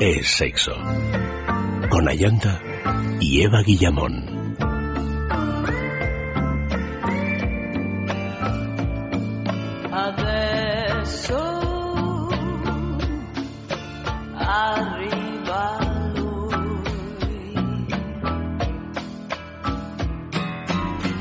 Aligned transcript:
es 0.00 0.28
sexo. 0.28 0.72
Con 1.90 2.08
Ayanta 2.08 2.58
y 3.20 3.42
Eva 3.42 3.62
Guillamón. 3.62 4.30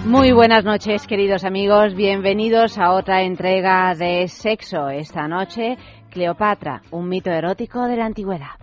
Muy 0.05 0.31
buenas 0.31 0.63
noches, 0.63 1.05
queridos 1.05 1.43
amigos. 1.43 1.93
Bienvenidos 1.95 2.77
a 2.77 2.93
otra 2.93 3.23
entrega 3.23 3.93
de 3.93 4.27
Sexo. 4.27 4.89
Esta 4.89 5.27
noche, 5.27 5.77
Cleopatra, 6.09 6.81
un 6.91 7.09
mito 7.09 7.29
erótico 7.29 7.85
de 7.85 7.97
la 7.97 8.05
antigüedad. 8.05 8.58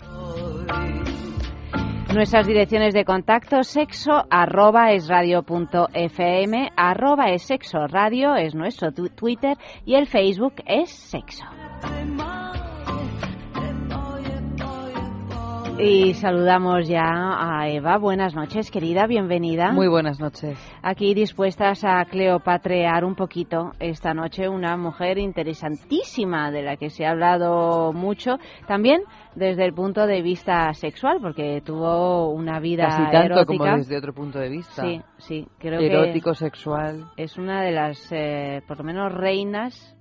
Nuestras 2.14 2.46
direcciones 2.46 2.94
de 2.94 3.04
contacto 3.04 3.62
sexo 3.62 4.24
arroba 4.30 4.92
es 4.92 5.08
radio 5.08 5.42
punto 5.42 5.88
fm, 5.92 6.70
arroba 6.76 7.30
es 7.30 7.42
sexo 7.42 7.86
radio 7.88 8.36
es 8.36 8.54
nuestro 8.54 8.92
Twitter 8.92 9.56
y 9.84 9.96
el 9.96 10.06
Facebook 10.06 10.54
es 10.66 10.90
sexo. 10.90 11.44
Y 15.78 16.14
saludamos 16.14 16.88
ya 16.88 17.02
a 17.04 17.68
Eva. 17.68 17.98
Buenas 17.98 18.34
noches, 18.34 18.70
querida, 18.70 19.06
bienvenida. 19.06 19.72
Muy 19.72 19.88
buenas 19.88 20.18
noches. 20.18 20.58
Aquí 20.82 21.12
dispuestas 21.12 21.84
a 21.84 22.02
cleopatrear 22.06 23.04
un 23.04 23.14
poquito 23.14 23.72
esta 23.78 24.14
noche 24.14 24.48
una 24.48 24.78
mujer 24.78 25.18
interesantísima 25.18 26.50
de 26.50 26.62
la 26.62 26.78
que 26.78 26.88
se 26.88 27.04
ha 27.04 27.10
hablado 27.10 27.92
mucho, 27.92 28.38
también 28.66 29.02
desde 29.36 29.64
el 29.66 29.74
punto 29.74 30.06
de 30.06 30.22
vista 30.22 30.72
sexual, 30.72 31.18
porque 31.20 31.60
tuvo 31.64 32.30
una 32.30 32.58
vida 32.58 32.86
Casi 32.86 33.02
tanto 33.12 33.34
erótica. 33.34 33.58
como 33.64 33.76
desde 33.76 33.98
otro 33.98 34.14
punto 34.14 34.38
de 34.38 34.48
vista. 34.48 34.82
Sí, 34.82 35.02
sí, 35.18 35.48
creo 35.58 35.78
Erótico, 35.80 36.30
que 36.30 36.36
sexual. 36.36 37.04
es 37.16 37.36
una 37.36 37.62
de 37.62 37.70
las, 37.72 38.10
eh, 38.12 38.62
por 38.66 38.78
lo 38.78 38.84
menos, 38.84 39.12
reinas 39.12 39.94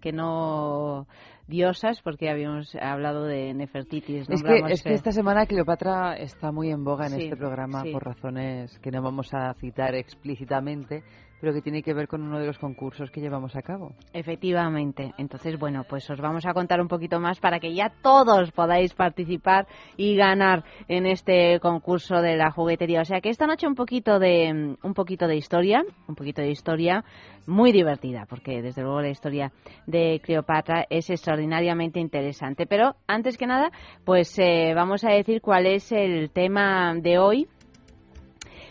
que 0.00 0.12
no 0.12 1.06
diosas, 1.46 2.00
porque 2.02 2.30
habíamos 2.30 2.74
hablado 2.76 3.24
de 3.24 3.52
Nefertitis. 3.54 4.28
Es 4.28 4.42
que, 4.42 4.58
es 4.68 4.82
que 4.82 4.90
eh, 4.90 4.94
esta 4.94 5.12
semana 5.12 5.46
Cleopatra 5.46 6.14
está 6.16 6.50
muy 6.52 6.70
en 6.70 6.84
boga 6.84 7.06
en 7.06 7.12
Sí, 7.12 7.22
este 7.24 7.36
programa 7.36 7.82
sí. 7.82 7.92
por 7.92 8.04
razones 8.04 8.78
que 8.80 8.90
no 8.90 9.02
vamos 9.02 9.32
a 9.34 9.54
citar 9.54 9.94
explícitamente, 9.94 11.02
pero 11.40 11.52
que 11.52 11.62
tiene 11.62 11.82
que 11.82 11.94
ver 11.94 12.08
con 12.08 12.22
uno 12.22 12.38
de 12.38 12.46
los 12.46 12.58
concursos 12.58 13.10
que 13.10 13.20
llevamos 13.20 13.56
a 13.56 13.62
cabo. 13.62 13.94
Efectivamente. 14.12 15.12
Entonces, 15.18 15.58
bueno, 15.58 15.84
pues 15.88 16.08
os 16.10 16.20
vamos 16.20 16.46
a 16.46 16.54
contar 16.54 16.80
un 16.80 16.88
poquito 16.88 17.20
más 17.20 17.40
para 17.40 17.60
que 17.60 17.74
ya 17.74 17.92
todos 18.02 18.50
podáis 18.52 18.94
participar 18.94 19.66
y 19.96 20.16
ganar 20.16 20.64
en 20.88 21.06
este 21.06 21.60
concurso 21.60 22.20
de 22.20 22.36
la 22.36 22.50
juguetería. 22.50 23.02
O 23.02 23.04
sea 23.04 23.20
que 23.20 23.30
esta 23.30 23.46
noche 23.46 23.66
un 23.66 23.74
poquito 23.74 24.18
de 24.18 24.76
un 24.82 24.94
poquito 24.94 25.26
de 25.26 25.36
historia, 25.36 25.84
un 26.06 26.14
poquito 26.14 26.42
de 26.42 26.50
historia 26.50 27.04
muy 27.46 27.72
divertida, 27.72 28.26
porque 28.28 28.60
desde 28.60 28.82
luego 28.82 29.00
la 29.00 29.08
historia 29.08 29.52
de 29.86 30.20
Cleopatra 30.22 30.84
es 30.90 31.08
extraordinariamente 31.08 31.98
interesante. 31.98 32.66
Pero 32.66 32.96
antes 33.06 33.38
que 33.38 33.46
nada, 33.46 33.70
pues 34.04 34.38
eh, 34.38 34.72
vamos 34.74 35.04
a 35.04 35.10
decir 35.10 35.40
cuál 35.40 35.66
es 35.66 35.90
el 35.92 36.30
tema 36.30 36.94
de 36.94 37.18
hoy 37.18 37.48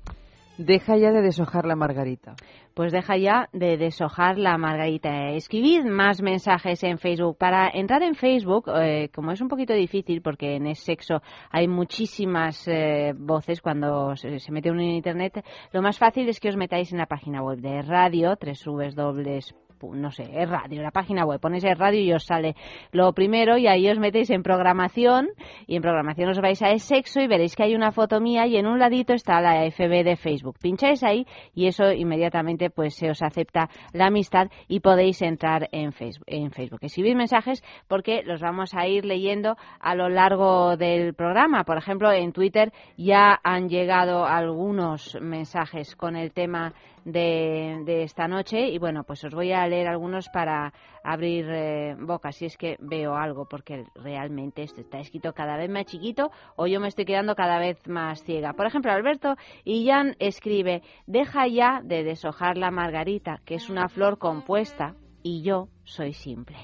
Deja 0.60 0.98
ya 0.98 1.14
de 1.14 1.22
deshojar 1.22 1.66
la 1.66 1.78
margarita. 1.78 2.36
pues 2.74 2.92
deja 2.92 3.16
ya 3.16 3.48
de 3.54 3.78
deshojar 3.78 4.38
la 4.38 4.58
margarita. 4.58 5.30
Escribid 5.30 5.86
más 5.86 6.22
mensajes 6.22 6.84
en 6.84 6.98
Facebook. 6.98 7.38
Para 7.38 7.70
entrar 7.70 8.04
en 8.04 8.14
Facebook, 8.14 8.66
eh, 8.68 9.10
como 9.16 9.32
es 9.32 9.40
un 9.40 9.48
poquito 9.48 9.74
difícil 9.74 10.22
porque 10.22 10.58
en 10.58 10.68
es 10.68 10.80
sexo 10.80 11.22
hay 11.50 11.70
muchísimas 11.70 12.68
eh, 12.68 13.14
voces 13.16 13.62
cuando 13.62 14.18
se, 14.18 14.40
se 14.40 14.52
mete 14.52 14.70
uno 14.70 14.82
en 14.82 14.90
Internet, 14.90 15.46
lo 15.72 15.82
más 15.82 15.98
fácil 15.98 16.28
es 16.28 16.42
que 16.42 16.50
os 16.50 16.58
metáis 16.58 16.92
en 16.92 16.98
la 16.98 17.06
página 17.06 17.42
web 17.42 17.60
de 17.60 17.82
radio, 17.82 18.38
www 18.38 19.69
no 19.82 20.12
sé, 20.12 20.24
es 20.34 20.50
radio, 20.50 20.82
la 20.82 20.92
página 20.92 21.26
web, 21.26 21.40
ponéis 21.40 21.64
el 21.64 21.78
radio 21.78 22.02
y 22.02 22.14
os 22.14 22.26
sale 22.26 22.56
lo 22.92 23.14
primero 23.14 23.58
y 23.58 23.68
ahí 23.68 23.90
os 23.90 24.00
metéis 24.00 24.30
en 24.30 24.44
programación 24.44 25.30
y 25.68 25.76
en 25.76 25.82
programación 25.82 26.30
os 26.30 26.40
vais 26.40 26.62
a 26.62 26.72
es 26.72 26.84
sexo 26.84 27.22
y 27.22 27.28
veréis 27.28 27.56
que 27.56 27.64
hay 27.64 27.76
una 27.76 27.92
foto 27.92 28.20
mía 28.20 28.46
y 28.48 28.58
en 28.58 28.68
un 28.68 28.80
ladito 28.80 29.14
está 29.14 29.42
la 29.42 29.70
FB 29.70 30.04
de 30.04 30.16
Facebook. 30.16 30.58
Pincháis 30.62 31.04
ahí 31.04 31.26
y 31.54 31.68
eso 31.68 31.92
inmediatamente 31.92 32.70
pues 32.70 32.96
se 32.96 33.10
os 33.10 33.22
acepta 33.22 33.70
la 33.94 34.08
amistad 34.08 34.48
y 34.68 34.80
podéis 34.80 35.22
entrar 35.22 35.70
en 35.72 35.92
Facebook. 35.92 36.26
En 36.28 36.52
Facebook. 36.52 36.80
Escribid 36.82 37.16
mensajes 37.16 37.64
porque 37.88 38.24
los 38.24 38.42
vamos 38.42 38.74
a 38.74 38.88
ir 38.88 39.06
leyendo 39.06 39.56
a 39.80 39.96
lo 39.96 40.10
largo 40.10 40.78
del 40.78 41.14
programa. 41.14 41.64
Por 41.64 41.78
ejemplo, 41.78 42.12
en 42.12 42.32
Twitter 42.32 42.72
ya 42.98 43.40
han 43.44 43.70
llegado 43.70 44.26
algunos 44.26 45.18
mensajes 45.22 45.96
con 45.96 46.16
el 46.16 46.32
tema 46.32 46.74
de, 47.06 48.04
esta 48.04 48.28
noche 48.28 48.70
y 48.70 48.78
bueno, 48.78 49.04
pues 49.04 49.24
os 49.24 49.34
voy 49.34 49.52
a 49.52 49.68
leer 49.68 49.88
algunos 49.88 50.30
para 50.30 50.74
abrir 51.04 51.46
eh, 51.50 51.96
boca 52.00 52.32
si 52.32 52.46
es 52.46 52.58
que 52.58 52.78
veo 52.80 53.16
algo 53.16 53.48
porque 53.48 53.86
realmente 53.96 54.64
esto 54.64 54.82
está 54.82 55.00
escrito 55.00 55.34
cada 55.34 55.58
vez 55.58 55.70
más 55.70 55.86
chiquito 55.86 56.32
o 56.56 56.68
yo 56.68 56.80
me 56.80 56.88
estoy 56.88 57.06
quedando 57.06 57.36
cada 57.36 57.60
vez 57.60 57.88
más 57.88 58.24
ciega. 58.24 58.54
Por 58.54 58.66
ejemplo, 58.66 58.92
Alberto 58.92 59.36
Illán 59.64 60.16
escribe, 60.20 60.82
deja 61.08 61.48
ya 61.48 61.82
de 61.84 62.04
deshojar 62.04 62.58
la 62.58 62.72
margarita, 62.72 63.42
que 63.46 63.56
es 63.56 63.70
una 63.70 63.90
flor 63.90 64.18
compuesta 64.18 64.96
y 65.24 65.42
yo 65.42 65.70
soy 65.84 66.14
simple. 66.14 66.58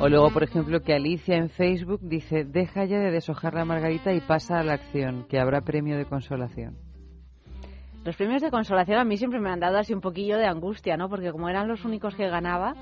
O 0.00 0.08
luego, 0.08 0.30
por 0.30 0.42
ejemplo, 0.42 0.80
que 0.80 0.94
Alicia 0.94 1.36
en 1.36 1.50
Facebook 1.50 2.00
dice, 2.02 2.44
deja 2.44 2.86
ya 2.86 2.98
de 2.98 3.10
deshojar 3.10 3.52
la 3.52 3.66
margarita 3.66 4.14
y 4.14 4.20
pasa 4.20 4.58
a 4.58 4.64
la 4.64 4.74
acción, 4.74 5.26
que 5.28 5.38
habrá 5.38 5.60
premio 5.60 5.98
de 5.98 6.06
consolación. 6.06 6.89
Los 8.04 8.16
premios 8.16 8.40
de 8.40 8.50
consolación 8.50 8.98
a 8.98 9.04
mí 9.04 9.18
siempre 9.18 9.40
me 9.40 9.50
han 9.50 9.60
dado 9.60 9.78
así 9.78 9.92
un 9.92 10.00
poquillo 10.00 10.38
de 10.38 10.46
angustia, 10.46 10.96
¿no? 10.96 11.08
Porque 11.10 11.32
como 11.32 11.50
eran 11.50 11.68
los 11.68 11.84
únicos 11.84 12.14
que 12.14 12.28
ganaba, 12.28 12.74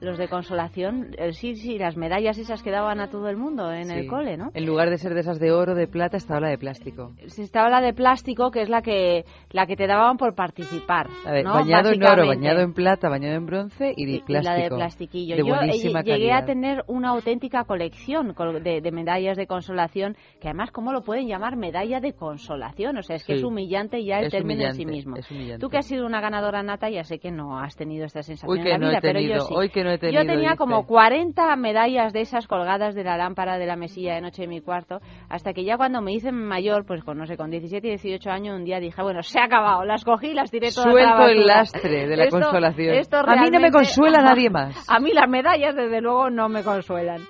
Los 0.00 0.18
de 0.18 0.28
consolación, 0.28 1.14
eh, 1.18 1.32
sí, 1.32 1.54
sí, 1.56 1.78
las 1.78 1.96
medallas 1.96 2.38
esas 2.38 2.62
que 2.62 2.70
daban 2.70 3.00
a 3.00 3.08
todo 3.08 3.28
el 3.28 3.36
mundo 3.36 3.72
en 3.72 3.90
el 3.90 4.02
Sí. 4.02 4.06
cole, 4.08 4.36
¿no? 4.36 4.50
En 4.54 4.66
lugar 4.66 4.90
de 4.90 4.98
ser 4.98 5.14
de 5.14 5.20
esas 5.20 5.38
de 5.40 5.52
oro, 5.52 5.74
de 5.74 5.86
plata, 5.88 6.16
estaba 6.16 6.40
la 6.40 6.48
de 6.48 6.58
plástico. 6.58 7.12
Se 7.26 7.42
estaba 7.42 7.70
la 7.70 7.80
de 7.80 7.92
plástico, 7.94 8.50
que 8.50 8.62
es 8.62 8.68
la 8.68 8.82
que 8.82 9.24
la 9.52 9.66
que 9.66 9.76
te 9.76 9.86
daban 9.86 10.16
por 10.18 10.34
participar. 10.34 11.06
A 11.24 11.32
ver, 11.32 11.44
¿no? 11.44 11.54
bañado 11.54 11.90
en 11.90 12.02
oro, 12.02 12.26
bañado 12.26 12.60
en 12.60 12.72
plata, 12.74 13.08
bañado 13.08 13.36
en 13.36 13.46
bronce 13.46 13.92
y 13.96 14.04
de 14.04 14.12
Y- 14.12 14.14
y 14.16 14.20
plástico. 14.20 14.54
la 14.56 14.62
de 14.62 14.68
plastiquillo. 14.70 15.36
De 15.36 15.42
Yo 15.42 15.46
eh, 15.54 15.56
buenísima 15.56 16.02
llegué 16.02 16.32
a 16.32 16.44
tener 16.44 16.84
una 16.88 17.10
auténtica 17.10 17.64
colección 17.64 18.34
col- 18.34 18.62
de, 18.62 18.80
de 18.80 18.92
medallas 18.92 19.36
de 19.36 19.46
consolación, 19.46 20.16
que 20.40 20.48
además, 20.48 20.70
¿cómo 20.72 20.92
lo 20.92 21.02
pueden 21.02 21.26
llamar 21.26 21.56
medalla 21.56 22.00
de 22.00 22.12
consolación? 22.12 22.98
O 22.98 23.02
sea, 23.02 23.16
es 23.16 23.24
que 23.24 23.34
Sí. 23.34 23.38
es 23.38 23.44
humillante 23.44 24.04
ya 24.04 24.18
el 24.18 24.26
Es 24.26 24.30
término 24.32 24.62
en 24.64 24.74
sí 24.74 24.84
mismo. 24.86 25.16
Tú 25.58 25.68
que 25.68 25.78
has 25.78 25.86
sido 25.86 26.04
una 26.06 26.20
ganadora 26.20 26.62
nata, 26.62 26.90
ya 26.90 27.02
sé 27.04 27.18
que 27.18 27.30
no 27.30 27.58
has 27.58 27.74
tenido 27.76 28.04
esta 28.04 28.22
sensación 28.22 28.50
Uy, 28.52 28.60
en 28.60 28.68
la 28.68 28.78
no 28.78 28.86
he 28.86 28.88
vida, 28.90 28.98
pero 29.00 29.20
yo 29.20 29.40
sí. 29.40 29.54
hoy 29.56 29.68
que 29.70 29.85
no 29.86 29.92
he 29.92 29.98
tenido, 29.98 30.22
Yo 30.22 30.28
tenía 30.28 30.50
dice. 30.50 30.56
como 30.58 30.86
40 30.86 31.56
medallas 31.56 32.12
de 32.12 32.20
esas 32.20 32.46
colgadas 32.46 32.94
de 32.94 33.04
la 33.04 33.16
lámpara 33.16 33.56
de 33.58 33.66
la 33.66 33.76
mesilla 33.76 34.14
de 34.14 34.20
noche 34.20 34.42
de 34.42 34.48
mi 34.48 34.60
cuarto, 34.60 35.00
hasta 35.30 35.52
que 35.54 35.64
ya 35.64 35.76
cuando 35.78 36.02
me 36.02 36.12
hice 36.12 36.32
mayor, 36.32 36.84
pues 36.84 37.02
con, 37.04 37.16
no 37.18 37.26
sé, 37.26 37.36
con 37.36 37.50
17 37.50 37.86
y 37.86 37.90
18 37.90 38.30
años, 38.30 38.56
un 38.56 38.64
día 38.64 38.78
dije, 38.80 39.02
bueno, 39.02 39.22
se 39.22 39.38
ha 39.40 39.44
acabado, 39.44 39.84
las 39.84 40.04
cogí 40.04 40.28
y 40.28 40.34
las 40.34 40.50
tiré 40.50 40.70
todas 40.70 40.86
a 40.86 40.92
la 40.92 41.16
Suelto 41.16 41.26
el 41.28 41.46
lastre 41.46 42.06
de 42.06 42.16
la 42.16 42.24
Esto- 42.24 42.40
consolación. 42.40 42.94
esto 42.96 43.16
a 43.18 43.36
mí 43.36 43.50
no 43.50 43.60
me 43.60 43.70
consuela 43.70 44.18
nadie 44.22 44.50
más. 44.50 44.84
A 44.90 44.98
mí 45.00 45.12
las 45.14 45.28
medallas, 45.28 45.74
desde 45.74 46.00
luego, 46.00 46.28
no 46.30 46.48
me 46.48 46.62
consuelan. 46.62 47.22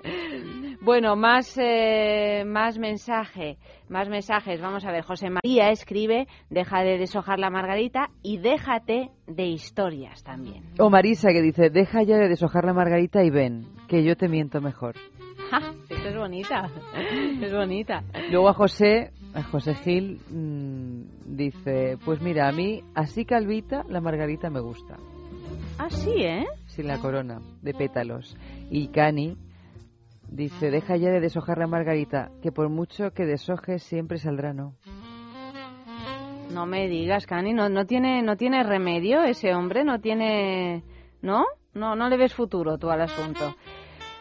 Bueno, 0.81 1.17
más, 1.17 1.59
eh, 1.61 2.45
más 2.47 2.79
mensaje, 2.79 3.57
más 3.89 4.09
mensajes. 4.09 4.61
Vamos 4.61 4.85
a 4.85 4.93
ver, 4.93 5.03
José 5.05 5.29
María 5.31 5.71
escribe, 5.71 6.27
deja 6.51 6.83
de 6.83 6.99
deshojar 6.99 7.39
la 7.39 7.51
margarita 7.51 8.11
y 8.23 8.39
déjate 8.39 9.11
de 9.27 9.47
historias 9.47 10.23
también. 10.23 10.65
O 10.79 10.91
Marisa 10.91 11.29
que 11.29 11.43
dice, 11.43 11.71
deja 11.71 12.03
ya 12.03 12.17
de 12.17 12.29
deshojar 12.29 12.65
la 12.65 12.73
margarita 12.73 13.23
y 13.25 13.31
ven, 13.31 13.67
que 13.89 14.05
yo 14.05 14.17
te 14.17 14.29
miento 14.29 14.61
mejor. 14.61 14.95
¡Ja! 15.51 15.73
Esto 15.89 16.09
es 16.09 16.17
bonita, 16.17 16.69
es 17.43 17.53
bonita. 17.53 18.03
Luego 18.31 18.49
a 18.49 18.55
José, 18.55 19.13
a 19.35 19.43
José 19.43 19.75
Gil, 19.75 20.21
mm, 20.29 21.37
dice, 21.37 21.99
pues 22.05 22.21
mira, 22.21 22.49
a 22.49 22.53
mí, 22.53 22.83
así 22.95 23.25
calvita, 23.25 23.85
la 23.89 24.01
margarita 24.01 24.51
me 24.51 24.61
gusta. 24.61 24.97
Ah, 25.79 25.91
sí, 25.91 26.23
¿eh? 26.23 26.47
Sin 26.67 26.87
la 26.87 26.99
corona, 26.99 27.41
de 27.63 27.75
pétalos. 27.75 28.37
Y 28.71 28.89
Cani 28.89 29.37
dice, 30.29 30.71
deja 30.71 30.97
ya 30.97 31.11
de 31.11 31.21
deshojar 31.21 31.59
la 31.59 31.67
margarita, 31.67 32.31
que 32.43 32.53
por 32.53 32.69
mucho 32.69 33.13
que 33.13 33.25
deshojes 33.25 33.83
siempre 33.83 34.19
saldrá 34.19 34.53
no. 34.53 34.75
No 36.53 36.67
me 36.67 36.89
digas, 36.89 37.27
Cani, 37.27 37.53
no, 37.53 37.69
no, 37.69 37.87
tiene, 37.87 38.23
no 38.23 38.37
tiene 38.37 38.63
remedio 38.63 39.23
ese 39.25 39.55
hombre, 39.55 39.85
no 39.85 40.01
tiene... 40.01 40.85
¿No? 41.21 41.45
No, 41.75 41.97
no 41.97 42.09
le 42.09 42.17
ves 42.17 42.35
futuro 42.35 42.79
tú 42.79 42.91
al 42.91 43.03
asunto. 43.03 43.55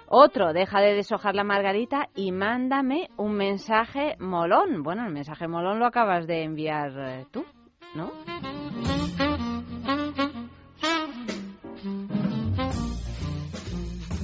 Otro, 0.07 0.53
deja 0.53 0.81
de 0.81 0.93
deshojar 0.93 1.35
la 1.35 1.43
margarita 1.43 2.09
y 2.15 2.31
mándame 2.31 3.09
un 3.17 3.33
mensaje 3.33 4.15
molón. 4.19 4.83
Bueno, 4.83 5.05
el 5.05 5.13
mensaje 5.13 5.47
molón 5.47 5.79
lo 5.79 5.85
acabas 5.85 6.27
de 6.27 6.43
enviar 6.43 6.91
eh, 6.97 7.25
tú, 7.31 7.45
¿no? 7.95 8.11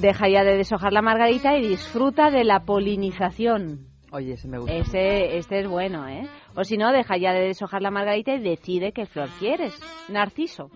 Deja 0.01 0.27
ya 0.27 0.43
de 0.43 0.57
deshojar 0.57 0.93
la 0.93 1.03
margarita 1.03 1.55
y 1.55 1.61
disfruta 1.61 2.31
de 2.31 2.43
la 2.43 2.61
polinización. 2.61 3.85
Oye, 4.11 4.33
ese 4.33 4.47
me 4.47 4.57
gusta. 4.57 4.73
Ese, 4.73 5.37
este 5.37 5.59
es 5.59 5.67
bueno, 5.67 6.07
¿eh? 6.07 6.27
O 6.55 6.63
si 6.63 6.75
no, 6.75 6.91
deja 6.91 7.17
ya 7.17 7.33
de 7.33 7.41
deshojar 7.41 7.83
la 7.83 7.91
margarita 7.91 8.33
y 8.33 8.41
decide 8.41 8.93
qué 8.93 9.05
flor 9.05 9.29
quieres. 9.37 9.79
Narciso. 10.09 10.71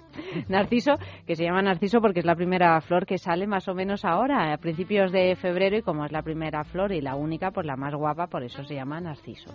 Narciso, 0.48 0.94
que 1.26 1.36
se 1.36 1.44
llama 1.44 1.60
Narciso 1.60 2.00
porque 2.00 2.20
es 2.20 2.26
la 2.26 2.34
primera 2.34 2.80
flor 2.80 3.04
que 3.04 3.18
sale 3.18 3.46
más 3.46 3.68
o 3.68 3.74
menos 3.74 4.06
ahora, 4.06 4.50
a 4.50 4.56
principios 4.56 5.12
de 5.12 5.36
febrero, 5.36 5.76
y 5.76 5.82
como 5.82 6.06
es 6.06 6.10
la 6.10 6.22
primera 6.22 6.64
flor 6.64 6.92
y 6.92 7.02
la 7.02 7.16
única, 7.16 7.50
pues 7.50 7.66
la 7.66 7.76
más 7.76 7.94
guapa, 7.94 8.28
por 8.28 8.42
eso 8.42 8.64
se 8.64 8.76
llama 8.76 8.98
Narciso. 8.98 9.54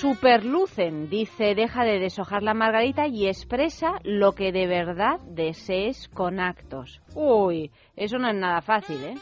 Superlucen 0.00 1.10
dice, 1.10 1.54
deja 1.54 1.84
de 1.84 1.98
deshojar 1.98 2.42
la 2.42 2.54
margarita 2.54 3.06
y 3.06 3.26
expresa 3.26 3.98
lo 4.02 4.32
que 4.32 4.50
de 4.50 4.66
verdad 4.66 5.20
desees 5.26 6.08
con 6.08 6.40
actos. 6.40 7.02
Uy, 7.14 7.70
eso 7.96 8.16
no 8.16 8.30
es 8.30 8.34
nada 8.34 8.62
fácil, 8.62 9.04
¿eh? 9.04 9.14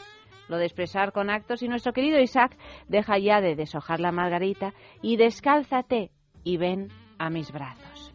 Lo 0.47 0.55
de 0.55 0.63
expresar 0.63 1.11
con 1.11 1.29
actos. 1.29 1.63
Y 1.63 1.67
nuestro 1.67 1.91
querido 1.91 2.17
Isaac 2.21 2.57
deja 2.87 3.17
ya 3.17 3.41
de 3.41 3.57
deshojar 3.57 3.99
la 3.99 4.13
margarita 4.13 4.73
y 5.01 5.17
descálzate 5.17 6.11
y 6.45 6.55
ven 6.55 6.87
a 7.17 7.29
mis 7.29 7.51
brazos. 7.51 8.13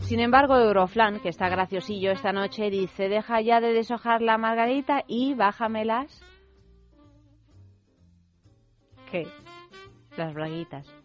Sin 0.00 0.20
embargo, 0.20 0.58
Euroflan, 0.58 1.20
que 1.20 1.30
está 1.30 1.48
graciosillo 1.48 2.10
esta 2.10 2.32
noche, 2.32 2.68
dice, 2.68 3.08
deja 3.08 3.40
ya 3.40 3.62
de 3.62 3.72
deshojar 3.72 4.20
la 4.20 4.36
margarita 4.36 5.02
y 5.08 5.32
bájamelas. 5.32 6.22
¿Qué? 9.10 9.26
Las 10.18 10.34
braguitas. 10.34 11.03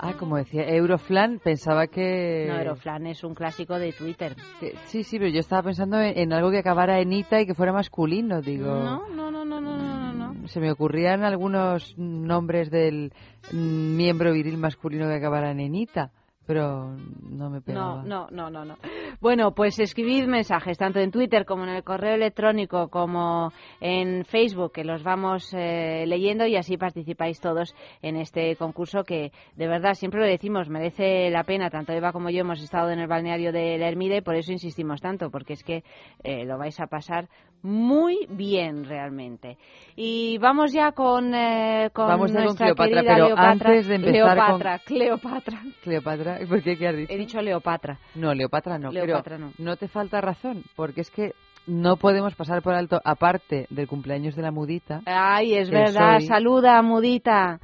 Ah, 0.00 0.14
como 0.18 0.36
decía, 0.36 0.68
Euroflan, 0.68 1.38
pensaba 1.42 1.86
que... 1.86 2.46
No, 2.48 2.58
Euroflan 2.58 3.06
es 3.06 3.24
un 3.24 3.34
clásico 3.34 3.78
de 3.78 3.92
Twitter. 3.92 4.36
que- 4.60 4.74
Sí, 4.86 5.02
sí, 5.04 5.18
pero 5.18 5.30
yo 5.30 5.40
estaba 5.40 5.62
pensando 5.62 5.98
en, 6.00 6.18
en 6.18 6.32
algo 6.32 6.50
que 6.50 6.58
acabara 6.58 7.00
en 7.00 7.12
Ita 7.12 7.40
y 7.40 7.46
que 7.46 7.54
fuera 7.54 7.72
masculino, 7.72 8.42
digo... 8.42 8.66
No, 8.66 9.08
no, 9.08 9.30
no, 9.30 9.44
no, 9.44 9.60
no, 9.60 9.76
no, 9.76 10.12
no, 10.12 10.32
no. 10.34 10.48
Se 10.48 10.60
me 10.60 10.70
ocurrían 10.70 11.24
algunos 11.24 11.96
nombres 11.96 12.70
del 12.70 13.12
mm, 13.52 13.96
miembro 13.96 14.32
viril 14.32 14.58
masculino 14.58 15.06
que 15.06 15.14
acabaran 15.14 15.60
en 15.60 15.74
Ita, 15.74 16.10
pero 16.46 16.96
no 17.28 17.50
me 17.50 17.60
pegaba. 17.60 18.02
No, 18.04 18.26
no, 18.26 18.28
no, 18.30 18.50
no, 18.50 18.64
no. 18.64 18.76
Bueno, 19.20 19.52
pues 19.52 19.78
escribid 19.78 20.26
mensajes 20.26 20.78
tanto 20.78 21.00
en 21.00 21.10
Twitter 21.10 21.44
como 21.44 21.64
en 21.64 21.70
el 21.70 21.82
correo 21.82 22.14
electrónico 22.14 22.88
como 22.88 23.52
en 23.80 24.24
Facebook 24.24 24.72
que 24.72 24.84
los 24.84 25.02
vamos 25.02 25.52
eh, 25.54 26.04
leyendo 26.06 26.46
y 26.46 26.56
así 26.56 26.76
participáis 26.76 27.40
todos 27.40 27.74
en 28.02 28.16
este 28.16 28.56
concurso 28.56 29.04
que 29.04 29.32
de 29.56 29.66
verdad 29.66 29.94
siempre 29.94 30.20
lo 30.20 30.26
decimos 30.26 30.68
merece 30.68 31.30
la 31.30 31.44
pena 31.44 31.70
tanto 31.70 31.92
Eva 31.92 32.12
como 32.12 32.30
yo 32.30 32.40
hemos 32.40 32.62
estado 32.62 32.90
en 32.90 32.98
el 33.00 33.06
balneario 33.08 33.52
de 33.52 33.78
la 33.78 33.88
Ermida 33.88 34.16
y 34.16 34.20
por 34.20 34.34
eso 34.36 34.52
insistimos 34.52 35.00
tanto 35.00 35.30
porque 35.30 35.54
es 35.54 35.62
que 35.64 35.82
eh, 36.22 36.44
lo 36.44 36.58
vais 36.58 36.78
a 36.80 36.86
pasar 36.86 37.28
muy 37.62 38.26
bien 38.30 38.84
realmente 38.84 39.56
y 39.96 40.38
vamos 40.38 40.72
ya 40.72 40.92
con, 40.92 41.34
eh, 41.34 41.90
con 41.92 42.06
Vamos 42.06 42.30
ya 42.30 42.36
con 42.36 42.44
nuestra 42.44 42.66
Cleopatra, 42.74 42.94
querida 43.00 43.14
pero 43.14 43.26
Leopatra 43.26 43.50
antes 43.70 43.86
de 43.88 43.94
empezar 43.96 44.36
con- 44.36 44.60
Cleopatra 44.84 45.60
Cleopatra 45.82 46.35
¿por 46.48 46.62
qué? 46.62 46.76
¿Qué 46.76 46.88
has 46.88 46.96
dicho? 46.96 47.12
he 47.12 47.16
dicho 47.18 47.40
Leopatra 47.40 47.98
No, 48.14 48.32
Leopatra 48.34 48.78
no. 48.78 48.90
Leopatra 48.90 49.22
pero 49.36 49.38
no. 49.38 49.52
no 49.58 49.76
te 49.76 49.88
falta 49.88 50.20
razón, 50.20 50.62
porque 50.76 51.00
es 51.02 51.10
que 51.10 51.32
no 51.66 51.96
podemos 51.96 52.34
pasar 52.36 52.62
por 52.62 52.74
alto, 52.74 53.00
aparte 53.04 53.66
del 53.70 53.88
cumpleaños 53.88 54.36
de 54.36 54.42
la 54.42 54.52
mudita, 54.52 55.02
Ay, 55.04 55.54
es 55.54 55.68
que 55.68 55.74
verdad. 55.76 56.18
soy- 56.20 56.28
Saluda, 56.28 56.80
mudita. 56.82 57.58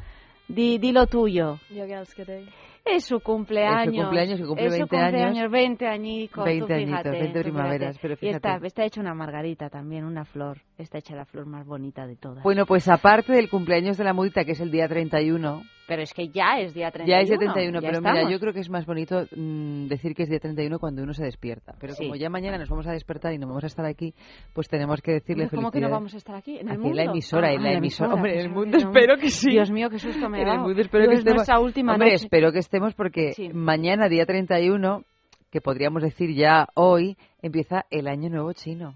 Di, 0.49 0.79
di 0.79 0.93
lo 0.93 1.07
tuyo. 1.07 1.59
Älskar 1.71 2.27
dig. 2.27 2.49
Es 2.85 3.05
su 3.05 3.21
cumpleaños. 3.21 3.87
Es 3.87 3.95
su 3.95 4.03
cumpleaños, 4.03 4.41
que 4.41 4.45
cumple 4.47 4.67
Es 4.67 4.73
su 4.75 4.79
20 4.81 4.97
años. 4.97 5.13
cumpleaños, 5.13 5.51
20 5.53 5.87
añicos. 5.87 6.45
20 6.45 6.67
tú 6.67 6.73
añitos, 6.75 6.91
fíjate, 6.91 7.11
20 7.11 7.39
tú 7.39 7.43
primaveras, 7.45 7.97
fíjate. 8.01 8.17
pero 8.19 8.29
Y 8.33 8.35
está, 8.35 8.49
fíjate. 8.49 8.67
está 8.67 8.85
hecha 8.85 9.01
una 9.01 9.15
margarita 9.15 9.71
también, 9.71 10.05
una 10.05 10.25
flor. 10.25 10.59
Está 10.79 10.99
hecha 10.99 11.15
la 11.15 11.25
flor 11.25 11.47
más 11.47 11.65
bonita 11.65 12.05
de 12.09 12.17
todas. 12.17 12.43
Bueno, 12.43 12.67
pues 12.67 12.89
aparte 12.89 13.33
del 13.35 13.49
cumpleaños 13.49 13.97
de 13.97 14.03
la 14.05 14.13
mudita, 14.13 14.45
que 14.45 14.53
es 14.53 14.61
el 14.61 14.73
día 14.73 14.89
31, 14.89 15.63
pero 15.89 16.03
es 16.03 16.13
que 16.15 16.29
ya 16.29 16.59
es 16.61 16.73
día 16.75 16.91
31. 16.91 17.07
ya 17.17 17.23
es 17.23 17.29
día 17.29 17.39
31, 17.39 17.81
ya 17.81 17.89
pero 17.89 18.01
mira, 18.01 18.13
estamos. 18.13 18.33
yo 18.33 18.41
creo 18.41 18.53
que 18.53 18.61
es 18.61 18.71
más 18.71 18.87
bonito 18.87 19.27
mm, 19.37 19.87
decir 19.89 20.15
que 20.15 20.23
es 20.23 20.29
día 20.31 20.39
31 20.39 20.79
cuando 20.79 21.03
uno 21.03 21.13
se 21.13 21.25
despierta. 21.25 21.75
Pero 21.81 21.95
Sí. 21.95 22.05
como 22.05 22.17
ya 22.17 22.31
mañana 22.31 22.57
nos 22.59 22.69
vamos 22.69 22.87
a 22.87 22.93
despertar 22.93 23.33
y 23.33 23.39
no 23.39 23.47
vamos 23.47 23.65
a 23.65 23.67
estar 23.67 23.85
aquí, 23.85 24.15
pues 24.55 24.69
tenemos 24.69 25.01
que 25.03 25.13
decirle 25.13 25.49
¿Cómo 25.49 25.71
que 25.71 25.81
no 25.81 25.91
vamos 25.91 26.15
a 26.15 26.17
estar 26.19 26.37
aquí? 26.37 26.59
¿En 26.59 26.69
el 26.69 26.75
Aquí 26.75 26.83
mundo? 26.83 27.01
en 27.01 27.07
la 27.07 27.13
emisora, 27.13 27.49
Ah, 27.49 27.53
en 27.55 27.63
la 27.63 27.73
emisora. 27.73 28.15
Hombre, 28.15 28.35
en 28.35 28.41
el 28.41 28.51
mundo 28.51 28.79
no. 28.79 28.89
espero 28.89 29.17
que 29.19 29.29
sí. 29.31 29.51
Dios 29.51 29.71
mío, 29.71 29.91
qué 29.91 29.99
susto 29.99 30.29
me 30.29 30.39
he 30.39 30.43
En 30.43 30.49
el 30.49 30.55
dado. 30.55 30.67
mundo 30.69 30.81
espero 30.81 31.03
Digo, 31.03 31.11
que 31.11 31.15
es 31.15 31.19
estemos. 31.21 31.37
nuestra 31.37 31.61
última 31.61 31.93
Hombre, 31.95 32.13
noche. 32.13 32.25
espero 32.25 32.53
que 32.53 32.59
estemos 32.59 32.95
porque 32.95 33.33
Sí. 33.33 33.49
mañana, 33.53 34.09
día 34.09 34.25
31, 34.27 35.05
que 35.51 35.61
podríamos 35.61 36.03
decir 36.03 36.35
ya 36.35 36.69
hoy, 36.75 37.17
empieza 37.43 37.85
el 37.91 38.09
año 38.09 38.31
nuevo 38.31 38.53
chino. 38.55 38.95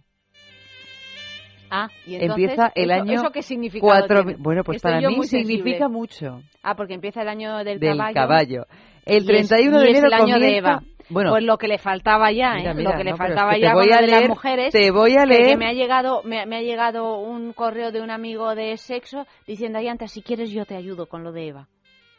Ah, 1.71 1.89
y 2.07 2.15
entonces, 2.17 2.43
empieza 2.51 2.73
el 2.75 2.91
¿eso- 2.91 3.03
año 3.03 3.13
¿Eso 3.15 3.31
qué 3.31 3.43
significa? 3.43 3.81
Cuatro, 3.87 4.25
bueno, 4.39 4.63
pues 4.65 4.77
Estoy 4.77 4.93
para 4.93 5.09
mí 5.09 5.17
muy 5.17 5.27
sensible. 5.27 5.57
significa 5.57 5.89
mucho. 5.89 6.41
Ah, 6.63 6.75
porque 6.77 6.95
empieza 6.95 7.23
el 7.23 7.29
año 7.29 7.59
del, 7.65 7.79
Del 7.81 7.97
caballo. 7.97 8.15
caballo. 8.15 8.67
El 9.05 9.15
Y 9.15 9.19
es- 9.19 9.27
31 9.49 9.79
y 9.79 9.85
de 9.85 9.91
es 9.91 9.99
enero 9.99 10.07
el 10.09 10.15
año 10.15 10.27
de 10.27 10.33
comienza- 10.41 10.57
Eva. 10.71 10.83
Bueno, 11.09 11.31
pues 11.31 11.45
lo 11.45 11.57
que 11.57 11.69
le 11.69 11.79
faltaba 11.79 12.33
ya, 12.33 12.55
mira, 12.57 12.73
¿eh? 12.73 12.75
mira, 12.75 12.91
lo 12.91 12.97
que 12.97 13.05
le 13.05 13.11
no, 13.11 13.15
es 13.15 13.19
faltaba 13.19 13.55
que 13.55 13.61
ya 13.61 13.75
voy 13.75 13.93
a 13.93 14.01
lo 14.01 14.07
de 14.07 14.07
las 14.13 14.21
leer- 14.23 14.29
mujeres. 14.29 14.73
te 14.73 14.91
voy 14.91 15.13
a 15.17 15.25
leer- 15.25 15.51
Que 15.51 15.57
me 15.57 15.67
ha 15.69 15.73
llegado, 15.73 16.23
me, 16.25 16.47
me 16.47 16.57
ha 16.57 16.63
llegado 16.63 17.19
un 17.21 17.53
correo 17.53 17.93
de 17.93 18.01
un 18.01 18.11
amigo 18.11 18.57
de 18.57 18.77
sexo 18.77 19.25
diciendo, 19.47 19.79
ay, 19.79 19.87
antes 19.87 20.11
si 20.11 20.21
quieres 20.23 20.51
yo 20.51 20.65
te 20.65 20.75
ayudo 20.75 21.07
con 21.07 21.23
lo 21.23 21.31
de 21.31 21.47
Eva. 21.47 21.69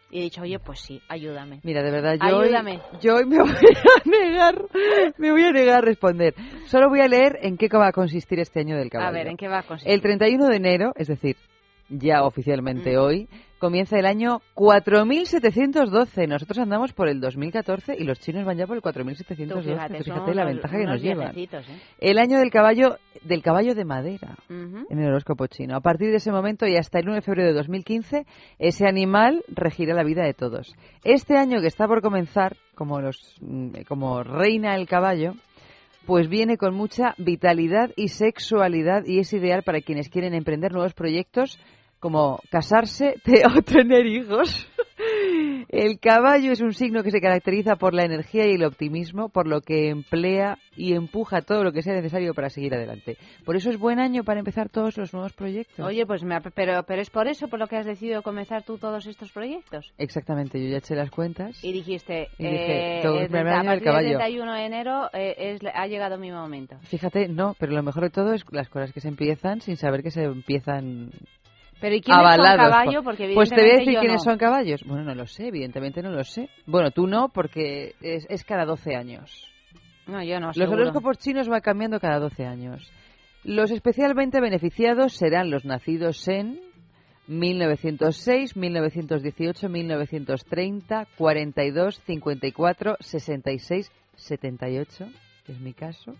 Y 0.09 0.19
he 0.19 0.21
dicho, 0.23 0.41
oye, 0.41 0.57
pues 0.59 0.79
sí, 0.79 1.01
ayúdame. 1.09 1.59
Mira, 1.63 1.83
de 1.83 1.91
verdad, 1.91 2.15
yo 2.15 2.37
hoy, 2.37 2.45
Ayúdame. 2.47 2.79
yo 3.01 3.15
hoy 3.15 3.25
me 3.25 3.37
voy 3.43 3.49
a 3.49 4.09
negar, 4.09 4.61
me 5.17 5.31
voy 5.31 5.43
a 5.43 5.51
negar 5.51 5.77
a 5.79 5.81
responder. 5.81 6.33
Solo 6.67 6.87
voy 6.89 7.01
a 7.01 7.07
leer 7.07 7.37
en 7.41 7.57
qué 7.57 7.67
va 7.67 7.87
a 7.89 7.91
consistir 7.91 8.39
este 8.39 8.61
año 8.61 8.77
del 8.77 8.89
caballo. 8.89 9.09
A 9.09 9.11
ver, 9.11 9.27
¿en 9.27 9.35
qué 9.35 9.49
va 9.49 9.59
a 9.59 9.63
consistir? 9.63 9.93
El 9.93 10.01
31 10.01 10.47
de 10.47 10.55
enero, 10.55 10.93
es 10.95 11.07
decir, 11.07 11.35
ya 11.89 12.23
oficialmente 12.23 12.97
hoy, 12.97 13.27
comienza 13.59 13.97
el 13.97 14.05
año 14.05 14.41
4712. 14.53 16.27
Nosotros 16.27 16.59
andamos 16.59 16.93
por 16.93 17.07
el 17.07 17.19
2014 17.19 17.95
y 17.97 18.03
los 18.03 18.19
chinos 18.19 18.45
van 18.45 18.57
ya 18.57 18.67
por 18.67 18.75
el 18.75 18.81
4712. 18.81 19.73
fíjate, 19.73 20.03
Fíjate, 20.03 20.35
la 20.35 20.45
ventaja 20.45 20.77
que 20.77 20.85
nos 20.85 21.01
llevan. 21.01 21.37
¿eh? 21.37 21.47
El 21.99 22.17
año 22.17 22.39
del 22.39 22.51
caballo, 22.51 22.97
del 23.23 23.41
caballo 23.41 23.75
de 23.75 23.85
madera 23.85 24.37
en 24.49 24.99
el 24.99 25.07
horóscopo 25.07 25.47
chino. 25.47 25.75
A 25.75 25.81
partir 25.81 26.09
de 26.09 26.17
ese 26.17 26.31
momento 26.31 26.67
y 26.67 26.75
hasta 26.75 26.99
el 26.99 27.07
1 27.07 27.15
de 27.15 27.21
febrero 27.21 27.47
de 27.49 27.53
2015, 27.53 28.25
ese 28.59 28.87
animal 28.87 29.43
regirá 29.47 29.93
la 29.93 30.03
vida 30.03 30.23
de 30.23 30.33
todos. 30.33 30.75
Este 31.03 31.37
año 31.37 31.61
que 31.61 31.67
está 31.67 31.87
por 31.87 32.01
comenzar, 32.01 32.55
como, 32.75 33.01
los, 33.01 33.37
mm, 33.41 33.81
como 33.87 34.23
reina 34.23 34.75
el 34.75 34.87
caballo, 34.87 35.33
pues 36.05 36.29
viene 36.29 36.57
con 36.57 36.73
mucha 36.73 37.15
vitalidad 37.17 37.91
y 37.97 38.07
sexualidad 38.07 39.03
y 39.05 39.19
es 39.19 39.33
ideal 39.33 39.63
para 39.63 39.81
quienes 39.81 40.07
quieren 40.07 40.33
emprender 40.33 40.71
nuevos 40.71 40.93
proyectos 40.93 41.59
como 41.99 42.39
casarse 42.49 43.15
o 43.57 43.61
tener 43.61 44.05
hijos. 44.05 44.67
El 45.69 45.99
caballo 45.99 46.51
es 46.51 46.61
un 46.61 46.73
signo 46.73 47.03
que 47.03 47.11
se 47.11 47.19
caracteriza 47.19 47.75
por 47.75 47.93
la 47.93 48.03
energía 48.03 48.47
y 48.47 48.55
el 48.55 48.63
optimismo, 48.63 49.29
por 49.29 49.47
lo 49.47 49.61
que 49.61 49.89
emplea 49.89 50.57
y 50.75 50.93
empuja 50.93 51.41
todo 51.41 51.63
lo 51.63 51.71
que 51.71 51.81
sea 51.81 51.93
necesario 51.93 52.33
para 52.33 52.49
seguir 52.49 52.73
adelante. 52.73 53.17
Por 53.45 53.55
eso 53.55 53.69
es 53.69 53.77
buen 53.77 53.99
año 53.99 54.23
para 54.23 54.39
empezar 54.39 54.69
todos 54.69 54.97
los 54.97 55.13
nuevos 55.13 55.33
proyectos. 55.33 55.85
Oye, 55.85 56.05
pues 56.05 56.23
me, 56.23 56.39
pero, 56.41 56.83
pero 56.83 57.01
es 57.01 57.09
por 57.09 57.27
eso 57.27 57.47
por 57.47 57.59
lo 57.59 57.67
que 57.67 57.75
has 57.75 57.85
decidido 57.85 58.23
comenzar 58.23 58.63
tú 58.63 58.77
todos 58.77 59.05
estos 59.07 59.31
proyectos. 59.31 59.93
Exactamente, 59.97 60.61
yo 60.63 60.69
ya 60.69 60.77
eché 60.77 60.95
las 60.95 61.11
cuentas. 61.11 61.61
Y 61.63 61.73
dijiste, 61.73 62.29
Y 62.37 62.43
dije, 62.43 62.99
eh, 62.99 63.01
todo 63.03 63.15
el 63.15 63.25
es 63.25 63.27
primer 63.27 63.47
30 63.47 63.59
año 63.59 63.69
a 63.69 63.73
del 63.73 63.83
caballo. 63.83 64.17
31 64.17 64.53
de 64.53 64.65
enero 64.65 65.09
eh, 65.13 65.35
es, 65.37 65.59
ha 65.73 65.87
llegado 65.87 66.17
mi 66.17 66.31
momento. 66.31 66.77
Fíjate, 66.83 67.27
no, 67.27 67.55
pero 67.59 67.73
lo 67.73 67.83
mejor 67.83 68.03
de 68.03 68.09
todo 68.09 68.33
es 68.33 68.45
las 68.51 68.69
cosas 68.69 68.93
que 68.93 69.01
se 69.01 69.09
empiezan 69.09 69.61
sin 69.61 69.75
saber 69.75 70.01
que 70.01 70.11
se 70.11 70.23
empiezan 70.23 71.11
Pero 71.79 71.95
¿y 71.95 72.01
quiénes 72.01 72.19
avalados. 72.19 72.47
son 72.59 72.69
caballo? 72.71 73.03
por- 73.03 73.03
Porque 73.17 73.31
pues 73.33 73.49
te 73.49 73.55
voy 73.61 73.69
a 73.69 73.73
decir 73.77 73.99
quiénes 73.99 74.17
no. 74.25 74.31
son 74.31 74.37
caballos. 74.37 74.83
Bueno, 74.85 75.03
no 75.03 75.13
lo 75.15 75.27
sé, 75.27 75.47
evidentemente 75.47 76.01
no 76.01 76.09
lo 76.11 76.23
sé. 76.23 76.49
Bueno, 76.65 76.91
tú 76.91 77.05
no, 77.07 77.29
porque 77.29 77.93
es, 78.01 78.25
es 78.29 78.43
cada 78.43 78.65
12 78.65 78.95
años. 78.95 79.51
No, 80.07 80.23
yo 80.23 80.39
no, 80.39 80.47
Los 80.47 80.55
seguro. 80.55 80.81
horóscopos 80.83 81.17
chinos 81.19 81.47
van 81.49 81.61
cambiando 81.61 81.99
cada 81.99 82.19
12 82.19 82.45
años. 82.45 82.91
Los 83.43 83.71
especialmente 83.71 84.41
beneficiados 84.41 85.13
serán 85.13 85.51
los 85.51 85.65
nacidos 85.65 86.27
en 86.27 86.59
1906, 87.27 88.55
1918, 88.55 89.69
1930, 89.69 91.07
42, 91.17 92.01
54, 92.05 92.97
66, 92.99 93.91
78, 94.15 95.05
que 95.45 95.51
es 95.51 95.59
mi 95.59 95.73
caso, 95.73 96.13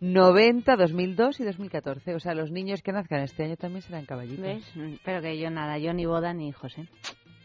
90, 0.00 0.76
2002 0.76 1.40
y 1.40 1.44
2014. 1.44 2.14
O 2.14 2.20
sea, 2.20 2.34
los 2.34 2.50
niños 2.50 2.82
que 2.82 2.92
nazcan 2.92 3.20
este 3.20 3.44
año 3.44 3.56
también 3.56 3.82
serán 3.82 4.06
caballitos. 4.06 4.44
¿Ves? 4.44 4.72
Pero 5.04 5.20
que 5.20 5.38
yo 5.38 5.50
nada, 5.50 5.78
yo 5.78 5.92
ni 5.92 6.06
boda 6.06 6.32
ni 6.32 6.48
hijos, 6.48 6.76
¿eh? 6.78 6.88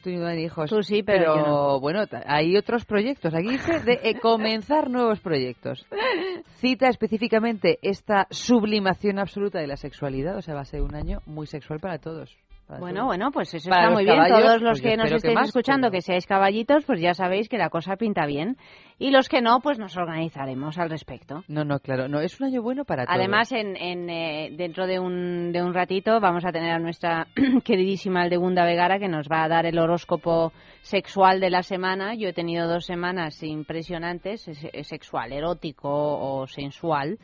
Tú 0.04 0.12
no 0.12 0.28
tienes 0.28 0.46
hijos. 0.46 0.70
Tú 0.70 0.84
sí, 0.84 1.02
pero 1.02 1.36
yo 1.36 1.48
no. 1.48 1.80
bueno, 1.80 2.04
hay 2.28 2.56
otros 2.58 2.86
proyectos. 2.86 3.34
Aquí 3.34 3.50
dice 3.50 3.80
de 3.80 4.00
eh, 4.04 4.20
comenzar 4.20 4.90
nuevos 4.90 5.20
proyectos. 5.20 5.86
Cita 6.58 6.90
específicamente 6.90 7.80
esta 7.82 8.28
sublimación 8.30 9.18
absoluta 9.18 9.60
de 9.60 9.66
la 9.68 9.78
sexualidad. 9.78 10.38
O 10.38 10.42
sea, 10.44 10.54
va 10.54 10.62
a 10.62 10.66
ser 10.66 10.82
un 10.82 10.94
año 10.94 11.22
muy 11.26 11.48
sexual 11.48 11.80
para 11.80 11.98
todos. 11.98 12.38
Bueno, 12.68 13.02
todos. 13.02 13.06
bueno, 13.08 13.32
pues 13.32 13.54
eso 13.54 13.70
Para 13.70 13.84
está 13.84 13.94
muy 13.94 14.04
bien. 14.06 14.18
Todos 14.28 14.62
los 14.62 14.80
pues 14.80 14.82
que 14.82 14.98
nos 14.98 15.10
que 15.10 15.16
estéis 15.18 15.36
más, 15.36 15.48
escuchando, 15.48 15.88
pero- 15.88 15.92
que 15.94 16.02
seáis 16.02 16.26
caballitos, 16.26 16.84
pues 16.86 17.00
ya 17.00 17.14
sabéis 17.14 17.50
que 17.50 17.58
la 17.58 17.70
cosa 17.70 17.96
pinta 17.96 18.26
bien. 18.26 18.58
Y 18.98 19.12
los 19.12 19.28
que 19.28 19.42
no, 19.42 19.60
pues 19.60 19.78
nos 19.78 19.98
organizaremos 19.98 20.78
al 20.78 20.90
respecto. 20.90 21.44
No, 21.50 21.66
no, 21.66 21.80
claro. 21.80 22.08
No, 22.08 22.22
es 22.22 22.40
un 22.40 22.48
año 22.48 22.62
bueno 22.62 22.86
para 22.86 23.06
todos. 23.06 23.14
Además, 23.18 23.52
en, 23.52 23.76
en, 23.76 24.10
eh, 24.10 24.52
dentro 24.54 24.88
de 24.88 25.00
un, 25.00 25.52
de 25.52 25.62
un 25.62 25.74
ratito 25.74 26.22
vamos 26.22 26.46
a 26.46 26.52
tener 26.54 26.72
a 26.72 26.80
nuestra 26.80 27.28
queridísima 27.66 28.22
Aldegunda 28.22 28.64
Vegara 28.64 28.98
que 28.98 29.10
nos 29.10 29.28
va 29.28 29.44
a 29.44 29.50
dar 29.50 29.66
el 29.66 29.78
horóscopo 29.80 30.54
sexual 30.82 31.42
de 31.42 31.50
la 31.50 31.62
semana. 31.62 32.16
Yo 32.16 32.30
he 32.30 32.34
tenido 32.34 32.70
dos 32.70 32.86
semanas 32.86 33.44
impresionantes, 33.44 34.48
es- 34.48 34.68
es 34.72 34.88
sexual, 34.88 35.34
erótico 35.34 35.90
o 35.90 36.48
sensual. 36.48 37.20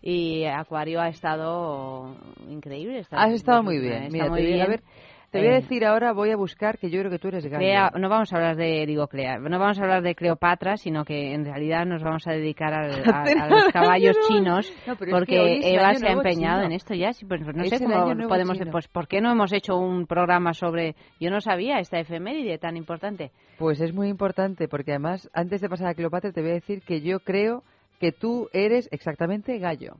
Y 0.00 0.44
Acuario 0.46 1.02
ha 1.02 1.08
estado 1.08 2.14
increíble. 2.48 3.00
está- 3.00 3.22
Has 3.22 3.32
estado 3.32 3.62
muy 3.62 3.78
bien. 3.78 4.08
Mira, 4.10 4.28
muy 4.30 4.40
te, 4.40 4.46
voy 4.46 4.52
a 4.60 4.66
bien. 4.66 4.68
ver, 4.70 4.82
te 5.30 5.38
voy 5.38 5.46
a 5.48 5.50
Eh, 5.52 5.60
decir 5.62 5.84
ahora, 5.84 6.12
voy 6.12 6.30
a 6.30 6.36
buscar, 6.36 6.76
que 6.78 6.90
yo 6.90 6.98
creo 7.00 7.10
que 7.10 7.18
tú 7.18 7.28
eres 7.28 7.44
gallo. 7.46 7.58
Clea- 7.58 7.90
no 7.98 8.08
vamos 8.08 8.32
a 8.32 8.36
hablar 8.36 8.56
de, 8.56 8.84
digo, 8.86 9.06
Clea, 9.06 9.38
no 9.38 9.58
vamos 9.58 9.78
a 9.78 9.82
hablar 9.82 10.02
de 10.02 10.14
Cleopatra, 10.14 10.76
sino 10.76 11.04
que 11.04 11.32
en 11.34 11.44
realidad 11.44 11.86
nos 11.86 12.02
vamos 12.02 12.26
a 12.26 12.32
dedicar 12.32 12.72
al- 12.74 13.02
a, 13.14 13.22
a 13.44 13.48
los 13.48 13.64
caballos 13.72 14.16
chinos, 14.28 14.72
No, 14.86 14.96
pero 14.96 15.12
es 15.12 15.18
porque 15.18 15.34
que 15.34 15.40
hoy 15.40 15.58
es 15.60 15.66
el 15.66 15.74
Eva 15.74 15.88
año 15.88 15.98
se 15.98 16.06
ha 16.06 16.08
nuevo 16.14 16.20
empeñado 16.28 16.58
chino. 16.60 16.66
en 16.66 16.72
esto 16.72 16.94
ya. 16.94 17.12
sí, 17.12 17.24
pues, 17.26 17.40
pues 17.44 17.56
no 17.56 17.62
Es 17.62 17.68
sé 17.70 17.76
el 17.76 17.82
cómo 17.84 17.94
año 18.04 18.14
nuevo 18.14 18.28
podemos, 18.28 18.58
chino. 18.58 18.70
pues, 18.72 18.88
¿por 18.88 19.06
qué 19.08 19.20
no 19.20 19.30
hemos 19.30 19.52
hecho 19.52 19.76
un 19.76 20.06
programa 20.06 20.52
sobre? 20.52 20.96
Yo 21.20 21.30
no 21.30 21.40
sabía 21.40 21.78
esta 21.78 21.98
efeméride 22.00 22.58
tan 22.58 22.76
importante. 22.76 23.30
Pues 23.58 23.80
es 23.80 23.92
muy 23.94 24.08
importante, 24.08 24.68
porque 24.68 24.92
además, 24.92 25.30
antes 25.32 25.60
de 25.60 25.68
pasar 25.68 25.88
a 25.88 25.94
Cleopatra, 25.94 26.32
te 26.32 26.40
voy 26.40 26.50
a 26.50 26.54
decir 26.54 26.82
que 26.82 27.02
yo 27.02 27.20
creo 27.20 27.62
que 28.00 28.12
tú 28.12 28.48
eres 28.52 28.88
exactamente 28.92 29.58
gallo. 29.58 29.96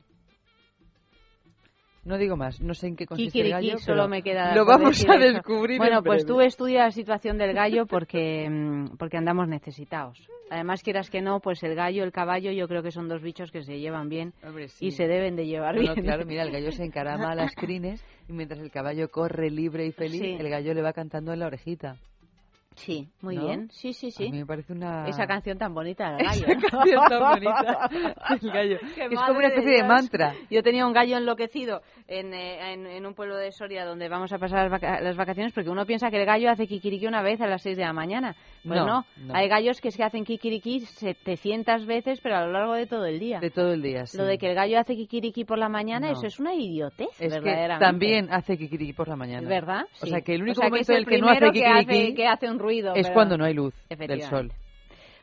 No 2.03 2.17
digo 2.17 2.35
más, 2.37 2.61
no 2.63 2.73
sé 2.73 2.87
en 2.89 2.97
qué 2.97 3.05
consiste 3.07 3.41
el 3.41 3.45
Kikiriki, 3.47 3.67
gallo, 3.73 3.79
solo 3.79 4.09
me 4.09 4.23
queda. 4.23 4.55
lo 4.55 4.65
vamos 4.65 5.05
a 5.07 5.15
eso. 5.17 5.19
descubrir 5.35 5.77
Bueno, 5.79 5.99
en 5.99 6.05
pues 6.05 6.25
breve. 6.25 6.35
tú 6.35 6.41
estudia 6.41 6.85
la 6.85 6.91
situación 6.93 7.37
del 7.37 7.53
gallo 7.53 7.85
porque, 7.87 8.49
mm, 8.49 8.97
porque 8.97 9.19
andamos 9.19 9.49
necesitados. 9.49 10.19
Además, 10.49 10.83
quieras 10.83 11.11
que 11.11 11.21
no, 11.21 11.41
pues 11.41 11.63
el 11.63 11.75
gallo, 11.75 12.03
el 12.03 12.11
caballo, 12.11 12.51
yo 12.53 12.67
creo 12.69 12.83
que 12.83 12.91
son 12.91 13.07
dos 13.09 13.23
bichos 13.23 13.53
que 13.53 13.63
se 13.63 13.79
llevan 13.79 14.09
bien 14.09 14.33
Hombre, 14.43 14.69
sí. 14.69 14.87
y 14.87 14.91
se 14.93 15.07
deben 15.07 15.37
de 15.37 15.47
llevar 15.47 15.77
No, 15.77 15.83
no, 15.83 15.93
bien. 15.95 16.05
claro, 16.07 16.25
mira, 16.27 16.43
el 16.43 16.51
gallo 16.51 16.73
se 16.73 16.85
encarama 16.85 17.33
a 17.33 17.35
las 17.35 17.55
crines 17.55 18.03
y 18.29 18.33
mientras 18.33 18.61
el 18.61 18.71
caballo 18.71 19.09
corre 19.11 19.51
libre 19.51 19.85
y 19.87 19.93
feliz, 19.93 20.21
Sí. 20.23 20.37
el 20.41 20.49
gallo 20.49 20.73
le 20.75 20.83
va 20.83 20.93
cantando 20.95 21.33
en 21.35 21.39
la 21.41 21.47
orejita. 21.49 21.97
Sí, 22.81 23.09
muy 23.21 23.37
¿No? 23.37 23.47
bien. 23.47 23.69
Sí, 23.71 23.93
sí, 23.93 24.09
A 24.09 24.11
sí. 24.11 24.31
mí 24.31 24.39
me 24.39 24.47
parece 24.47 24.73
una... 24.73 25.07
Esa 25.07 25.27
canción 25.27 25.59
tan 25.59 25.75
bonita 25.75 26.13
del 26.17 26.27
gallo. 26.27 26.47
Esa 26.47 26.69
canción 26.71 27.03
tan 27.09 27.21
bonita. 27.35 27.91
El 28.43 28.51
gallo. 28.51 28.79
Qué 28.95 29.09
Que 29.09 29.15
es 29.15 29.21
como 29.21 29.39
una 29.39 29.49
especie 29.49 29.71
de, 29.71 29.77
Dios. 29.77 29.87
mantra. 29.89 30.35
Yo 30.51 30.63
tenía 30.63 30.87
un 30.87 30.93
gallo 30.93 31.19
enloquecido 31.19 31.83
en, 32.09 32.33
eh, 32.33 32.73
en, 32.73 32.87
en 32.87 33.05
un 33.07 33.15
pueblo 33.15 33.37
de 33.37 33.53
Soria 33.53 33.85
donde 33.85 34.09
vamos 34.09 34.33
a 34.33 34.39
pasar 34.39 34.63
las, 34.63 34.71
vaca- 34.71 35.01
las 35.01 35.17
vacaciones 35.17 35.53
porque 35.53 35.69
uno 35.69 35.85
piensa 35.85 36.11
que 36.11 36.19
el 36.21 36.25
gallo 36.27 36.51
hace 36.51 36.67
kikiriki 36.67 37.07
una 37.07 37.21
vez 37.23 37.41
a 37.43 37.47
las 37.47 37.63
6 37.63 37.77
de 37.77 37.85
la 37.85 37.93
mañana. 37.93 38.35
Pues 38.65 38.79
No, 38.81 38.87
no, 38.87 39.05
no. 39.19 39.35
hay 39.35 39.49
gallos 39.49 39.81
que 39.81 39.91
que 39.91 40.05
hacen 40.05 40.25
kikiriki 40.25 40.81
700 40.81 41.85
veces 41.85 42.21
pero 42.23 42.37
a 42.37 42.47
lo 42.47 42.53
largo 42.53 42.73
de 42.75 42.87
todo 42.87 43.05
el 43.05 43.19
día. 43.21 43.41
De 43.41 43.51
todo 43.51 43.73
el 43.75 43.83
día, 43.83 44.07
sí. 44.07 44.17
Lo 44.17 44.25
de 44.25 44.39
que 44.39 44.49
el 44.49 44.55
gallo 44.55 44.79
hace 44.79 44.95
kikiriki 44.97 45.45
por 45.45 45.59
la 45.59 45.69
mañana, 45.69 46.11
eso 46.13 46.27
es 46.27 46.41
una 46.41 46.55
idiotez, 46.55 47.09
Es 47.19 47.35
que 47.35 47.41
verdaderamente. 47.41 47.85
también 47.85 48.33
hace 48.33 48.57
kikiriki 48.57 48.93
por 48.95 49.09
la 49.09 49.17
mañana. 49.17 49.47
¿Verdad? 49.49 49.83
O 50.01 50.05
Sí. 50.07 50.11
sea, 50.11 50.21
que 50.23 50.35
el 50.35 50.43
único 50.43 50.61
O 50.61 50.63
sea, 50.63 50.71
momento 50.71 50.93
en 50.93 50.99
el 50.99 51.07
que 51.07 51.19
no 51.19 51.29
hace 51.29 51.39
primero 51.51 51.53
que 51.53 51.81
kikiriki 51.87 52.15
que 52.15 52.27
hace 52.27 52.49
un 52.49 52.59
ruido. 52.59 52.70
Es 52.71 53.07
pero- 53.07 53.15
cuando 53.15 53.37
no 53.37 53.45
hay 53.45 53.55
luz 53.55 53.75
del 53.89 54.23
sol. 54.23 54.53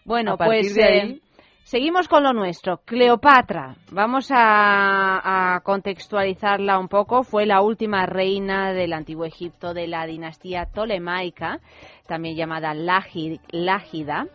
Bueno, 0.05 0.33
A 0.33 0.37
pues 0.37 0.73
de 0.75 0.81
eh, 0.81 1.01
ahí- 1.01 1.21
seguimos 1.63 2.07
con 2.07 2.23
lo 2.23 2.31
nuestro. 2.33 2.77
Cleopatra, 2.85 3.75
vamos 3.91 4.29
a, 4.31 5.55
a 5.55 5.59
contextualizarla 5.61 6.79
un 6.79 6.87
poco. 6.87 7.23
Fue 7.23 7.45
la 7.45 7.61
última 7.61 8.05
reina 8.05 8.71
del 8.73 8.93
antiguo 8.93 9.25
Egipto 9.25 9.73
de 9.73 9.87
la 9.87 10.05
dinastía 10.05 10.65
tolemaica, 10.73 11.59
también 12.07 12.35
llamada 12.37 12.73
Lági- 12.73 13.41
Lágida. 13.51 14.27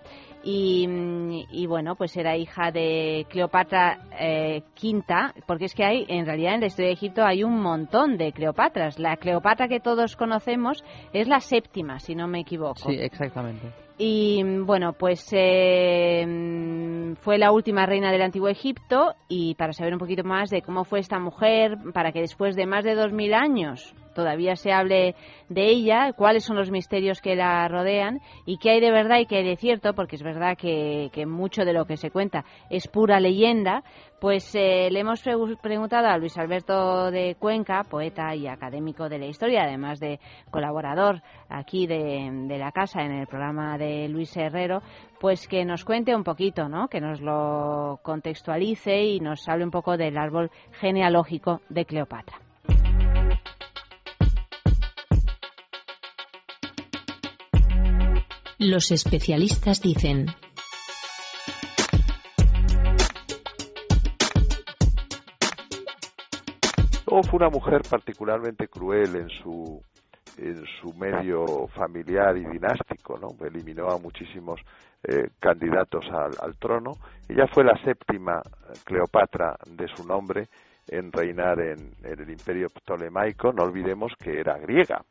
Y, 0.42 0.86
mm, 0.88 1.46
y 1.50 1.66
bueno, 1.66 1.94
pues 1.94 2.16
era 2.16 2.36
hija 2.36 2.70
de 2.70 3.26
Cleopatra 3.28 3.98
eh, 4.18 4.62
V, 4.82 5.04
porque 5.46 5.66
es 5.66 5.74
que 5.74 5.84
hay, 5.84 6.04
en 6.08 6.26
realidad 6.26 6.54
en 6.54 6.60
la 6.60 6.66
historia 6.66 6.88
de 6.88 6.94
Egipto 6.94 7.24
hay 7.24 7.44
un 7.44 7.60
montón 7.60 8.16
de 8.16 8.32
Cleopatras. 8.32 8.98
La 8.98 9.16
Cleopatra 9.16 9.68
que 9.68 9.80
todos 9.80 10.16
conocemos 10.16 10.84
es 11.12 11.28
la 11.28 11.40
séptima, 11.40 11.98
si 11.98 12.14
no 12.14 12.26
me 12.26 12.40
equivoco. 12.40 12.90
Sí, 12.90 12.96
exactamente. 12.98 13.68
Y 13.98 14.42
mm, 14.42 14.66
bueno, 14.66 14.94
pues 14.94 15.28
eh, 15.32 16.24
mm, 16.26 17.14
fue 17.16 17.38
la 17.38 17.52
última 17.52 17.86
reina 17.86 18.10
del 18.10 18.22
antiguo 18.22 18.48
Egipto 18.48 19.14
y 19.28 19.54
para 19.54 19.72
saber 19.72 19.92
un 19.92 20.00
poquito 20.00 20.24
más 20.24 20.50
de 20.50 20.62
cómo 20.62 20.84
fue 20.84 20.98
esta 20.98 21.18
mujer, 21.18 21.76
para 21.92 22.10
que 22.10 22.20
después 22.20 22.56
de 22.56 22.66
más 22.66 22.84
de 22.84 22.94
dos 22.94 23.12
mil 23.12 23.32
años 23.32 23.94
todavía 24.14 24.56
se 24.56 24.72
hable 24.72 25.14
de 25.48 25.66
ella, 25.66 26.12
cuáles 26.12 26.44
son 26.44 26.56
los 26.56 26.70
misterios 26.70 27.20
que 27.20 27.36
la 27.36 27.66
rodean 27.68 28.20
y 28.46 28.58
qué 28.58 28.70
hay 28.70 28.80
de 28.80 28.90
verdad 28.90 29.18
y 29.18 29.26
qué 29.26 29.36
hay 29.38 29.44
de 29.44 29.56
cierto, 29.56 29.94
porque 29.94 30.16
es 30.16 30.22
verdad 30.22 30.56
que, 30.56 31.10
mucho 31.26 31.64
de 31.64 31.72
lo 31.72 31.84
que 31.84 31.96
se 31.96 32.10
cuenta 32.10 32.44
es 32.70 32.88
pura 32.88 33.20
leyenda, 33.20 33.82
pues 34.20 34.54
eh, 34.54 34.88
le 34.90 35.00
hemos 35.00 35.24
pregu- 35.24 35.58
preguntado 35.60 36.06
a 36.06 36.16
Luis 36.16 36.38
Alberto 36.38 37.10
de 37.10 37.34
Cuenca, 37.38 37.82
poeta 37.84 38.34
y 38.34 38.46
académico 38.46 39.08
de 39.08 39.18
la 39.18 39.26
historia, 39.26 39.62
además 39.64 39.98
de 40.00 40.20
colaborador 40.50 41.22
aquí 41.48 41.86
de, 41.86 42.30
de 42.48 42.58
la 42.58 42.70
casa 42.72 43.02
en 43.02 43.12
el 43.12 43.26
programa 43.26 43.76
de 43.78 44.08
Luis 44.08 44.36
Herrero, 44.36 44.80
pues 45.20 45.46
que 45.48 45.64
nos 45.64 45.84
cuente 45.84 46.14
un 46.14 46.24
poquito, 46.24 46.68
¿no? 46.68 46.88
que 46.88 47.00
nos 47.00 47.20
lo 47.20 47.98
contextualice 48.02 49.02
y 49.04 49.20
nos 49.20 49.48
hable 49.48 49.64
un 49.64 49.70
poco 49.70 49.96
del 49.96 50.16
árbol 50.16 50.50
genealógico 50.80 51.60
de 51.68 51.84
Cleopatra. 51.84 52.38
Los 58.64 58.92
especialistas 58.92 59.82
dicen. 59.82 60.26
Fue 67.04 67.20
una 67.32 67.48
mujer 67.50 67.80
particularmente 67.90 68.68
cruel 68.68 69.16
en 69.16 69.28
su 69.30 69.82
en 70.38 70.64
su 70.80 70.92
medio 70.94 71.66
familiar 71.74 72.36
y 72.36 72.44
dinástico, 72.44 73.18
¿no? 73.18 73.30
Eliminó 73.44 73.88
a 73.88 73.98
muchísimos 73.98 74.60
eh, 75.02 75.30
candidatos 75.40 76.04
al, 76.12 76.56
trono. 76.56 76.92
Ella 77.28 77.48
fue 77.52 77.64
la 77.64 77.76
séptima 77.84 78.40
Cleopatra 78.84 79.56
de 79.66 79.88
su 79.88 80.06
nombre 80.06 80.46
en 80.86 81.10
reinar 81.10 81.58
en, 81.60 81.94
el 82.04 82.30
imperio 82.30 82.68
ptolemaico. 82.68 83.52
No 83.52 83.64
olvidemos 83.64 84.12
que 84.22 84.38
era 84.38 84.56
griega, 84.58 85.04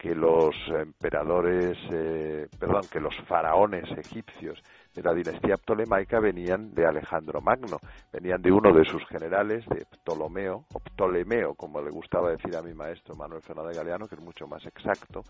que 0.00 0.14
los 0.14 0.54
emperadores, 0.68 1.76
eh, 1.92 2.48
perdón, 2.58 2.84
que 2.90 3.00
los 3.00 3.14
faraones 3.28 3.84
egipcios 3.98 4.58
de 4.94 5.02
la 5.02 5.12
dinastía 5.12 5.58
ptolemaica 5.58 6.20
venían 6.20 6.74
de 6.74 6.86
Alejandro 6.86 7.42
Magno, 7.42 7.76
venían 8.10 8.40
de 8.40 8.50
uno 8.50 8.72
de 8.72 8.86
sus 8.86 9.06
generales, 9.08 9.62
de 9.68 9.84
Ptolomeo, 9.84 10.64
o 10.72 10.80
Ptolemeo, 10.80 11.52
como 11.52 11.82
le 11.82 11.90
gustaba 11.90 12.30
decir 12.30 12.56
a 12.56 12.62
mi 12.62 12.72
maestro 12.72 13.14
Manuel 13.14 13.42
Fernández 13.42 13.76
Galeano, 13.76 14.08
que 14.08 14.14
es 14.14 14.22
mucho 14.22 14.46
más 14.46 14.64
exacto, 14.64 15.22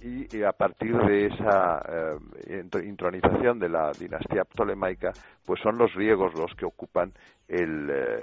y, 0.00 0.44
a 0.44 0.52
partir 0.52 0.96
de 0.96 1.26
esa 1.26 1.82
eh, 2.46 2.64
intronización 2.84 3.58
de 3.58 3.68
la 3.68 3.90
dinastía 3.98 4.44
ptolemaica, 4.44 5.12
pues 5.44 5.60
son 5.60 5.76
los 5.76 5.92
griegos 5.92 6.34
los 6.38 6.54
que 6.54 6.66
ocupan 6.66 7.12
el, 7.48 7.90
eh, 7.90 8.22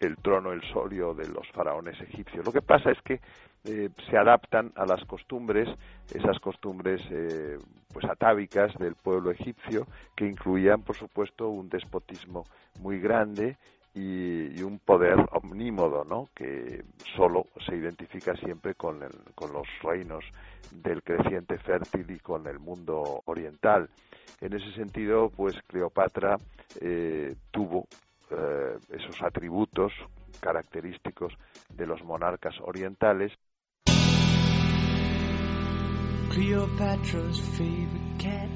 el 0.00 0.16
trono, 0.16 0.52
el 0.52 0.62
solio 0.72 1.14
de 1.14 1.28
los 1.28 1.46
faraones 1.52 2.00
egipcios. 2.00 2.44
Lo 2.44 2.52
que 2.52 2.62
pasa 2.62 2.90
es 2.90 2.98
que 3.02 3.20
eh, 3.64 3.90
se 4.08 4.16
adaptan 4.16 4.72
a 4.76 4.86
las 4.86 5.04
costumbres, 5.04 5.68
esas 6.14 6.38
costumbres 6.38 7.02
eh, 7.10 7.58
pues 7.92 8.04
atávicas 8.06 8.72
del 8.78 8.94
pueblo 8.94 9.30
egipcio, 9.30 9.86
que 10.16 10.26
incluían, 10.26 10.82
por 10.82 10.96
supuesto, 10.96 11.48
un 11.48 11.68
despotismo 11.68 12.44
muy 12.80 13.00
grande 13.00 13.56
y, 13.94 14.62
un 14.62 14.78
poder 14.78 15.16
omnímodo, 15.32 16.04
¿no? 16.04 16.28
que 16.34 16.84
solo 17.16 17.46
se 17.66 17.74
identifica 17.74 18.36
siempre 18.36 18.74
con, 18.74 19.00
con 19.34 19.52
los 19.52 19.66
reinos 19.82 20.24
del 20.70 21.02
creciente 21.02 21.58
fértil 21.58 22.10
y 22.10 22.20
con 22.20 22.46
el 22.46 22.58
mundo 22.60 23.22
oriental. 23.24 23.88
En 24.40 24.52
ese 24.52 24.70
sentido, 24.72 25.30
pues 25.30 25.56
Cleopatra 25.66 26.36
eh, 26.80 27.34
tuvo 27.50 27.86
esos 28.90 29.22
atributos 29.22 29.90
característicos 30.40 31.32
de 31.70 31.86
los 31.86 32.04
monarcas 32.04 32.54
orientales 32.60 33.32
Cleopatra's 36.30 37.38
favorite 37.38 38.18
cat. 38.18 38.48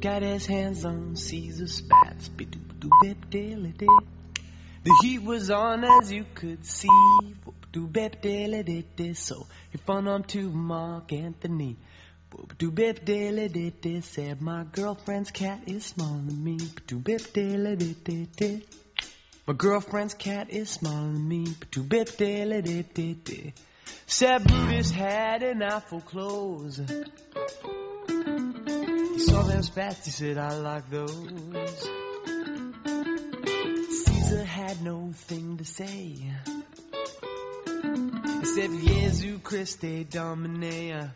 Got 0.00 0.22
his 0.22 0.46
hands 0.46 0.84
on 0.84 1.14
Caesar 1.14 1.68
spats. 1.68 2.28
The 4.84 4.96
heat 5.02 5.22
was 5.22 5.50
on 5.50 5.84
as 5.84 6.10
you 6.10 6.24
could 6.34 6.66
see. 6.66 6.88
So 9.14 9.46
he 9.70 9.78
phoned 9.78 10.08
on 10.08 10.24
to 10.24 10.50
Mark 10.50 11.12
Anthony. 11.12 11.76
Said 14.02 14.42
my 14.42 14.64
girlfriend's 14.64 15.30
cat 15.30 15.60
is 15.66 15.86
smaller 15.86 16.22
than 16.22 16.44
me. 16.44 16.58
My 19.46 19.54
girlfriend's 19.54 20.14
cat 20.14 20.50
is 20.50 20.70
smaller 20.70 21.12
than 21.12 21.28
me. 21.28 21.46
Said 24.06 24.44
Brutus 24.44 24.90
had 24.90 25.42
an 25.42 25.62
awful 25.62 26.00
clothes. 26.00 26.80
He 28.08 29.18
saw 29.18 29.42
them 29.42 29.62
spats, 29.62 30.04
he 30.06 30.10
said, 30.10 30.38
I 30.38 30.54
like 30.54 30.90
those. 30.90 31.88
Caesar 33.90 34.44
had 34.44 34.82
no 34.82 35.10
thing 35.12 35.56
to 35.58 35.64
say. 35.64 36.16
Said, 38.44 38.70
Jesu 38.82 39.38
Christe 39.40 40.10
Domine. 40.10 41.10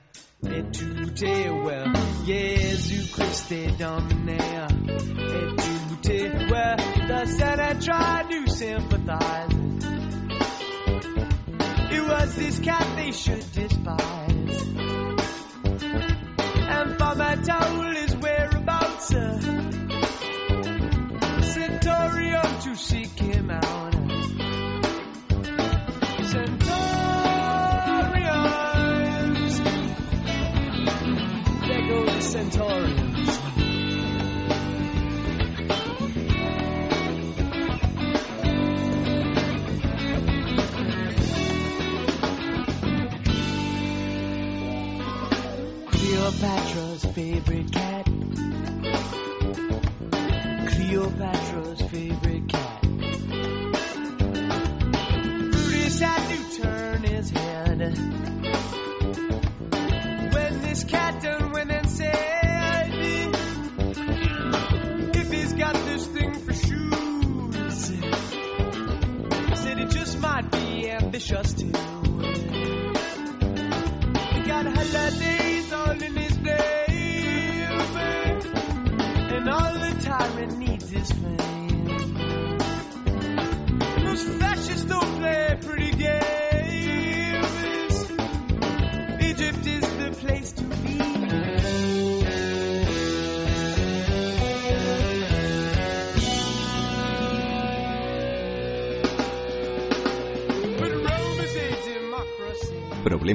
Et 0.45 0.73
tu 0.73 1.11
te, 1.14 1.50
well, 1.50 1.93
Jesu 2.26 3.07
Christe 3.14 3.79
Domine. 3.79 4.41
Et 4.41 5.57
tu 5.57 5.97
te, 6.02 6.50
well, 6.50 6.76
the 6.76 7.26
Senate 7.26 7.81
tried 7.81 8.31
to 8.31 8.49
sympathize. 8.50 10.01
It 11.94 12.02
was 12.02 12.34
this 12.37 12.58
cat 12.58 12.96
they 12.96 13.12
should 13.12 13.52
despise. 13.52 14.62
And 16.75 16.99
Farmer 16.99 17.37
told 17.37 17.96
his 17.96 18.16
whereabouts. 18.16 19.14
Uh, 19.14 19.62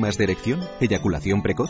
¿Problemas 0.08 0.18
de 0.20 0.24
erección? 0.24 0.70
¿Eyaculación 0.80 1.42
precoz? 1.42 1.70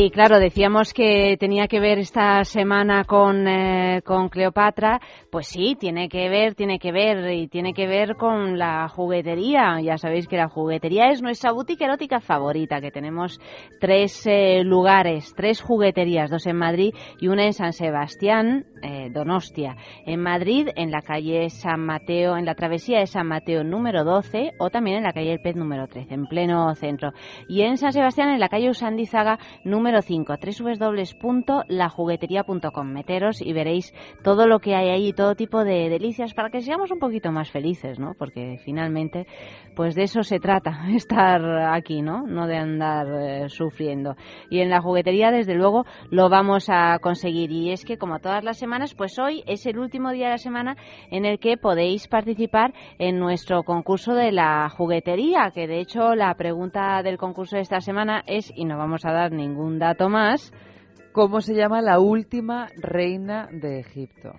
Y 0.00 0.12
claro, 0.12 0.38
decíamos 0.38 0.94
que 0.94 1.36
tenía 1.40 1.66
que 1.66 1.80
ver 1.80 1.98
esta 1.98 2.44
semana 2.44 3.02
con, 3.02 3.48
eh, 3.48 4.00
con 4.04 4.28
Cleopatra. 4.28 5.00
Pues 5.28 5.48
sí, 5.48 5.76
tiene 5.76 6.08
que 6.08 6.28
ver, 6.28 6.54
tiene 6.54 6.78
que 6.78 6.92
ver 6.92 7.32
y 7.32 7.48
tiene 7.48 7.74
que 7.74 7.88
ver 7.88 8.14
con 8.14 8.60
la 8.60 8.88
juguetería. 8.88 9.80
Ya 9.80 9.98
sabéis 9.98 10.28
que 10.28 10.36
la 10.36 10.48
juguetería 10.48 11.10
es 11.10 11.20
nuestra 11.20 11.50
boutique 11.50 11.82
erótica 11.82 12.20
favorita, 12.20 12.80
que 12.80 12.92
tenemos 12.92 13.40
tres 13.80 14.24
eh, 14.26 14.62
lugares, 14.62 15.34
tres 15.36 15.60
jugueterías, 15.60 16.30
dos 16.30 16.46
en 16.46 16.58
Madrid 16.58 16.94
y 17.20 17.26
una 17.26 17.46
en 17.46 17.52
San 17.52 17.72
Sebastián, 17.72 18.66
eh, 18.84 19.10
Donostia. 19.10 19.74
En 20.06 20.22
Madrid, 20.22 20.68
en 20.76 20.92
la 20.92 21.02
calle 21.02 21.50
San 21.50 21.80
Mateo, 21.80 22.36
en 22.36 22.44
la 22.44 22.54
travesía 22.54 23.00
de 23.00 23.08
San 23.08 23.26
Mateo 23.26 23.64
número 23.64 24.04
12 24.04 24.52
o 24.60 24.70
también 24.70 24.98
en 24.98 25.02
la 25.02 25.12
calle 25.12 25.32
El 25.32 25.40
Pez 25.40 25.56
número 25.56 25.88
13, 25.88 26.14
en 26.14 26.26
pleno 26.26 26.72
centro. 26.76 27.10
Y 27.48 27.62
en 27.62 27.78
San 27.78 27.92
Sebastián, 27.92 28.28
en 28.28 28.38
la 28.38 28.48
calle 28.48 28.70
Usandizaga 28.70 29.40
número 29.64 29.87
5, 30.02 30.34
www.lajuguetería.com. 31.22 32.86
Meteros 32.92 33.40
y 33.40 33.52
veréis 33.52 33.92
todo 34.22 34.46
lo 34.46 34.60
que 34.60 34.74
hay 34.74 34.88
ahí, 34.90 35.12
todo 35.12 35.34
tipo 35.34 35.64
de 35.64 35.88
delicias 35.88 36.34
para 36.34 36.50
que 36.50 36.60
seamos 36.60 36.90
un 36.90 36.98
poquito 36.98 37.32
más 37.32 37.50
felices, 37.50 37.98
¿no? 37.98 38.14
Porque 38.18 38.58
finalmente, 38.64 39.26
pues 39.78 39.94
de 39.94 40.02
eso 40.02 40.24
se 40.24 40.40
trata, 40.40 40.88
estar 40.92 41.40
aquí, 41.72 42.02
¿no? 42.02 42.26
No 42.26 42.48
de 42.48 42.56
andar 42.56 43.06
eh, 43.06 43.48
sufriendo. 43.48 44.16
Y 44.50 44.58
en 44.58 44.70
la 44.70 44.80
juguetería, 44.80 45.30
desde 45.30 45.54
luego, 45.54 45.86
lo 46.10 46.28
vamos 46.28 46.66
a 46.68 46.98
conseguir. 46.98 47.52
Y 47.52 47.70
es 47.70 47.84
que, 47.84 47.96
como 47.96 48.18
todas 48.18 48.42
las 48.42 48.58
semanas, 48.58 48.96
pues 48.96 49.16
hoy 49.20 49.44
es 49.46 49.66
el 49.66 49.78
último 49.78 50.10
día 50.10 50.24
de 50.24 50.32
la 50.32 50.38
semana 50.38 50.76
en 51.12 51.24
el 51.24 51.38
que 51.38 51.56
podéis 51.56 52.08
participar 52.08 52.74
en 52.98 53.20
nuestro 53.20 53.62
concurso 53.62 54.14
de 54.14 54.32
la 54.32 54.68
juguetería, 54.68 55.52
que 55.54 55.68
de 55.68 55.78
hecho 55.78 56.16
la 56.16 56.34
pregunta 56.34 57.00
del 57.04 57.16
concurso 57.16 57.54
de 57.54 57.62
esta 57.62 57.80
semana 57.80 58.24
es, 58.26 58.52
y 58.56 58.64
no 58.64 58.78
vamos 58.78 59.04
a 59.04 59.12
dar 59.12 59.30
ningún 59.30 59.78
dato 59.78 60.08
más. 60.08 60.52
¿Cómo 61.12 61.40
se 61.40 61.54
llama 61.54 61.82
la 61.82 62.00
última 62.00 62.66
reina 62.82 63.48
de 63.52 63.78
Egipto? 63.78 64.32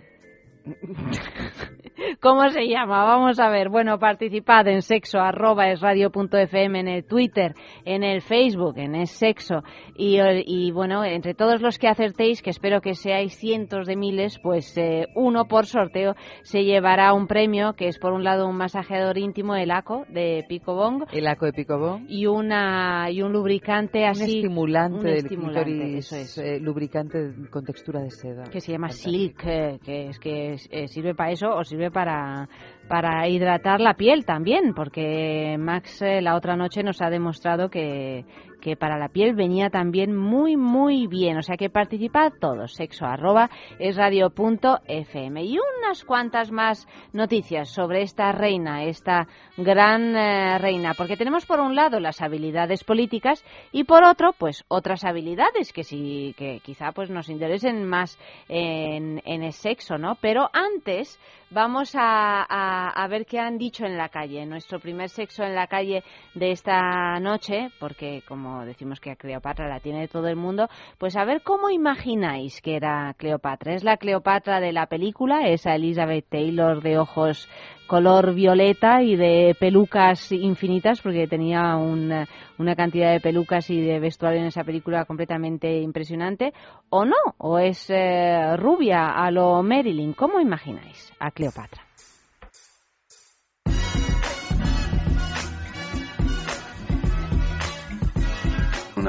¿Cómo 2.21 2.49
se 2.49 2.67
llama? 2.67 3.05
Vamos 3.05 3.39
a 3.39 3.49
ver. 3.49 3.69
Bueno, 3.69 3.99
participad 3.99 4.67
en 4.67 4.81
sexo 4.81 5.19
arroba 5.19 5.69
es 5.69 5.79
radio 5.81 6.11
punto 6.11 6.37
fm 6.37 6.79
en 6.79 6.87
el 6.87 7.05
Twitter, 7.05 7.53
en 7.85 8.03
el 8.03 8.21
Facebook, 8.21 8.77
en 8.77 8.95
es 8.95 9.11
sexo. 9.11 9.63
Y, 9.95 10.71
bueno, 10.71 11.03
entre 11.03 11.33
todos 11.33 11.61
los 11.61 11.77
que 11.77 11.87
acertéis, 11.87 12.41
que 12.41 12.49
espero 12.49 12.81
que 12.81 12.95
seáis 12.95 13.37
cientos 13.37 13.87
de 13.87 13.95
miles, 13.95 14.39
pues 14.41 14.77
eh, 14.77 15.07
uno 15.15 15.45
por 15.45 15.65
sorteo 15.65 16.15
se 16.43 16.63
llevará 16.63 17.13
un 17.13 17.27
premio 17.27 17.73
que 17.73 17.87
es 17.87 17.99
por 17.99 18.13
un 18.13 18.23
lado 18.23 18.47
un 18.47 18.55
masajeador 18.55 19.17
íntimo, 19.17 19.55
el 19.55 19.71
ACO 19.71 20.05
de 20.09 20.45
Picobong. 20.47 21.05
El 21.11 21.27
ACO 21.27 21.45
de 21.45 21.53
Picobong. 21.53 22.05
Y, 22.07 22.25
una, 22.27 23.09
y 23.11 23.21
un 23.21 23.31
lubricante 23.31 24.05
así. 24.05 24.23
Un 24.23 24.29
estimulante 24.29 24.97
un 24.97 25.03
del 25.03 25.15
estimulante, 25.17 25.97
eso 25.97 26.15
es. 26.15 26.37
Eh, 26.37 26.59
lubricante 26.59 27.33
con 27.49 27.65
textura 27.65 28.01
de 28.01 28.11
seda. 28.11 28.43
Que 28.43 28.61
se 28.61 28.71
llama 28.71 28.89
Silk, 28.89 29.43
eh, 29.45 29.79
que 29.83 30.07
es 30.07 30.19
que 30.19 30.48
sirve 30.57 31.15
para 31.15 31.31
eso 31.31 31.49
o 31.55 31.63
sirve 31.63 31.91
para, 31.91 32.47
para 32.87 33.27
hidratar 33.27 33.79
la 33.79 33.93
piel 33.93 34.25
también, 34.25 34.73
porque 34.73 35.55
Max 35.59 36.01
eh, 36.01 36.21
la 36.21 36.35
otra 36.35 36.55
noche 36.55 36.83
nos 36.83 37.01
ha 37.01 37.09
demostrado 37.09 37.69
que, 37.69 38.25
que 38.59 38.75
para 38.75 38.97
la 38.97 39.09
piel 39.09 39.35
venía 39.35 39.69
también 39.69 40.15
muy, 40.15 40.55
muy 40.57 41.07
bien. 41.07 41.37
O 41.37 41.41
sea 41.41 41.57
que 41.57 41.69
participad 41.69 42.33
todos. 42.39 42.73
Sexo 42.73 43.05
arroba 43.05 43.49
es 43.79 43.95
radio.fm. 43.95 45.43
Y 45.43 45.57
unas 45.57 46.03
cuantas 46.03 46.51
más 46.51 46.87
noticias 47.13 47.69
sobre 47.69 48.01
esta 48.01 48.31
reina, 48.31 48.83
esta 48.83 49.27
gran 49.57 50.15
eh, 50.15 50.57
reina. 50.57 50.93
Porque 50.93 51.17
tenemos 51.17 51.45
por 51.45 51.59
un 51.59 51.75
lado 51.75 51.99
las 51.99 52.21
habilidades 52.21 52.83
políticas 52.83 53.43
y 53.71 53.83
por 53.83 54.03
otro, 54.03 54.33
pues 54.37 54.63
otras 54.67 55.03
habilidades 55.03 55.73
que 55.73 55.83
sí, 55.83 56.33
que 56.37 56.59
quizá 56.63 56.91
pues 56.91 57.09
nos 57.09 57.29
interesen 57.29 57.85
más 57.85 58.17
en, 58.47 59.21
en 59.25 59.43
el 59.43 59.53
sexo, 59.53 59.97
¿no? 59.97 60.15
Pero 60.21 60.49
antes 60.53 61.19
vamos 61.51 61.95
a, 61.95 62.43
a 62.43 63.07
ver 63.07 63.25
qué 63.25 63.39
han 63.39 63.57
dicho 63.57 63.85
en 63.85 63.97
la 63.97 64.09
calle. 64.09 64.45
Nuestro 64.45 64.79
primer 64.79 65.09
sexo 65.09 65.43
en 65.43 65.55
la 65.55 65.67
calle 65.67 66.03
de 66.35 66.51
esta 66.51 67.19
noche, 67.19 67.69
porque 67.79 68.23
como 68.27 68.48
decimos 68.65 68.99
que 68.99 69.11
a 69.11 69.15
Cleopatra 69.15 69.67
la 69.67 69.79
tiene 69.79 70.07
todo 70.07 70.27
el 70.27 70.35
mundo, 70.35 70.69
pues 70.97 71.15
a 71.15 71.25
ver 71.25 71.41
cómo 71.41 71.69
imagináis 71.69 72.61
que 72.61 72.75
era 72.75 73.13
Cleopatra. 73.17 73.73
¿Es 73.73 73.83
la 73.83 73.97
Cleopatra 73.97 74.59
de 74.59 74.71
la 74.71 74.87
película, 74.87 75.47
esa 75.47 75.75
Elizabeth 75.75 76.25
Taylor 76.29 76.81
de 76.81 76.97
ojos 76.97 77.47
color 77.87 78.35
violeta 78.35 79.01
y 79.01 79.15
de 79.15 79.55
pelucas 79.59 80.31
infinitas, 80.31 81.01
porque 81.01 81.27
tenía 81.27 81.75
una, 81.75 82.27
una 82.59 82.75
cantidad 82.75 83.11
de 83.11 83.19
pelucas 83.19 83.69
y 83.71 83.81
de 83.81 83.99
vestuario 83.99 84.39
en 84.39 84.45
esa 84.45 84.63
película 84.63 85.05
completamente 85.05 85.79
impresionante, 85.79 86.53
o 86.89 87.03
no, 87.03 87.15
o 87.39 87.57
es 87.57 87.89
eh, 87.89 88.55
rubia 88.57 89.09
a 89.09 89.31
lo 89.31 89.63
Marilyn. 89.63 90.13
¿Cómo 90.13 90.39
imagináis 90.39 91.11
a 91.19 91.31
Cleopatra? 91.31 91.88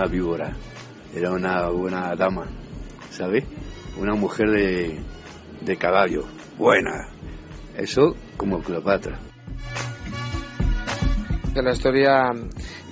Una 0.01 0.09
víbora, 0.09 0.57
era 1.15 1.31
una 1.31 1.69
buena 1.69 2.17
dama, 2.17 2.47
¿sabes? 3.11 3.45
Una 3.99 4.15
mujer 4.15 4.49
de, 4.49 4.99
de 5.61 5.77
caballo, 5.77 6.25
buena. 6.57 7.11
Eso 7.77 8.17
como 8.39 8.63
Cleopatra. 8.63 9.19
En 11.55 11.65
la 11.65 11.73
historia 11.73 12.31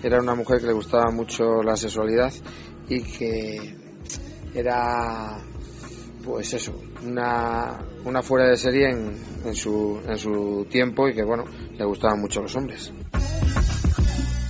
era 0.03 0.21
una 0.21 0.35
mujer 0.35 0.61
que 0.61 0.67
le 0.67 0.75
gustaba 0.75 1.11
mucho 1.11 1.63
la 1.63 1.77
sexualidad 1.77 2.31
y 2.91 3.03
que 3.03 3.75
era, 4.53 5.43
pues 6.23 6.53
eso, 6.53 6.79
una, 7.07 7.79
una 8.05 8.21
fuera 8.21 8.51
de 8.51 8.57
serie 8.59 8.91
en, 8.91 9.17
en, 9.47 9.55
su, 9.55 9.99
en 10.07 10.19
su 10.19 10.67
tiempo 10.69 11.09
y 11.09 11.15
que, 11.15 11.25
bueno, 11.25 11.45
le 11.73 11.85
gustaban 11.87 12.21
mucho 12.21 12.43
los 12.43 12.55
hombres. 12.55 12.93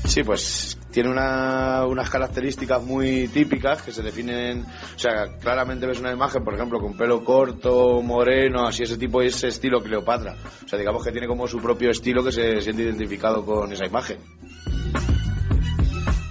Sí, 0.09 0.23
pues 0.25 0.79
tiene 0.91 1.11
una, 1.11 1.85
unas 1.87 2.09
características 2.09 2.83
muy 2.83 3.29
típicas 3.29 3.83
que 3.83 3.93
se 3.93 4.03
definen, 4.03 4.65
o 4.65 4.99
sea, 4.99 5.37
claramente 5.39 5.87
ves 5.87 6.01
una 6.01 6.11
imagen, 6.13 6.43
por 6.43 6.55
ejemplo, 6.55 6.81
con 6.81 6.97
pelo 6.97 7.23
corto, 7.23 8.01
moreno, 8.03 8.67
así 8.67 8.85
ese 8.85 8.97
tipo, 8.97 9.21
ese 9.21 9.49
estilo 9.49 9.83
Cleopatra. 9.83 10.35
O 10.65 10.67
sea, 10.67 10.79
digamos 10.79 11.05
que 11.05 11.13
tiene 11.13 11.29
como 11.29 11.47
su 11.47 11.59
propio 11.59 11.91
estilo 11.91 12.25
que 12.25 12.33
se 12.33 12.63
siente 12.63 12.85
identificado 12.85 13.45
con 13.45 13.71
esa 13.71 13.85
imagen. 13.85 14.19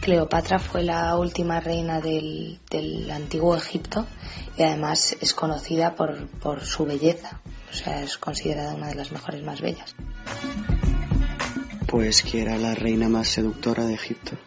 Cleopatra 0.02 0.58
fue 0.58 0.82
la 0.82 1.16
última 1.16 1.60
reina 1.60 2.02
del, 2.02 2.60
del 2.72 3.12
antiguo 3.12 3.56
Egipto 3.56 4.08
y 4.58 4.64
además 4.64 5.16
es 5.22 5.36
conocida 5.36 5.94
por, 5.94 6.28
por 6.40 6.62
su 6.62 6.84
belleza. 6.84 7.42
O 7.70 7.74
sea, 7.74 8.02
es 8.02 8.18
considerada 8.18 8.74
una 8.74 8.88
de 8.88 8.96
las 8.96 9.12
mejores 9.12 9.44
más 9.44 9.62
bellas. 9.62 9.96
Pues 11.88 12.22
que 12.22 12.42
era 12.42 12.58
la 12.58 12.76
reina 12.76 13.08
más 13.08 13.30
seductora 13.30 13.86
de 13.86 13.94
Egipto. 13.94 14.38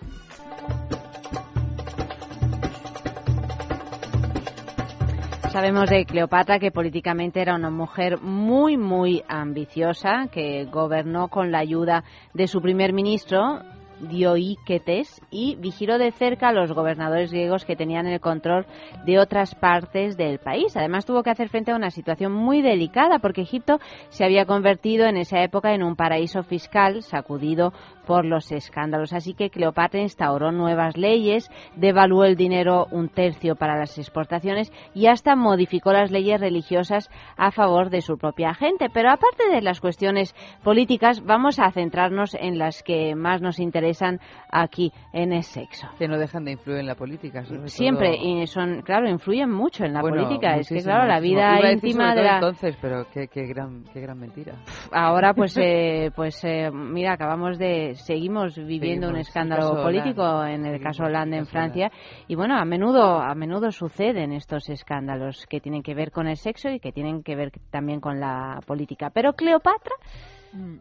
Sabemos 5.51 5.91
de 5.91 6.05
Cleopatra 6.05 6.61
que 6.61 6.71
políticamente 6.71 7.41
era 7.41 7.57
una 7.57 7.71
mujer 7.71 8.21
muy, 8.21 8.77
muy 8.77 9.25
ambiciosa, 9.27 10.29
que 10.31 10.67
gobernó 10.67 11.29
con 11.29 11.51
la 11.51 11.59
ayuda 11.59 12.05
de 12.35 12.47
su 12.47 12.61
primer 12.61 12.93
ministro, 12.93 13.61
Dioíquetes 14.01 15.21
y 15.31 15.57
vigiló 15.57 15.99
de 15.99 16.13
cerca 16.13 16.49
a 16.49 16.53
los 16.53 16.73
gobernadores 16.73 17.31
griegos 17.31 17.65
que 17.65 17.77
tenían 17.77 18.07
el 18.07 18.21
control 18.21 18.67
de 19.05 19.19
otras 19.19 19.55
partes 19.55 20.17
del 20.17 20.39
país. 20.39 20.77
Además, 20.77 21.07
tuvo 21.07 21.23
que 21.23 21.31
hacer 21.31 21.49
frente 21.49 21.71
a 21.73 21.77
una 21.77 21.91
situación 21.91 22.33
muy 22.33 22.63
delicada 22.63 23.19
porque 23.19 23.43
Egipto 23.43 23.79
se 24.09 24.25
había 24.25 24.47
convertido 24.47 25.07
en 25.07 25.17
esa 25.17 25.43
época 25.43 25.75
en 25.75 25.83
un 25.83 25.97
paraíso 25.97 26.43
fiscal 26.43 27.03
sacudido 27.03 27.73
por 28.07 28.25
los 28.25 28.51
escándalos. 28.53 29.13
Así 29.13 29.35
que 29.35 29.51
Cleopatra 29.51 30.01
instauró 30.01 30.53
nuevas 30.53 30.97
leyes, 30.97 31.51
devaluó 31.77 32.25
el 32.25 32.37
dinero 32.37 32.87
un 32.91 33.09
tercio 33.09 33.57
para 33.57 33.79
las 33.79 33.99
exportaciones 33.99 34.73
y 34.95 35.07
hasta 35.07 35.37
modificó 35.37 35.93
las 35.93 36.11
leyes 36.11 36.41
religiosas 36.41 37.11
a 37.37 37.51
favor 37.51 37.91
de 37.91 38.01
su 38.01 38.19
propia 38.19 38.55
gente. 38.55 38.89
Pero 38.93 39.11
aparte 39.11 39.49
de 39.51 39.63
las 39.63 39.81
cuestiones 39.81 40.35
políticas, 40.63 41.25
vamos 41.25 41.59
a 41.59 41.71
centrarnos 41.71 42.35
en 42.35 42.59
las 42.59 42.83
que 42.83 43.15
más 43.15 43.41
nos 43.41 43.59
interesan 43.59 44.21
aquí 44.51 44.93
en 45.13 45.33
el 45.33 45.43
sexo. 45.43 45.89
Que 45.99 46.09
no 46.09 46.19
dejan 46.19 46.45
de 46.45 46.53
influir 46.53 46.81
en 46.81 46.87
la 46.87 46.95
política. 46.95 47.45
Siempre, 47.67 48.17
y 48.17 48.47
son, 48.47 48.83
claro, 48.83 49.09
influyen 49.09 49.51
mucho 49.51 49.85
en 49.85 49.93
la 49.93 50.01
política. 50.01 50.57
Es 50.57 50.69
que, 50.69 50.83
claro, 50.83 51.07
la 51.07 51.21
vida 51.21 51.59
íntima 51.71 52.15
de 52.15 52.23
la... 52.23 52.35
entonces, 52.37 52.77
pero 52.81 53.07
qué, 53.13 53.29
gran, 53.47 53.85
qué 53.93 54.01
gran 54.01 54.19
mentira. 54.19 54.55
Ahora, 54.93 55.35
pues, 55.35 55.57
eh, 55.57 56.11
pues 56.15 56.43
eh, 56.45 56.71
mira, 56.73 57.13
acabamos 57.13 57.59
de 57.59 57.90
seguimos 57.95 58.57
viviendo 58.57 59.09
un 59.09 59.17
escándalo 59.17 59.83
político 59.83 60.45
en 60.45 60.65
el 60.67 60.81
caso 60.81 61.05
Hollande 61.05 61.39
en 61.39 61.47
Francia. 61.47 61.91
Y 62.29 62.35
bueno, 62.35 62.57
a 62.57 62.65
menudo 62.65 63.21
a 63.21 63.35
menudo 63.35 63.71
suceden 63.73 64.33
estos 64.33 64.69
escándalos 64.69 65.47
que 65.49 65.61
tienen 65.61 65.83
que 65.83 65.95
ver 65.95 66.11
con 66.11 66.27
el 66.27 66.37
sexo 66.37 66.71
y 66.71 66.81
que 66.81 66.93
tienen 66.93 67.23
que 67.23 67.37
ver 67.37 67.53
también 67.71 68.01
con 68.01 68.21
la 68.21 68.61
política. 68.67 69.11
Pero 69.11 69.35
Cleopatra 69.35 69.95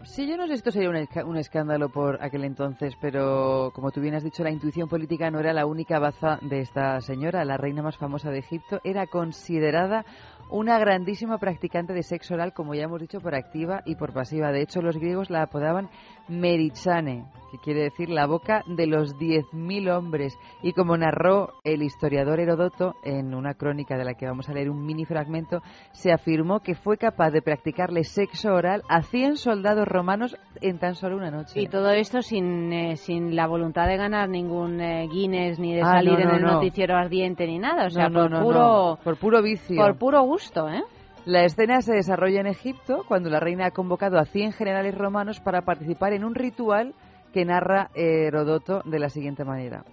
Sí, 0.03 0.27
yo 0.27 0.35
no 0.35 0.47
sé 0.47 0.53
si 0.53 0.57
esto 0.57 0.71
sería 0.71 0.89
un, 0.89 1.37
escándalo 1.37 1.89
por 1.89 2.23
aquel 2.23 2.43
entonces, 2.43 2.95
pero 2.99 3.71
como 3.75 3.91
tú 3.91 4.01
bien 4.01 4.15
has 4.15 4.23
dicho, 4.23 4.43
la 4.43 4.49
intuición 4.49 4.89
política 4.89 5.29
no 5.29 5.39
era 5.39 5.53
la 5.53 5.67
única 5.67 5.99
baza 5.99 6.39
de 6.41 6.61
esta 6.61 6.99
señora. 7.01 7.45
La 7.45 7.57
reina 7.57 7.83
más 7.83 7.95
famosa 7.95 8.31
de 8.31 8.39
Egipto 8.39 8.79
era 8.83 9.05
considerada 9.05 10.05
una 10.49 10.79
grandísima 10.79 11.37
practicante 11.37 11.93
de 11.93 12.01
sexo 12.01 12.33
oral, 12.33 12.53
como 12.53 12.73
ya 12.73 12.85
hemos 12.85 12.99
dicho, 12.99 13.19
por 13.19 13.35
activa 13.35 13.83
y 13.85 13.95
por 13.95 14.11
pasiva. 14.11 14.51
De 14.51 14.63
hecho, 14.63 14.81
los 14.81 14.97
griegos 14.97 15.29
la 15.29 15.43
apodaban 15.43 15.91
Merichane, 16.27 17.27
que 17.51 17.59
quiere 17.59 17.81
decir 17.81 18.09
la 18.09 18.25
boca 18.25 18.63
de 18.65 18.87
los 18.87 19.15
10.000 19.17 19.95
hombres. 19.95 20.35
Y 20.63 20.73
como 20.73 20.97
narró 20.97 21.59
el 21.63 21.83
historiador 21.83 22.39
Herodoto 22.39 22.95
en 23.03 23.35
una 23.35 23.53
crónica 23.53 23.95
de 23.95 24.05
la 24.05 24.15
que 24.15 24.25
vamos 24.25 24.49
a 24.49 24.53
leer 24.53 24.71
un 24.71 24.83
mini 24.83 25.05
fragmento, 25.05 25.61
se 25.91 26.11
afirmó 26.11 26.61
que 26.61 26.73
fue 26.73 26.97
capaz 26.97 27.29
de 27.29 27.43
practicarle 27.43 28.03
sexo 28.03 28.51
oral 28.51 28.81
a 28.89 29.03
100 29.03 29.37
soldados 29.37 29.58
romanos 29.63 30.37
en 30.61 30.79
tan 30.79 30.95
solo 30.95 31.17
una 31.17 31.31
noche. 31.31 31.59
Y 31.61 31.67
todo 31.67 31.91
esto 31.91 32.21
sin, 32.21 32.71
eh, 32.73 32.97
sin 32.97 33.35
la 33.35 33.47
voluntad 33.47 33.87
de 33.87 33.97
ganar 33.97 34.29
ningún 34.29 34.81
eh, 34.81 35.07
Guinness 35.11 35.59
ni 35.59 35.75
de 35.75 35.81
ah, 35.81 35.93
salir 35.93 36.19
en 36.19 36.29
el 36.29 36.41
noticiero 36.41 36.95
ardiente 36.95 37.45
ni 37.47 37.59
nada. 37.59 37.87
O 37.87 37.89
sea, 37.89 38.09
por, 38.09 38.29
puro, 38.41 38.99
por 39.03 39.17
puro 39.17 39.41
vicio. 39.41 39.77
Por 39.77 39.97
puro 39.97 40.21
gusto, 40.23 40.69
¿eh? 40.69 40.83
La 41.25 41.43
escena 41.43 41.81
se 41.81 41.93
desarrolla 41.93 42.39
en 42.39 42.47
Egipto 42.47 43.03
cuando 43.07 43.29
la 43.29 43.39
reina 43.39 43.67
ha 43.67 43.71
convocado 43.71 44.17
a 44.17 44.25
100 44.25 44.53
generales 44.53 44.97
romanos 44.97 45.39
para 45.39 45.61
participar 45.61 46.13
en 46.13 46.23
un 46.23 46.33
ritual 46.33 46.95
que 47.33 47.45
narra 47.45 47.89
Herodoto 47.93 48.81
de 48.85 48.99
la 48.99 49.09
siguiente 49.09 49.43
manera. 49.43 49.83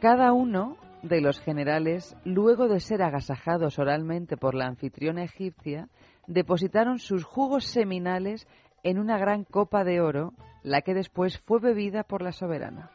Cada 0.00 0.32
uno 0.32 0.76
de 1.02 1.20
los 1.20 1.40
generales, 1.40 2.16
luego 2.24 2.68
de 2.68 2.80
ser 2.80 3.02
agasajados 3.02 3.78
oralmente 3.78 4.36
por 4.36 4.54
la 4.54 4.66
anfitriona 4.66 5.24
egipcia, 5.24 5.88
depositaron 6.26 6.98
sus 6.98 7.24
jugos 7.24 7.64
seminales 7.64 8.46
en 8.82 8.98
una 8.98 9.18
gran 9.18 9.44
copa 9.44 9.84
de 9.84 10.00
oro, 10.00 10.32
la 10.62 10.82
que 10.82 10.94
después 10.94 11.38
fue 11.38 11.60
bebida 11.60 12.02
por 12.04 12.22
la 12.22 12.32
soberana. 12.32 12.90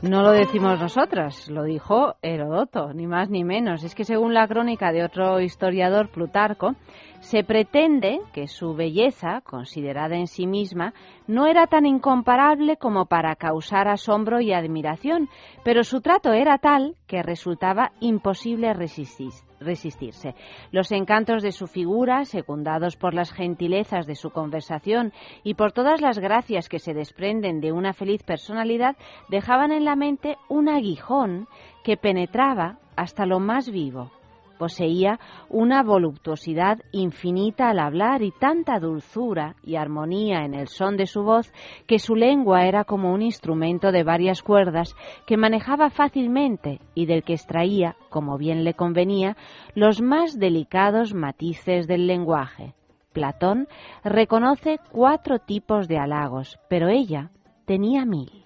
No 0.00 0.22
lo 0.22 0.30
decimos 0.30 0.78
nosotras, 0.78 1.48
lo 1.50 1.64
dijo 1.64 2.14
Herodoto, 2.22 2.92
ni 2.92 3.08
más 3.08 3.30
ni 3.30 3.42
menos. 3.42 3.82
Es 3.82 3.96
que 3.96 4.04
según 4.04 4.32
la 4.32 4.46
crónica 4.46 4.92
de 4.92 5.02
otro 5.02 5.40
historiador, 5.40 6.10
Plutarco, 6.10 6.76
se 7.20 7.44
pretende 7.44 8.20
que 8.32 8.46
su 8.46 8.74
belleza, 8.74 9.40
considerada 9.42 10.16
en 10.16 10.26
sí 10.26 10.46
misma, 10.46 10.94
no 11.26 11.46
era 11.46 11.66
tan 11.66 11.84
incomparable 11.84 12.76
como 12.76 13.06
para 13.06 13.36
causar 13.36 13.88
asombro 13.88 14.40
y 14.40 14.52
admiración, 14.52 15.28
pero 15.64 15.84
su 15.84 16.00
trato 16.00 16.32
era 16.32 16.58
tal 16.58 16.96
que 17.06 17.22
resultaba 17.22 17.92
imposible 18.00 18.72
resistirse. 18.72 20.34
Los 20.70 20.92
encantos 20.92 21.42
de 21.42 21.52
su 21.52 21.66
figura, 21.66 22.24
secundados 22.24 22.96
por 22.96 23.14
las 23.14 23.32
gentilezas 23.32 24.06
de 24.06 24.14
su 24.14 24.30
conversación 24.30 25.12
y 25.42 25.54
por 25.54 25.72
todas 25.72 26.00
las 26.00 26.18
gracias 26.18 26.68
que 26.68 26.78
se 26.78 26.94
desprenden 26.94 27.60
de 27.60 27.72
una 27.72 27.92
feliz 27.92 28.22
personalidad, 28.22 28.96
dejaban 29.28 29.72
en 29.72 29.84
la 29.84 29.96
mente 29.96 30.36
un 30.48 30.68
aguijón 30.68 31.48
que 31.82 31.96
penetraba 31.96 32.78
hasta 32.96 33.26
lo 33.26 33.40
más 33.40 33.70
vivo 33.70 34.10
Poseía 34.58 35.20
una 35.48 35.82
voluptuosidad 35.82 36.78
infinita 36.92 37.70
al 37.70 37.78
hablar 37.78 38.22
y 38.22 38.32
tanta 38.32 38.78
dulzura 38.80 39.54
y 39.62 39.76
armonía 39.76 40.44
en 40.44 40.54
el 40.54 40.68
son 40.68 40.96
de 40.96 41.06
su 41.06 41.22
voz 41.22 41.52
que 41.86 41.98
su 41.98 42.14
lengua 42.14 42.66
era 42.66 42.84
como 42.84 43.12
un 43.12 43.22
instrumento 43.22 43.92
de 43.92 44.02
varias 44.02 44.42
cuerdas 44.42 44.94
que 45.26 45.36
manejaba 45.36 45.90
fácilmente 45.90 46.80
y 46.94 47.06
del 47.06 47.22
que 47.22 47.34
extraía, 47.34 47.96
como 48.10 48.36
bien 48.36 48.64
le 48.64 48.74
convenía, 48.74 49.36
los 49.74 50.02
más 50.02 50.38
delicados 50.38 51.14
matices 51.14 51.86
del 51.86 52.06
lenguaje. 52.06 52.74
Platón 53.12 53.68
reconoce 54.04 54.78
cuatro 54.90 55.38
tipos 55.38 55.88
de 55.88 55.98
halagos, 55.98 56.58
pero 56.68 56.88
ella 56.88 57.30
tenía 57.64 58.04
mil. 58.04 58.44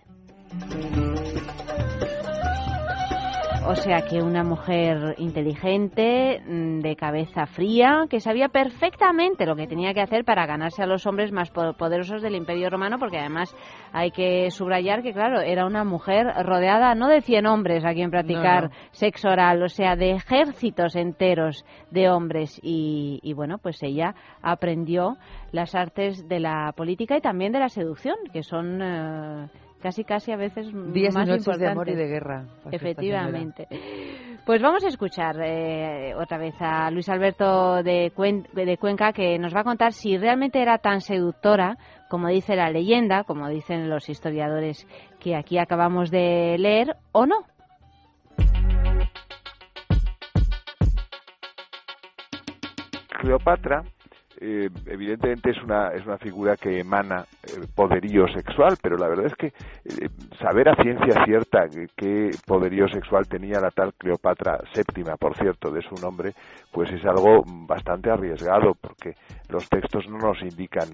O 3.65 3.77
sea 3.77 4.03
que 4.03 4.21
una 4.21 4.43
mujer 4.43 5.15
inteligente, 5.19 6.43
mm, 6.45 6.81
de 6.81 6.97
cabeza 6.97 7.47
fría, 7.47 8.07
que 8.11 8.19
sabía 8.19 8.49
perfectamente 8.49 9.47
lo 9.47 9.55
que 9.55 9.69
tenía 9.69 9.95
que 9.95 10.01
hacer 10.01 10.25
para 10.25 10.47
ganarse 10.47 10.83
a 10.83 10.87
los 10.87 11.07
hombres 11.07 11.31
más 11.31 11.51
poderosos 11.51 12.23
del 12.23 12.35
Imperio 12.35 12.71
Romano, 12.71 12.99
porque 12.99 13.19
además 13.19 13.55
hay 13.93 14.11
que 14.11 14.51
subrayar 14.51 15.03
que, 15.03 15.13
claro, 15.13 15.41
era 15.41 15.65
una 15.65 15.85
mujer 15.85 16.27
rodeada 16.45 16.97
no 16.97 17.09
de 17.09 17.21
100 17.21 17.47
hombres 17.47 17.85
a 17.85 17.95
quien 17.95 18.11
practicar 18.11 18.71
sexo 18.91 19.29
oral, 19.29 19.63
o 19.63 19.69
sea, 19.69 19.95
de 19.95 20.11
ejércitos 20.11 20.97
enteros 20.97 21.65
de 21.91 22.11
hombres. 22.11 22.59
Y, 22.63 23.33
bueno, 23.35 23.59
pues 23.59 23.81
ella 23.85 24.17
aprendió 24.43 25.19
las 25.53 25.77
artes 25.77 26.29
de 26.29 26.41
la 26.41 26.73
política 26.77 27.17
y 27.17 27.21
también 27.21 27.53
de 27.53 27.61
la 27.61 27.69
seducción, 27.69 28.17
que 28.33 28.43
son... 28.43 28.83
Eh, 28.83 29.47
casi 29.83 30.05
casi 30.05 30.33
a 30.33 30.37
veces 30.37 30.69
Días 30.93 31.15
más 31.15 31.27
y 31.27 31.33
noches 31.33 31.59
de 31.59 31.69
amor 31.69 31.89
y 31.89 31.95
de 31.95 32.07
guerra. 32.07 32.45
Efectivamente. 32.71 33.69
Pues 34.47 34.61
vamos 34.61 34.85
a 34.85 34.89
escuchar 34.89 35.37
eh, 35.41 36.15
otra 36.17 36.39
vez 36.39 36.55
a 36.61 36.91
Luis 36.91 37.09
Alberto 37.09 37.83
de, 37.83 38.13
de 38.55 38.79
Cuenca 38.79 39.13
que 39.13 39.39
nos 39.39 39.55
va 39.55 39.61
a 39.61 39.65
contar 39.65 39.93
si 39.93 40.17
realmente 40.17 40.61
era 40.61 40.79
tan 40.79 41.01
seductora 41.01 41.77
como 42.09 42.29
dice 42.29 42.57
la 42.57 42.69
leyenda, 42.69 43.25
como 43.25 43.49
dicen 43.49 43.89
los 43.89 44.11
historiadores 44.11 44.87
que 45.19 45.35
aquí 45.35 45.57
acabamos 45.57 46.11
de 46.11 46.57
leer, 46.59 46.97
o 47.13 47.25
no. 47.25 47.47
Cleopatra 53.19 53.83
eh, 54.41 54.69
evidentemente 54.87 55.51
es 55.51 55.63
una, 55.63 55.89
es 55.89 56.05
una 56.05 56.19
figura 56.19 56.57
que 56.57 56.81
emana 56.81 57.25
eh, 57.45 57.67
poderío 57.75 58.27
sexual, 58.29 58.77
pero 58.83 58.97
la 58.97 59.09
verdad 59.09 59.27
es 59.27 59.35
que 59.35 59.47
eh, 59.49 60.09
saber 60.41 60.69
a 60.69 60.77
ciencia 60.77 61.25
cierta 61.25 61.69
qué 61.97 62.31
poderío 62.47 62.89
sexual 62.89 63.27
tenía 63.29 63.61
la 63.61 63.71
tal 63.71 63.95
Cleopatra 63.95 64.59
séptima, 64.73 65.17
por 65.17 65.37
cierto, 65.37 65.71
de 65.71 65.83
su 65.83 65.95
nombre, 66.03 66.35
pues 66.73 66.91
es 66.93 67.05
algo 67.05 67.45
bastante 67.67 68.11
arriesgado, 68.11 68.75
porque 68.81 69.15
los 69.49 69.69
textos 69.69 70.09
no 70.09 70.19
nos 70.19 70.41
indican 70.43 70.89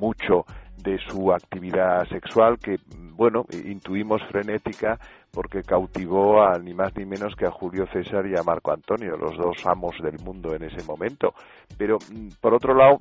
mucho 0.00 0.44
de 0.82 0.98
su 0.98 1.32
actividad 1.32 2.06
sexual, 2.08 2.58
que, 2.58 2.78
bueno, 3.16 3.46
intuimos 3.64 4.22
frenética 4.30 4.98
porque 5.30 5.62
cautivó 5.62 6.42
a 6.42 6.58
ni 6.58 6.72
más 6.72 6.96
ni 6.96 7.04
menos 7.04 7.34
que 7.36 7.46
a 7.46 7.50
Julio 7.50 7.86
César 7.92 8.26
y 8.26 8.36
a 8.36 8.42
Marco 8.42 8.72
Antonio, 8.72 9.16
los 9.16 9.36
dos 9.36 9.64
amos 9.66 9.96
del 10.02 10.18
mundo 10.20 10.54
en 10.54 10.64
ese 10.64 10.82
momento. 10.84 11.34
Pero, 11.76 11.98
mm, 11.98 12.28
por 12.40 12.54
otro 12.54 12.74
lado, 12.74 13.00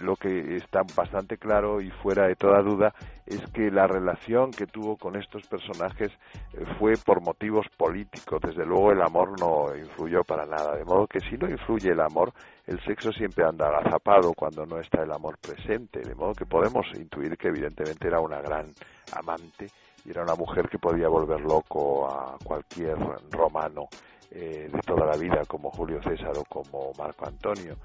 lo 0.00 0.16
que 0.16 0.56
está 0.56 0.82
bastante 0.96 1.36
claro 1.36 1.80
y 1.80 1.90
fuera 1.90 2.28
de 2.28 2.36
toda 2.36 2.62
duda 2.62 2.94
es 3.26 3.40
que 3.52 3.70
la 3.70 3.86
relación 3.86 4.50
que 4.50 4.66
tuvo 4.66 4.96
con 4.96 5.16
estos 5.16 5.46
personajes 5.46 6.12
eh, 6.52 6.64
fue 6.78 6.96
por 6.96 7.22
motivos 7.22 7.66
políticos. 7.76 8.40
Desde 8.42 8.66
luego 8.66 8.92
el 8.92 9.02
amor 9.02 9.38
no 9.40 9.74
influyó 9.76 10.22
para 10.24 10.44
nada. 10.44 10.76
De 10.76 10.84
modo 10.84 11.06
que 11.06 11.20
si 11.20 11.36
no 11.36 11.48
influye 11.48 11.90
el 11.90 12.00
amor, 12.00 12.32
el 12.66 12.80
sexo 12.84 13.12
siempre 13.12 13.44
anda 13.44 13.68
agazapado 13.68 14.34
cuando 14.34 14.66
no 14.66 14.78
está 14.78 15.02
el 15.02 15.12
amor 15.12 15.38
presente. 15.38 16.00
De 16.00 16.14
modo 16.14 16.34
que 16.34 16.46
podemos 16.46 16.86
intuir 16.94 17.36
que 17.36 17.48
evidentemente 17.48 18.08
era 18.08 18.20
una 18.20 18.40
gran 18.40 18.72
amante 19.16 19.70
y 20.04 20.10
era 20.10 20.22
una 20.22 20.34
mujer 20.34 20.68
que 20.68 20.78
podía 20.78 21.08
volver 21.08 21.40
loco 21.40 22.06
a 22.06 22.36
cualquier 22.44 22.98
romano 23.30 23.88
eh, 24.30 24.68
de 24.70 24.80
toda 24.80 25.06
la 25.06 25.16
vida 25.16 25.42
como 25.46 25.70
Julio 25.70 26.02
César 26.02 26.32
o 26.36 26.44
como 26.44 26.92
Marco 26.98 27.26
Antonio. 27.26 27.76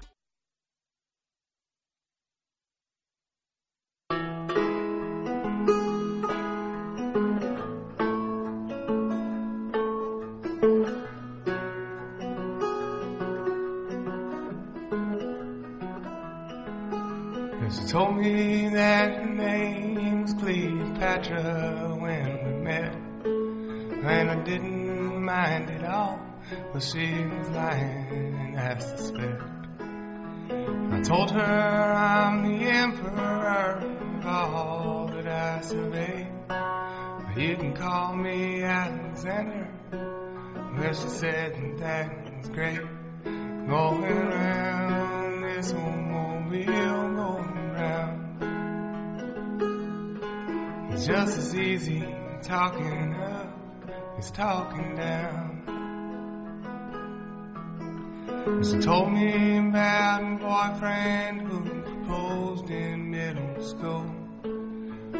Told 17.88 18.16
me 18.16 18.68
that 18.70 19.14
her 19.14 19.26
name 19.26 20.22
was 20.22 20.34
Cleopatra 20.34 21.96
when 21.98 22.44
we 22.44 22.52
met. 22.62 22.94
And 24.02 24.30
I 24.30 24.42
didn't 24.42 25.24
mind 25.24 25.70
at 25.70 25.84
all, 25.84 26.18
but 26.72 26.82
she 26.82 27.24
was 27.24 27.48
lying, 27.50 28.56
I 28.58 28.78
suspect. 28.78 29.42
I 30.92 31.00
told 31.02 31.30
her 31.30 31.40
I'm 31.40 32.58
the 32.58 32.64
emperor 32.66 33.80
of 34.24 34.54
all 34.54 35.10
that 35.14 35.26
I 35.26 35.60
survey. 35.60 36.30
You 37.36 37.56
can 37.56 37.74
call 37.74 38.16
me 38.16 38.62
Alexander. 38.62 39.68
Well, 39.92 40.92
she 40.92 41.08
said 41.08 41.78
that 41.78 42.36
was 42.36 42.48
great. 42.48 42.80
Going 43.24 44.04
around 44.04 45.42
this 45.42 45.72
automobile, 45.72 47.19
around. 47.80 48.42
It's 50.92 51.06
just 51.06 51.38
as 51.38 51.54
easy 51.56 52.04
talking 52.42 53.14
up 53.14 53.56
as 54.18 54.30
talking 54.30 54.96
down. 54.96 55.46
She 58.62 58.78
told 58.78 59.12
me 59.12 59.58
about 59.58 60.22
a 60.22 60.36
boyfriend 60.36 61.42
who 61.42 61.82
proposed 61.82 62.70
in 62.70 63.10
middle 63.10 63.62
school. 63.62 64.06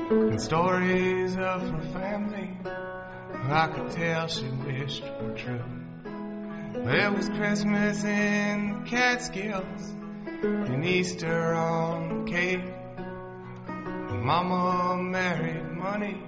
And 0.05 0.40
stories 0.40 1.37
of 1.37 1.62
her 1.70 1.83
family, 1.92 2.57
I 2.64 3.68
could 3.68 3.90
tell 3.92 4.27
she 4.27 4.49
wished 4.49 5.05
were 5.05 5.35
true. 5.37 5.62
There 6.73 7.12
was 7.12 7.29
Christmas 7.29 8.05
in 8.05 8.83
the 8.83 8.90
Catskills 8.90 10.00
and 10.42 10.85
Easter 10.85 11.55
on 11.55 12.26
Cape. 12.26 12.64
Mama 14.22 14.96
married 15.03 15.70
money 15.72 16.22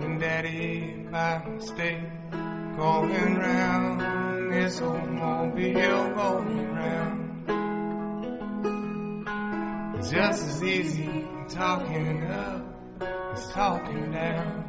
and 0.00 0.20
Daddy 0.20 1.06
by 1.10 1.42
mistake. 1.46 2.00
Going 2.76 3.36
round 3.36 4.52
this 4.52 4.80
old 4.80 5.08
mobile, 5.08 6.14
going 6.14 6.74
round. 6.74 7.20
It's 9.98 10.10
just 10.10 10.42
as 10.42 10.62
easy 10.62 11.26
talking 11.48 12.26
up 12.26 13.02
as 13.32 13.46
talking 13.48 14.12
down. 14.12 14.60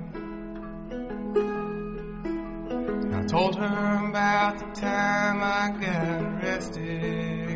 I 3.14 3.26
told 3.26 3.56
her 3.58 4.08
about 4.10 4.60
the 4.60 4.80
time 4.80 5.42
I 5.42 5.72
got 5.82 6.22
arrested 6.22 7.04
in 7.04 7.55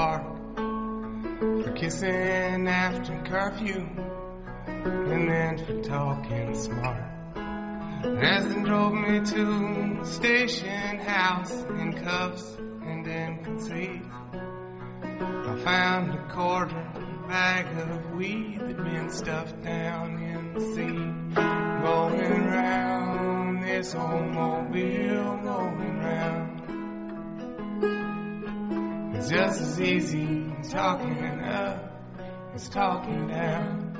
park 0.00 0.22
for 1.62 1.72
kissing 1.76 2.66
after 2.66 3.22
curfew 3.26 3.86
and 4.66 5.28
then 5.28 5.58
for 5.58 5.82
talking 5.82 6.54
smart. 6.54 7.04
They 8.02 8.62
drove 8.64 8.94
me 8.94 9.20
to 9.20 10.02
station 10.06 11.00
house 11.00 11.52
in 11.52 12.02
cuffs 12.02 12.56
and 12.82 13.06
in 13.06 13.44
conceit, 13.44 14.00
I 15.12 15.60
found 15.62 16.14
a 16.14 16.32
quarter 16.32 16.82
bag 17.28 17.66
of 17.78 18.12
weed 18.12 18.58
that'd 18.58 18.78
been 18.78 19.10
stuffed 19.10 19.62
down 19.62 20.18
in 20.22 20.54
the 20.54 20.60
seat. 20.74 21.34
Going 21.84 22.46
round 22.46 23.62
this 23.64 23.94
old 23.94 24.30
mobile, 24.30 25.36
going 25.42 25.98
round. 25.98 26.50
It's 29.20 29.28
just 29.28 29.60
as 29.60 29.78
easy 29.78 30.50
talking 30.70 31.42
up 31.42 31.92
as 32.54 32.70
talking 32.70 33.28
down. 33.28 33.92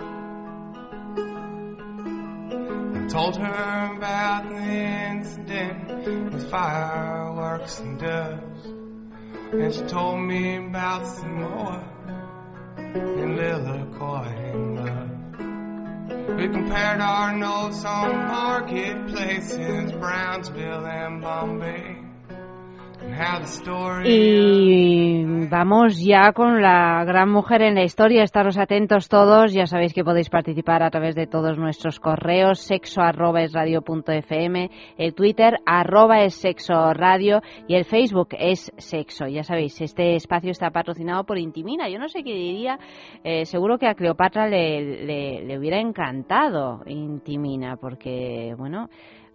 I 2.97 3.07
told 3.07 3.37
her 3.37 3.97
about 3.99 4.49
the 4.49 4.57
incident 4.57 6.33
with 6.33 6.51
fireworks 6.51 7.81
and 7.81 7.99
doves. 7.99 8.65
And 9.53 9.75
she 9.75 9.83
told 9.83 10.23
me 10.23 10.57
about 10.57 11.07
Samoa 11.07 11.85
and 12.79 13.37
Lilliput 13.37 14.27
and 14.27 14.75
love. 14.75 16.39
We 16.39 16.49
compared 16.49 17.03
our 17.03 17.37
notes 17.37 17.85
on 17.85 18.11
marketplaces, 18.27 19.93
Brownsville 19.93 20.87
and 20.87 21.21
Bombay. 21.21 22.00
Y 24.05 25.25
vamos 25.49 25.99
ya 26.05 26.33
con 26.33 26.61
la 26.61 27.03
gran 27.05 27.31
mujer 27.31 27.63
en 27.63 27.75
la 27.75 27.83
historia. 27.83 28.23
Estaros 28.23 28.59
atentos 28.59 29.09
todos. 29.09 29.53
Ya 29.53 29.67
sabéis 29.67 29.95
que 29.95 30.05
podéis 30.05 30.29
participar 30.29 30.83
a 30.83 30.91
través 30.91 31.15
de 31.15 31.27
todos 31.27 31.57
nuestros 31.57 31.99
correos. 31.99 32.61
Sexo 32.61 33.01
arroba 33.01 33.43
es 33.43 33.53
radio 33.53 33.83
punto 33.83 34.13
fm. 34.13 34.71
El 34.99 35.15
Twitter 35.15 35.57
arroba 35.65 36.23
es 36.25 36.35
sexo 36.35 36.93
radio. 36.93 37.41
Y 37.67 37.75
el 37.75 37.85
Facebook 37.85 38.29
es 38.39 38.71
sexo. 38.77 39.27
Ya 39.27 39.45
sabéis, 39.45 39.81
este 39.81 40.15
espacio 40.15 40.51
está 40.51 40.71
patrocinado 40.71 41.25
por 41.25 41.39
Intimina. 41.39 41.89
Yo 41.89 41.99
no 41.99 42.09
sé 42.09 42.23
qué 42.23 42.35
diría. 42.35 42.79
eh, 43.25 43.47
seguro 43.47 43.79
que 43.79 43.87
a 43.89 43.95
Cleopatra 43.95 44.47
le, 44.47 45.05
le, 45.07 45.45
le 45.45 45.59
hubiera 45.59 45.79
encantado 45.81 46.83
Intimina. 46.87 47.77
Porque, 47.77 48.55
bueno, 48.59 48.89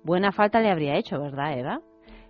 buena 0.03 0.31
falta 0.31 0.59
le 0.59 0.69
habría 0.69 0.97
hecho, 0.97 1.19
¿verdad, 1.19 1.57
Eva? 1.57 1.79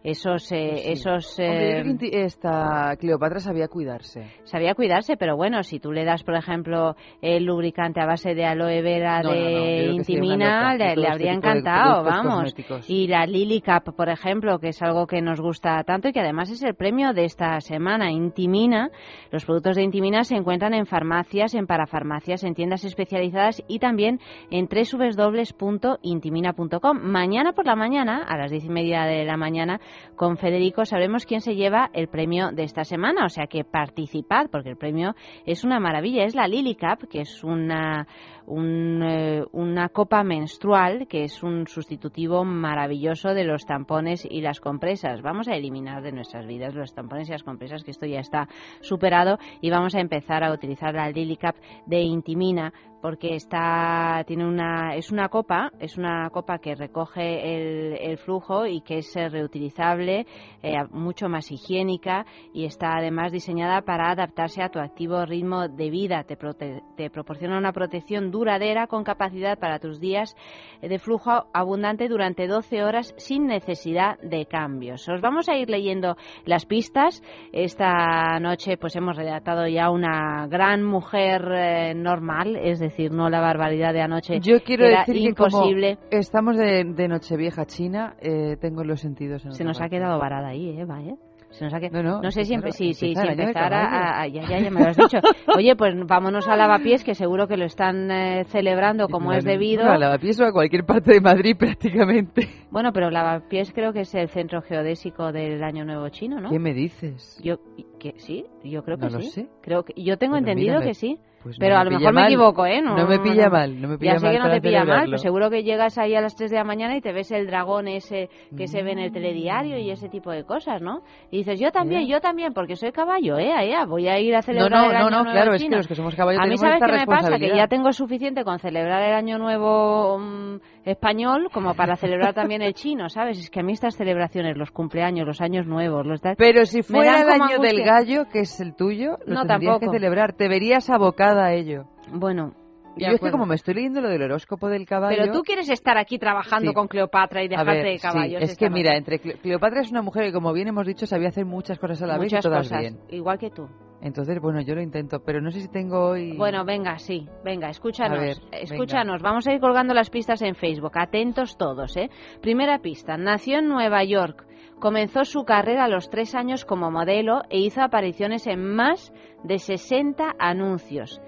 Esos, 0.05 0.51
eh, 0.51 0.73
Sí. 0.75 0.91
esos 0.91 1.39
eh, 1.39 1.81
esta 2.11 2.95
Cleopatra 2.99 3.39
sabía 3.39 3.67
cuidarse. 3.67 4.27
sabía 4.43 4.75
cuidarse, 4.75 5.17
pero 5.17 5.35
bueno, 5.35 5.63
si 5.63 5.79
tú 5.79 5.91
le 5.91 6.05
das, 6.05 6.21
por 6.23 6.35
ejemplo, 6.35 6.95
el 7.21 7.43
lubricante 7.45 7.99
a 8.01 8.05
base 8.05 8.35
de 8.35 8.45
aloe 8.45 8.81
vera 8.83 9.21
No, 9.23 9.29
no, 9.29 9.35
no, 9.35 9.41
yo 9.41 9.49
de 9.65 9.85
Intimina, 9.93 10.73
loca 10.73 10.77
le, 10.77 10.93
este 10.93 11.07
habría 11.07 11.33
encantado, 11.33 12.03
vamos. 12.03 12.43
cosméticos. 12.43 12.87
Y 12.89 13.07
la 13.07 13.25
Lily 13.25 13.61
Cup, 13.61 13.95
por 13.95 14.09
ejemplo, 14.09 14.59
que 14.59 14.67
es 14.69 14.79
algo 14.83 15.07
que 15.07 15.21
nos 15.23 15.41
gusta 15.41 15.83
tanto 15.83 16.07
y 16.09 16.13
que 16.13 16.19
además 16.19 16.51
es 16.51 16.61
el 16.63 16.75
premio 16.75 17.13
de 17.13 17.25
esta 17.25 17.59
semana, 17.59 18.11
Intimina. 18.11 18.91
Los 19.31 19.43
productos 19.45 19.75
de 19.75 19.81
Intimina 19.83 20.23
se 20.23 20.35
encuentran 20.35 20.75
en 20.75 20.85
farmacias, 20.85 21.55
en 21.55 21.65
parafarmacias, 21.65 22.43
en 22.43 22.53
tiendas 22.53 22.85
especializadas 22.85 23.63
y 23.67 23.79
también 23.79 24.19
en 24.51 24.67
www.intimina.com. 24.67 26.99
Mañana 27.01 27.53
por 27.53 27.65
la 27.65 27.75
mañana, 27.75 28.23
a 28.27 28.37
las 28.37 28.51
diez 28.51 28.65
y 28.65 28.69
media 28.69 29.05
de 29.05 29.25
la 29.25 29.35
mañana, 29.37 29.79
con 30.15 30.37
Federico 30.37 30.85
sabremos 30.85 31.25
quién 31.25 31.41
se 31.41 31.55
lleva 31.55 31.89
el 31.93 32.07
premio 32.07 32.51
de 32.51 32.63
esta 32.63 32.83
semana. 32.83 33.25
O 33.25 33.29
sea 33.29 33.47
que 33.47 33.63
participad, 33.63 34.47
porque 34.51 34.69
el 34.69 34.77
premio 34.77 35.15
es 35.45 35.63
una 35.63 35.79
maravilla. 35.79 36.23
Es 36.23 36.35
la 36.35 36.47
Lily 36.47 36.75
Cup, 36.75 37.07
que 37.09 37.21
es 37.21 37.43
una, 37.43 38.07
un, 38.45 39.01
eh, 39.03 39.43
una 39.51 39.89
copa 39.89 40.23
menstrual, 40.23 41.07
que 41.07 41.23
es 41.23 41.43
un 41.43 41.67
sustitutivo 41.67 42.43
maravilloso 42.43 43.33
de 43.33 43.43
los 43.43 43.65
tampones 43.65 44.25
y 44.29 44.41
las 44.41 44.59
compresas. 44.59 45.21
Vamos 45.21 45.47
a 45.47 45.55
eliminar 45.55 46.01
de 46.01 46.11
nuestras 46.11 46.45
vidas 46.45 46.75
los 46.75 46.93
tampones 46.93 47.27
y 47.29 47.31
las 47.31 47.43
compresas, 47.43 47.83
que 47.83 47.91
esto 47.91 48.05
ya 48.05 48.19
está 48.19 48.47
superado, 48.81 49.37
y 49.61 49.69
vamos 49.69 49.95
a 49.95 49.99
empezar 49.99 50.43
a 50.43 50.53
utilizar 50.53 50.93
la 50.93 51.09
Lily 51.09 51.37
Cup 51.37 51.55
de 51.85 52.01
Intimina 52.01 52.73
porque 53.05 53.35
está 53.35 54.23
tiene 54.25 54.47
una 54.47 54.95
es 54.95 55.11
una 55.11 55.29
copa 55.29 55.69
es 55.79 55.95
una 55.95 56.27
copa 56.31 56.57
que 56.57 56.73
recoge 56.73 57.21
el, 57.53 57.97
el 58.01 58.17
flujo 58.17 58.65
y 58.65 58.81
que 58.81 58.97
es 58.97 59.15
eh, 59.15 59.29
reutilizable 59.29 60.25
eh, 60.63 60.73
mucho 60.89 61.29
más 61.29 61.51
higiénica 61.51 62.25
y 62.51 62.65
está 62.65 62.97
además 62.97 63.31
diseñada 63.31 63.83
para 63.83 64.09
adaptarse 64.09 64.63
a 64.63 64.69
tu 64.69 64.79
activo 64.79 65.23
ritmo 65.23 65.67
de 65.67 65.91
vida. 65.91 66.23
Te, 66.23 66.35
prote- 66.35 66.81
te 66.97 67.11
proporciona 67.11 67.59
una 67.59 67.73
protección 67.73 68.31
duradera 68.31 68.87
con 68.87 69.03
capacidad 69.03 69.59
para 69.59 69.77
tus 69.77 69.99
días 69.99 70.35
de 70.81 70.97
flujo 70.97 71.45
abundante 71.53 72.07
durante 72.07 72.47
12 72.47 72.83
horas 72.83 73.13
sin 73.17 73.45
necesidad 73.45 74.17
de 74.23 74.47
cambios. 74.47 75.07
Os 75.07 75.21
vamos 75.21 75.47
a 75.47 75.55
ir 75.57 75.69
leyendo 75.69 76.15
las 76.45 76.65
pistas. 76.65 77.21
Esta 77.53 78.39
noche 78.39 78.77
pues 78.77 78.95
hemos 78.95 79.15
redactado 79.15 79.67
ya 79.67 79.91
una 79.91 80.47
gran 80.47 80.83
mujer 80.83 81.43
eh, 81.55 81.93
normal 81.93 82.55
es 82.55 82.79
decir 82.79 82.94
no 83.11 83.29
la 83.29 83.39
barbaridad 83.41 83.93
de 83.93 84.01
anoche 84.01 84.39
Yo 84.39 84.61
quiero 84.63 84.85
era 84.85 84.99
decir 85.05 85.15
que 85.29 85.33
como 85.35 85.47
imposible 85.65 85.97
estamos 86.11 86.57
de, 86.57 86.83
de 86.83 87.07
Nochevieja 87.07 87.65
China, 87.65 88.15
eh, 88.21 88.57
tengo 88.59 88.83
los 88.83 88.99
sentidos 89.01 89.45
en 89.45 89.51
se 89.53 89.63
nos 89.63 89.77
ha 89.77 89.81
parte. 89.81 89.97
quedado 89.97 90.19
varada 90.19 90.49
ahí 90.49 90.77
Eva 90.79 91.01
¿eh? 91.01 91.15
Se 91.51 91.63
nos 91.63 91.73
ha 91.73 91.79
que- 91.79 91.89
No, 91.89 92.03
no, 92.03 92.21
no 92.21 92.31
sé 92.31 92.43
si, 92.43 92.51
claro, 92.53 92.67
empe- 92.67 92.71
si, 92.73 92.93
si, 92.93 93.05
si 93.07 93.11
el 93.13 93.17
año 93.29 93.35
de 93.37 93.43
empezar 93.43 93.73
a, 93.73 94.27
Ya, 94.27 94.43
ya, 94.43 94.59
ya 94.59 94.69
me 94.71 94.81
lo 94.81 94.87
has 94.89 94.97
dicho. 94.97 95.19
Oye, 95.55 95.73
pues 95.77 95.93
vámonos 96.05 96.49
a 96.49 96.57
Lavapiés, 96.57 97.01
que 97.05 97.15
seguro 97.15 97.47
que 97.47 97.55
lo 97.55 97.63
están 97.63 98.11
eh, 98.11 98.43
celebrando 98.49 99.07
como 99.07 99.31
es 99.31 99.45
debido. 99.45 99.89
A 99.89 99.97
Lavapiés 99.97 100.37
o 100.41 100.45
a 100.45 100.51
cualquier 100.51 100.83
parte 100.85 101.13
de 101.13 101.21
Madrid 101.21 101.55
prácticamente. 101.57 102.49
Bueno, 102.71 102.91
pero 102.91 103.09
Lavapiés 103.09 103.71
creo 103.71 103.93
que 103.93 104.01
es 104.01 104.13
el 104.15 104.27
centro 104.27 104.61
geodésico 104.63 105.31
del 105.31 105.63
Año 105.63 105.85
Nuevo 105.85 106.09
Chino, 106.09 106.41
¿no? 106.41 106.49
¿Qué 106.49 106.59
me 106.59 106.73
dices? 106.73 107.39
Yo, 107.41 107.55
que 107.99 108.15
sí, 108.17 108.45
yo 108.65 108.83
creo 108.83 108.97
que 108.97 109.05
No 109.05 109.11
lo 109.11 109.21
sí. 109.21 109.29
sé. 109.29 109.47
Creo 109.61 109.83
que, 109.85 109.93
yo 109.95 110.17
tengo 110.17 110.33
Bueno, 110.33 110.47
entendido 110.49 110.73
mírame. 110.73 110.87
que 110.87 110.93
sí. 110.93 111.19
Pues 111.45 111.59
no 111.59 111.63
pero 111.63 111.75
me 111.75 111.81
a 111.81 111.83
lo 111.83 111.91
mejor 111.91 112.11
me 112.11 112.21
mal. 112.21 112.31
equivoco, 112.31 112.65
¿eh? 112.65 112.81
No, 112.81 112.97
No 112.97 113.05
me 113.07 113.19
pilla 113.19 113.49
mal, 113.51 113.79
no 113.79 113.87
me 113.87 113.99
pilla 113.99 114.13
ya 114.13 114.19
sé 114.19 114.25
mal 114.25 114.33
que 114.35 114.39
no 114.41 114.49
te 114.49 114.61
pilla 114.61 114.83
mal, 114.83 115.09
pues 115.09 115.21
seguro 115.21 115.51
que 115.51 115.61
llegas 115.61 115.95
ahí 115.99 116.15
a 116.15 116.21
las 116.21 116.35
3 116.35 116.49
de 116.49 116.57
la 116.57 116.63
mañana 116.63 116.97
y 116.97 117.01
te 117.01 117.13
ves 117.13 117.31
el 117.31 117.45
dragón 117.45 117.87
ese 117.87 118.29
que 118.57 118.65
se 118.65 118.81
ve 118.81 118.93
en 118.93 118.97
el 118.97 119.11
telediario 119.11 119.77
y 119.77 119.91
ese 119.91 120.09
tipo 120.09 120.31
de 120.31 120.43
cosas, 120.43 120.81
¿no? 120.81 121.01
Y 121.29 121.37
dices, 121.37 121.59
yo 121.59 121.69
también, 121.71 122.07
yo 122.07 122.19
también, 122.19 122.51
porque 122.51 122.75
soy 122.75 122.91
caballo, 122.91 123.37
¿eh? 123.37 123.51
Ea, 123.69 123.85
voy 123.85 124.07
a 124.07 124.17
ir 124.19 124.35
a 124.35 124.41
celebrar 124.41 124.71
no, 124.71 124.85
el 124.87 124.91
no, 124.93 124.97
Año 124.97 125.09
no, 125.11 125.17
Nuevo 125.17 125.31
claro, 125.33 125.53
es 125.53 125.63
que 125.63 125.69
los 125.69 125.87
que 125.87 125.93
somos 125.93 126.15
caballos 126.15 126.41
A 126.41 126.47
mí, 126.47 126.57
¿sabes 126.57 126.81
qué 126.83 126.91
me 126.91 127.05
pasa? 127.05 127.37
Que 127.37 127.55
ya 127.55 127.67
tengo 127.67 127.91
suficiente 127.93 128.43
con 128.43 128.57
celebrar 128.57 129.03
el 129.03 129.13
Año 129.13 129.37
Nuevo 129.37 130.17
mm, 130.17 130.55
español 130.85 131.49
como 131.51 131.73
para 131.75 131.95
celebrar 131.97 132.33
también 132.33 132.61
el 132.61 132.73
chino, 132.73 133.09
¿sabes? 133.09 133.39
Es 133.39 133.49
que 133.49 133.59
a 133.59 133.63
mí 133.63 133.73
estas 133.73 133.95
celebraciones, 133.95 134.55
los 134.57 134.71
cumpleaños, 134.71 135.25
los 135.27 135.41
años 135.41 135.65
nuevos, 135.65 136.05
los 136.05 136.21
tal... 136.21 136.35
Pero 136.37 136.65
si 136.65 136.83
fuera 136.83 137.21
el 137.21 137.29
año 137.29 137.59
del 137.59 137.81
angustia. 137.81 137.85
gallo, 137.85 138.25
que 138.31 138.39
es 138.41 138.59
el 138.61 138.75
tuyo, 138.75 139.17
lo 139.25 139.33
No, 139.35 139.45
tendrías 139.45 139.73
tampoco. 139.73 139.79
que 139.91 139.97
celebrar. 139.97 140.33
Te 140.33 140.47
verías 140.47 140.89
abocada 140.89 141.45
a 141.47 141.53
ello. 141.53 141.85
Bueno, 142.13 142.53
yo 142.97 143.07
es 143.07 143.19
que 143.19 143.31
como 143.31 143.45
me 143.45 143.55
estoy 143.55 143.73
leyendo 143.73 143.99
lo 143.99 144.09
del 144.09 144.21
horóscopo 144.21 144.69
del 144.69 144.85
caballo... 144.85 145.17
Pero 145.19 145.33
tú 145.33 145.41
quieres 145.41 145.69
estar 145.69 145.97
aquí 145.97 146.17
trabajando 146.17 146.69
Sí. 146.69 146.73
con 146.75 146.87
Cleopatra 146.87 147.43
y 147.43 147.47
dejarte 147.47 147.71
ver, 147.73 147.83
de 147.85 147.97
sí, 147.97 148.01
caballos. 148.07 148.41
es 148.41 148.51
esta 148.51 148.65
que 148.65 148.69
mira, 148.71 148.95
entre 148.95 149.19
Cle- 149.19 149.39
Cleopatra 149.41 149.81
es 149.81 149.91
una 149.91 150.01
mujer 150.01 150.23
que, 150.25 150.31
como 150.33 150.53
bien 150.53 150.67
hemos 150.69 150.85
dicho, 150.87 151.05
sabía 151.05 151.27
hacer 151.29 151.45
muchas 151.45 151.77
cosas 151.79 152.01
a 152.03 152.07
la 152.07 152.13
vez 152.17 152.31
y 152.31 152.35
Muchas 152.35 152.43
todas 152.43 152.67
cosas, 152.67 152.79
bien. 152.81 152.99
igual 153.09 153.37
que 153.37 153.49
tú. 153.49 153.67
Entonces, 154.05 154.39
bueno, 154.39 154.61
yo 154.61 154.75
lo 154.75 154.83
intento, 154.83 155.23
pero 155.25 155.41
no 155.41 155.49
sé 155.49 155.61
si 155.61 155.67
tengo 155.67 156.09
hoy... 156.09 156.37
Bueno, 156.37 156.63
venga, 156.63 156.99
sí, 156.99 157.27
venga, 157.43 157.69
escúchanos. 157.69 158.19
Ver, 158.19 158.37
escúchanos, 158.51 159.19
vamos 159.23 159.47
a 159.47 159.53
ir 159.53 159.59
colgando 159.59 159.95
las 159.95 160.11
pistas 160.11 160.43
en 160.43 160.53
Facebook. 160.53 160.91
Atentos 160.93 161.57
todos, 161.57 161.97
¿eh? 161.97 162.11
Primera 162.39 162.83
pista. 162.83 163.17
Nació 163.17 163.57
en 163.57 163.67
Nueva 163.67 164.03
York. 164.03 164.45
Comenzó 164.79 165.25
su 165.25 165.43
carrera 165.43 165.85
a 165.85 165.87
los 165.87 166.11
tres 166.11 166.35
años 166.35 166.65
como 166.65 166.91
modelo 166.91 167.41
e 167.49 167.57
hizo 167.57 167.81
apariciones 167.81 168.45
en 168.45 168.75
más 168.75 169.11
de 169.43 169.57
60 169.57 170.35
anuncios. 170.37 171.19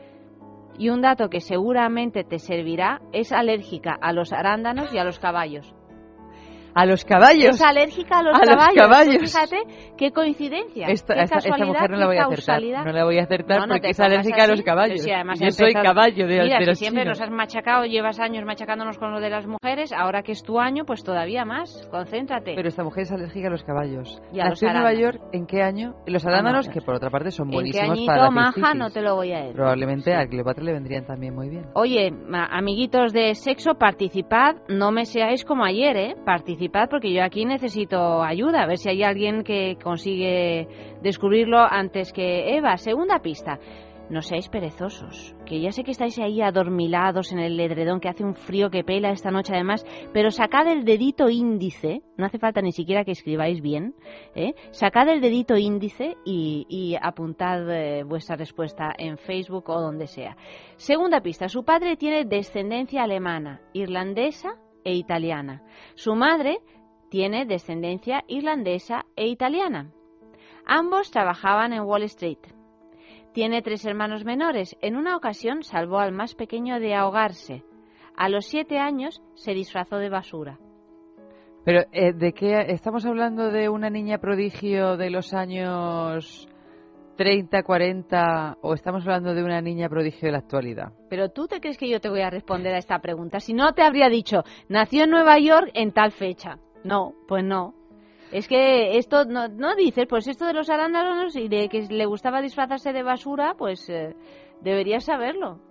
Y 0.77 0.89
un 0.89 1.01
dato 1.01 1.29
que 1.29 1.41
seguramente 1.41 2.23
te 2.25 2.37
servirá 2.37 3.01
es 3.11 3.31
alérgica 3.31 3.97
a 3.99 4.13
los 4.13 4.31
arándanos 4.31 4.93
y 4.93 4.99
a 4.99 5.03
los 5.03 5.17
caballos. 5.17 5.73
A 6.79 6.85
los 6.85 7.03
caballos. 7.05 7.55
Es 7.55 7.61
alérgica 7.61 8.19
a 8.19 8.23
los 8.23 8.35
A 8.35 8.39
los 8.39 8.49
caballos. 8.49 8.75
caballos. 8.83 9.17
Pues 9.17 9.33
fíjate 9.33 9.93
qué 9.97 10.11
coincidencia. 10.11 10.87
Esta, 10.87 11.15
qué 11.15 11.21
esta- 11.23 11.37
esta 11.39 11.65
mujer 11.65 11.89
no 11.89 11.97
la 11.97 12.05
voy 12.07 12.17
a 12.17 12.25
acertar. 12.25 12.61
No 12.85 12.91
la 12.91 13.03
voy 13.03 13.17
a 13.17 13.23
acertar 13.23 13.59
No, 13.61 13.65
no 13.67 13.73
porque 13.73 13.89
es 13.89 13.99
alérgica 13.99 14.43
a 14.43 14.47
los 14.47 14.53
así. 14.59 14.63
caballos. 14.63 15.01
Sí, 15.01 15.11
además 15.11 15.39
Yo 15.39 15.49
soy 15.51 15.73
caballo 15.73 16.27
de, 16.27 16.41
Mira, 16.43 16.57
de 16.59 16.63
si 16.63 16.69
los 16.69 16.77
siempre 16.79 17.03
chinos. 17.03 17.19
nos 17.19 17.27
has 17.27 17.33
machacado, 17.33 17.85
llevas 17.85 18.19
años 18.19 18.45
machacándonos 18.45 18.97
con 18.99 19.11
lo 19.11 19.19
de 19.19 19.29
las 19.29 19.47
mujeres, 19.47 19.91
ahora 19.91 20.21
que 20.21 20.33
es 20.33 20.43
tu 20.43 20.59
año, 20.59 20.85
pues 20.85 21.03
todavía 21.03 21.45
más. 21.45 21.87
Concéntrate. 21.89 22.53
Pero 22.55 22.67
esta 22.69 22.83
mujer 22.83 23.03
es 23.03 23.11
alérgica 23.11 23.47
a 23.47 23.51
los 23.51 23.63
caballos. 23.63 24.21
Y 24.31 24.39
a 24.39 24.43
los 24.49 24.51
Nació 24.61 24.67
en 24.67 24.73
Nueva 24.75 24.89
arándanos. 24.89 25.15
York, 25.19 25.29
¿en 25.33 25.45
qué 25.47 25.61
año? 25.63 25.95
Los 26.05 26.25
arándanos, 26.27 26.67
no, 26.67 26.73
que 26.73 26.81
por 26.81 26.93
otra 26.95 27.09
parte 27.09 27.31
son 27.31 27.47
¿En 27.47 27.49
qué 27.51 27.55
buenísimos 27.55 27.89
añito, 27.89 28.05
para 28.07 28.21
la 28.23 28.29
maja? 28.31 28.73
No 28.75 28.89
te 28.91 29.01
lo 29.01 29.15
voy 29.15 29.31
a 29.33 29.39
decir. 29.39 29.55
Probablemente 29.55 30.13
a 30.13 30.27
Cleopatra 30.27 30.63
le 30.63 30.73
vendrían 30.73 31.05
también 31.05 31.33
muy 31.33 31.49
bien. 31.49 31.65
Oye, 31.73 32.11
amiguitos 32.51 33.13
de 33.13 33.33
sexo, 33.33 33.73
participad, 33.75 34.57
no 34.69 34.91
me 34.91 35.05
seáis 35.05 35.43
como 35.43 35.65
ayer, 35.65 35.97
¿eh? 35.97 36.15
Participad 36.23 36.66
porque 36.69 37.13
yo 37.13 37.23
aquí 37.23 37.45
necesito 37.45 38.23
ayuda, 38.23 38.63
a 38.63 38.67
ver 38.67 38.77
si 38.77 38.89
hay 38.89 39.03
alguien 39.03 39.43
que 39.43 39.77
consigue 39.81 40.67
descubrirlo 41.01 41.59
antes 41.59 42.13
que 42.13 42.55
Eva. 42.57 42.77
Segunda 42.77 43.19
pista, 43.19 43.59
no 44.09 44.21
seáis 44.21 44.47
perezosos, 44.49 45.35
que 45.45 45.59
ya 45.59 45.71
sé 45.71 45.83
que 45.83 45.91
estáis 45.91 46.17
ahí 46.19 46.41
adormilados 46.41 47.31
en 47.31 47.39
el 47.39 47.59
edredón, 47.59 47.99
que 47.99 48.09
hace 48.09 48.23
un 48.23 48.35
frío 48.35 48.69
que 48.69 48.83
pela 48.83 49.11
esta 49.11 49.31
noche 49.31 49.53
además, 49.53 49.85
pero 50.13 50.31
sacad 50.31 50.67
el 50.67 50.85
dedito 50.85 51.29
índice, 51.29 52.01
no 52.15 52.25
hace 52.25 52.39
falta 52.39 52.61
ni 52.61 52.71
siquiera 52.71 53.03
que 53.03 53.11
escribáis 53.11 53.61
bien, 53.61 53.95
¿eh? 54.35 54.53
Sacad 54.71 55.09
el 55.09 55.21
dedito 55.21 55.57
índice 55.57 56.15
y, 56.25 56.95
apuntad 57.01 57.69
eh, 57.69 58.03
vuestra 58.03 58.35
respuesta 58.35 58.93
en 58.97 59.17
Facebook 59.17 59.69
o 59.69 59.81
donde 59.81 60.07
sea. 60.07 60.37
Segunda 60.77 61.21
pista, 61.21 61.49
su 61.49 61.63
padre 61.63 61.97
tiene 61.97 62.25
descendencia 62.25 63.03
alemana, 63.03 63.61
irlandesa 63.73 64.55
e 64.83 64.95
italiana. 64.95 65.63
Su 65.95 66.15
madre 66.15 66.59
tiene 67.09 67.45
descendencia 67.45 68.23
irlandesa 68.27 69.05
e 69.15 69.27
italiana. 69.27 69.91
Ambos 70.65 71.11
trabajaban 71.11 71.73
en 71.73 71.83
Wall 71.83 72.03
Street. 72.03 72.39
Tiene 73.33 73.61
tres 73.61 73.85
hermanos 73.85 74.25
menores. 74.25 74.75
En 74.81 74.95
una 74.95 75.15
ocasión 75.15 75.63
salvó 75.63 75.99
al 75.99 76.11
más 76.11 76.35
pequeño 76.35 76.79
de 76.79 76.95
ahogarse. 76.95 77.63
A 78.15 78.29
los 78.29 78.45
siete 78.47 78.79
años 78.79 79.21
se 79.35 79.53
disfrazó 79.53 79.97
de 79.97 80.09
basura. 80.09 80.59
Pero, 81.63 81.81
eh, 81.91 82.13
¿de 82.13 82.33
qué 82.33 82.65
estamos 82.69 83.05
hablando 83.05 83.51
de 83.51 83.69
una 83.69 83.89
niña 83.89 84.17
prodigio 84.17 84.97
de 84.97 85.09
los 85.09 85.33
años 85.33 86.47
30, 87.17 87.63
40 87.63 88.57
o 88.61 88.73
estamos 88.73 89.01
hablando 89.01 89.33
de 89.33 89.43
una 89.43 89.59
niña 89.61 89.89
prodigio 89.89 90.27
de 90.27 90.31
la 90.31 90.37
actualidad? 90.37 90.93
Pero 91.09 91.29
tú 91.29 91.47
te 91.47 91.59
crees 91.59 91.77
que 91.77 91.89
yo 91.89 91.99
te 91.99 92.09
voy 92.09 92.21
a 92.21 92.29
responder 92.29 92.73
a 92.73 92.77
esta 92.77 92.99
pregunta. 92.99 93.39
Si 93.39 93.53
no, 93.53 93.73
te 93.73 93.81
habría 93.81 94.07
dicho, 94.07 94.43
nació 94.69 95.03
en 95.03 95.09
Nueva 95.09 95.39
York 95.39 95.71
en 95.73 95.91
tal 95.91 96.11
fecha. 96.11 96.59
No, 96.83 97.13
pues 97.27 97.43
no. 97.43 97.73
Es 98.31 98.47
que 98.47 98.97
esto 98.97 99.25
no, 99.25 99.47
no 99.47 99.75
dices, 99.75 100.05
pues 100.07 100.27
esto 100.27 100.45
de 100.45 100.53
los 100.53 100.69
arándanos 100.69 101.35
y 101.35 101.47
de 101.47 101.69
que 101.69 101.81
le 101.89 102.05
gustaba 102.05 102.41
disfrazarse 102.41 102.93
de 102.93 103.03
basura, 103.03 103.55
pues 103.57 103.89
eh, 103.89 104.15
deberías 104.61 105.05
saberlo. 105.05 105.66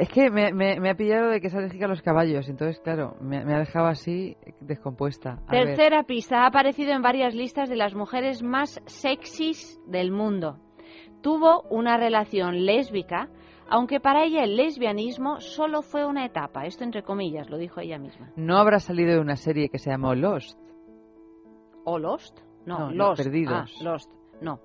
Es 0.00 0.08
que 0.08 0.30
me, 0.30 0.52
me- 0.52 0.78
me 0.80 0.90
ha 0.90 0.94
pillado 0.94 1.28
de 1.30 1.40
que 1.40 1.46
es 1.48 1.54
alérgica 1.54 1.86
a 1.86 1.88
los 1.88 2.02
caballos, 2.02 2.48
entonces, 2.48 2.80
claro, 2.80 3.16
me, 3.20 3.44
me 3.44 3.54
ha 3.54 3.58
dejado 3.58 3.86
así 3.86 4.36
descompuesta. 4.60 5.38
A 5.46 5.52
ver. 5.52 5.66
Tercera 5.68 6.02
pista, 6.04 6.42
ha 6.42 6.46
aparecido 6.46 6.92
en 6.92 7.02
varias 7.02 7.34
listas 7.34 7.68
de 7.68 7.76
las 7.76 7.94
mujeres 7.94 8.42
más 8.42 8.80
sexys 8.86 9.80
del 9.86 10.10
mundo. 10.12 10.58
Tuvo 11.22 11.62
una 11.70 11.96
relación 11.96 12.64
lésbica, 12.66 13.28
aunque 13.68 13.98
para 13.98 14.24
ella 14.24 14.44
el 14.44 14.56
lesbianismo 14.56 15.40
solo 15.40 15.82
fue 15.82 16.04
una 16.06 16.24
etapa, 16.24 16.66
esto 16.66 16.84
entre 16.84 17.02
comillas, 17.02 17.50
lo 17.50 17.58
dijo 17.58 17.80
ella 17.80 17.98
misma. 17.98 18.30
No 18.36 18.58
habrá 18.58 18.78
salido 18.78 19.14
de 19.14 19.20
una 19.20 19.36
serie 19.36 19.68
que 19.68 19.78
se 19.78 19.90
llamó 19.90 20.14
Lost. 20.14 20.58
¿O 21.84 21.98
Lost? 21.98 22.38
No, 22.64 22.78
No, 22.78 22.86
Los 22.90 22.96
Lost. 22.96 23.22
Perdidos. 23.24 23.52
Ah, 23.80 23.84
Lost. 23.84 24.12
No. 24.40 24.60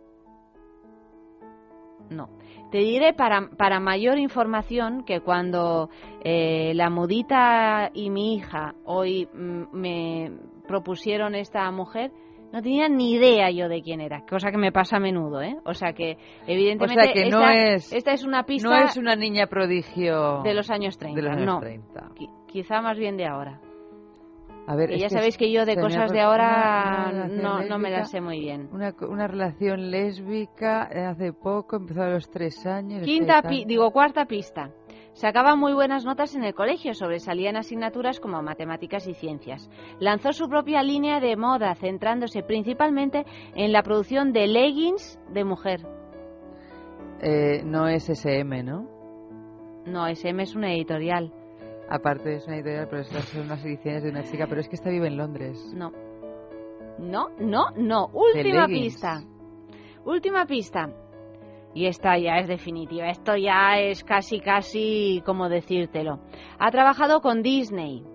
No. 2.09 2.29
Te 2.71 2.77
diré 2.77 3.13
para, 3.13 3.49
para 3.57 3.79
mayor 3.81 4.17
información 4.17 5.03
que 5.03 5.19
cuando 5.19 5.89
eh, 6.23 6.71
la 6.73 6.89
mudita 6.89 7.91
y 7.93 8.09
mi 8.09 8.35
hija 8.35 8.75
hoy 8.85 9.27
mm, 9.33 9.63
me 9.73 10.31
propusieron 10.67 11.35
esta 11.35 11.69
mujer, 11.71 12.11
no 12.53 12.61
tenía 12.61 12.87
ni 12.87 13.11
idea 13.13 13.49
yo 13.51 13.67
de 13.69 13.81
quién 13.81 13.99
era, 14.01 14.25
cosa 14.25 14.51
que 14.51 14.57
me 14.57 14.71
pasa 14.71 14.97
a 14.97 14.99
menudo, 15.01 15.41
¿eh? 15.41 15.57
O 15.65 15.73
sea 15.73 15.93
que, 15.93 16.17
evidentemente, 16.47 17.01
O 17.01 17.03
sea 17.03 17.13
que 17.13 17.29
no 17.29 17.41
esta, 17.41 17.73
es- 17.73 17.93
esta 17.93 18.11
es 18.13 18.23
una 18.23 18.43
pista 18.43 18.69
No 18.69 18.75
es 18.85 18.95
una 18.97 19.15
niña 19.15 19.47
prodigio 19.47 20.41
de 20.43 20.53
los 20.53 20.69
años 20.69 20.97
30. 20.97 21.15
de 21.21 21.27
los 21.27 21.35
años 21.37 21.45
no. 21.45 21.59
30. 21.59 22.09
Qui- 22.15 22.29
quizá 22.47 22.81
más 22.81 22.97
bien 22.97 23.17
de 23.17 23.25
ahora. 23.25 23.59
A 24.67 24.75
ver, 24.75 24.91
es 24.91 25.01
ya 25.01 25.09
sabéis 25.09 25.37
que 25.37 25.51
yo 25.51 25.65
de 25.65 25.75
cosas 25.75 26.11
de 26.11 26.21
ahora 26.21 27.27
no, 27.27 27.63
no 27.63 27.77
me 27.79 27.89
las 27.89 28.11
sé 28.11 28.21
muy 28.21 28.39
bien. 28.39 28.69
Una, 28.71 28.93
una 29.09 29.27
relación 29.27 29.89
lésbica 29.91 30.87
eh, 30.91 31.03
hace 31.05 31.33
poco, 31.33 31.75
empezó 31.77 32.03
a 32.03 32.09
los 32.09 32.29
tres 32.29 32.65
años. 32.65 33.03
Quinta, 33.03 33.41
y 33.45 33.47
pi- 33.47 33.65
digo 33.65 33.91
cuarta 33.91 34.25
pista. 34.25 34.69
Sacaba 35.13 35.55
muy 35.57 35.73
buenas 35.73 36.05
notas 36.05 36.35
en 36.35 36.43
el 36.45 36.53
colegio, 36.53 36.93
sobresalía 36.93 37.49
en 37.49 37.57
asignaturas 37.57 38.19
como 38.21 38.41
matemáticas 38.41 39.07
y 39.07 39.13
ciencias. 39.13 39.69
Lanzó 39.99 40.31
su 40.31 40.47
propia 40.47 40.83
línea 40.83 41.19
de 41.19 41.35
moda, 41.35 41.75
centrándose 41.75 42.43
principalmente 42.43 43.25
en 43.55 43.73
la 43.73 43.83
producción 43.83 44.31
de 44.31 44.47
leggings 44.47 45.19
de 45.33 45.43
mujer. 45.43 45.81
Eh, 47.21 47.61
no 47.65 47.87
es 47.87 48.09
SM, 48.09 48.63
¿no? 48.63 48.87
No, 49.85 50.07
SM 50.07 50.41
es 50.43 50.55
una 50.55 50.71
editorial. 50.71 51.33
Aparte 51.91 52.35
es 52.35 52.47
una 52.47 52.55
editorial, 52.55 52.87
pero 52.89 53.01
estas 53.01 53.25
son 53.25 53.41
unas 53.41 53.65
ediciones 53.65 54.03
de 54.03 54.11
una 54.11 54.23
chica, 54.23 54.47
pero 54.47 54.61
es 54.61 54.69
que 54.69 54.77
esta 54.77 54.89
vive 54.89 55.07
en 55.07 55.17
Londres. 55.17 55.73
No. 55.75 55.91
No, 56.97 57.27
no, 57.37 57.71
no. 57.75 58.07
Última 58.13 58.65
pista. 58.65 59.21
Última 60.05 60.45
pista. 60.45 60.89
Y 61.73 61.87
esta 61.87 62.17
ya 62.17 62.37
es 62.37 62.47
definitiva. 62.47 63.09
Esto 63.09 63.35
ya 63.35 63.77
es 63.77 64.05
casi, 64.05 64.39
casi 64.39 65.21
como 65.25 65.49
decírtelo. 65.49 66.21
Ha 66.59 66.71
trabajado 66.71 67.19
con 67.19 67.41
Disney. 67.41 68.05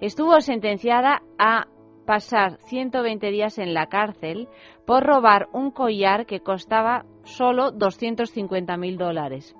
Estuvo 0.00 0.40
sentenciada 0.40 1.22
a 1.38 1.68
pasar 2.06 2.58
120 2.64 3.30
días 3.30 3.56
en 3.58 3.72
la 3.72 3.86
cárcel 3.86 4.48
por 4.84 5.04
robar 5.04 5.46
un 5.52 5.70
collar 5.70 6.26
que 6.26 6.40
costaba 6.40 7.04
solo 7.22 7.70
250 7.70 8.76
mil 8.78 8.98
dólares. 8.98 9.54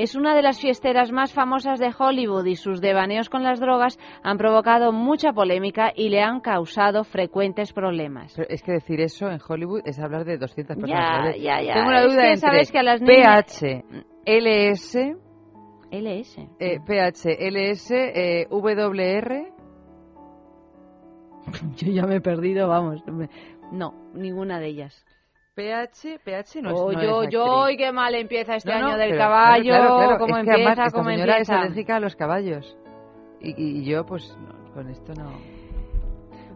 Es 0.00 0.14
una 0.14 0.36
de 0.36 0.42
las 0.42 0.60
fiesteras 0.60 1.10
más 1.10 1.32
famosas 1.34 1.80
de 1.80 1.90
Hollywood 1.98 2.44
y 2.46 2.54
sus 2.54 2.80
devaneos 2.80 3.28
con 3.28 3.42
las 3.42 3.58
drogas 3.58 3.98
han 4.22 4.38
provocado 4.38 4.92
mucha 4.92 5.32
polémica 5.32 5.92
y 5.92 6.08
le 6.08 6.22
han 6.22 6.38
causado 6.40 7.02
frecuentes 7.02 7.72
problemas. 7.72 8.32
Pero 8.36 8.48
es 8.48 8.62
que 8.62 8.70
decir 8.72 9.00
eso 9.00 9.28
en 9.28 9.40
Hollywood 9.46 9.80
es 9.84 9.98
hablar 9.98 10.24
de 10.24 10.38
200 10.38 10.76
personas. 10.76 11.04
Ya, 11.04 11.18
¿vale? 11.18 11.40
ya, 11.40 11.60
ya. 11.62 11.74
Tengo 11.74 11.88
una 11.88 12.04
Es 12.04 12.12
duda 12.12 12.22
que 12.22 12.28
entre 12.28 12.40
sabes 12.48 12.70
que 12.70 12.78
a 12.78 12.82
las 12.84 13.02
niñas- 13.02 13.60
PH, 13.60 13.84
LS, 14.24 15.16
LS. 15.90 16.48
eh, 16.60 16.78
PH, 16.86 17.48
LS, 17.48 17.90
eh, 17.90 18.46
WR. 18.50 19.52
Yo 21.76 21.92
ya 21.92 22.06
me 22.06 22.16
he 22.16 22.20
perdido, 22.20 22.68
vamos. 22.68 23.02
me- 23.08 23.30
No, 23.72 23.94
ninguna 24.14 24.60
de 24.60 24.68
ellas. 24.68 25.04
PH, 25.58 26.20
PH 26.24 26.62
no 26.62 26.70
es 26.70 26.76
Oh, 26.78 26.92
no 26.92 27.02
yo, 27.02 27.22
es 27.24 27.30
yo. 27.30 27.64
¡ay, 27.64 27.76
qué 27.76 27.90
mal 27.90 28.14
empieza 28.14 28.54
este 28.54 28.70
No, 28.72 28.78
no, 28.80 28.86
año 28.90 28.96
del 28.98 29.08
pero 29.10 29.18
caballo! 29.22 29.64
Claro, 29.64 29.96
claro. 29.96 30.18
¿Cómo 30.18 30.36
es 30.36 30.44
que 30.44 30.50
empieza? 30.50 30.70
además 30.70 30.86
esta 30.86 30.98
¿Cómo 30.98 31.10
señora 31.10 31.32
empieza? 31.32 31.52
es 31.54 31.58
alérgica 31.60 31.96
a 31.96 32.00
los 32.00 32.14
caballos. 32.16 32.76
Y, 33.40 33.54
y- 33.80 33.84
yo, 33.84 34.06
pues, 34.06 34.36
no, 34.38 34.72
con 34.72 34.88
esto 34.88 35.14
no. 35.14 35.57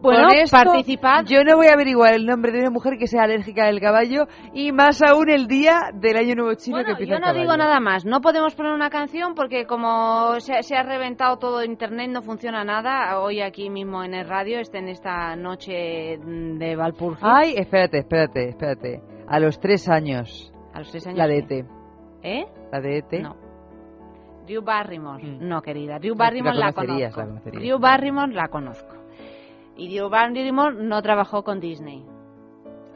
Bueno, 0.03 0.27
Con 0.27 0.37
esto, 0.37 0.57
participad. 0.57 1.23
Yo 1.25 1.45
no 1.45 1.55
voy 1.55 1.67
a 1.67 1.73
averiguar 1.73 2.13
el 2.13 2.25
nombre 2.25 2.51
de 2.51 2.59
una 2.59 2.69
mujer 2.69 2.97
que 2.97 3.07
sea 3.07 3.23
alérgica 3.23 3.65
al 3.67 3.79
caballo 3.79 4.25
y 4.53 4.73
más 4.73 5.01
aún 5.01 5.29
el 5.29 5.47
día 5.47 5.91
del 5.93 6.17
año 6.17 6.35
nuevo 6.35 6.53
chino 6.55 6.83
que 6.83 6.91
empieza 6.91 7.11
yo 7.11 7.15
el 7.15 7.21
no 7.21 7.33
digo 7.33 7.55
nada 7.55 7.79
más. 7.79 8.05
No 8.05 8.19
podemos 8.19 8.53
poner 8.53 8.73
una 8.73 8.89
canción 8.89 9.33
porque 9.33 9.65
como 9.65 10.41
se, 10.41 10.61
se 10.63 10.75
ha 10.75 10.83
reventado 10.83 11.37
todo 11.37 11.63
internet, 11.63 12.09
no 12.11 12.21
funciona 12.21 12.65
nada. 12.65 13.17
Hoy 13.21 13.39
aquí 13.39 13.69
mismo 13.69 14.03
en 14.03 14.13
el 14.13 14.27
radio, 14.27 14.59
este, 14.59 14.79
en 14.79 14.89
esta 14.89 15.37
noche 15.37 16.17
de 16.19 16.75
Valpurgio. 16.75 17.25
Ay, 17.25 17.53
espérate, 17.55 17.99
espérate, 17.99 18.49
espérate. 18.49 19.01
A 19.29 19.39
los 19.39 19.57
tres 19.61 19.87
años. 19.87 20.53
A 20.73 20.79
los 20.79 20.91
tres 20.91 21.07
años. 21.07 21.17
La 21.17 21.27
de. 21.27 21.37
ET. 21.37 21.51
¿Eh? 22.23 22.45
La 22.73 22.81
de 22.81 22.97
ET. 22.97 23.21
No. 23.21 23.37
Drew 24.45 24.61
Barrymore. 24.61 25.23
Mm. 25.23 25.47
No, 25.47 25.61
querida. 25.61 25.97
Drew 25.99 26.15
Barrymore 26.15 26.57
la 26.57 26.73
conozco. 26.73 27.21
la. 27.21 27.51
Drew 27.51 27.79
Barrymore 27.79 28.33
la 28.33 28.49
conozco. 28.49 29.02
Y 29.75 29.95
Drew 29.95 30.09
Barrymore 30.09 30.83
no 30.83 31.01
trabajó 31.01 31.43
con 31.43 31.59
Disney. 31.59 32.05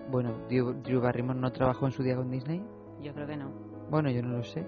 Bueno, 0.09 0.37
Drew, 0.47 0.73
Drew 0.83 1.01
Barrymore 1.01 1.39
no 1.39 1.51
trabajó 1.51 1.85
en 1.85 1.91
su 1.91 2.03
día 2.03 2.15
con 2.15 2.29
Disney. 2.29 2.63
Yo 3.01 3.13
creo 3.13 3.27
que 3.27 3.37
no. 3.37 3.51
Bueno, 3.89 4.09
yo 4.09 4.21
no 4.21 4.37
lo 4.37 4.43
sé. 4.43 4.65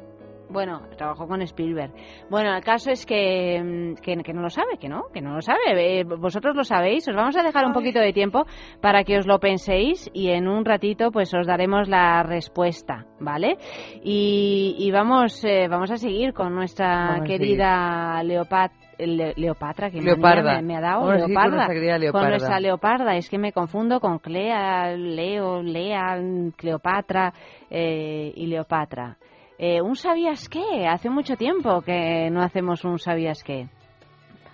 Bueno, 0.50 0.82
trabajó 0.98 1.28
con 1.28 1.44
Spielberg. 1.44 1.94
Bueno, 2.30 2.56
el 2.56 2.64
caso 2.64 2.90
es 2.90 3.06
que, 3.06 3.62
mm, 3.64 4.02
que, 4.02 4.18
que 4.24 4.34
no 4.34 4.42
lo 4.42 4.50
sabe, 4.50 4.78
que 4.80 4.90
no, 4.90 5.04
que 5.14 5.22
no 5.22 5.36
lo 5.36 5.42
sabe. 5.42 6.00
Eh, 6.00 6.04
vosotros 6.04 6.56
lo 6.56 6.64
sabéis. 6.64 7.08
Os 7.08 7.16
vamos 7.16 7.38
a 7.38 7.44
dejar 7.44 7.66
un 7.66 7.74
poquito 7.74 8.00
de 8.00 8.14
tiempo 8.14 8.46
para 8.82 9.04
que 9.04 9.20
os 9.20 9.28
lo 9.28 9.40
penséis 9.40 10.10
y 10.12 10.30
en 10.30 10.48
un 10.48 10.66
ratito 10.66 11.12
pues 11.12 11.32
os 11.36 11.46
daremos 11.46 11.88
la 11.88 12.24
respuesta, 12.24 13.06
¿vale? 13.20 13.58
Y, 14.04 14.76
y 14.80 14.90
vamos, 14.90 15.44
eh, 15.46 15.68
vamos 15.70 15.92
a 15.92 15.98
seguir 15.98 16.34
con 16.34 16.56
nuestra 16.56 17.10
Vamos 17.12 17.28
querida 17.28 18.24
Leopat 18.24 18.72
Le- 19.00 19.34
Leopatra, 19.38 19.90
que 19.90 20.02
Leoparda. 20.02 20.56
me, 20.58 20.62
me 20.62 20.76
ha 20.78 20.82
dado 20.82 21.02
con 21.06 21.16
Leoparda. 21.16 21.68
Leoparda. 21.68 22.12
Con 22.12 22.30
nuestra 22.30 22.60
Leoparda. 22.60 23.16
Es 23.16 23.30
que 23.30 23.38
me 23.38 23.52
confundo 23.54 24.00
con 24.00 24.20
Clea, 24.20 24.96
Leo, 24.96 25.62
Lea, 25.64 26.20
Cleopatra 26.56 27.34
eh, 27.70 28.32
y 28.36 28.48
Leopatra. 28.48 29.18
Eh, 29.58 29.82
¿Un 29.82 29.96
sabías 29.96 30.48
qué? 30.48 30.88
Hace 30.88 31.10
mucho 31.10 31.36
tiempo 31.36 31.82
que 31.82 32.30
no 32.32 32.42
hacemos 32.42 32.86
un 32.86 33.00
sabías 33.00 33.44
qué. 33.44 33.68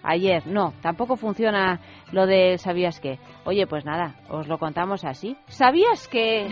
Ayer, 0.08 0.46
no, 0.46 0.74
tampoco 0.82 1.16
funciona 1.16 1.80
lo 2.12 2.28
de 2.28 2.58
sabías 2.60 3.00
qué. 3.00 3.18
Oye, 3.44 3.66
pues 3.66 3.86
nada, 3.86 4.16
os 4.30 4.48
lo 4.48 4.58
contamos 4.60 5.04
así. 5.04 5.36
¿Sabías 5.48 6.08
que...? 6.08 6.48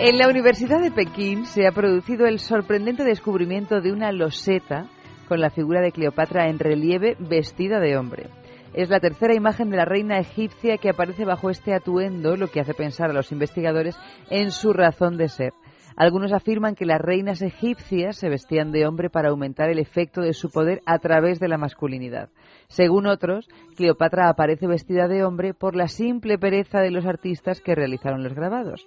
En 0.00 0.18
la 0.18 0.28
Universidad 0.28 0.80
de 0.82 0.90
Pekín 0.90 1.46
se 1.46 1.66
ha 1.66 1.72
producido 1.72 2.26
el 2.26 2.40
sorprendente 2.40 3.04
descubrimiento 3.04 3.80
de 3.80 3.92
una 3.92 4.10
loseta 4.12 4.86
con 5.24 5.40
la 5.40 5.50
figura 5.50 5.80
de 5.80 5.92
Cleopatra 5.92 6.48
en 6.48 6.58
relieve 6.58 7.16
vestida 7.18 7.80
de 7.80 7.96
hombre. 7.96 8.28
Es 8.74 8.90
la 8.90 9.00
tercera 9.00 9.34
imagen 9.34 9.70
de 9.70 9.76
la 9.76 9.84
reina 9.84 10.18
egipcia 10.18 10.78
que 10.78 10.90
aparece 10.90 11.24
bajo 11.24 11.48
este 11.48 11.74
atuendo, 11.74 12.36
lo 12.36 12.48
que 12.48 12.60
hace 12.60 12.74
pensar 12.74 13.10
a 13.10 13.14
los 13.14 13.30
investigadores 13.30 13.96
en 14.30 14.50
su 14.50 14.72
razón 14.72 15.16
de 15.16 15.28
ser. 15.28 15.52
Algunos 15.96 16.32
afirman 16.32 16.74
que 16.74 16.86
las 16.86 17.00
reinas 17.00 17.40
egipcias 17.40 18.16
se 18.16 18.28
vestían 18.28 18.72
de 18.72 18.84
hombre 18.84 19.10
para 19.10 19.28
aumentar 19.28 19.70
el 19.70 19.78
efecto 19.78 20.22
de 20.22 20.32
su 20.32 20.50
poder 20.50 20.82
a 20.86 20.98
través 20.98 21.38
de 21.38 21.46
la 21.46 21.56
masculinidad. 21.56 22.30
Según 22.66 23.06
otros, 23.06 23.48
Cleopatra 23.76 24.28
aparece 24.28 24.66
vestida 24.66 25.06
de 25.06 25.24
hombre 25.24 25.54
por 25.54 25.76
la 25.76 25.86
simple 25.86 26.36
pereza 26.36 26.80
de 26.80 26.90
los 26.90 27.06
artistas 27.06 27.60
que 27.60 27.76
realizaron 27.76 28.24
los 28.24 28.34
grabados. 28.34 28.84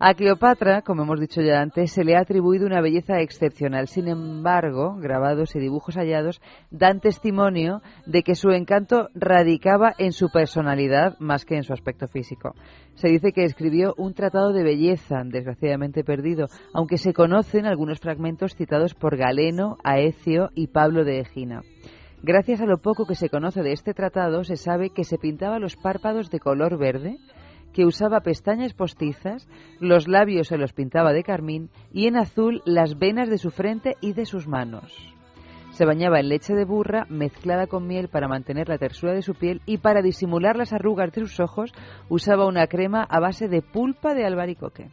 A 0.00 0.14
Cleopatra, 0.14 0.82
como 0.82 1.04
hemos 1.04 1.20
dicho 1.20 1.40
ya 1.40 1.60
antes, 1.60 1.92
se 1.92 2.02
le 2.02 2.16
ha 2.16 2.20
atribuido 2.20 2.66
una 2.66 2.80
belleza 2.80 3.20
excepcional. 3.20 3.86
Sin 3.86 4.08
embargo, 4.08 4.96
grabados 4.98 5.54
y 5.54 5.60
dibujos 5.60 5.94
hallados 5.94 6.40
dan 6.72 6.98
testimonio 6.98 7.80
de 8.04 8.24
que 8.24 8.34
su 8.34 8.50
encanto 8.50 9.08
radicaba 9.14 9.94
en 9.96 10.10
su 10.10 10.30
personalidad 10.30 11.16
más 11.20 11.44
que 11.44 11.54
en 11.54 11.62
su 11.62 11.72
aspecto 11.72 12.08
físico. 12.08 12.56
Se 12.94 13.08
dice 13.08 13.32
que 13.32 13.44
escribió 13.44 13.94
un 13.96 14.14
tratado 14.14 14.52
de 14.52 14.64
belleza, 14.64 15.22
desgraciadamente 15.24 16.02
perdido, 16.02 16.48
aunque 16.72 16.98
se 16.98 17.12
conocen 17.12 17.64
algunos 17.64 18.00
fragmentos 18.00 18.56
citados 18.56 18.94
por 18.94 19.16
Galeno, 19.16 19.76
Aecio 19.84 20.50
y 20.56 20.66
Pablo 20.66 21.04
de 21.04 21.20
Egina. 21.20 21.62
Gracias 22.20 22.60
a 22.60 22.66
lo 22.66 22.78
poco 22.78 23.06
que 23.06 23.14
se 23.14 23.28
conoce 23.28 23.62
de 23.62 23.72
este 23.72 23.94
tratado, 23.94 24.42
se 24.42 24.56
sabe 24.56 24.90
que 24.90 25.04
se 25.04 25.18
pintaba 25.18 25.58
los 25.58 25.76
párpados 25.76 26.30
de 26.30 26.40
color 26.40 26.78
verde, 26.78 27.18
que 27.74 27.84
usaba 27.84 28.20
pestañas 28.20 28.72
postizas, 28.72 29.46
los 29.80 30.08
labios 30.08 30.48
se 30.48 30.56
los 30.56 30.72
pintaba 30.72 31.12
de 31.12 31.22
carmín 31.24 31.68
y 31.92 32.06
en 32.06 32.16
azul 32.16 32.62
las 32.64 32.98
venas 32.98 33.28
de 33.28 33.36
su 33.38 33.50
frente 33.50 33.96
y 34.00 34.14
de 34.14 34.24
sus 34.24 34.48
manos. 34.48 35.10
Se 35.72 35.84
bañaba 35.84 36.20
en 36.20 36.28
leche 36.28 36.54
de 36.54 36.64
burra 36.64 37.04
mezclada 37.10 37.66
con 37.66 37.86
miel 37.88 38.08
para 38.08 38.28
mantener 38.28 38.68
la 38.68 38.78
tersura 38.78 39.12
de 39.12 39.22
su 39.22 39.34
piel 39.34 39.60
y 39.66 39.78
para 39.78 40.02
disimular 40.02 40.56
las 40.56 40.72
arrugas 40.72 41.10
de 41.12 41.22
sus 41.22 41.40
ojos 41.40 41.72
usaba 42.08 42.46
una 42.46 42.68
crema 42.68 43.02
a 43.02 43.18
base 43.18 43.48
de 43.48 43.60
pulpa 43.60 44.14
de 44.14 44.24
albaricoque. 44.24 44.88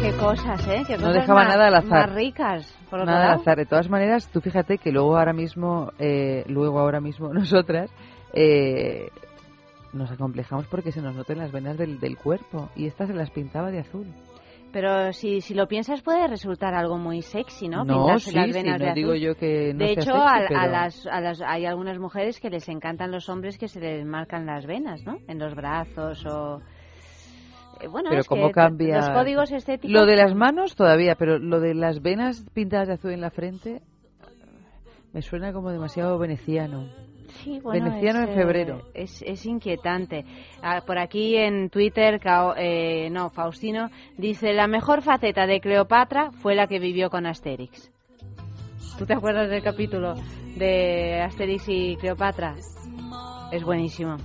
Qué 0.00 0.12
cosas, 0.12 0.66
¿eh? 0.68 0.82
Qué 0.86 0.96
No 0.96 1.12
dejaba 1.12 1.44
más- 1.44 1.48
nada 1.54 1.66
al 1.68 1.74
azar. 1.74 2.06
Más 2.08 2.14
ricas, 2.14 2.78
por 2.88 3.00
otro 3.00 3.12
Nada 3.12 3.32
al 3.32 3.40
azar. 3.40 3.56
De 3.58 3.66
todas 3.66 3.88
maneras, 3.90 4.30
tú 4.30 4.40
fíjate 4.40 4.78
que 4.78 4.92
luego 4.92 5.16
ahora 5.18 5.32
mismo, 5.32 5.90
eh, 5.98 6.44
luego 6.48 6.78
ahora 6.78 7.00
mismo 7.00 7.28
nosotras 7.34 7.90
eh, 8.32 9.08
nos 9.96 10.10
acomplejamos 10.12 10.66
porque 10.68 10.92
se 10.92 11.00
nos 11.02 11.14
noten 11.16 11.38
las 11.38 11.50
venas 11.52 11.76
del, 11.76 11.98
del 11.98 12.16
cuerpo 12.16 12.68
y 12.76 12.86
esta 12.86 13.06
se 13.06 13.14
las 13.14 13.30
pintaba 13.30 13.70
de 13.70 13.80
azul. 13.80 14.06
Pero 14.72 15.12
si, 15.12 15.40
si 15.40 15.54
lo 15.54 15.68
piensas 15.68 16.02
puede 16.02 16.26
resultar 16.28 16.74
algo 16.74 16.98
muy 16.98 17.22
sexy, 17.22 17.68
¿no? 17.68 17.84
No, 17.84 17.94
Pintarse 18.04 18.30
sí, 18.30 18.36
las 18.36 18.46
sí, 18.46 18.52
venas 18.52 18.80
no 18.80 18.86
de 18.86 18.92
digo 18.94 19.12
azul. 19.12 19.22
yo 19.22 19.34
que 19.36 19.72
no 19.72 19.78
de 19.78 19.92
hecho, 19.92 20.02
sexy, 20.12 20.54
a, 20.54 20.62
a 20.62 20.66
las, 20.68 21.06
a 21.06 21.20
las, 21.20 21.40
hay 21.40 21.64
algunas 21.64 21.98
mujeres 21.98 22.40
que 22.40 22.50
les 22.50 22.68
encantan 22.68 23.10
los 23.10 23.28
hombres 23.28 23.56
que 23.58 23.68
se 23.68 23.80
les 23.80 24.04
marcan 24.04 24.44
las 24.44 24.66
venas, 24.66 25.02
¿no? 25.04 25.16
En 25.28 25.38
los 25.38 25.54
brazos 25.54 26.24
o... 26.26 26.60
Eh, 27.80 27.88
Bueno, 27.88 28.08
pero 28.10 28.20
es 28.20 28.26
cómo 28.28 28.48
que 28.48 28.52
cambia 28.54 28.96
los 28.96 29.08
códigos 29.10 29.52
estéticos... 29.52 29.90
lo 29.92 30.04
de 30.04 30.16
las 30.16 30.34
manos 30.34 30.74
todavía 30.76 31.14
pero 31.14 31.38
lo 31.38 31.60
de 31.60 31.74
las 31.74 32.00
venas 32.02 32.44
pintadas 32.54 32.88
de 32.88 32.94
azul 32.94 33.12
en 33.12 33.20
la 33.20 33.30
frente 33.30 33.82
me 35.12 35.22
suena 35.22 35.52
como 35.52 35.70
demasiado 35.70 36.18
veneciano 36.18 36.88
Sí, 37.28 37.60
bueno, 37.60 37.86
veneciano 37.86 38.22
es, 38.22 38.28
en 38.28 38.34
febrero 38.34 38.78
eh, 38.94 39.02
Es, 39.02 39.22
es 39.22 39.46
inquietante. 39.46 40.24
Ah, 40.62 40.82
por 40.86 40.98
aquí 40.98 41.36
en 41.36 41.70
Twitter, 41.70 42.20
eh, 42.56 43.08
no, 43.10 43.30
Faustino 43.30 43.90
dice, 44.16 44.52
la 44.52 44.66
mejor 44.66 45.02
faceta 45.02 45.46
de 45.46 45.60
Cleopatra 45.60 46.30
fue 46.30 46.54
la 46.54 46.66
que 46.66 46.78
vivió 46.78 47.10
con 47.10 47.26
Asterix. 47.26 47.90
¿Tú 48.98 49.06
te 49.06 49.14
acuerdas 49.14 49.50
del 49.50 49.62
capítulo 49.62 50.14
de 50.56 51.20
Asterix 51.20 51.68
y 51.68 51.96
Cleopatra? 51.96 52.54
Es 53.52 53.62
buenísimo. 53.62 54.16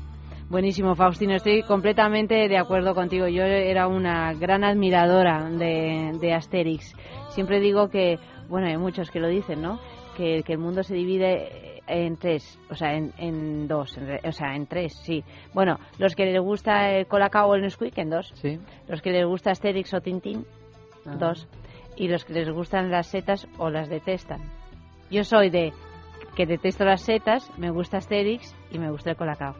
Buenísimo, 0.50 0.96
Faustino. 0.96 1.36
Estoy 1.36 1.64
completamente 1.64 2.50
de 2.50 2.58
acuerdo 2.58 2.94
contigo. 2.94 3.28
Yo 3.28 3.44
era 3.44 3.88
una 3.88 4.34
gran 4.34 4.64
admiradora 4.64 5.50
de, 5.50 6.12
de 6.20 6.34
Asterix. 6.34 6.94
Siempre 7.30 7.60
digo 7.60 7.90
que, 7.90 8.20
bueno, 8.50 8.68
hay 8.68 8.78
muchos 8.78 9.12
que 9.12 9.20
lo 9.20 9.30
dicen, 9.30 9.62
¿no? 9.62 9.80
Que, 10.18 10.44
que 10.44 10.54
el 10.54 10.60
mundo 10.60 10.84
se 10.84 10.94
divide 10.94 11.71
en 11.88 12.18
tres, 12.18 12.60
o 12.70 12.76
sea, 12.76 12.94
en, 12.96 13.14
en 13.18 13.68
dos, 13.68 13.98
en 13.98 14.08
re- 14.08 14.22
o 14.28 14.32
sea, 14.32 14.56
en 14.56 14.66
tres, 14.68 14.94
sí. 15.04 15.24
Bueno, 15.54 15.78
los 15.98 16.16
que 16.16 16.26
les 16.26 16.42
gusta 16.42 16.90
el 16.92 17.08
Colacao 17.08 17.50
o 17.50 17.56
el 17.56 17.62
Nesquik, 17.62 17.98
en 17.98 18.10
dos. 18.10 18.32
Sí. 18.36 18.60
Los 18.88 19.02
que 19.02 19.12
les 19.12 19.26
gusta 19.26 19.52
Asterix 19.52 19.94
o 19.94 20.02
Tintín, 20.02 20.46
Ah. 21.06 21.16
dos. 21.18 21.48
Y 21.98 22.08
los 22.08 22.24
que 22.26 22.34
les 22.34 22.50
gustan 22.50 22.90
las 22.92 23.08
setas 23.08 23.48
o 23.58 23.70
las 23.70 23.90
detestan. 23.90 24.40
Yo 25.10 25.24
soy 25.24 25.50
de 25.50 25.74
que 26.36 26.46
detesto 26.46 26.86
las 26.86 27.02
setas, 27.02 27.52
me 27.58 27.70
gusta 27.72 27.98
Asterix 27.98 28.56
y 28.72 28.78
me 28.80 28.90
gusta 28.92 29.10
el 29.12 29.18
Colacao. 29.18 29.56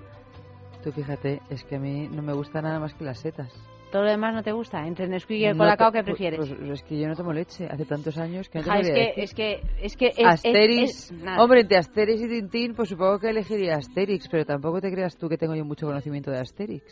tú 0.84 0.92
fíjate 0.92 1.42
es 1.50 1.64
que 1.64 1.76
a 1.76 1.80
mí 1.80 2.08
no 2.08 2.22
me 2.22 2.34
gusta 2.34 2.62
nada 2.62 2.80
más 2.80 2.94
que 2.96 3.04
las 3.04 3.20
setas 3.20 3.52
¿Todo 3.92 4.04
lo 4.04 4.10
demás 4.10 4.34
no 4.34 4.42
te 4.42 4.52
gusta? 4.54 4.88
Entre 4.88 5.06
el 5.06 5.12
Nesquik 5.12 5.38
y 5.38 5.46
el 5.46 5.58
No 5.58 5.64
Colacao, 5.64 5.92
te- 5.92 5.98
¿qué 6.00 6.04
prefieres? 6.06 6.38
pues, 6.40 6.54
pues 6.54 6.70
es 6.72 6.84
que 6.84 6.98
yo 7.00 7.08
no 7.08 7.16
tomo 7.16 7.34
leche 7.34 7.68
hace 7.70 7.86
tantos 7.86 8.18
años 8.18 8.48
que 8.50 8.64
Ja, 8.64 8.80
es, 8.80 8.90
que, 8.90 9.00
decir. 9.00 9.24
es 9.24 9.34
que 9.34 9.62
es 9.82 9.98
que 9.98 10.08
es- 10.08 10.26
Asterix, 10.26 11.12
es- 11.12 11.14
hombre, 11.38 11.62
entre 11.62 11.78
Asterix 11.78 12.22
y 12.22 12.28
Tintín, 12.30 12.74
pues 12.74 12.90
supongo 12.90 13.20
que 13.20 13.30
elegiría 13.30 13.76
Asterix, 13.76 14.28
pero 14.30 14.46
tampoco 14.46 14.80
te 14.80 14.90
creas 14.92 15.18
tú 15.18 15.28
que 15.28 15.38
tengo 15.38 15.56
yo 15.56 15.66
mucho 15.66 15.86
conocimiento 15.88 16.32
de 16.32 16.40
Asterix. 16.40 16.84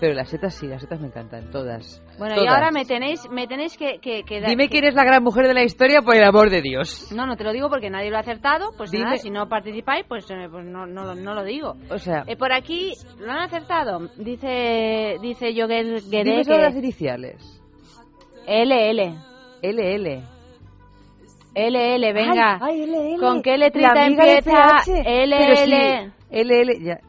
Pero 0.00 0.14
las 0.14 0.28
setas 0.28 0.54
sí, 0.54 0.68
las 0.68 0.80
setas 0.80 1.00
me 1.00 1.08
encantan, 1.08 1.50
todas. 1.50 2.00
Bueno, 2.18 2.34
y 2.34 2.38
Todas. 2.38 2.54
ahora 2.54 2.70
me 2.70 2.84
tenéis, 2.84 3.28
me 3.30 3.48
tenéis 3.48 3.76
que, 3.76 3.98
que, 4.00 4.22
que 4.22 4.40
dar- 4.40 4.48
Dime 4.50 4.64
que- 4.68 4.70
quién 4.70 4.84
es 4.84 4.94
la 4.94 5.02
gran 5.04 5.24
mujer 5.24 5.48
de 5.48 5.54
la 5.54 5.64
historia, 5.64 6.02
por 6.02 6.14
el 6.14 6.22
amor 6.22 6.50
de 6.50 6.62
Dios. 6.62 7.10
No, 7.12 7.26
no 7.26 7.36
te 7.36 7.42
lo 7.42 7.52
digo 7.52 7.68
porque 7.68 7.90
nadie 7.90 8.08
lo 8.10 8.16
ha 8.16 8.20
acertado. 8.20 8.70
Pues 8.76 8.92
Dime- 8.92 9.04
nada, 9.04 9.16
si 9.16 9.30
no 9.30 9.48
participáis, 9.48 10.04
pues, 10.08 10.30
eh, 10.30 10.46
pues 10.50 10.64
no, 10.66 10.86
no, 10.86 11.04
lo- 11.04 11.14
no 11.16 11.34
lo 11.34 11.42
digo. 11.42 11.74
O 11.90 11.98
sea, 11.98 12.22
Eh, 12.28 12.36
por 12.36 12.52
aquí 12.52 12.92
lo 13.18 13.32
han 13.32 13.40
acertado. 13.40 14.08
Dice 14.16 15.16
dice 15.20 15.52
Joguer 15.60 16.00
dime 16.02 16.22
Guedé 16.24 16.44
solo 16.44 16.58
las 16.58 16.72
que 16.74 16.78
iniciales. 16.78 17.60
LL. 18.46 19.14
LL. 19.62 20.22
LL, 21.54 22.12
venga. 22.12 22.58
Ay, 22.60 22.82
ay, 22.82 22.86
LL. 23.14 23.20
¿Con 23.20 23.42
qué 23.42 23.58
letrita 23.58 24.06
empieza. 24.06 24.42
Pero 24.84 24.84
sí, 24.84 24.92
LL? 25.04 26.12
LL, 26.30 26.84
ya. 26.84 27.00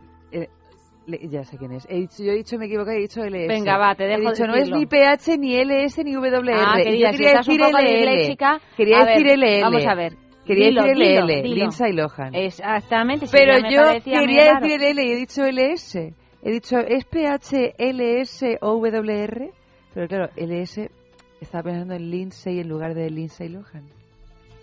Ya 1.30 1.44
sé 1.44 1.58
quién 1.58 1.72
es. 1.74 1.86
He 1.90 1.96
dicho, 1.96 2.24
yo 2.24 2.32
he 2.32 2.36
dicho, 2.36 2.58
me 2.58 2.66
equivoqué, 2.66 2.98
he 2.98 3.00
dicho 3.02 3.22
LS. 3.24 3.48
Venga, 3.48 3.78
va, 3.78 3.96
te 3.96 4.06
dejo 4.06 4.22
He 4.22 4.32
dicho, 4.32 4.48
no 4.48 4.56
es 4.56 4.70
ni 4.70 4.86
PH, 4.86 5.38
ni 5.38 5.56
LS, 5.58 6.04
ni 6.04 6.16
WR. 6.16 6.54
Ah, 6.56 6.78
Yo 6.78 6.84
querida, 6.84 7.12
si 7.12 7.18
quería 7.18 7.32
un 7.32 7.38
decir 7.38 7.60
poco 7.62 7.78
LL. 7.80 8.38
Quería 8.78 8.98
a 8.98 9.06
ver, 9.06 9.24
decir 9.24 9.40
LL. 9.40 9.62
vamos 9.62 9.86
a 9.86 9.96
ver. 9.96 10.14
Quería 10.46 10.68
Dilo, 10.68 10.84
decir 10.84 10.98
LL, 10.98 11.44
dilo. 11.44 11.56
Lindsay 11.56 11.94
Lohan. 11.94 12.36
Exactamente. 12.36 13.28
Pero 13.32 13.54
yo 13.70 14.02
quería 14.04 14.54
decir 14.56 14.82
LL 14.82 15.00
y 15.00 15.12
he 15.12 15.16
dicho 15.16 15.44
LS. 15.46 15.96
He 16.42 16.52
dicho, 16.52 16.78
¿es 16.78 17.06
PH, 17.06 17.76
LS 17.78 18.58
o 18.62 18.78
WR? 18.78 19.52
Pero 19.94 20.08
claro, 20.08 20.30
LS 20.36 20.90
estaba 21.42 21.64
pensando 21.64 21.94
en 21.94 22.10
Lindsay 22.10 22.60
en 22.60 22.70
lugar 22.70 22.94
de 22.94 23.10
Lindsay 23.10 23.50
Lohan. 23.50 23.84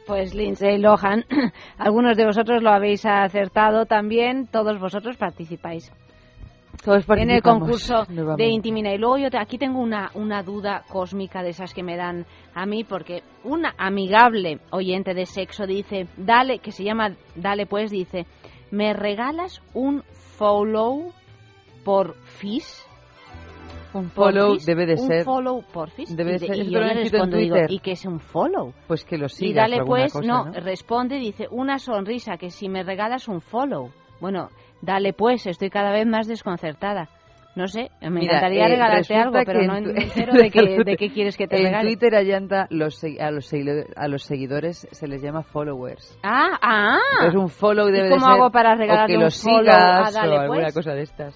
Pues 0.06 0.34
Lindsay 0.34 0.78
Lohan, 0.78 1.24
algunos 1.78 2.16
de 2.16 2.24
vosotros 2.24 2.62
lo 2.62 2.70
habéis 2.70 3.04
acertado 3.04 3.86
también, 3.86 4.46
todos 4.46 4.78
vosotros 4.78 5.16
participáis 5.16 5.92
en 6.84 7.30
el 7.30 7.42
concurso 7.42 8.04
de. 8.36 8.48
Intimina. 8.48 8.92
Y 8.94 8.98
luego 8.98 9.18
yo 9.18 9.30
te- 9.30 9.38
aquí 9.38 9.58
tengo 9.58 9.80
una, 9.80 10.10
una 10.14 10.42
duda 10.42 10.84
cósmica 10.88 11.42
de 11.42 11.50
esas 11.50 11.72
que 11.74 11.82
me 11.82 11.96
dan 11.96 12.26
a 12.54 12.66
mí, 12.66 12.84
porque 12.84 13.22
una 13.44 13.74
amigable 13.78 14.60
oyente 14.70 15.14
de 15.14 15.26
sexo 15.26 15.66
dice, 15.66 16.06
dale, 16.16 16.58
que 16.58 16.72
se 16.72 16.84
llama 16.84 17.10
Dale 17.34 17.66
pues, 17.66 17.90
dice, 17.90 18.26
¿me 18.70 18.92
regalas 18.94 19.60
un 19.74 20.02
follow 20.38 21.12
por 21.84 22.14
Fish? 22.16 22.84
Un 23.94 24.10
¿Por 24.10 24.34
follow 24.34 24.56
debe 24.58 24.84
de 24.84 24.94
un 24.94 25.06
ser. 25.06 25.24
follow 25.24 25.62
por 25.72 25.88
Fish. 25.90 26.08
Debe 26.10 26.32
de 26.32 26.38
ser- 26.40 26.56
y 26.56 26.70
yo 26.70 26.80
le 26.80 26.92
respondo, 26.94 27.36
digo. 27.38 27.56
¿y 27.68 27.78
qué 27.78 27.92
es 27.92 28.04
un 28.04 28.20
follow? 28.20 28.74
Pues 28.86 29.04
que 29.04 29.16
lo 29.16 29.28
sigas 29.28 29.50
y 29.50 29.54
dale 29.54 29.84
pues, 29.84 30.12
cosa, 30.12 30.26
no, 30.26 30.44
¿no? 30.46 30.52
responde, 30.52 31.16
dice, 31.16 31.46
una 31.50 31.78
sonrisa, 31.78 32.36
que 32.36 32.50
si 32.50 32.68
me 32.68 32.82
regalas 32.82 33.26
un 33.28 33.40
follow. 33.40 33.90
Bueno, 34.20 34.48
dale 34.82 35.12
pues, 35.12 35.46
estoy 35.46 35.70
cada 35.70 35.92
vez 35.92 36.06
más 36.06 36.26
desconcertada. 36.26 37.08
No 37.54 37.66
sé, 37.68 37.90
me 38.02 38.10
Mira, 38.10 38.24
encantaría 38.36 38.66
eh, 38.66 38.68
regalarte 38.68 39.14
algo, 39.16 39.38
pero 39.46 39.62
no 39.62 39.76
en 39.78 39.96
entero 40.02 40.32
de 40.34 40.50
qué, 40.50 40.84
de 40.84 40.96
qué 40.98 41.10
quieres 41.10 41.38
que 41.38 41.46
te 41.48 41.56
en 41.56 41.64
regale. 41.64 41.88
Twitter 41.88 42.14
allanta 42.14 42.66
los, 42.68 43.02
a, 43.02 43.30
los 43.30 43.50
a 43.96 44.08
los 44.08 44.22
seguidores 44.24 44.86
se 44.90 45.06
les 45.08 45.22
llama 45.22 45.42
followers. 45.42 46.18
Ah, 46.22 46.58
ah. 46.60 46.98
Entonces 47.12 47.40
un 47.40 47.48
follow 47.48 47.86
debe 47.86 48.08
¿Y 48.08 48.10
cómo 48.10 48.26
de 48.26 48.32
ser 48.32 48.40
hago 48.42 48.50
para 48.50 48.74
regalarle 48.74 49.14
que 49.14 49.16
un 49.16 49.24
lo 49.24 49.30
follow 49.30 49.60
sigas 49.62 50.16
a 50.16 50.20
Dale 50.20 50.36
o 50.36 50.40
alguna 50.40 50.62
Pues? 50.64 50.74
cosa 50.74 50.92
de 50.92 51.02
estas. 51.02 51.34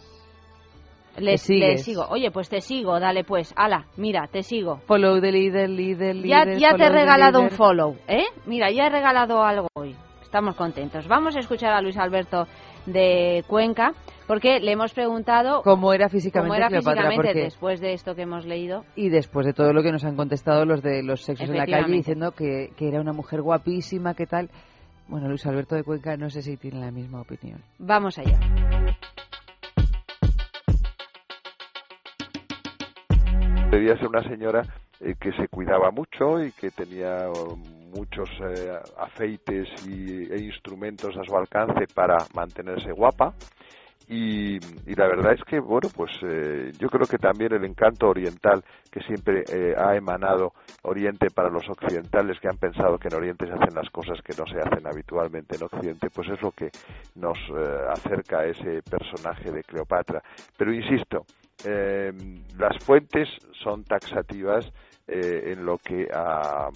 Le, 1.16 1.32
le 1.32 1.78
sigo. 1.78 2.04
Oye, 2.10 2.30
pues 2.30 2.48
te 2.50 2.60
sigo, 2.60 3.00
dale 3.00 3.24
pues. 3.24 3.52
Ala, 3.56 3.86
mira, 3.96 4.26
te 4.30 4.42
sigo. 4.42 4.76
Follow 4.86 5.20
de 5.20 5.32
líder, 5.32 5.70
líder, 5.70 6.16
Ya, 6.22 6.44
líder. 6.44 6.58
ya 6.58 6.74
te 6.76 6.84
he 6.84 6.88
regalado 6.90 7.40
un 7.40 7.50
follow, 7.50 7.96
¿eh? 8.06 8.24
Mira, 8.44 8.70
ya 8.70 8.86
he 8.86 8.90
regalado 8.90 9.42
algo 9.42 9.68
hoy. 9.74 9.96
Estamos 10.22 10.54
contentos. 10.54 11.08
Vamos 11.08 11.34
a 11.34 11.40
escuchar 11.40 11.72
a 11.72 11.80
Luis 11.82 11.96
Alberto 11.98 12.46
de 12.86 13.44
Cuenca, 13.46 13.92
porque 14.26 14.60
le 14.60 14.72
hemos 14.72 14.92
preguntado 14.92 15.62
¿Cómo 15.62 15.92
era 15.92 16.08
físicamente 16.08 16.48
cómo 16.48 16.54
era 16.56 16.68
Cleopatra? 16.68 17.02
físicamente 17.02 17.28
Porque- 17.28 17.44
después 17.44 17.80
de 17.80 17.92
esto 17.92 18.14
que 18.14 18.22
hemos 18.22 18.46
leído. 18.46 18.84
Y 18.96 19.08
después 19.08 19.46
de 19.46 19.52
todo 19.52 19.72
lo 19.72 19.82
que 19.82 19.92
nos 19.92 20.04
han 20.04 20.16
contestado 20.16 20.64
los 20.64 20.82
de 20.82 21.02
los 21.02 21.22
sexos 21.22 21.48
en 21.48 21.56
la 21.56 21.66
calle 21.66 21.92
diciendo 21.92 22.32
que, 22.32 22.70
que 22.76 22.88
era 22.88 23.00
una 23.00 23.12
mujer 23.12 23.42
guapísima, 23.42 24.14
que 24.14 24.26
tal. 24.26 24.50
Bueno, 25.08 25.28
Luis 25.28 25.44
Alberto 25.46 25.74
de 25.74 25.82
Cuenca 25.82 26.16
no 26.16 26.30
sé 26.30 26.40
si 26.42 26.56
tiene 26.56 26.78
la 26.80 26.90
misma 26.92 27.20
opinión. 27.22 27.60
Vamos 27.78 28.16
allá. 28.18 28.38
Debía 33.70 33.96
ser 33.96 34.08
una 34.08 34.22
señora 34.24 34.62
eh, 35.00 35.14
que 35.20 35.32
se 35.32 35.48
cuidaba 35.48 35.90
mucho 35.90 36.42
y 36.42 36.52
que 36.52 36.70
tenía 36.70 37.28
oh, 37.30 37.56
muchos 37.94 38.28
eh, 38.40 38.78
afeites 38.98 39.68
y, 39.86 40.32
e 40.32 40.38
instrumentos 40.38 41.16
a 41.16 41.24
su 41.24 41.36
alcance 41.36 41.86
para 41.94 42.26
mantenerse 42.34 42.92
guapa. 42.92 43.34
Y, 44.08 44.56
y 44.56 44.94
la 44.96 45.06
verdad 45.06 45.34
es 45.34 45.44
que, 45.44 45.60
bueno, 45.60 45.88
pues 45.94 46.10
eh, 46.22 46.72
yo 46.78 46.88
creo 46.88 47.06
que 47.06 47.18
también 47.18 47.52
el 47.52 47.64
encanto 47.64 48.08
oriental 48.08 48.64
que 48.90 49.00
siempre 49.02 49.44
eh, 49.52 49.74
ha 49.78 49.94
emanado 49.94 50.52
Oriente 50.82 51.30
para 51.30 51.48
los 51.48 51.68
occidentales 51.68 52.40
que 52.40 52.48
han 52.48 52.56
pensado 52.56 52.98
que 52.98 53.08
en 53.08 53.14
Oriente 53.14 53.46
se 53.46 53.52
hacen 53.52 53.74
las 53.74 53.88
cosas 53.90 54.20
que 54.22 54.32
no 54.36 54.46
se 54.46 54.58
hacen 54.58 54.86
habitualmente 54.86 55.56
en 55.56 55.62
Occidente, 55.62 56.08
pues 56.10 56.28
es 56.30 56.40
lo 56.42 56.50
que 56.52 56.70
nos 57.14 57.38
eh, 57.50 57.78
acerca 57.88 58.40
a 58.40 58.46
ese 58.46 58.82
personaje 58.82 59.52
de 59.52 59.62
Cleopatra. 59.62 60.22
Pero 60.56 60.72
insisto, 60.72 61.26
eh, 61.64 62.12
las 62.58 62.78
fuentes 62.82 63.28
son 63.62 63.84
taxativas 63.84 64.64
eh, 65.06 65.52
en 65.52 65.66
lo 65.66 65.76
que 65.78 66.08
a, 66.12 66.70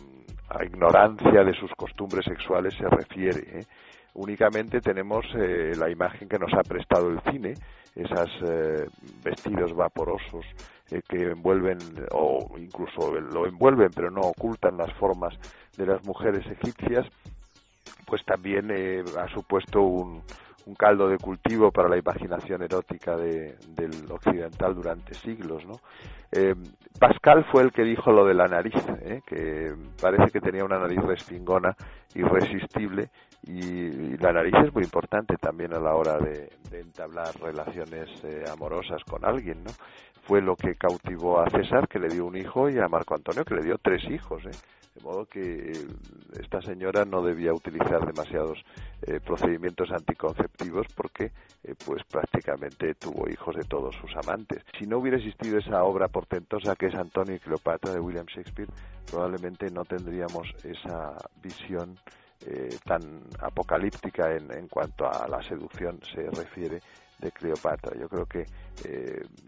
a 0.48 0.64
ignorancia 0.64 1.42
de 1.44 1.54
sus 1.54 1.70
costumbres 1.76 2.24
sexuales 2.24 2.74
se 2.74 2.88
refiere. 2.88 3.60
¿eh? 3.60 3.64
Únicamente 4.14 4.80
tenemos 4.80 5.24
eh, 5.34 5.72
la 5.76 5.90
imagen 5.90 6.28
que 6.28 6.38
nos 6.38 6.52
ha 6.54 6.62
prestado 6.62 7.10
el 7.10 7.20
cine, 7.30 7.54
esos 7.94 8.30
vestidos 9.22 9.74
vaporosos 9.74 10.44
eh, 10.90 11.00
que 11.08 11.30
envuelven 11.30 11.78
o 12.12 12.56
incluso 12.58 13.18
lo 13.18 13.46
envuelven 13.46 13.90
pero 13.94 14.10
no 14.10 14.20
ocultan 14.20 14.76
las 14.76 14.92
formas 14.94 15.32
de 15.78 15.86
las 15.86 16.04
mujeres 16.04 16.44
egipcias, 16.46 17.06
pues 18.06 18.22
también 18.26 18.70
eh, 18.70 19.02
ha 19.18 19.26
supuesto 19.28 19.80
un, 19.80 20.22
un 20.66 20.74
caldo 20.74 21.08
de 21.08 21.18
cultivo 21.18 21.70
para 21.70 21.88
la 21.88 21.98
imaginación 21.98 22.62
erótica 22.62 23.16
de, 23.16 23.56
del 23.68 24.10
occidental 24.10 24.74
durante 24.74 25.14
siglos, 25.14 25.64
¿no? 25.66 25.80
Eh, 26.32 26.54
Pascal 26.98 27.44
fue 27.50 27.62
el 27.62 27.72
que 27.72 27.82
dijo 27.82 28.12
lo 28.12 28.24
de 28.24 28.34
la 28.34 28.46
nariz, 28.46 28.74
¿eh? 29.02 29.20
que 29.26 29.74
parece 30.00 30.30
que 30.32 30.40
tenía 30.40 30.64
una 30.64 30.78
nariz 30.78 31.00
respingona, 31.02 31.76
irresistible, 32.14 33.10
y, 33.42 33.60
y 33.60 34.16
la 34.16 34.32
nariz 34.32 34.54
es 34.64 34.74
muy 34.74 34.84
importante 34.84 35.36
también 35.36 35.74
a 35.74 35.80
la 35.80 35.94
hora 35.94 36.18
de, 36.18 36.50
de 36.70 36.80
entablar 36.80 37.34
relaciones 37.40 38.08
eh, 38.24 38.44
amorosas 38.50 39.02
con 39.04 39.24
alguien, 39.24 39.62
¿no? 39.64 39.70
Fue 40.22 40.40
lo 40.40 40.56
que 40.56 40.76
cautivó 40.76 41.40
a 41.40 41.50
César, 41.50 41.86
que 41.86 41.98
le 41.98 42.08
dio 42.08 42.24
un 42.24 42.36
hijo, 42.36 42.70
y 42.70 42.78
a 42.78 42.88
Marco 42.88 43.14
Antonio, 43.14 43.44
que 43.44 43.54
le 43.54 43.62
dio 43.62 43.76
tres 43.76 44.02
hijos, 44.10 44.42
¿eh? 44.46 44.56
De 44.94 45.02
modo 45.02 45.26
que 45.26 45.72
eh, 45.72 45.86
esta 46.40 46.62
señora 46.62 47.04
no 47.04 47.20
debía 47.20 47.52
utilizar 47.52 48.06
demasiados 48.06 48.64
eh, 49.02 49.18
procedimientos 49.18 49.90
anticonceptivos 49.90 50.86
porque 50.94 51.32
eh, 51.64 51.74
pues 51.84 52.04
prácticamente 52.04 52.94
tuvo 52.94 53.28
hijos 53.28 53.56
de 53.56 53.64
todos 53.64 53.96
sus 53.96 54.14
amantes. 54.16 54.62
Si 54.78 54.86
no 54.86 54.98
hubiera 54.98 55.16
existido 55.16 55.58
esa 55.58 55.82
obra 55.82 56.06
portentosa 56.06 56.76
que 56.76 56.86
es 56.86 56.94
Antonio 56.94 57.34
y 57.34 57.40
Cleopatra 57.40 57.92
de 57.92 57.98
William 57.98 58.26
Shakespeare, 58.26 58.70
probablemente 59.10 59.68
no 59.72 59.84
tendríamos 59.84 60.54
esa 60.62 61.16
visión 61.42 61.98
eh, 62.46 62.76
tan 62.84 63.00
apocalíptica 63.40 64.36
en, 64.36 64.52
en 64.52 64.68
cuanto 64.68 65.06
a 65.06 65.26
la 65.26 65.42
seducción 65.42 65.98
se 66.14 66.22
refiere 66.30 66.80
de 67.18 67.32
Cleopatra. 67.32 67.98
Yo 67.98 68.08
creo 68.08 68.26
que 68.26 68.44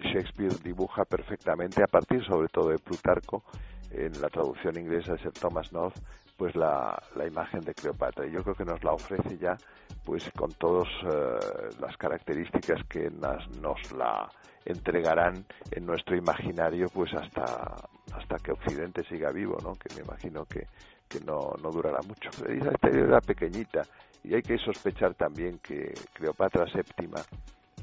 Shakespeare 0.02 0.54
dibuja 0.62 1.04
perfectamente, 1.04 1.82
a 1.82 1.86
partir 1.86 2.24
sobre 2.24 2.48
todo 2.48 2.70
de 2.70 2.78
Plutarco, 2.78 3.44
en 3.90 4.20
la 4.20 4.28
traducción 4.28 4.78
inglesa 4.78 5.12
de 5.12 5.18
Sir 5.18 5.32
Thomas 5.32 5.72
North, 5.72 5.96
pues 6.36 6.54
la, 6.54 7.00
la 7.14 7.26
imagen 7.26 7.60
de 7.60 7.74
Cleopatra. 7.74 8.26
Y 8.26 8.32
yo 8.32 8.42
creo 8.42 8.54
que 8.54 8.64
nos 8.64 8.82
la 8.84 8.92
ofrece 8.92 9.38
ya, 9.38 9.58
pues 10.04 10.22
con 10.36 10.52
todas 10.54 10.88
eh, 11.04 11.70
las 11.80 11.96
características 11.96 12.84
que 12.88 13.10
nas- 13.10 13.48
nos 13.60 13.90
la 13.92 14.28
entregarán 14.64 15.44
en 15.70 15.86
nuestro 15.86 16.16
imaginario, 16.16 16.88
pues 16.90 17.14
hasta 17.14 17.74
hasta 18.12 18.36
que 18.38 18.52
Occidente 18.52 19.04
siga 19.04 19.30
vivo, 19.30 19.58
¿no? 19.62 19.74
Que 19.74 19.94
me 19.94 20.00
imagino 20.00 20.44
que, 20.46 20.66
que 21.08 21.20
no, 21.20 21.52
no 21.62 21.70
durará 21.70 22.00
mucho. 22.02 22.30
Pero 22.42 22.70
esta 22.70 22.88
era 22.88 23.20
pequeñita 23.20 23.82
y 24.24 24.34
hay 24.34 24.42
que 24.42 24.56
sospechar 24.58 25.14
también 25.14 25.58
que 25.58 25.92
Cleopatra 26.14 26.64
VII, 26.64 27.10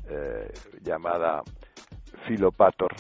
eh, 0.09 0.51
llamada 0.83 1.43
Filopator, 2.27 2.93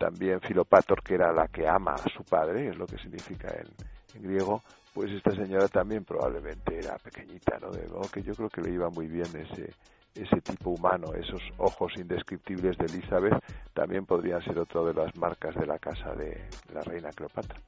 también 0.00 0.40
Filopator, 0.40 1.02
que 1.02 1.14
era 1.14 1.30
la 1.30 1.46
que 1.48 1.68
ama 1.68 1.92
a 1.92 2.08
su 2.08 2.24
padre, 2.24 2.68
es 2.68 2.78
lo 2.78 2.86
que 2.86 2.96
significa 2.96 3.48
en, 3.48 3.68
en 4.16 4.22
griego, 4.22 4.62
pues 4.94 5.12
esta 5.12 5.30
señora 5.32 5.68
también 5.68 6.04
probablemente 6.04 6.78
era 6.78 6.96
pequeñita, 6.96 7.58
¿no? 7.60 7.70
De 7.70 7.86
modo 7.86 8.08
que 8.10 8.22
yo 8.22 8.34
creo 8.34 8.48
que 8.48 8.62
le 8.62 8.70
iba 8.70 8.88
muy 8.88 9.08
bien 9.08 9.26
ese 9.36 9.74
ese 10.14 10.40
tipo 10.40 10.70
humano, 10.70 11.12
esos 11.14 11.42
ojos 11.58 11.92
indescriptibles 11.96 12.76
de 12.78 12.86
Elizabeth, 12.86 13.42
también 13.74 14.06
podrían 14.06 14.42
ser 14.42 14.58
otra 14.58 14.82
de 14.82 14.94
las 14.94 15.16
marcas 15.16 15.54
de 15.54 15.66
la 15.66 15.78
casa 15.78 16.12
de 16.14 16.48
la 16.72 16.80
reina 16.82 17.10
Cleopatra. 17.10 17.60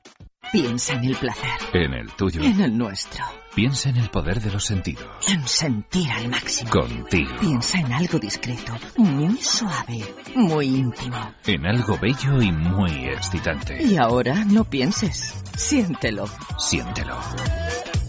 Piensa 0.50 0.94
en 0.94 1.04
el 1.04 1.16
placer. 1.16 1.50
En 1.72 1.94
el 1.94 2.12
tuyo. 2.12 2.42
En 2.42 2.60
el 2.60 2.76
nuestro. 2.76 3.24
Piensa 3.54 3.88
en 3.88 3.96
el 3.96 4.10
poder 4.10 4.40
de 4.40 4.50
los 4.50 4.64
sentidos. 4.64 5.06
En 5.28 5.46
sentir 5.46 6.10
al 6.10 6.28
máximo. 6.28 6.70
Contigo. 6.70 7.36
Piensa 7.40 7.78
en 7.78 7.92
algo 7.92 8.18
discreto, 8.18 8.74
muy 8.98 9.36
suave, 9.36 10.00
muy 10.34 10.66
íntimo. 10.66 11.16
En 11.46 11.64
algo 11.64 11.96
bello 11.96 12.42
y 12.42 12.52
muy 12.52 13.08
excitante. 13.08 13.82
Y 13.82 13.96
ahora 13.96 14.44
no 14.44 14.64
pienses. 14.64 15.42
Siéntelo. 15.56 16.26
Siéntelo. 16.58 17.16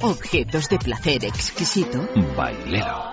Objetos 0.02 0.68
de 0.68 0.80
placer 0.80 1.24
exquisito. 1.24 2.10
Bailelo. 2.36 3.13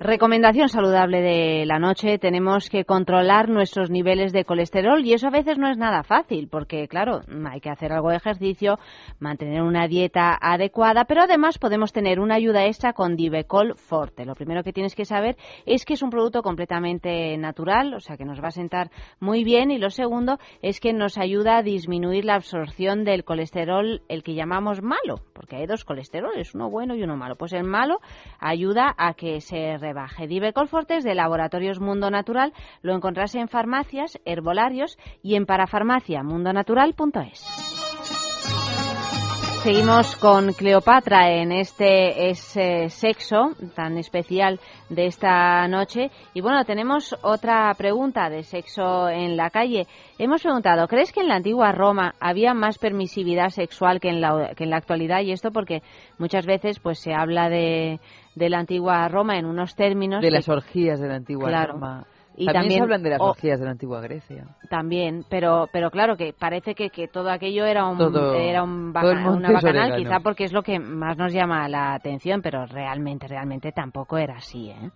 Recomendación 0.00 0.68
saludable 0.68 1.20
de 1.20 1.66
la 1.66 1.80
noche, 1.80 2.18
tenemos 2.18 2.70
que 2.70 2.84
controlar 2.84 3.48
nuestros 3.48 3.90
niveles 3.90 4.32
de 4.32 4.44
colesterol 4.44 5.04
y 5.04 5.12
eso 5.12 5.26
a 5.26 5.30
veces 5.30 5.58
no 5.58 5.68
es 5.68 5.76
nada 5.76 6.04
fácil 6.04 6.46
porque 6.48 6.86
claro, 6.86 7.22
hay 7.50 7.60
que 7.60 7.68
hacer 7.68 7.92
algo 7.92 8.10
de 8.10 8.16
ejercicio, 8.18 8.78
mantener 9.18 9.60
una 9.60 9.88
dieta 9.88 10.38
adecuada, 10.40 11.04
pero 11.04 11.22
además 11.22 11.58
podemos 11.58 11.92
tener 11.92 12.20
una 12.20 12.36
ayuda 12.36 12.66
extra 12.66 12.92
con 12.92 13.16
Divecol 13.16 13.74
Forte. 13.74 14.24
Lo 14.24 14.36
primero 14.36 14.62
que 14.62 14.72
tienes 14.72 14.94
que 14.94 15.04
saber 15.04 15.36
es 15.66 15.84
que 15.84 15.94
es 15.94 16.02
un 16.02 16.10
producto 16.10 16.42
completamente 16.42 17.36
natural, 17.36 17.92
o 17.92 17.98
sea 17.98 18.16
que 18.16 18.24
nos 18.24 18.40
va 18.40 18.48
a 18.48 18.52
sentar 18.52 18.92
muy 19.18 19.42
bien 19.42 19.72
y 19.72 19.78
lo 19.78 19.90
segundo 19.90 20.38
es 20.62 20.78
que 20.78 20.92
nos 20.92 21.18
ayuda 21.18 21.56
a 21.56 21.62
disminuir 21.64 22.24
la 22.24 22.36
absorción 22.36 23.02
del 23.02 23.24
colesterol, 23.24 24.02
el 24.08 24.22
que 24.22 24.34
llamamos 24.34 24.80
malo, 24.80 25.16
porque 25.32 25.56
hay 25.56 25.66
dos 25.66 25.84
colesteroles, 25.84 26.54
uno 26.54 26.70
bueno 26.70 26.94
y 26.94 27.02
uno 27.02 27.16
malo. 27.16 27.34
Pues 27.34 27.52
el 27.52 27.64
malo 27.64 27.98
ayuda 28.38 28.94
a 28.96 29.14
que 29.14 29.40
se 29.40 29.76
rebaje. 29.88 30.26
Divecol 30.26 30.68
Fortes 30.68 31.02
de 31.02 31.14
Laboratorios 31.14 31.80
Mundo 31.80 32.10
Natural 32.10 32.52
lo 32.82 32.94
encontrás 32.94 33.34
en 33.34 33.48
farmacias, 33.48 34.20
herbolarios 34.24 34.98
y 35.22 35.36
en 35.36 35.46
parafarmaciamundonatural.es. 35.46 37.77
Seguimos 39.68 40.16
con 40.16 40.54
Cleopatra 40.54 41.30
en 41.30 41.52
este 41.52 42.30
ese 42.30 42.88
sexo 42.88 43.50
tan 43.74 43.98
especial 43.98 44.58
de 44.88 45.04
esta 45.04 45.68
noche. 45.68 46.10
Y 46.32 46.40
bueno, 46.40 46.64
tenemos 46.64 47.14
otra 47.20 47.74
pregunta 47.76 48.30
de 48.30 48.44
sexo 48.44 49.10
en 49.10 49.36
la 49.36 49.50
calle. 49.50 49.86
Hemos 50.18 50.40
preguntado, 50.40 50.88
¿crees 50.88 51.12
que 51.12 51.20
en 51.20 51.28
la 51.28 51.34
antigua 51.34 51.70
Roma 51.72 52.14
había 52.18 52.54
más 52.54 52.78
permisividad 52.78 53.50
sexual 53.50 54.00
que 54.00 54.08
en 54.08 54.22
la, 54.22 54.54
que 54.56 54.64
en 54.64 54.70
la 54.70 54.78
actualidad? 54.78 55.20
Y 55.20 55.32
esto 55.32 55.50
porque 55.50 55.82
muchas 56.16 56.46
veces 56.46 56.78
pues 56.80 56.98
se 56.98 57.12
habla 57.12 57.50
de, 57.50 58.00
de 58.36 58.48
la 58.48 58.60
antigua 58.60 59.06
Roma 59.08 59.36
en 59.38 59.44
unos 59.44 59.74
términos... 59.76 60.22
De 60.22 60.28
que- 60.28 60.34
las 60.34 60.48
orgías 60.48 60.98
de 60.98 61.08
la 61.08 61.16
antigua 61.16 61.50
Claro. 61.50 61.74
Roma. 61.74 62.06
Y 62.40 62.46
también, 62.46 62.54
también- 62.62 62.78
se 62.78 62.82
hablan 62.84 63.02
de 63.02 63.10
las 63.10 63.20
orgías 63.20 63.58
de 63.58 63.64
la 63.64 63.72
antigua 63.72 64.00
Grecia. 64.00 64.44
También, 64.70 65.24
pero 65.28 65.68
pero 65.72 65.90
claro 65.90 66.16
que 66.16 66.32
parece 66.32 66.74
que, 66.74 66.90
que 66.90 67.08
todo 67.08 67.30
aquello 67.30 67.64
era 67.66 67.84
un 67.84 67.98
Todo- 67.98 68.34
era 68.34 68.62
un 68.62 68.92
todo 68.92 69.10
el 69.10 69.16
baca- 69.18 69.30
monte 69.30 69.48
una 69.48 69.52
bacanal, 69.54 69.96
quizá 69.96 70.20
porque 70.20 70.44
es 70.44 70.52
lo 70.52 70.62
que 70.62 70.78
más 70.78 71.16
nos 71.18 71.32
llama 71.32 71.68
la 71.68 71.94
atención, 71.94 72.40
pero 72.40 72.64
realmente 72.66 73.26
realmente 73.26 73.72
tampoco 73.72 74.18
era 74.18 74.36
así, 74.36 74.70
¿eh? 74.70 74.90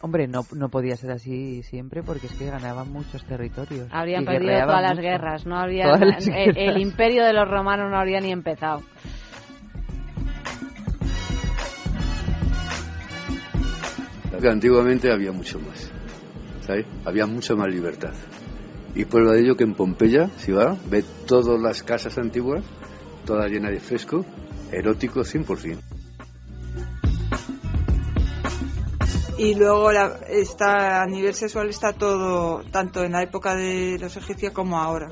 Hombre, 0.00 0.26
no, 0.26 0.44
no 0.52 0.68
podía 0.68 0.96
ser 0.96 1.12
así 1.12 1.62
siempre 1.62 2.02
porque 2.02 2.26
es 2.26 2.34
que 2.36 2.46
ganaban 2.46 2.90
muchos 2.90 3.24
territorios. 3.24 3.88
Habrían 3.92 4.24
perdido 4.24 4.62
todas 4.64 4.82
las 4.82 4.98
guerras, 4.98 5.46
no 5.46 5.56
habría 5.60 5.92
el, 6.56 6.78
imperio 6.80 7.24
de 7.24 7.32
los 7.32 7.48
romanos 7.48 7.88
no 7.88 7.96
habría 7.98 8.20
ni 8.20 8.32
empezado. 8.32 8.80
Que 14.40 14.48
antiguamente 14.48 15.12
había 15.12 15.32
mucho 15.32 15.58
más, 15.60 15.90
¿sabes? 16.66 16.86
Había 17.04 17.26
mucha 17.26 17.54
más 17.54 17.68
libertad. 17.68 18.12
Y 18.94 19.04
prueba 19.06 19.32
de 19.32 19.40
ello 19.40 19.56
que 19.56 19.64
en 19.64 19.74
Pompeya, 19.74 20.30
si 20.38 20.52
va, 20.52 20.76
ve 20.90 21.02
todas 21.26 21.60
las 21.60 21.82
casas 21.82 22.18
antiguas, 22.18 22.62
todas 23.24 23.50
llenas 23.50 23.70
de 23.72 23.80
fresco, 23.80 24.24
erótico 24.70 25.20
100%. 25.24 25.78
Y 29.38 29.54
luego 29.54 29.90
la- 29.92 30.20
está, 30.28 31.02
a 31.02 31.06
nivel 31.06 31.34
sexual 31.34 31.68
está 31.68 31.92
todo, 31.94 32.62
tanto 32.70 33.02
en 33.02 33.12
la 33.12 33.22
época 33.22 33.54
de 33.56 33.98
los 33.98 34.16
egipcios 34.16 34.52
como 34.52 34.78
ahora. 34.78 35.10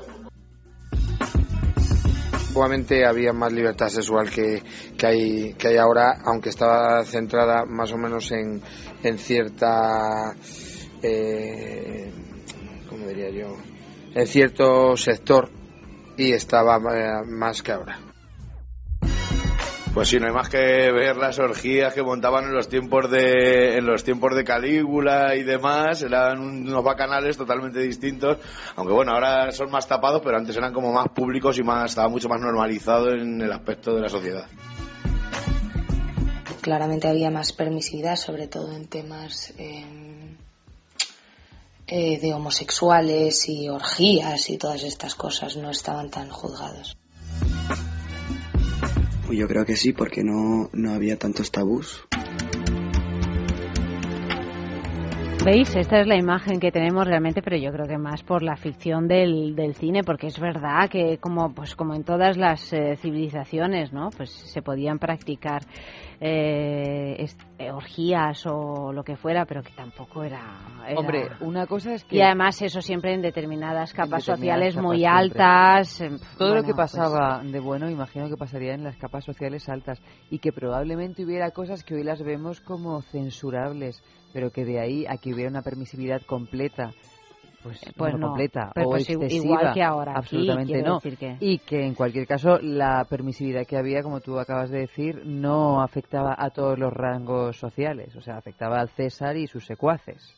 Antiguamente 2.51 3.05
había 3.05 3.31
más 3.31 3.53
libertad 3.53 3.87
sexual 3.87 4.29
que, 4.29 4.61
que, 4.97 5.07
hay, 5.07 5.53
que 5.53 5.69
hay 5.69 5.77
ahora, 5.77 6.17
aunque 6.25 6.49
estaba 6.49 7.01
centrada 7.05 7.63
más 7.65 7.93
o 7.93 7.97
menos 7.97 8.29
en, 8.33 8.61
en 9.03 9.17
cierta, 9.17 10.35
eh, 11.01 12.11
¿cómo 12.89 13.07
diría 13.07 13.29
yo? 13.29 13.55
En 14.13 14.27
cierto 14.27 14.97
sector 14.97 15.49
y 16.17 16.33
estaba 16.33 16.75
eh, 16.93 17.25
más 17.25 17.63
que 17.63 17.71
ahora. 17.71 18.10
Pues 19.93 20.07
sí, 20.07 20.19
no 20.19 20.27
hay 20.27 20.31
más 20.31 20.47
que 20.47 20.57
ver 20.57 21.17
las 21.17 21.37
orgías 21.37 21.93
que 21.93 22.01
montaban 22.01 22.45
en 22.45 22.53
los 22.53 22.69
tiempos 22.69 23.11
de 23.11 23.77
en 23.77 23.85
los 23.85 24.05
tiempos 24.05 24.33
de 24.33 24.45
Calígula 24.45 25.35
y 25.35 25.43
demás, 25.43 26.01
eran 26.01 26.39
unos 26.39 26.81
bacanales 26.81 27.35
totalmente 27.35 27.81
distintos, 27.81 28.37
aunque 28.77 28.93
bueno, 28.93 29.11
ahora 29.11 29.51
son 29.51 29.69
más 29.69 29.87
tapados, 29.87 30.21
pero 30.23 30.37
antes 30.37 30.55
eran 30.55 30.71
como 30.71 30.93
más 30.93 31.09
públicos 31.09 31.59
y 31.59 31.63
más 31.63 31.91
estaba 31.91 32.07
mucho 32.07 32.29
más 32.29 32.39
normalizado 32.39 33.11
en 33.11 33.41
el 33.41 33.51
aspecto 33.51 33.93
de 33.93 34.01
la 34.01 34.07
sociedad. 34.07 34.47
Claramente 36.61 37.09
había 37.09 37.29
más 37.29 37.51
permisividad, 37.51 38.15
sobre 38.15 38.47
todo 38.47 38.73
en 38.73 38.87
temas 38.87 39.53
eh, 39.57 39.83
eh, 41.87 42.17
de 42.17 42.33
homosexuales 42.33 43.49
y 43.49 43.67
orgías 43.67 44.49
y 44.49 44.57
todas 44.57 44.83
estas 44.83 45.15
cosas 45.15 45.57
no 45.57 45.69
estaban 45.69 46.09
tan 46.09 46.29
juzgados. 46.29 46.95
Pues 49.31 49.39
yo 49.39 49.47
creo 49.47 49.65
que 49.65 49.77
sí, 49.77 49.93
porque 49.93 50.25
no, 50.25 50.69
no 50.73 50.91
había 50.91 51.17
tantos 51.17 51.51
tabús. 51.51 52.05
¿Veis? 55.43 55.75
Esta 55.75 55.99
es 55.99 56.05
la 56.07 56.15
imagen 56.17 56.59
que 56.59 56.71
tenemos 56.71 57.05
realmente, 57.07 57.41
pero 57.41 57.57
yo 57.57 57.71
creo 57.71 57.87
que 57.87 57.97
más 57.97 58.21
por 58.21 58.43
la 58.43 58.55
ficción 58.55 59.07
del, 59.07 59.55
del 59.55 59.73
cine, 59.73 60.03
porque 60.03 60.27
es 60.27 60.39
verdad 60.39 60.87
que 60.87 61.17
como 61.17 61.51
pues 61.55 61.75
como 61.75 61.95
en 61.95 62.03
todas 62.03 62.37
las 62.37 62.71
eh, 62.73 62.95
civilizaciones, 62.97 63.91
¿no? 63.91 64.09
Pues 64.15 64.29
se 64.29 64.61
podían 64.61 64.99
practicar 64.99 65.63
eh, 66.19 67.25
eh, 67.57 67.71
orgías 67.71 68.45
o 68.45 68.93
lo 68.93 69.03
que 69.03 69.15
fuera, 69.15 69.45
pero 69.45 69.63
que 69.63 69.71
tampoco 69.73 70.23
era, 70.23 70.43
era- 70.87 70.99
Hombre, 70.99 71.29
una 71.39 71.65
cosa 71.65 71.95
es 71.95 72.03
que... 72.03 72.17
Y 72.17 72.21
además 72.21 72.61
eso 72.61 72.79
siempre 72.79 73.15
en 73.15 73.23
determinadas 73.23 73.93
capas 73.93 74.23
determinadas 74.23 74.37
sociales 74.37 74.75
capas 74.75 74.85
muy 74.87 74.97
siempre. 74.99 75.17
altas. 75.43 76.01
em, 76.01 76.17
Todo 76.37 76.53
lo 76.53 76.61
que 76.61 76.73
pues- 76.75 76.91
pasaba 76.91 77.41
de 77.43 77.59
bueno, 77.59 77.89
imagino 77.89 78.29
que 78.29 78.37
pasaría 78.37 78.75
en 78.75 78.83
las 78.83 78.95
capas 78.97 79.25
sociales 79.25 79.67
altas 79.69 79.99
y 80.29 80.37
que 80.37 80.51
probablemente 80.51 81.25
hubiera 81.25 81.49
cosas 81.49 81.83
que 81.83 81.95
hoy 81.95 82.03
las 82.03 82.21
vemos 82.21 82.61
como 82.61 83.01
censurables, 83.01 84.03
pero 84.33 84.51
que 84.51 84.65
de 84.65 84.79
ahí 84.79 85.05
a 85.07 85.17
que 85.17 85.33
hubiera 85.33 85.49
una 85.49 85.61
permisividad 85.61 86.21
completa, 86.23 86.93
pues, 87.61 87.79
pues 87.95 88.13
no 88.15 88.27
completa 88.29 88.71
pero 88.73 88.87
o 88.87 88.91
pues 88.91 89.09
excesiva, 89.09 89.29
igual 89.35 89.73
que 89.73 89.83
ahora 89.83 90.13
absolutamente 90.15 90.81
no. 90.81 90.99
que- 90.99 91.09
Y 91.39 91.59
que 91.59 91.85
en 91.85 91.95
cualquier 91.95 92.27
caso 92.27 92.59
la 92.61 93.05
permisividad 93.09 93.65
que 93.65 93.77
había, 93.77 94.01
como 94.03 94.19
tú 94.19 94.39
acabas 94.39 94.69
de 94.69 94.79
decir, 94.79 95.23
no 95.25 95.81
afectaba 95.81 96.35
a 96.37 96.49
todos 96.51 96.77
los 96.77 96.91
rangos 96.93 97.57
sociales, 97.57 98.15
o 98.15 98.21
sea, 98.21 98.37
afectaba 98.37 98.79
al 98.79 98.89
César 98.89 99.37
y 99.37 99.47
sus 99.47 99.65
secuaces. 99.65 100.35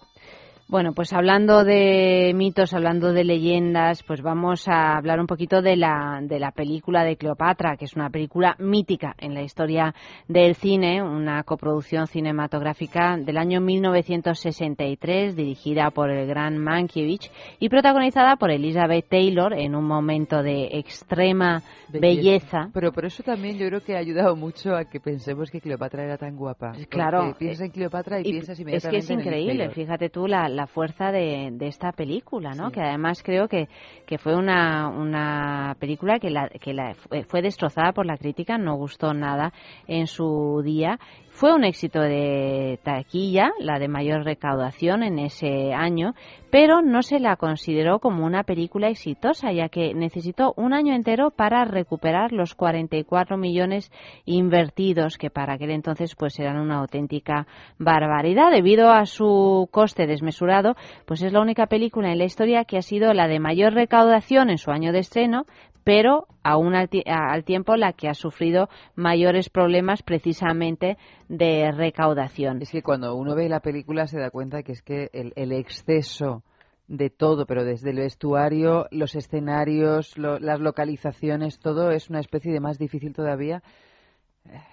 Bueno, 0.73 0.93
pues 0.93 1.13
hablando 1.13 1.63
de 1.63 2.31
mitos, 2.33 2.73
hablando 2.73 3.13
de 3.13 3.23
leyendas, 3.23 4.01
pues 4.01 4.23
vamos 4.23 4.67
a 4.67 4.97
hablar 4.97 5.19
un 5.19 5.27
poquito 5.27 5.61
de 5.61 5.75
la, 5.75 6.19
de 6.23 6.39
la 6.39 6.49
película 6.49 7.03
de 7.03 7.15
Cleopatra, 7.15 7.77
que 7.77 7.85
es 7.85 7.95
una 7.95 8.09
película 8.09 8.55
mítica 8.57 9.13
en 9.19 9.35
la 9.35 9.43
historia 9.43 9.93
del 10.27 10.55
cine, 10.55 11.03
una 11.03 11.43
coproducción 11.43 12.07
cinematográfica 12.07 13.17
del 13.17 13.37
año 13.37 13.61
1963, 13.61 15.35
dirigida 15.35 15.91
por 15.91 16.09
el 16.09 16.25
gran 16.25 16.57
Mankiewicz 16.57 17.29
y 17.59 17.69
protagonizada 17.69 18.37
por 18.37 18.49
Elizabeth 18.49 19.07
Taylor 19.07 19.53
en 19.53 19.75
un 19.75 19.85
momento 19.85 20.41
de 20.41 20.69
extrema 20.71 21.61
belleza. 21.89 22.71
Pero 22.73 22.91
por 22.91 23.05
eso 23.05 23.21
también 23.21 23.59
yo 23.59 23.67
creo 23.67 23.81
que 23.81 23.95
ha 23.95 23.99
ayudado 23.99 24.35
mucho 24.35 24.75
a 24.75 24.85
que 24.85 24.99
pensemos 24.99 25.51
que 25.51 25.61
Cleopatra 25.61 26.03
era 26.03 26.17
tan 26.17 26.35
guapa. 26.35 26.71
Claro. 26.89 27.35
Piensas 27.37 27.67
en 27.67 27.71
Cleopatra 27.71 28.21
y, 28.21 28.27
Y 28.27 28.31
piensas 28.31 28.49
es 28.49 28.57
que 28.57 28.61
inmediatamente 28.63 28.97
es 28.97 29.09
en 29.11 29.19
Elizabeth 29.19 29.39
increíble, 29.43 29.69
fíjate 29.69 30.09
tú 30.09 30.25
la, 30.25 30.49
la 30.49 30.62
fuerza 30.67 31.11
de, 31.11 31.49
de 31.51 31.67
esta 31.67 31.91
película, 31.91 32.51
¿no? 32.51 32.71
Que 32.71 32.81
además 32.81 33.21
creo 33.23 33.47
que, 33.47 33.67
que 34.05 34.17
fue 34.17 34.35
una, 34.35 34.87
una 34.87 35.75
película 35.79 36.19
que, 36.19 36.29
la, 36.29 36.49
que 36.49 36.73
la, 36.73 36.95
fue 37.27 37.41
destrozada 37.41 37.91
por 37.93 38.05
la 38.05 38.17
crítica, 38.17 38.57
no 38.57 38.75
gustó 38.75 39.13
nada 39.13 39.53
en 39.87 40.07
su 40.07 40.61
día. 40.63 40.99
Fue 41.33 41.51
un 41.51 41.63
éxito 41.63 41.99
de 41.99 42.79
taquilla, 42.83 43.51
la 43.59 43.79
de 43.79 43.87
mayor 43.87 44.23
recaudación 44.23 45.01
en 45.01 45.17
ese 45.17 45.73
año, 45.73 46.13
pero 46.51 46.83
no 46.83 47.01
se 47.01 47.19
la 47.19 47.37
consideró 47.37 47.97
como 47.97 48.23
una 48.23 48.43
película 48.43 48.87
exitosa, 48.89 49.51
ya 49.51 49.67
que 49.67 49.95
necesitó 49.95 50.53
un 50.57 50.73
año 50.73 50.93
entero 50.93 51.31
para 51.31 51.65
recuperar 51.65 52.31
los 52.31 52.53
44 52.53 53.35
millones 53.35 53.91
invertidos, 54.25 55.17
que 55.17 55.31
para 55.31 55.55
aquel 55.55 55.71
entonces 55.71 56.15
pues 56.15 56.39
eran 56.39 56.59
una 56.59 56.77
auténtica 56.77 57.47
barbaridad. 57.79 58.51
Debido 58.51 58.91
a 58.91 59.07
su 59.07 59.67
coste 59.71 60.05
desmesurado, 60.05 60.75
pues 61.07 61.23
es 61.23 61.33
la 61.33 61.41
única 61.41 61.65
película 61.65 62.11
en 62.11 62.19
la 62.19 62.25
historia 62.25 62.63
que 62.63 62.77
ha 62.77 62.83
sido 62.83 63.11
la 63.11 63.27
de 63.27 63.39
mayor 63.39 63.73
recaudación 63.73 64.51
en 64.51 64.59
su 64.59 64.69
año 64.69 64.91
de 64.91 64.99
estreno, 64.99 65.45
pero 65.83 66.27
aún 66.43 66.75
al, 66.75 66.89
al 67.05 67.43
tiempo 67.43 67.75
la 67.75 67.93
que 67.93 68.09
ha 68.09 68.13
sufrido 68.13 68.69
mayores 68.95 69.49
problemas 69.49 70.03
precisamente 70.03 70.97
de 71.29 71.71
recaudación. 71.71 72.61
Es 72.61 72.71
que 72.71 72.81
cuando 72.81 73.15
uno 73.15 73.35
ve 73.35 73.49
la 73.49 73.59
película 73.59 74.07
se 74.07 74.19
da 74.19 74.29
cuenta 74.29 74.63
que 74.63 74.71
es 74.73 74.81
que 74.81 75.09
el, 75.13 75.33
el 75.35 75.51
exceso 75.51 76.43
de 76.87 77.09
todo, 77.09 77.45
pero 77.45 77.63
desde 77.63 77.91
el 77.91 77.97
vestuario, 77.97 78.87
los 78.91 79.15
escenarios, 79.15 80.17
lo- 80.17 80.37
las 80.39 80.59
localizaciones, 80.59 81.59
todo 81.59 81.91
es 81.91 82.09
una 82.09 82.19
especie 82.19 82.51
de 82.51 82.59
más 82.59 82.77
difícil 82.77 83.13
todavía. 83.13 83.63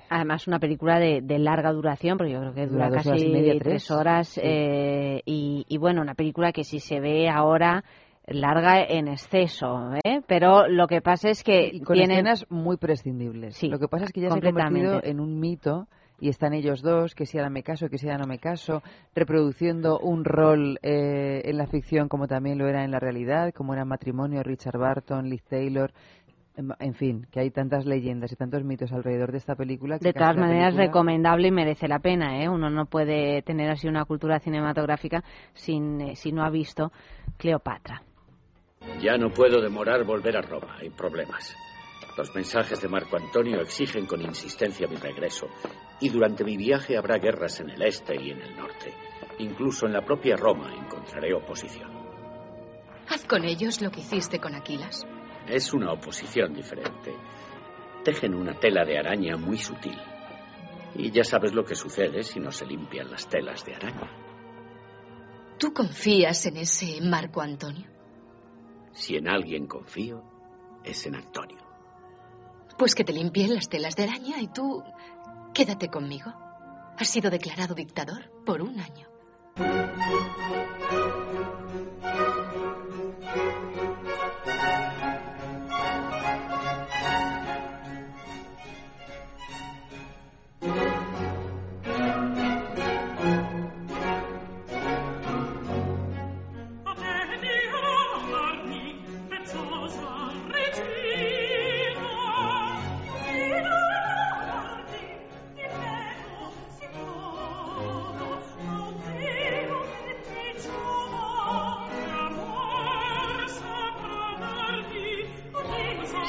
Además, 0.09 0.49
una 0.49 0.59
película 0.59 0.99
de, 0.99 1.21
de 1.23 1.39
larga 1.39 1.71
duración, 1.73 2.19
porque 2.19 2.33
yo 2.33 2.41
creo 2.41 2.53
que 2.53 2.67
dura, 2.67 2.87
Dura 2.89 2.97
casi 2.97 3.09
horas 3.11 3.23
y 3.23 3.29
media, 3.31 3.53
tres 3.53 3.63
tres. 3.63 3.91
horas. 3.93 4.29
Sí. 4.29 4.41
eh, 4.43 5.23
y, 5.25 5.65
y 5.69 5.79
bueno, 5.79 6.03
una 6.03 6.15
película 6.15 6.51
que 6.53 6.65
si 6.65 6.81
se 6.81 6.99
ve 6.99 7.29
ahora 7.29 7.85
larga 8.27 8.83
en 8.85 9.09
exceso, 9.09 9.93
¿eh? 10.05 10.21
pero 10.27 10.69
lo 10.69 10.87
que 10.87 11.01
pasa 11.01 11.31
es 11.31 11.43
que 11.43 11.81
con 11.85 11.95
tiene 11.97 12.15
escenas 12.15 12.47
muy 12.51 12.77
prescindibles. 12.77 13.57
Sí, 13.57 13.69
Lo 13.69 13.79
que 13.79 13.89
pasa 13.89 14.05
es 14.05 14.13
que 14.13 14.21
ya 14.21 14.31
se 14.31 14.39
ha 14.39 14.43
convertido 14.43 15.01
en 15.03 15.21
un 15.21 15.41
mito 15.41 15.87
y 16.21 16.29
están 16.29 16.53
ellos 16.53 16.83
dos, 16.83 17.15
que 17.15 17.25
si 17.27 17.39
ahora 17.39 17.49
me 17.51 17.63
caso, 17.63 17.89
que 17.89 17.97
si 17.99 18.07
ahora 18.07 18.19
no 18.19 18.27
me 18.27 18.39
caso, 18.39 18.83
reproduciendo 19.15 19.99
un 19.99 20.25
rol 20.25 20.79
eh, 20.83 21.41
en 21.45 21.57
la 21.57 21.67
ficción 21.67 22.09
como 22.09 22.29
también 22.29 22.59
lo 22.59 22.69
era 22.69 22.85
en 22.85 22.91
la 22.91 23.01
realidad, 23.01 23.53
como 23.55 23.73
era 23.73 23.85
matrimonio, 23.85 24.43
Richard 24.43 24.79
Barton, 24.79 25.29
Liz 25.29 25.43
Taylor. 25.45 25.91
En 26.57 26.75
en 26.79 26.95
fin, 26.95 27.27
que 27.31 27.41
hay 27.41 27.51
tantas 27.51 27.87
leyendas 27.87 28.33
y 28.33 28.37
tantos 28.37 28.65
mitos 28.65 28.93
alrededor 28.93 29.33
de 29.33 29.39
esta 29.39 29.55
película. 29.55 29.99
que 29.99 30.05
De 30.09 30.13
todas 30.13 30.37
maneras, 30.37 30.75
película- 30.75 30.87
recomendable 30.87 31.49
y 31.49 31.53
merece 31.53 31.89
la 31.89 32.01
pena. 32.01 32.43
¿eh? 32.43 32.49
Uno 32.51 32.69
no 32.69 32.85
puede 32.85 33.41
tener 33.43 33.71
así 33.71 33.89
una 33.89 34.05
cultura 34.05 34.41
cinematográfica 34.41 35.25
sin, 35.55 36.01
eh, 36.03 36.17
si 36.17 36.33
no 36.33 36.45
ha 36.45 36.51
visto 36.51 36.93
Cleopatra. 37.39 38.03
Ya 39.01 39.17
no 39.17 39.31
puedo 39.31 39.61
demorar 39.61 40.05
volver 40.05 40.37
a 40.37 40.43
Roma. 40.43 40.77
Hay 40.79 40.91
problemas. 40.91 41.55
Los 42.17 42.35
mensajes 42.35 42.81
de 42.81 42.89
Marco 42.89 43.17
Antonio 43.17 43.61
exigen 43.61 44.07
con 44.07 44.21
insistencia 44.21 44.87
mi 44.87 44.97
regreso. 44.97 45.49
Y 46.01 46.09
durante 46.09 46.45
mi 46.45 46.57
viaje 46.57 46.97
habrá 46.97 47.19
guerras 47.19 47.61
en 47.61 47.71
el 47.71 47.83
este 47.83 48.15
y 48.17 48.31
en 48.31 48.41
el 48.43 48.57
norte. 48.57 48.95
Incluso 49.39 49.87
en 49.87 49.93
la 49.93 50.05
propia 50.05 50.37
Roma 50.37 50.75
encontraré 50.75 51.33
oposición. 51.35 51.91
Haz 53.09 53.25
con 53.25 53.45
ellos 53.45 53.81
lo 53.81 53.91
que 53.91 54.01
hiciste 54.01 54.39
con 54.39 54.55
Aquilas. 54.55 55.07
Es 55.47 55.73
una 55.73 55.93
oposición 55.93 56.53
diferente. 56.53 57.15
Tejen 58.05 58.35
una 58.35 58.55
tela 58.55 58.85
de 58.85 58.99
araña 58.99 59.37
muy 59.37 59.59
sutil. 59.59 59.99
Y 60.95 61.11
ya 61.11 61.25
sabes 61.25 61.55
lo 61.55 61.65
que 61.65 61.75
sucede 61.75 62.23
si 62.23 62.41
no 62.41 62.51
se 62.51 62.67
limpian 62.67 63.11
las 63.11 63.29
telas 63.29 63.65
de 63.65 63.75
araña. 63.75 64.11
¿Tú 65.59 65.73
confías 65.73 66.47
en 66.47 66.57
ese 66.59 67.01
Marco 67.03 67.41
Antonio? 67.41 67.90
Si 68.93 69.17
en 69.17 69.29
alguien 69.29 69.67
confío, 69.67 70.23
es 70.85 71.07
en 71.07 71.17
Antonio. 71.17 71.59
Pues 72.79 72.95
que 72.95 73.05
te 73.05 73.13
limpien 73.13 73.55
las 73.55 73.69
telas 73.69 73.97
de 73.97 74.05
araña 74.05 74.41
y 74.41 74.49
tú 74.49 74.83
quédate 75.53 75.89
conmigo. 75.89 76.33
Has 76.99 77.09
sido 77.09 77.31
declarado 77.31 77.75
dictador 77.75 78.31
por 78.45 78.63
un 78.63 78.81
año. 78.81 79.09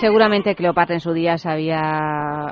Seguramente 0.01 0.55
Cleopatra 0.55 0.95
en 0.95 0.99
su 0.99 1.13
día 1.13 1.37
sabía 1.37 1.79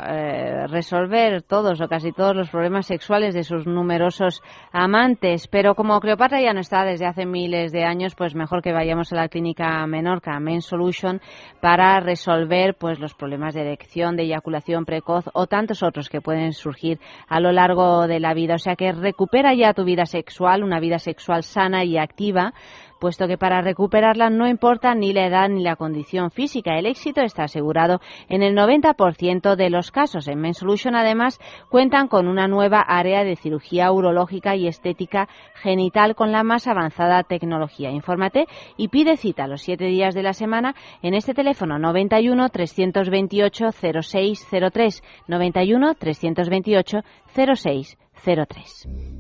eh, 0.08 0.68
resolver 0.68 1.41
todos 1.41 1.82
o 1.82 1.88
casi 1.88 2.12
todos 2.12 2.36
los 2.36 2.52
problemas 2.52 2.86
sexuales 2.86 3.34
de 3.34 3.43
sus 3.43 3.66
numerosos 3.66 4.43
amantes, 4.72 5.47
pero 5.47 5.74
como 5.74 6.00
Cleopatra 6.00 6.39
ya 6.41 6.54
no 6.54 6.60
está 6.60 6.86
desde 6.86 7.08
hace 7.08 7.26
miles 7.26 7.72
de 7.72 7.86
años, 7.86 8.14
pues 8.14 8.36
mejor 8.36 8.62
que 8.62 8.72
vayamos 8.72 9.12
a 9.12 9.16
la 9.16 9.30
clínica 9.30 9.84
Menorca, 9.88 10.39
Men 10.39 10.62
Solution, 10.62 11.22
para 11.60 12.00
resolver 12.02 12.76
pues 12.80 13.00
los 13.00 13.16
problemas 13.16 13.56
de 13.56 13.62
erección, 13.62 14.16
de 14.16 14.26
eyaculación 14.26 14.86
precoz 14.86 15.26
o 15.34 15.47
tantos 15.47 15.82
otros 15.82 16.08
que 16.08 16.22
pueden 16.22 16.54
surgir 16.54 17.00
a 17.28 17.39
lo 17.39 17.52
largo 17.52 18.06
de 18.06 18.20
la 18.20 18.36
vida. 18.36 18.54
O 18.54 18.60
sea 18.60 18.76
que 18.76 18.91
recupera 18.91 19.56
ya 19.56 19.74
tu 19.74 19.86
vida 19.86 20.06
sexual, 20.06 20.64
una 20.64 20.80
vida 20.80 21.00
sexual 21.00 21.41
sana 21.41 21.84
y 21.84 21.97
activa, 21.97 22.54
puesto 23.00 23.28
que 23.28 23.38
para 23.38 23.62
recuperarla 23.62 24.30
no 24.30 24.47
importa 24.47 24.93
ni 24.93 25.14
la 25.14 25.26
edad 25.26 25.50
ni 25.50 25.64
la 25.64 25.76
condición 25.76 26.32
física. 26.32 26.78
El 26.78 26.86
éxito 26.86 27.22
está 27.22 27.43
asegurado 27.43 28.02
en 28.28 28.43
el 28.43 28.56
90% 28.56 29.56
de 29.56 29.70
los 29.70 29.91
casos. 29.91 30.28
En 30.28 30.39
Men 30.39 30.54
Solution, 30.54 30.95
además, 30.95 31.39
cuentan 31.70 32.08
con 32.08 32.28
una 32.28 32.47
nueva 32.47 32.82
área 32.82 33.24
de 33.24 33.36
cirugía 33.36 33.91
urológica 33.91 34.56
y 34.56 34.68
estética 34.68 35.28
genital 35.56 36.16
con 36.16 36.32
la 36.32 36.43
más 36.43 36.68
avanzada 36.68 37.24
tecnología. 37.24 37.91
Infórmate 37.91 38.45
y 38.78 38.89
pide 38.89 39.18
cita 39.18 39.47
los 39.47 39.62
siete 39.62 39.86
días 39.86 40.14
de 40.14 40.24
la 40.24 40.34
semana 40.34 40.76
en 41.02 41.14
este 41.14 41.34
teléfono 41.34 41.80
91 41.80 42.50
328 42.50 43.72
0603 43.72 45.04
91 45.28 45.95
328 45.95 46.97
0603. 47.34 49.18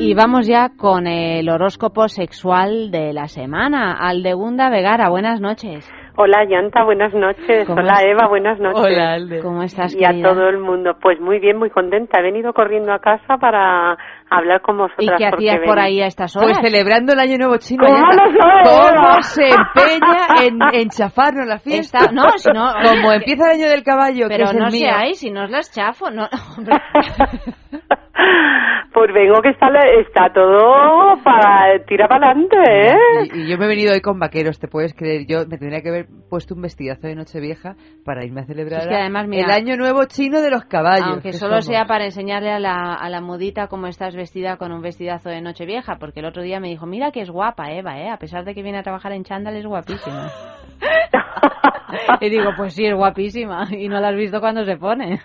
Y 0.00 0.14
vamos 0.14 0.46
ya 0.46 0.70
con 0.76 1.06
el 1.08 1.48
horóscopo 1.50 2.08
sexual 2.08 2.90
de 2.92 3.12
la 3.12 3.26
semana. 3.26 3.94
Aldegunda 3.98 4.70
Vegara, 4.70 5.08
buenas 5.08 5.40
noches. 5.40 5.90
Hola, 6.16 6.44
Yanta, 6.48 6.84
buenas 6.84 7.12
noches. 7.14 7.66
¿Cómo 7.66 7.80
Hola? 7.80 8.00
Eva, 8.02 8.28
buenas 8.28 8.58
noches. 8.60 8.80
Hola, 8.84 9.12
Alde. 9.14 9.40
¿Cómo 9.40 9.62
estás, 9.62 9.94
Y 9.94 10.04
a 10.04 10.10
todo 10.22 10.48
el 10.48 10.58
mundo. 10.58 10.96
Pues 11.00 11.20
muy 11.20 11.38
bien, 11.40 11.56
muy 11.58 11.70
contenta. 11.70 12.20
He 12.20 12.22
venido 12.22 12.52
corriendo 12.52 12.92
a 12.92 12.98
casa 13.00 13.38
para 13.40 13.96
hablar 14.30 14.60
con 14.62 14.78
vosotras. 14.78 15.04
¿Y 15.04 15.16
qué 15.16 15.26
hacías 15.26 15.58
por 15.64 15.78
ahí 15.78 16.00
a 16.00 16.06
estas 16.06 16.36
horas? 16.36 16.58
Pues 16.60 16.70
celebrando 16.72 17.12
el 17.12 17.20
Año 17.20 17.36
Nuevo 17.38 17.56
Chino. 17.58 17.84
¿Cómo 17.86 17.98
¿Cómo 18.64 19.22
se 19.22 19.44
empeña 19.48 20.44
en, 20.44 20.58
en 20.80 20.88
chafarnos 20.90 21.46
la 21.46 21.58
fiesta? 21.58 21.98
Está- 21.98 22.12
no, 22.12 22.28
si 22.36 22.50
no- 22.50 22.72
Como 22.82 23.12
empieza 23.12 23.52
el 23.52 23.60
Año 23.60 23.68
del 23.70 23.82
Caballo, 23.84 24.28
que 24.28 24.34
Pero 24.36 24.44
es 24.44 24.52
el 24.52 24.58
no 24.58 24.66
mío. 24.66 24.86
seáis, 24.92 25.18
si 25.20 25.30
no 25.30 25.44
os 25.44 25.50
las 25.50 25.72
chafo. 25.72 26.10
No. 26.10 26.28
Pues 28.92 29.12
vengo 29.12 29.40
que 29.42 29.50
está, 29.50 29.68
está 30.00 30.32
todo 30.32 31.22
para 31.22 31.78
tirar 31.84 32.08
para 32.08 32.30
adelante, 32.30 32.56
¿eh? 32.56 33.28
Y, 33.32 33.42
y 33.42 33.48
yo 33.48 33.58
me 33.58 33.66
he 33.66 33.68
venido 33.68 33.92
hoy 33.92 34.00
con 34.00 34.18
vaqueros, 34.18 34.58
¿te 34.58 34.66
puedes 34.66 34.94
creer? 34.94 35.26
Yo 35.26 35.40
me 35.46 35.58
tendría 35.58 35.82
que 35.82 35.90
haber 35.90 36.06
puesto 36.30 36.54
un 36.54 36.62
vestidazo 36.62 37.06
de 37.06 37.14
Nochevieja 37.14 37.76
para 38.04 38.24
irme 38.24 38.40
a 38.40 38.44
celebrar 38.46 38.80
Es 38.80 38.88
que 38.88 38.94
además, 38.94 39.28
mira, 39.28 39.44
el 39.44 39.50
Año 39.52 39.76
Nuevo 39.76 40.04
Chino 40.06 40.40
de 40.40 40.50
los 40.50 40.64
caballos. 40.64 41.06
Aunque 41.06 41.30
que 41.30 41.32
solo 41.34 41.60
somos. 41.60 41.66
sea 41.66 41.86
para 41.86 42.06
enseñarle 42.06 42.50
a 42.50 42.58
la, 42.58 42.94
a 42.94 43.08
la 43.10 43.20
mudita 43.20 43.68
cómo 43.68 43.86
estás 43.86 44.16
vestida 44.16 44.56
con 44.56 44.72
un 44.72 44.80
vestidazo 44.80 45.28
de 45.28 45.42
noche 45.42 45.66
vieja, 45.66 45.98
porque 46.00 46.20
el 46.20 46.26
otro 46.26 46.42
día 46.42 46.58
me 46.58 46.68
dijo, 46.68 46.86
mira 46.86 47.12
que 47.12 47.20
es 47.20 47.30
guapa 47.30 47.70
Eva, 47.70 48.00
¿eh? 48.00 48.08
a 48.08 48.16
pesar 48.16 48.44
de 48.44 48.54
que 48.54 48.62
viene 48.62 48.78
a 48.78 48.82
trabajar 48.82 49.12
en 49.12 49.24
chándal 49.24 49.54
es 49.54 49.66
guapísima. 49.66 50.30
y 52.20 52.30
digo, 52.30 52.50
pues 52.56 52.74
sí, 52.74 52.86
es 52.86 52.94
guapísima, 52.94 53.66
y 53.70 53.88
no 53.88 54.00
la 54.00 54.08
has 54.08 54.16
visto 54.16 54.40
cuando 54.40 54.64
se 54.64 54.76
pone. 54.76 55.20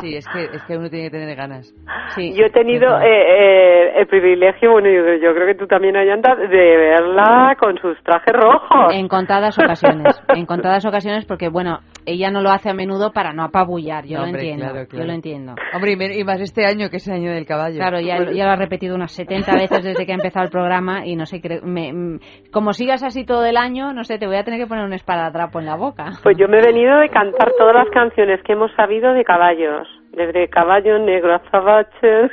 Sí, 0.00 0.16
es 0.16 0.26
que, 0.28 0.44
es 0.44 0.62
que 0.64 0.76
uno 0.76 0.88
tiene 0.88 1.10
que 1.10 1.18
tener 1.18 1.36
ganas. 1.36 1.74
Sí. 2.14 2.32
Yo 2.34 2.46
he 2.46 2.50
tenido 2.50 3.00
eh, 3.00 3.06
eh, 3.06 3.92
el 4.00 4.06
privilegio, 4.06 4.72
bueno, 4.72 4.88
yo, 4.88 5.14
yo 5.22 5.34
creo 5.34 5.46
que 5.46 5.54
tú 5.54 5.66
también, 5.66 5.96
Ayanta, 5.96 6.34
de 6.34 6.46
verla 6.46 7.56
con 7.58 7.76
sus 7.78 8.00
trajes 8.02 8.32
rojos. 8.32 8.94
En 8.94 9.08
contadas 9.08 9.58
ocasiones, 9.58 10.20
en 10.28 10.46
contadas 10.46 10.84
ocasiones 10.84 11.24
porque, 11.26 11.48
bueno, 11.48 11.80
ella 12.10 12.30
no 12.30 12.40
lo 12.42 12.50
hace 12.50 12.70
a 12.70 12.74
menudo 12.74 13.12
para 13.12 13.32
no 13.32 13.44
apabullar, 13.44 14.04
yo 14.06 14.16
No, 14.16 14.20
lo 14.22 14.26
hombre, 14.28 14.40
entiendo, 14.42 14.64
claro, 14.66 14.80
yo 14.82 14.88
claro. 14.88 15.06
lo 15.06 15.12
entiendo. 15.12 15.54
Hombre, 15.74 15.92
y, 15.92 15.96
me- 15.96 16.16
y 16.18 16.24
más 16.24 16.40
este 16.40 16.64
año, 16.66 16.88
que 16.90 16.96
es 16.96 17.08
el 17.08 17.14
Año 17.14 17.32
del 17.32 17.46
Caballo. 17.46 17.76
Claro, 17.76 18.00
ya, 18.00 18.16
ya 18.32 18.44
lo 18.46 18.50
ha 18.52 18.56
repetido 18.56 18.94
unas 18.94 19.12
70 19.12 19.52
veces 19.54 19.82
desde 19.84 20.06
que 20.06 20.12
ha 20.12 20.16
empezado 20.16 20.44
el 20.44 20.50
programa 20.50 21.06
y 21.06 21.16
no 21.16 21.26
sé, 21.26 21.40
me- 21.64 21.92
mm, 21.92 22.20
como 22.52 22.72
sigas 22.72 23.02
así 23.02 23.24
todo 23.24 23.44
el 23.44 23.56
año, 23.56 23.92
no 23.92 24.04
sé, 24.04 24.18
te 24.18 24.26
voy 24.26 24.36
a 24.36 24.44
tener 24.44 24.60
que 24.60 24.66
poner 24.66 24.84
un 24.84 24.92
esparadrapo 24.92 25.60
en 25.60 25.66
la 25.66 25.76
boca. 25.76 26.12
Pues 26.22 26.36
yo 26.38 26.48
me 26.48 26.58
he 26.58 26.62
venido 26.66 26.98
de 26.98 27.08
cantar 27.10 27.52
todas 27.58 27.74
las 27.74 27.88
canciones 27.90 28.40
que 28.44 28.52
hemos 28.52 28.70
sabido 28.76 29.12
de 29.12 29.24
caballos. 29.24 29.86
Desde 30.12 30.48
Caballo 30.48 30.98
Negro 30.98 31.34
a 31.34 31.38
Zabache. 31.50 31.88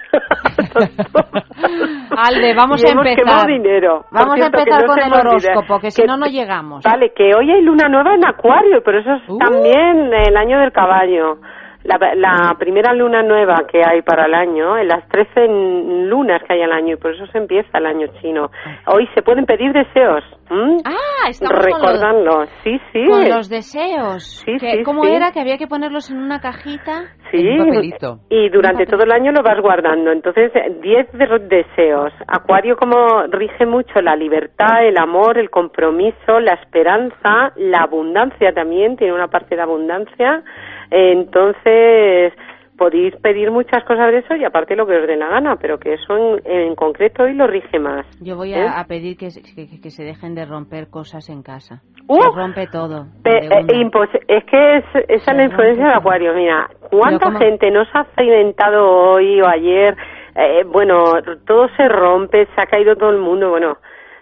Alde, 2.17 2.53
vamos 2.55 2.83
Y 2.83 2.87
a 2.87 2.91
empezar. 2.91 3.47
dinero. 3.47 4.05
Vamos 4.11 4.33
a 4.33 4.35
cierto, 4.35 4.51
que 4.57 4.61
empezar 4.63 4.81
no 4.81 4.87
con 4.87 4.99
el 4.99 5.13
horóscopo, 5.13 5.79
que 5.79 5.91
si 5.91 6.03
no, 6.03 6.17
no 6.17 6.25
llegamos. 6.25 6.83
Vale, 6.83 7.11
que 7.15 7.33
hoy 7.35 7.51
hay 7.51 7.61
luna 7.61 7.87
nueva 7.89 8.15
en 8.15 8.25
Acuario, 8.25 8.81
pero 8.83 8.99
eso 8.99 9.13
es 9.15 9.29
Uh. 9.29 9.37
también 9.37 10.11
el 10.13 10.35
año 10.37 10.59
del 10.59 10.71
caballo. 10.71 11.37
La, 11.85 11.97
la 12.15 12.55
primera 12.57 12.93
luna 12.93 13.21
nueva 13.21 13.55
que 13.71 13.81
hay 13.85 14.01
para 14.01 14.25
el 14.25 14.33
año, 14.33 14.75
en 14.77 14.87
las 14.87 15.07
13 15.09 15.47
lunas 16.09 16.41
que 16.47 16.53
hay 16.53 16.61
al 16.63 16.71
año, 16.71 16.93
y 16.93 16.97
por 16.97 17.13
eso 17.13 17.27
se 17.27 17.37
empieza 17.37 17.77
el 17.77 17.85
año 17.85 18.07
chino. 18.21 18.49
Hoy 18.87 19.07
se 19.13 19.21
pueden 19.21 19.45
pedir 19.45 19.71
deseos. 19.71 20.23
¿m? 20.49 20.77
Ah, 20.85 21.29
estamos 21.29 21.59
con 21.59 21.69
los, 21.69 21.81
Recordadlo. 21.81 22.45
Sí, 22.63 22.79
sí. 22.91 23.05
con 23.05 23.29
los 23.29 23.49
deseos. 23.49 24.23
Sí, 24.45 24.57
Que- 24.59 24.77
sí, 24.77 24.83
¿Cómo 24.83 25.03
sí. 25.03 25.11
era? 25.11 25.31
Que 25.31 25.39
había 25.39 25.57
que 25.57 25.67
ponerlos 25.67 26.09
en 26.09 26.17
una 26.17 26.39
cajita. 26.39 27.03
Sí, 27.31 27.37
y 28.29 28.49
durante 28.49 28.85
todo 28.85 29.03
el 29.03 29.11
año 29.11 29.31
lo 29.31 29.43
vas 29.43 29.59
guardando. 29.61 30.11
Entonces, 30.11 30.51
10 30.81 31.11
de 31.13 31.39
deseos. 31.49 32.13
Acuario 32.27 32.77
como 32.77 33.23
rige 33.29 33.65
mucho 33.65 34.01
la 34.01 34.15
libertad, 34.15 34.85
el 34.85 34.97
amor, 34.97 35.37
el 35.37 35.49
compromiso, 35.49 36.39
la 36.39 36.53
esperanza, 36.53 37.51
la 37.57 37.79
abundancia 37.83 38.53
también, 38.53 38.95
tiene 38.97 39.13
una 39.13 39.27
parte 39.27 39.55
de 39.55 39.61
abundancia. 39.61 40.43
Eh, 40.95 41.11
Entonces, 41.11 42.33
podéis 42.77 43.15
pedir 43.17 43.51
muchas 43.51 43.83
cosas 43.85 44.11
de 44.11 44.19
eso 44.19 44.35
y 44.35 44.43
aparte 44.43 44.75
lo 44.75 44.85
que 44.85 44.97
os 44.97 45.07
dé 45.07 45.15
la 45.15 45.27
gana, 45.29 45.55
pero 45.57 45.77
que 45.77 45.93
eso 45.93 46.15
en, 46.17 46.41
en 46.45 46.75
concreto 46.75 47.23
hoy 47.23 47.33
lo 47.33 47.47
rige 47.47 47.79
más. 47.79 48.05
Yo 48.21 48.35
voy 48.35 48.53
¿Eh? 48.53 48.61
a, 48.61 48.79
a 48.81 48.85
pedir 48.85 49.15
que, 49.17 49.31
se- 49.31 49.41
que, 49.41 49.79
que 49.81 49.89
se 49.91 50.03
dejen 50.03 50.35
de 50.35 50.45
romper 50.45 50.89
cosas 50.89 51.29
en 51.29 51.41
casa. 51.41 51.81
¡Uh! 52.07 52.21
Se 52.21 52.29
rompe 52.35 52.67
todo. 52.67 53.07
Pe- 53.23 53.45
eh, 53.45 53.89
es 54.27 54.43
que 54.45 54.77
es, 54.77 54.83
esa 55.07 55.31
es 55.31 55.37
la 55.37 55.43
influencia 55.45 55.85
de 55.87 55.93
Acuario. 55.93 56.33
Mira, 56.33 56.69
¿cuánta 56.91 57.31
gente 57.37 57.71
nos 57.71 57.87
ha 57.95 58.01
accidentado 58.01 58.85
hoy 58.89 59.41
o 59.41 59.47
ayer? 59.47 59.95
Eh, 60.35 60.63
bueno, 60.65 61.13
todo 61.47 61.67
se 61.77 61.87
rompe, 61.87 62.45
se 62.53 62.61
ha 62.61 62.65
caído 62.65 62.95
todo 62.97 63.09
el 63.11 63.19
mundo. 63.19 63.49
Bueno, 63.51 63.77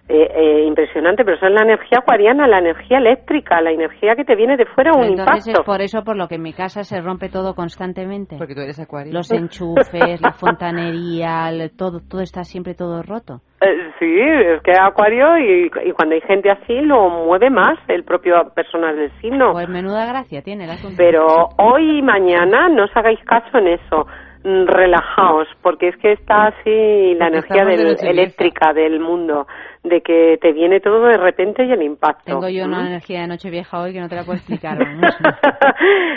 eh, 0.10 0.28
eh, 0.36 0.66
impresionante, 0.68 1.24
pero 1.24 1.38
eso 1.38 1.48
es 1.48 1.54
la 1.54 1.62
energía 1.64 2.00
acuariana, 2.00 2.46
la 2.48 2.60
energía 2.60 2.98
eléctrica, 2.98 3.62
la 3.62 3.72
energía 3.72 4.16
que 4.16 4.26
te 4.26 4.36
viene 4.36 4.58
de 4.58 4.66
fuera, 4.66 4.92
un 4.94 5.04
Entonces 5.06 5.38
es 5.40 5.48
impacto. 5.48 5.64
por 5.66 5.82
eso 5.82 6.04
por 6.04 6.18
lo 6.18 6.28
que 6.28 6.36
en 6.36 6.42
mi 6.42 6.52
casa 6.54 6.84
se 6.84 7.00
rompe 7.02 7.30
todo 7.30 7.56
constantemente. 7.56 8.36
Porque 8.38 8.54
tú 8.54 8.62
eres 8.62 8.80
acuario. 8.80 9.14
Los 9.14 9.32
enchufes, 9.32 10.22
la 10.22 10.34
fontanería, 10.34 11.50
el- 11.50 11.72
todo, 11.76 12.00
todo 12.02 12.22
está 12.22 12.44
siempre 12.44 12.74
todo 12.76 13.02
roto. 13.02 13.42
Eh, 13.62 13.92
sí, 13.98 14.06
es 14.20 14.62
que 14.62 14.74
Acuario 14.78 15.38
y, 15.38 15.68
y 15.86 15.92
cuando 15.94 16.16
hay 16.16 16.22
gente 16.22 16.52
así 16.52 16.82
lo 16.82 17.10
mueve 17.10 17.50
más 17.50 17.78
el 17.88 18.04
propio 18.04 18.52
personal 18.54 18.96
del 18.98 19.12
signo. 19.22 19.54
Pues 19.54 19.70
menuda 19.70 20.06
gracia 20.06 20.42
tiene 20.42 20.66
el 20.66 20.72
asunto. 20.72 20.96
Pero 20.98 21.26
hoy 21.58 22.00
y 22.00 22.02
mañana 22.02 22.68
no 22.68 22.84
os 22.84 22.92
hagáis 22.98 23.20
caso 23.24 23.58
en 23.60 23.68
eso. 23.70 24.06
Mm, 24.44 24.66
Relajaos, 24.68 25.48
porque 25.62 25.88
es 25.88 25.98
que 25.98 26.12
está 26.12 26.48
así 26.48 27.16
la 27.16 27.30
Porque 27.30 27.54
energía 27.54 27.66
de 27.66 28.10
eléctrica 28.10 28.74
del 28.74 29.00
mundo, 29.00 29.48
de 29.84 30.02
que 30.02 30.38
te 30.42 30.52
viene 30.52 30.82
todo 30.82 31.06
de 31.06 31.16
repente 31.16 31.64
y 31.64 31.72
el 31.72 31.82
impacto. 31.82 32.24
Tengo 32.26 32.50
yo 32.50 32.66
una 32.66 32.82
¿Mm? 32.82 32.88
energía 32.88 33.22
de 33.22 33.28
noche 33.28 33.50
vieja 33.50 33.80
hoy 33.80 33.94
que 33.94 34.02
no 34.02 34.10
te 34.10 34.16
la 34.16 34.24
puedo 34.24 34.38
explicar. 34.38 34.78
vamos. 34.86 35.16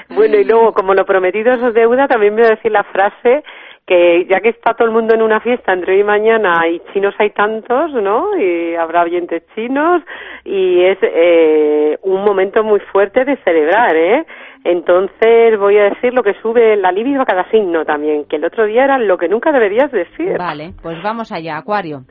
Bueno, 0.08 0.36
y 0.38 0.44
luego, 0.44 0.72
como 0.72 0.92
lo 0.94 1.04
prometido 1.04 1.52
es 1.52 1.74
deuda, 1.74 2.08
también 2.08 2.34
voy 2.34 2.44
a 2.46 2.50
decir 2.50 2.72
la 2.72 2.82
frase 2.84 3.44
que 3.86 4.26
ya 4.28 4.40
que 4.40 4.48
está 4.48 4.74
todo 4.74 4.88
el 4.88 4.94
mundo 4.94 5.14
en 5.14 5.22
una 5.22 5.38
fiesta 5.38 5.72
entre 5.72 5.94
hoy 5.94 6.00
y 6.00 6.04
mañana 6.04 6.66
y 6.68 6.80
chinos 6.92 7.14
hay 7.18 7.30
tantos, 7.30 7.92
¿no? 7.92 8.36
Y 8.36 8.74
habrá 8.74 9.02
oyentes 9.04 9.44
chinos 9.54 10.02
y 10.44 10.82
es 10.82 10.98
eh, 11.02 11.96
un 12.02 12.24
momento 12.24 12.64
muy 12.64 12.80
fuerte 12.80 13.24
de 13.24 13.36
celebrar, 13.44 13.94
¿eh? 13.94 14.26
Entonces 14.68 15.56
voy 15.58 15.78
a 15.78 15.84
decir 15.84 16.12
lo 16.12 16.24
que 16.24 16.34
sube 16.42 16.76
la 16.76 16.90
libido 16.90 17.22
a 17.22 17.24
cada 17.24 17.48
signo 17.50 17.84
también, 17.84 18.24
que 18.24 18.36
el 18.36 18.44
otro 18.44 18.66
día 18.66 18.82
era 18.84 18.98
lo 18.98 19.16
que 19.16 19.28
nunca 19.28 19.52
deberías 19.52 19.92
decir. 19.92 20.36
Vale, 20.36 20.72
pues 20.82 21.00
vamos 21.02 21.30
allá, 21.30 21.56
Acuario. 21.56 22.02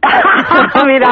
Mira, 0.86 1.08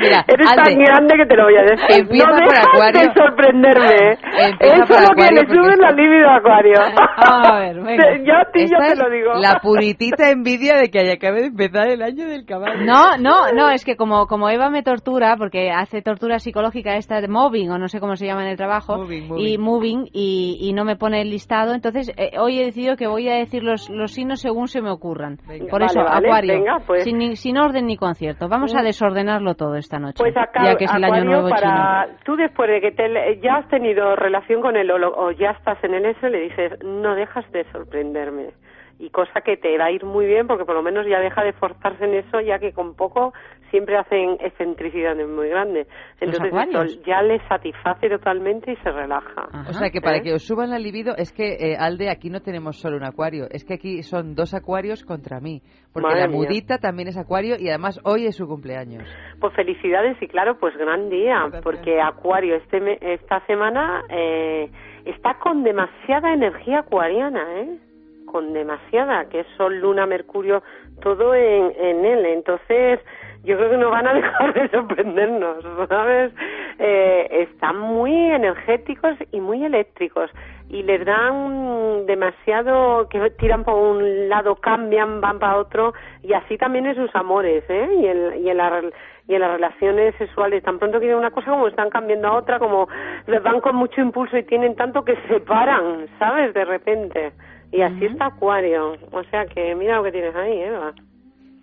Mira, 0.00 0.24
eres 0.28 0.48
tan 0.54 0.78
grande 0.78 1.14
que 1.16 1.26
te 1.26 1.36
lo 1.36 1.44
voy 1.44 1.56
a 1.56 1.62
decir. 1.62 1.86
empieza 2.00 2.26
no 2.30 2.36
por 2.36 2.44
dejas 2.48 2.66
Acuario. 2.66 3.00
de 3.00 3.14
sorprenderme. 3.14 4.10
Empieza 4.12 4.74
Eso 4.76 4.86
por 4.86 4.96
es 4.96 5.08
lo 5.08 5.14
que 5.16 5.34
le 5.34 5.40
sube 5.54 5.68
está- 5.72 5.82
la 5.86 5.92
libido 5.92 6.28
a 6.28 6.36
Acuario. 6.36 6.74
A 7.16 7.58
ver, 7.58 7.80
venga. 7.82 8.04
Yo 8.24 8.34
a 8.36 8.44
ti 8.52 8.66
yo 8.66 8.76
te 8.78 8.96
lo 8.96 9.10
digo. 9.10 9.34
La 9.34 9.60
puritita 9.60 10.30
envidia 10.30 10.76
de 10.76 10.90
que 10.90 11.00
haya 11.00 11.14
acabe 11.14 11.40
de 11.42 11.46
empezar 11.48 11.88
el 11.88 12.02
año 12.02 12.26
del 12.28 12.44
caballo. 12.44 12.84
No, 12.84 13.16
no, 13.18 13.52
no, 13.52 13.70
es 13.70 13.84
que 13.84 13.96
como, 13.96 14.26
como 14.26 14.48
Eva 14.48 14.70
me 14.70 14.82
tortura, 14.82 15.36
porque 15.36 15.70
hace 15.70 16.02
tortura 16.02 16.38
psicológica 16.38 16.96
esta 16.96 17.20
de 17.20 17.28
moving, 17.28 17.70
o 17.70 17.78
no 17.78 17.88
sé 17.88 18.00
cómo 18.00 18.16
se 18.16 18.26
llama 18.26 18.42
en 18.44 18.50
el 18.50 18.56
trabajo, 18.56 18.96
Moving, 18.96 19.28
moving. 19.28 19.46
y 19.48 19.58
moving, 19.58 20.04
y, 20.12 20.58
y 20.60 20.72
no 20.72 20.84
me 20.84 20.96
pone 20.96 21.20
el 21.22 21.30
listado, 21.30 21.74
entonces 21.74 22.12
eh, 22.16 22.32
hoy 22.38 22.60
he 22.60 22.64
decidido 22.66 22.96
que 22.96 23.06
voy 23.06 23.28
a 23.28 23.34
decir 23.36 23.62
los, 23.62 23.88
los 23.90 24.12
signos 24.12 24.40
según 24.40 24.68
se 24.68 24.80
me 24.80 24.90
ocurran. 24.90 25.36
Por 25.70 25.80
Vale, 25.80 25.86
eso, 25.86 26.00
vale, 26.04 26.26
Acuario, 26.28 26.54
venga, 26.54 26.76
pues. 26.86 27.04
sin, 27.04 27.36
sin 27.36 27.58
orden 27.58 27.86
ni 27.86 27.96
concierto. 28.04 28.48
Vamos 28.48 28.74
a 28.76 28.82
desordenarlo 28.82 29.54
todo 29.54 29.74
esta 29.76 29.98
noche, 29.98 30.16
Pues 30.18 30.36
acá, 30.36 30.64
ya 30.64 30.76
que 30.76 30.84
es 30.84 30.94
el 30.94 31.04
año 31.04 31.24
nuevo 31.24 31.48
para 31.48 32.04
chino. 32.06 32.18
tú 32.24 32.36
después 32.36 32.68
de 32.70 32.80
que 32.80 32.92
te- 32.92 33.40
ya 33.40 33.56
has 33.56 33.68
tenido 33.68 34.14
relación 34.16 34.60
con 34.60 34.76
él 34.76 34.90
o, 34.90 34.98
lo- 34.98 35.14
o 35.16 35.30
ya 35.32 35.50
estás 35.50 35.82
en 35.82 35.94
el 35.94 36.04
eso, 36.06 36.28
le 36.28 36.40
dices, 36.40 36.72
no 36.84 37.14
dejas 37.14 37.50
de 37.52 37.64
sorprenderme. 37.72 38.50
Y 38.98 39.10
cosa 39.10 39.40
que 39.40 39.56
te 39.56 39.76
va 39.76 39.86
a 39.86 39.90
ir 39.90 40.04
muy 40.04 40.24
bien 40.26 40.46
porque 40.46 40.64
por 40.64 40.76
lo 40.76 40.82
menos 40.82 41.04
ya 41.06 41.18
deja 41.18 41.42
de 41.42 41.52
forzarse 41.54 42.04
en 42.04 42.14
eso, 42.14 42.40
ya 42.40 42.58
que 42.60 42.72
con 42.72 42.94
poco 42.94 43.32
siempre 43.74 43.96
hacen 43.98 44.36
excentricidades 44.38 45.28
muy 45.28 45.48
grandes. 45.48 45.88
Entonces 46.20 47.02
ya 47.04 47.22
le 47.22 47.40
satisface 47.48 48.08
totalmente 48.08 48.70
y 48.72 48.76
se 48.76 48.90
relaja. 48.92 49.48
O 49.68 49.72
sea 49.72 49.90
que 49.90 50.00
para 50.00 50.18
¿Eh? 50.18 50.22
que 50.22 50.32
os 50.34 50.46
suban 50.46 50.70
la 50.70 50.78
libido 50.78 51.16
es 51.16 51.32
que, 51.32 51.54
eh, 51.54 51.76
Alde, 51.76 52.08
aquí 52.08 52.30
no 52.30 52.40
tenemos 52.40 52.76
solo 52.80 52.96
un 52.96 53.04
acuario, 53.04 53.46
es 53.50 53.64
que 53.64 53.74
aquí 53.74 54.04
son 54.04 54.36
dos 54.36 54.54
acuarios 54.54 55.02
contra 55.04 55.40
mí. 55.40 55.60
Porque 55.92 56.06
Madre 56.06 56.20
la 56.20 56.28
mía. 56.28 56.36
mudita 56.36 56.78
también 56.78 57.08
es 57.08 57.16
acuario 57.18 57.56
y 57.58 57.68
además 57.68 58.00
hoy 58.04 58.26
es 58.26 58.36
su 58.36 58.46
cumpleaños. 58.46 59.02
Pues 59.40 59.52
felicidades 59.54 60.16
y 60.22 60.28
claro, 60.28 60.56
pues 60.60 60.76
gran 60.76 61.08
día, 61.10 61.36
porque 61.62 62.00
Acuario 62.00 62.54
este 62.56 62.80
me- 62.80 62.98
esta 63.00 63.40
semana 63.46 64.02
eh, 64.08 64.70
está 65.04 65.34
con 65.38 65.64
demasiada 65.64 66.32
energía 66.32 66.80
acuariana, 66.80 67.60
¿eh? 67.60 67.78
Con 68.26 68.52
demasiada, 68.52 69.28
que 69.28 69.40
es 69.40 69.46
Sol, 69.56 69.78
Luna, 69.78 70.06
Mercurio, 70.06 70.62
todo 71.00 71.34
en, 71.34 71.70
en 71.78 72.04
él. 72.04 72.26
Entonces, 72.26 72.98
yo 73.44 73.56
creo 73.56 73.70
que 73.70 73.76
no 73.76 73.90
van 73.90 74.06
a 74.06 74.14
dejar 74.14 74.54
de 74.54 74.68
sorprendernos, 74.70 75.64
¿sabes? 75.88 76.32
eh, 76.78 77.46
están 77.48 77.78
muy 77.78 78.12
energéticos 78.12 79.16
y 79.32 79.40
muy 79.40 79.64
eléctricos 79.64 80.30
y 80.68 80.82
les 80.82 81.04
dan 81.04 82.06
demasiado 82.06 83.08
que 83.08 83.30
tiran 83.30 83.64
por 83.64 83.74
un 83.74 84.28
lado 84.28 84.56
cambian 84.56 85.20
van 85.20 85.38
para 85.38 85.58
otro 85.58 85.94
y 86.22 86.32
así 86.32 86.56
también 86.56 86.86
en 86.86 86.96
sus 86.96 87.14
amores 87.14 87.64
¿eh? 87.68 87.88
y 88.00 88.06
en, 88.06 88.44
y 88.44 88.50
en 88.50 88.56
la 88.56 88.82
y 89.26 89.34
en 89.34 89.40
las 89.40 89.52
relaciones 89.52 90.14
sexuales. 90.16 90.62
Tan 90.62 90.78
pronto 90.78 90.98
quieren 90.98 91.16
una 91.16 91.30
cosa 91.30 91.50
como 91.50 91.68
están 91.68 91.88
cambiando 91.88 92.28
a 92.28 92.36
otra 92.36 92.58
como 92.58 92.88
les 93.26 93.42
van 93.42 93.60
con 93.60 93.76
mucho 93.76 94.00
impulso 94.00 94.36
y 94.36 94.42
tienen 94.42 94.74
tanto 94.74 95.04
que 95.04 95.16
se 95.28 95.40
paran 95.40 96.08
sabes 96.18 96.52
de 96.54 96.64
repente. 96.64 97.32
Y 97.72 97.80
así 97.80 98.04
está 98.04 98.26
Acuario. 98.26 98.96
O 99.12 99.22
sea 99.24 99.46
que 99.46 99.74
mira 99.74 99.96
lo 99.96 100.04
que 100.04 100.12
tienes 100.12 100.34
ahí 100.36 100.60
Eva 100.60 100.92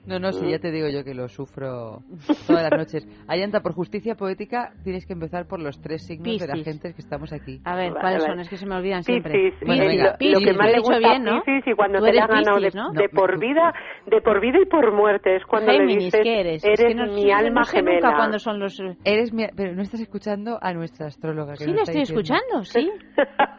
No, 0.04 0.18
no, 0.18 0.32
sí, 0.32 0.50
ya 0.50 0.58
te 0.58 0.72
digo 0.72 0.88
yo 0.90 1.04
que 1.04 1.14
lo 1.14 1.28
sufro 1.28 2.00
todas 2.48 2.64
las 2.64 2.72
noches. 2.72 3.08
Ayanta, 3.28 3.60
por 3.62 3.74
justicia 3.74 4.16
poética, 4.16 4.74
tienes 4.84 5.06
que 5.06 5.14
empezar 5.14 5.48
por 5.48 5.62
los 5.62 5.80
tres 5.80 6.06
signos 6.08 6.40
de 6.40 6.48
la 6.48 6.54
Piscis. 6.54 6.66
gente 6.74 6.94
que 6.96 7.02
estamos 7.02 7.32
aquí. 7.32 7.62
A 7.66 7.76
ver, 7.76 7.90
Vale, 7.92 8.02
¿cuáles 8.02 8.22
vale. 8.24 8.32
son? 8.34 8.40
Es 8.40 8.50
que 8.50 8.58
se 8.58 8.66
me 8.66 8.76
olvidan 8.78 9.04
siempre. 9.04 9.32
Piscis, 9.32 9.68
Bueno, 9.68 9.86
venga, 9.86 10.04
lo, 10.04 10.10
lo 10.12 10.18
Piscis, 10.18 10.46
que 10.46 10.54
más 10.54 10.72
le 10.72 10.80
gusta 10.80 10.98
bien, 10.98 11.24
¿no? 11.24 11.44
Piscis 11.44 11.68
y 11.68 11.76
cuando 11.76 12.00
Tú 12.00 12.06
te 12.06 12.14
la 12.14 12.28
ganado 12.28 12.56
de, 12.60 12.66
Piscis, 12.66 12.76
¿no? 12.76 12.92
de 12.94 13.10
por 13.10 13.40
vida, 13.40 13.74
de 14.08 14.22
por 14.22 14.42
vida 14.42 14.58
y 14.60 14.66
por 14.66 14.92
muerte, 14.92 15.36
es 15.36 15.46
cuando 15.46 15.72
Géminis, 15.72 15.96
le 15.98 16.04
dices, 16.06 16.22
¿qué 16.24 16.40
eres? 16.40 16.64
Es 16.66 16.80
eres 16.80 16.86
que 16.94 16.96
no- 16.96 17.14
mi 17.14 17.26
no 17.26 17.36
alma 17.38 17.64
sé 17.66 17.78
gemela. 17.78 18.00
nunca 18.08 18.16
cuándo 18.18 18.40
son 18.40 18.60
los... 18.60 18.80
Eres 19.06 19.32
mi- 19.34 19.48
pero 19.56 19.76
no 19.76 19.84
estás 19.84 20.02
escuchando 20.02 20.58
a 20.62 20.74
nuestra 20.74 21.06
astróloga. 21.08 21.54
Que 21.54 21.66
Sí, 21.66 21.72
lo 21.72 21.84
estoy 21.84 22.00
diciendo. 22.00 22.22
escuchando, 22.22 22.64
sí. 22.64 22.92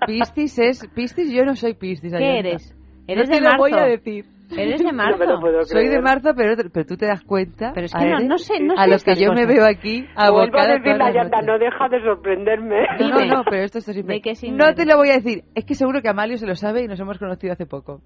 Piscis 0.06 0.58
es... 0.58 0.88
Piscis, 0.94 1.32
yo 1.32 1.44
no 1.44 1.54
soy 1.54 1.74
Piscis, 1.74 2.10
¿Qué 2.12 2.16
Ayanta. 2.16 2.48
eres? 2.48 2.76
Eres 3.06 3.28
no 3.28 3.34
de 3.36 3.40
te 3.40 3.48
lo 3.48 3.56
voy 3.58 3.72
a 3.74 3.84
decir. 3.84 4.24
Eres 4.56 4.82
de 4.82 4.92
marzo. 4.92 5.24
Soy 5.64 5.88
de 5.88 6.00
marzo, 6.00 6.32
pero, 6.36 6.54
pero 6.72 6.86
tú 6.86 6.96
te 6.96 7.06
das 7.06 7.22
cuenta. 7.22 7.72
Pero 7.74 7.86
es 7.86 7.92
que 7.94 8.04
no- 8.06 8.20
no 8.20 8.38
sé- 8.38 8.60
no 8.60 8.74
a 8.74 8.84
sé 8.84 8.90
lo 8.90 8.98
que 8.98 9.20
yo 9.20 9.30
me 9.32 9.42
cosas. 9.42 9.54
veo 9.54 9.66
aquí 9.66 10.00
Vuelvo 10.00 10.12
a 10.18 10.24
abocada 10.26 10.74
decir 10.74 10.96
la 10.96 11.42
no 11.42 11.58
deja 11.58 11.88
de 11.88 12.02
sorprenderme. 12.02 12.86
No, 13.00 13.08
no, 13.08 13.24
no, 13.26 13.44
pero 13.44 13.62
esto, 13.64 13.78
esto 13.78 13.90
es 13.90 14.06
¿De 14.06 14.20
qué 14.20 14.34
signo 14.34 14.64
No 14.66 14.74
te 14.74 14.86
lo 14.86 14.96
voy 14.96 15.10
a 15.10 15.14
decir. 15.14 15.44
Es 15.54 15.64
que 15.64 15.74
seguro 15.74 16.02
que 16.02 16.08
Amalio 16.08 16.36
se 16.38 16.46
lo 16.46 16.54
sabe 16.54 16.82
y 16.82 16.88
nos 16.88 17.00
hemos 17.00 17.18
conocido 17.18 17.52
hace 17.52 17.66
poco. 17.66 18.00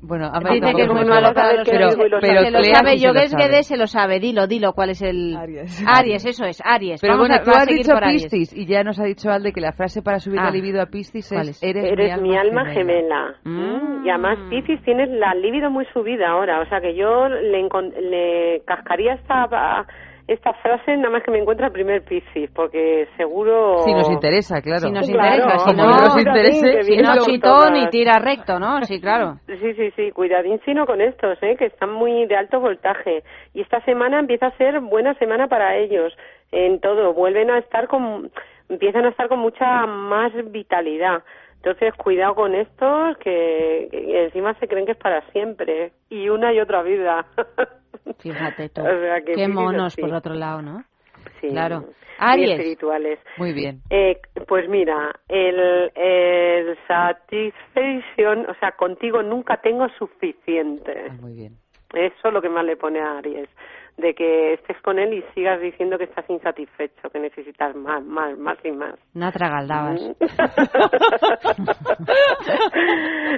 Bueno, 0.00 0.26
Amalio 0.26 0.60
Dice 0.60 0.74
que 0.76 0.82
es 0.82 0.88
muy 0.88 0.98
se 0.98 1.04
lo 1.06 1.14
malo 1.14 1.26
sabe, 1.26 1.34
para 1.34 1.52
los 1.54 1.68
pero, 1.68 1.88
pero 2.20 2.40
se 2.42 2.50
lo 2.52 2.62
sabe, 2.62 2.98
Yogues 2.98 3.30
sabe. 3.32 3.44
Guedes 3.48 3.66
se 3.66 3.76
lo 3.76 3.86
sabe. 3.88 4.20
Dilo, 4.20 4.46
dilo, 4.46 4.72
¿cuál 4.72 4.90
es 4.90 5.02
el...? 5.02 5.36
Aries. 5.36 5.84
Aries, 5.86 6.24
eso 6.24 6.44
es, 6.44 6.62
Aries. 6.64 7.00
Pero 7.00 7.14
Vamos 7.14 7.28
bueno, 7.28 7.42
a, 7.42 7.44
tú 7.44 7.50
a 7.50 7.58
has 7.58 7.64
seguir 7.64 7.78
dicho 7.82 7.92
por 7.94 8.04
Aries. 8.04 8.22
Piscis 8.30 8.56
y 8.56 8.66
ya 8.66 8.84
nos 8.84 9.00
ha 9.00 9.04
dicho 9.04 9.28
Alde 9.30 9.52
que 9.52 9.60
la 9.60 9.72
frase 9.72 10.00
para 10.02 10.20
subir 10.20 10.38
Ah. 10.38 10.44
la 10.44 10.50
libido 10.52 10.80
a 10.80 10.86
Piscis 10.86 11.28
¿Cuál 11.28 11.48
es 11.48 11.60
es? 11.60 11.62
eres, 11.64 11.84
Eres 11.84 12.22
mi 12.22 12.36
alma 12.36 12.66
gemela. 12.66 13.34
Mm. 13.44 14.06
Y 14.06 14.10
además, 14.10 14.38
Piscis, 14.50 14.80
tienes 14.84 15.10
la 15.10 15.34
libido 15.34 15.68
muy 15.70 15.84
subida 15.92 16.28
ahora. 16.30 16.60
O 16.60 16.66
sea 16.68 16.80
que 16.80 16.94
yo 16.94 17.28
le, 17.28 17.68
le 18.02 18.62
cascaría 18.64 19.14
esta, 19.14 19.46
esta 20.28 20.52
frase 20.52 20.94
nada 20.98 21.08
más 21.08 21.22
que 21.22 21.30
me 21.30 21.38
encuentra 21.38 21.68
el 21.68 21.72
primer 21.72 22.04
Piscis, 22.04 22.50
porque 22.54 23.08
seguro... 23.16 23.78
Si 23.78 23.94
nos 23.94 24.10
interesa, 24.10 24.60
claro. 24.60 24.80
Si 24.80 24.92
nos 24.92 25.10
Claro, 25.10 25.36
interesa, 25.36 25.58
si 25.58 25.74
no, 25.74 25.84
no 25.84 25.90
nos 25.90 26.18
interese, 26.18 26.82
si 26.82 26.96
no 26.98 27.16
chitón 27.24 27.76
y 27.76 27.88
tira 27.88 28.18
recto, 28.18 28.58
¿no? 28.58 28.82
Sí, 28.82 29.00
claro. 29.00 29.36
Sí, 29.46 29.74
sí, 29.74 29.90
sí, 29.96 30.10
cuidadín 30.12 30.60
sino 30.64 30.86
con 30.86 31.00
estos, 31.00 31.42
¿eh? 31.42 31.56
que 31.56 31.66
están 31.66 31.92
muy 31.92 32.26
de 32.26 32.36
alto 32.36 32.60
voltaje. 32.60 33.22
Y 33.54 33.62
esta 33.62 33.80
semana 33.86 34.20
empieza 34.20 34.46
a 34.46 34.56
ser 34.58 34.80
buena 34.80 35.14
semana 35.14 35.48
para 35.48 35.76
ellos 35.76 36.14
en 36.52 36.78
todo. 36.80 37.14
Vuelven 37.14 37.50
a 37.50 37.58
estar 37.58 37.88
con, 37.88 38.30
empiezan 38.68 39.06
a 39.06 39.08
estar 39.08 39.28
con 39.28 39.40
mucha 39.40 39.86
más 39.86 40.32
vitalidad. 40.52 41.22
Entonces, 41.56 41.92
cuidado 41.94 42.34
con 42.34 42.54
estos 42.54 43.16
que, 43.18 43.88
que 43.90 44.24
encima 44.24 44.54
se 44.60 44.68
creen 44.68 44.86
que 44.86 44.92
es 44.92 44.98
para 44.98 45.22
siempre. 45.32 45.92
Y 46.10 46.28
una 46.28 46.52
y 46.52 46.60
otra 46.60 46.82
vida. 46.82 47.26
Fíjate 48.20 48.68
tú. 48.70 48.80
O 48.86 49.00
sea, 49.00 49.20
que 49.22 49.32
Qué 49.34 49.48
monos, 49.48 49.92
así. 49.92 50.00
por 50.00 50.12
otro 50.14 50.34
lado, 50.34 50.62
¿no? 50.62 50.84
Sí. 51.40 51.48
Claro. 51.48 51.84
Aries. 52.20 52.50
espirituales. 52.58 53.18
Muy 53.36 53.52
bien. 53.52 53.80
Eh, 53.90 54.20
pues 54.48 54.68
mira, 54.68 55.12
el, 55.28 55.90
el 55.94 56.76
satisfaction, 56.88 58.46
o 58.50 58.54
sea, 58.58 58.72
contigo 58.72 59.22
nunca 59.22 59.58
tengo 59.58 59.88
suficiente. 59.98 61.06
Ah, 61.10 61.14
Muy 61.20 61.34
bien. 61.34 61.56
Eso 61.94 62.28
es 62.28 62.34
lo 62.34 62.42
que 62.42 62.48
más 62.48 62.64
le 62.64 62.76
pone 62.76 63.00
a 63.00 63.18
Aries, 63.18 63.48
de 63.98 64.14
que 64.14 64.54
estés 64.54 64.80
con 64.80 64.98
él 64.98 65.12
y 65.12 65.22
sigas 65.34 65.60
diciendo 65.60 65.98
que 65.98 66.04
estás 66.04 66.24
insatisfecho, 66.30 67.10
que 67.10 67.18
necesitas 67.18 67.74
más, 67.74 68.02
más, 68.04 68.38
más 68.38 68.56
y 68.64 68.70
más. 68.70 68.94
No 69.12 69.30
tragaldabas. 69.32 70.00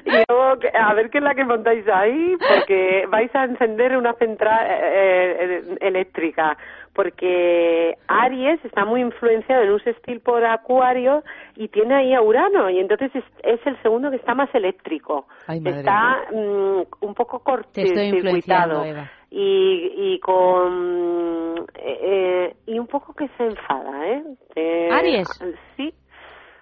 y 0.04 0.10
luego, 0.10 0.58
a 0.78 0.94
ver 0.94 1.08
qué 1.10 1.18
es 1.18 1.24
la 1.24 1.34
que 1.34 1.44
montáis 1.44 1.88
ahí, 1.88 2.36
porque 2.36 3.06
vais 3.08 3.34
a 3.34 3.44
encender 3.44 3.96
una 3.96 4.12
central 4.14 4.66
eh, 4.68 5.36
eh, 5.40 5.62
eléctrica, 5.80 6.58
porque 6.94 7.96
Aries 8.06 8.62
está 8.62 8.84
muy 8.84 9.00
influenciado 9.00 9.62
en 9.62 9.70
un 9.70 9.80
sextil 9.80 10.20
por 10.20 10.44
Acuario 10.44 11.24
y 11.56 11.68
tiene 11.68 11.94
ahí 11.94 12.12
a 12.12 12.20
Urano, 12.20 12.68
y 12.68 12.80
entonces 12.80 13.10
es, 13.14 13.24
es 13.44 13.66
el 13.66 13.80
segundo 13.80 14.10
que 14.10 14.16
está 14.16 14.34
más 14.34 14.54
eléctrico. 14.54 15.26
Ay, 15.46 15.62
está 15.64 16.18
mm, 16.32 16.82
un 17.00 17.14
poco 17.14 17.42
Te 17.72 17.84
estoy 17.84 18.08
influenciando, 18.08 18.80
cortocircuitado 18.80 18.84
Eva. 18.84 19.10
Y, 19.30 19.92
y 20.14 20.20
con 20.20 21.66
eh, 21.76 21.98
eh, 22.02 22.56
y 22.66 22.78
un 22.78 22.86
poco 22.86 23.14
que 23.14 23.28
se 23.36 23.44
enfada, 23.44 24.06
¿eh? 24.08 24.24
Eh, 24.56 24.88
Aries. 24.90 25.28
Sí. 25.76 25.94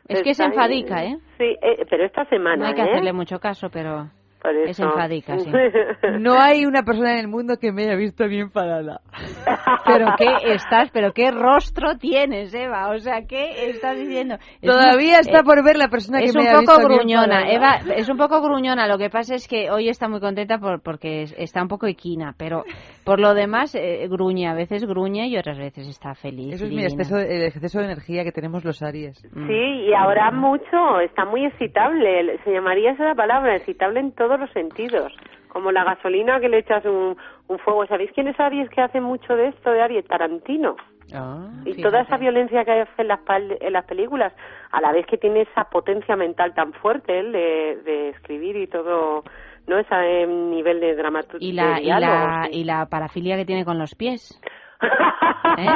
Es 0.07 0.23
que 0.23 0.35
se 0.35 0.45
enfadica, 0.45 1.05
¿eh? 1.05 1.19
Sí, 1.37 1.57
eh, 1.61 1.85
pero 1.89 2.05
esta 2.05 2.25
semana, 2.27 2.57
No 2.57 2.67
hay 2.67 2.75
que 2.75 2.81
¿eh? 2.83 2.91
hacerle 2.91 3.13
mucho 3.13 3.39
caso, 3.41 3.69
pero 3.71 4.11
Por 4.41 4.55
es 4.57 4.71
eso. 4.71 4.85
enfadica, 4.85 5.37
sí. 5.39 5.51
No 6.21 6.41
hay 6.41 6.65
una 6.65 6.83
persona 6.85 7.13
en 7.15 7.19
el 7.19 7.29
mundo 7.29 7.57
que 7.61 7.73
me 7.73 7.83
haya 7.85 7.97
visto 7.97 8.27
bien 8.29 8.43
enfadada. 8.43 9.01
Pero 9.87 10.07
qué 10.19 10.53
estás, 10.53 10.91
pero 10.93 11.13
qué 11.13 11.31
rostro 11.31 11.97
tienes, 11.97 12.53
Eva. 12.53 12.91
O 12.91 12.99
sea, 12.99 13.23
¿qué 13.27 13.71
estás 13.71 13.97
diciendo? 13.97 14.35
Es 14.61 14.69
Todavía 14.71 15.15
un- 15.15 15.21
está 15.21 15.39
eh, 15.41 15.45
por 15.45 15.65
ver 15.65 15.77
la 15.77 15.89
persona 15.89 16.19
que 16.19 16.27
es 16.27 16.35
me 16.35 16.43
un 16.43 16.47
haya 16.49 16.59
poco 16.59 16.73
visto 16.77 16.89
bien 16.89 16.99
gruñona, 17.01 17.51
enfadada. 17.51 17.81
Eva, 17.85 17.95
es 17.97 18.09
un 18.09 18.17
poco 18.19 18.43
gruñona. 18.43 18.87
Lo 18.87 18.99
que 18.99 19.09
pasa 19.11 19.35
es 19.35 19.49
que 19.49 19.71
hoy 19.71 19.89
está 19.89 20.09
muy 20.09 20.21
contenta 20.21 20.59
por, 20.59 20.83
porque 20.83 21.23
es- 21.23 21.35
está 21.39 21.63
un 21.63 21.69
poco 21.69 21.87
equina, 21.87 22.35
pero 22.37 22.65
por 23.09 23.21
lo 23.21 23.33
demás 23.35 23.75
eh, 23.75 24.07
gruñe, 24.09 24.47
a 24.49 24.55
veces 24.55 24.85
gruñe 24.87 25.27
y 25.29 25.37
otras 25.39 25.59
veces 25.59 25.89
está 25.89 26.15
feliz. 26.15 26.55
Eso 26.55 26.65
es 26.67 26.71
mi 26.71 26.83
divina. 26.83 26.89
exceso, 27.03 27.19
el 27.19 27.43
exceso 27.45 27.79
de 27.79 27.87
energía 27.87 28.23
que 28.23 28.33
tenemos 28.33 28.65
los 28.65 28.83
Aries. 28.83 29.17
Sí, 29.47 29.87
y 29.89 29.95
ahora 29.95 30.31
mucho, 30.31 31.01
está 31.01 31.25
muy 31.25 31.47
excitable, 31.47 32.39
se 32.45 32.53
llamaría 32.53 32.93
esa 32.93 33.05
la 33.05 33.15
palabra, 33.15 33.57
excitable 33.57 34.01
en 34.01 34.13
todos 34.13 34.39
los 34.39 34.51
sentidos, 34.53 35.13
como 35.49 35.73
la 35.73 35.85
gasolina 35.85 36.39
que 36.41 36.49
le 36.51 36.59
echas 36.59 36.85
un, 36.85 37.17
un 37.49 37.59
fuego. 37.61 37.87
¿Sabéis 37.87 38.11
quién 38.15 38.29
es 38.29 38.39
Aries 38.39 38.69
que 38.71 38.83
hace 38.83 39.01
mucho 39.01 39.35
de 39.35 39.49
esto 39.49 39.71
de 39.71 39.81
Aries? 39.81 40.07
Tarantino. 40.07 40.77
Ah, 41.15 41.49
Y 41.65 41.81
toda 41.83 42.03
esa 42.03 42.19
violencia 42.19 42.67
que 42.67 42.83
hace 42.83 43.01
en 43.03 43.09
las, 43.09 43.21
pal- 43.21 43.57
en 43.59 43.73
las 43.73 43.87
películas, 43.87 44.31
a 44.71 44.81
la 44.83 44.93
vez 44.93 45.07
que 45.07 45.17
tiene 45.17 45.41
esa 45.51 45.65
potencia 45.71 46.17
mental 46.17 46.53
tan 46.53 46.75
fuerte 46.75 47.19
él 47.19 47.33
de, 47.33 47.79
de 47.83 48.09
escribir 48.11 48.57
y 48.57 48.67
todo, 48.67 49.25
¿no? 49.69 49.79
Ese 49.79 50.27
nivel 50.27 50.81
de 50.81 50.97
dramaturgia. 50.97 51.49
y 51.49 51.53
la, 51.53 51.81
y 51.81 51.87
la, 51.87 52.49
y 52.51 52.65
la 52.65 52.87
parafilia 52.87 53.37
que 53.37 53.45
tiene 53.45 53.65
con 53.65 53.79
los 53.79 53.95
pies. 53.95 54.41
¿Eh? 55.59 55.67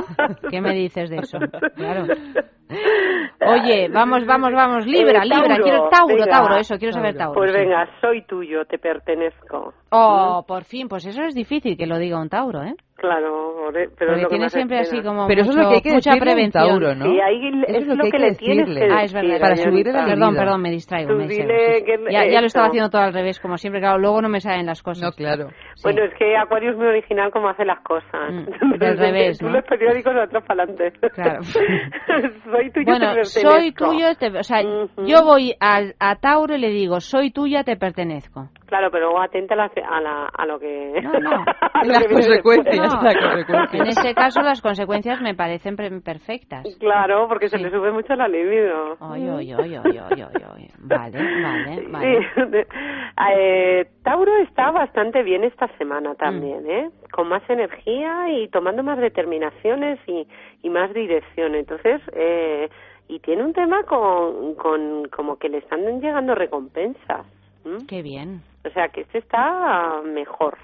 ¿Qué 0.51 0.61
me 0.61 0.75
dices 0.75 1.11
de 1.11 1.17
eso? 1.19 1.39
Claro. 1.77 2.07
Oye, 3.47 3.89
vamos, 3.89 4.25
vamos, 4.27 4.53
vamos, 4.53 4.87
Libra, 4.87 5.23
Eh, 5.23 5.25
Libra, 5.27 5.49
Tauro, 5.49 5.63
quiero 5.65 5.89
Tauro, 5.89 6.15
venga. 6.15 6.27
Tauro, 6.27 6.57
eso, 6.57 6.77
quiero 6.79 6.93
saber 6.93 7.17
Tauro. 7.17 7.35
Pues 7.35 7.51
sí. 7.53 7.59
venga, 7.59 7.89
soy 8.01 8.23
tuyo, 8.23 8.65
te 8.65 8.79
pertenezco. 8.79 9.75
Oh, 9.91 10.45
por 10.47 10.65
fin, 10.65 10.89
pues 10.89 11.05
eso 11.07 11.23
es 11.25 11.35
difícil 11.35 11.77
que 11.77 11.87
lo 11.87 11.99
diga 11.99 12.21
un 12.21 12.29
Tauro, 12.29 12.63
¿eh? 12.63 12.75
Claro, 12.97 13.71
pero 13.73 13.91
Porque 13.99 14.05
es 14.05 14.11
lo 14.11 14.17
que 14.17 14.27
tiene 14.29 14.45
más 14.45 14.53
siempre 14.53 14.79
así 14.79 15.03
como 15.03 15.27
Pero 15.27 15.41
eso 15.43 15.51
es 15.51 15.57
lo 15.57 15.63
mucho- 15.65 15.71
que 15.71 15.75
hay 15.75 15.83
que 15.83 15.93
mucha 15.93 16.11
decirle 16.13 16.31
a 16.31 16.35
un 16.35 16.37
prevención. 16.53 16.69
Tauro, 16.81 16.95
¿no? 16.95 17.05
Sí, 17.07 17.21
ahí 17.21 17.49
Eso 17.67 17.79
es, 17.93 17.99
lo 17.99 18.05
que, 18.05 18.19
le 18.19 18.35
tienes 18.37 18.67
decirle. 18.69 18.81
que 18.87 18.93
Ah, 18.95 19.03
es 19.03 19.13
verdad. 19.13 19.27
decir, 19.29 19.41
Para 19.41 19.57
subirle 19.57 19.93
la 19.93 20.05
Perdón, 20.07 20.35
perdón, 20.37 20.63
me 20.63 20.71
distraigo. 20.71 21.11
Tú 21.11 21.17
me 21.17 21.27
distraigo, 21.27 21.79
sí. 21.79 21.85
que- 21.85 22.13
ya, 22.13 22.27
ya 22.31 22.41
lo 22.41 22.47
estaba 22.47 22.67
haciendo 22.69 22.91
todo 22.91 23.03
al 23.03 23.13
revés, 23.13 23.41
como 23.41 23.57
siempre, 23.59 23.81
claro, 23.81 23.99
luego 23.99 24.23
no 24.23 24.29
me 24.29 24.41
salen 24.41 24.67
las 24.67 24.83
cosas. 24.85 25.03
No, 25.03 25.11
claro. 25.17 25.49
Bueno, 25.83 26.05
es 26.05 26.15
que 26.15 26.37
Acuario 26.37 26.71
es 26.71 26.77
muy 26.77 26.87
original 26.87 27.33
como 27.33 27.49
hace 27.49 27.65
las 27.65 27.81
cosas. 27.81 28.31
Mm, 28.31 28.79
del 28.79 28.97
revés, 28.99 29.39
Tú 29.39 29.47
¿no? 29.47 29.53
los 29.55 29.65
periódicos 29.65 30.15
atrás 30.15 30.45
para 30.47 30.63
adelante. 30.63 30.93
Claro. 31.13 31.41
soy 32.63 32.71
tuyo, 32.71 32.85
Bueno, 32.87 33.13
te 33.15 33.25
soy 33.25 33.73
tuyo, 33.73 34.15
te- 34.17 34.39
o 34.39 34.43
sea, 34.43 34.63
yo 35.07 35.25
voy 35.25 35.55
al- 35.61 35.95
a, 35.99 36.17
Tauro 36.17 36.55
y 36.57 36.59
le 36.61 36.71
digo, 36.71 37.01
soy 37.01 37.31
tuya, 37.31 37.65
te 37.65 37.77
pertenezco. 37.77 38.49
Claro, 38.73 38.91
pero 38.91 39.05
luego 39.11 39.21
atenta 39.21 39.53
a, 39.53 39.57
la- 39.59 39.71
a, 39.87 40.01
la- 40.01 40.31
a 40.33 40.47
lo 40.47 40.59
que... 40.59 40.99
No, 41.03 41.13
no. 41.21 41.31
a 41.33 41.85
Las 41.85 42.07
que 42.07 42.15
consecuencias, 42.15 43.03
las 43.03 43.17
consecuencias. 43.19 43.75
En 43.75 43.87
ese 43.87 44.15
caso, 44.15 44.41
las 44.41 44.63
consecuencias 44.63 45.21
me 45.21 45.35
parecen 45.35 45.77
perfectas. 45.77 46.65
Claro, 46.81 47.29
porque 47.29 47.51
se 47.51 47.59
le 47.59 47.71
sube 47.71 47.93
mucho 47.93 48.15
la 48.15 48.29
libido. 48.29 48.97
Oy, 49.01 49.29
oy, 49.29 49.53
oy, 49.53 49.77
oy, 49.77 49.99
oy, 49.99 50.23
oy, 50.23 50.43
oy. 50.55 50.69
Vale, 50.79 51.19
vale, 51.43 51.87
vale. 51.91 52.21
Sí. 52.23 52.27
Eh, 53.35 53.87
Tauro 54.03 54.33
está 54.39 54.71
bastante 54.71 55.23
bien 55.23 55.45
esta 55.45 55.69
semana 55.77 56.13
Mm. 56.13 56.17
también, 56.17 56.71
¿eh? 56.71 56.91
Con 57.13 57.29
más 57.29 57.43
energía 57.51 58.31
y 58.31 58.49
tomando 58.49 58.83
más 58.83 58.99
determinaciones 58.99 59.99
y, 60.07 60.27
y 60.63 60.71
más 60.71 60.93
dirección. 60.95 61.55
Entonces, 61.55 62.01
eh, 62.15 62.69
y 63.09 63.19
tiene 63.21 63.45
un 63.45 63.53
tema 63.53 63.83
con, 63.85 64.55
con 64.55 65.09
como 65.15 65.37
que 65.37 65.51
le 65.51 65.59
están 65.59 66.01
llegando 66.01 66.35
recompensas. 66.35 67.27
¿m? 67.65 67.79
Qué 67.87 68.03
bien. 68.03 68.41
O 68.65 68.71
sea, 68.71 68.89
que 68.89 69.03
este 69.03 69.19
está 69.19 70.01
mejor. 70.05 70.57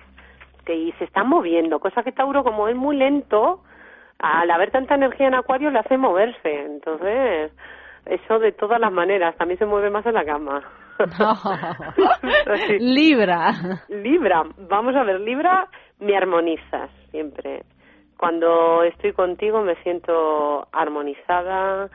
Que, 0.65 0.75
y 0.75 0.93
se 0.93 1.05
está 1.05 1.25
moviendo, 1.25 1.81
cosa 1.81 2.03
que 2.03 2.13
Tauro, 2.13 2.45
como 2.45 2.69
es 2.69 2.77
muy 2.77 2.97
lento, 2.97 3.63
al 4.19 4.51
haber 4.51 4.71
tanta 4.71 4.95
energía 4.95 5.29
en 5.29 5.35
Acuario 5.35 5.71
le 5.71 5.79
hace 5.79 5.97
moverse. 5.97 6.65
Entonces, 6.67 7.53
eso 8.07 8.39
de 8.39 8.53
todas 8.53 8.81
las 8.81 8.93
maneras. 8.93 9.37
También 9.37 9.59
se 9.59 9.67
mueve 9.67 9.91
más 9.91 10.05
en 10.07 10.15
la 10.15 10.25
cama. 10.25 10.63
Libra. 12.79 13.53
Libra, 13.89 14.43
vamos 14.69 14.97
a 14.97 15.05
ver, 15.05 15.20
Libra 15.20 15.69
me 16.01 16.16
armonizas 16.16 16.91
siempre. 17.11 17.62
Cuando 18.16 18.83
estoy 18.83 19.12
contigo 19.12 19.62
me 19.62 19.77
siento 19.83 20.66
armonizada, 20.73 21.89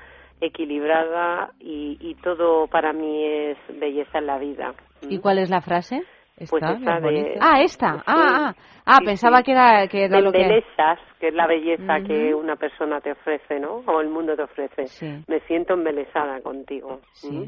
equilibrada 0.45 1.52
y, 1.60 1.98
y 1.99 2.15
todo 2.15 2.68
para 2.68 2.94
mí 2.94 3.26
es 3.26 3.57
belleza 3.80 4.20
en 4.20 4.28
la 4.28 4.38
vida. 4.38 4.74
¿Y 5.10 5.20
cuál 5.20 5.40
es 5.40 5.49
la 5.49 5.61
frase? 5.61 6.02
Pues 6.49 6.61
de... 6.61 7.38
Ah, 7.40 7.61
esta. 7.61 8.03
Ah, 8.07 8.49
ah. 8.49 8.53
Ah, 8.86 8.98
Sí, 8.99 9.06
pensaba 9.06 9.38
sí. 9.38 9.44
que 9.45 9.52
era, 9.52 9.88
que 9.88 10.03
era 10.06 10.20
lo 10.20 10.32
que... 10.32 10.41
embelezas, 10.41 10.99
que 11.20 11.28
es 11.30 11.34
la 11.34 11.48
belleza 11.48 12.02
que 12.06 12.34
una 12.34 12.56
persona 12.57 12.99
te 12.99 13.11
ofrece, 13.11 13.60
¿no? 13.60 13.76
O 13.86 14.02
el 14.02 14.10
mundo 14.10 14.36
te 14.36 14.44
ofrece. 14.44 14.84
Me 15.28 15.40
siento 15.41 15.74
embelesada 15.76 16.41
contigo. 16.41 16.99
¿Mm? 17.24 17.44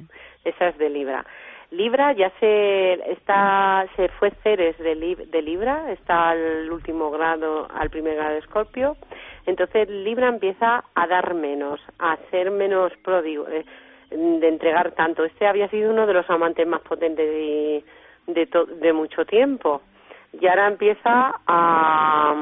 Esa 0.46 0.68
es 0.70 0.78
de 0.78 0.90
Libra. 0.90 1.26
Libra 1.72 2.14
ya 2.14 2.30
se 2.40 2.94
está 3.12 3.86
se 3.96 4.08
fue 4.20 4.32
Ceres 4.44 4.78
de, 4.78 4.96
Lib- 4.96 5.26
de 5.30 5.42
Libra, 5.42 5.92
está 5.92 6.30
al 6.30 6.72
último 6.72 7.10
grado, 7.10 7.68
al 7.74 7.90
primer 7.90 8.16
grado 8.16 8.34
de 8.34 8.40
Escorpio. 8.40 8.96
Entonces 9.46 9.90
Libra 9.90 10.28
empieza 10.28 10.84
a 10.96 11.08
dar 11.08 11.34
menos, 11.34 11.80
a 12.00 12.18
ser 12.32 12.52
menos 12.52 12.92
pródigo, 13.04 13.48
eh, 13.48 13.64
de 14.12 14.48
entregar 14.48 14.92
tanto. 14.94 15.24
Este 15.24 15.48
había 15.48 15.68
sido 15.70 15.92
uno 15.92 16.06
de 16.08 16.14
los 16.14 16.30
amantes 16.30 16.66
más 16.68 16.82
potentes 16.82 17.28
de, 17.28 17.84
de, 18.28 18.46
to- 18.48 18.66
de 18.66 18.94
mucho 18.94 19.26
tiempo. 19.26 19.82
Y 20.40 20.48
ahora 20.48 20.68
empieza 20.68 21.36
a, 21.48 22.36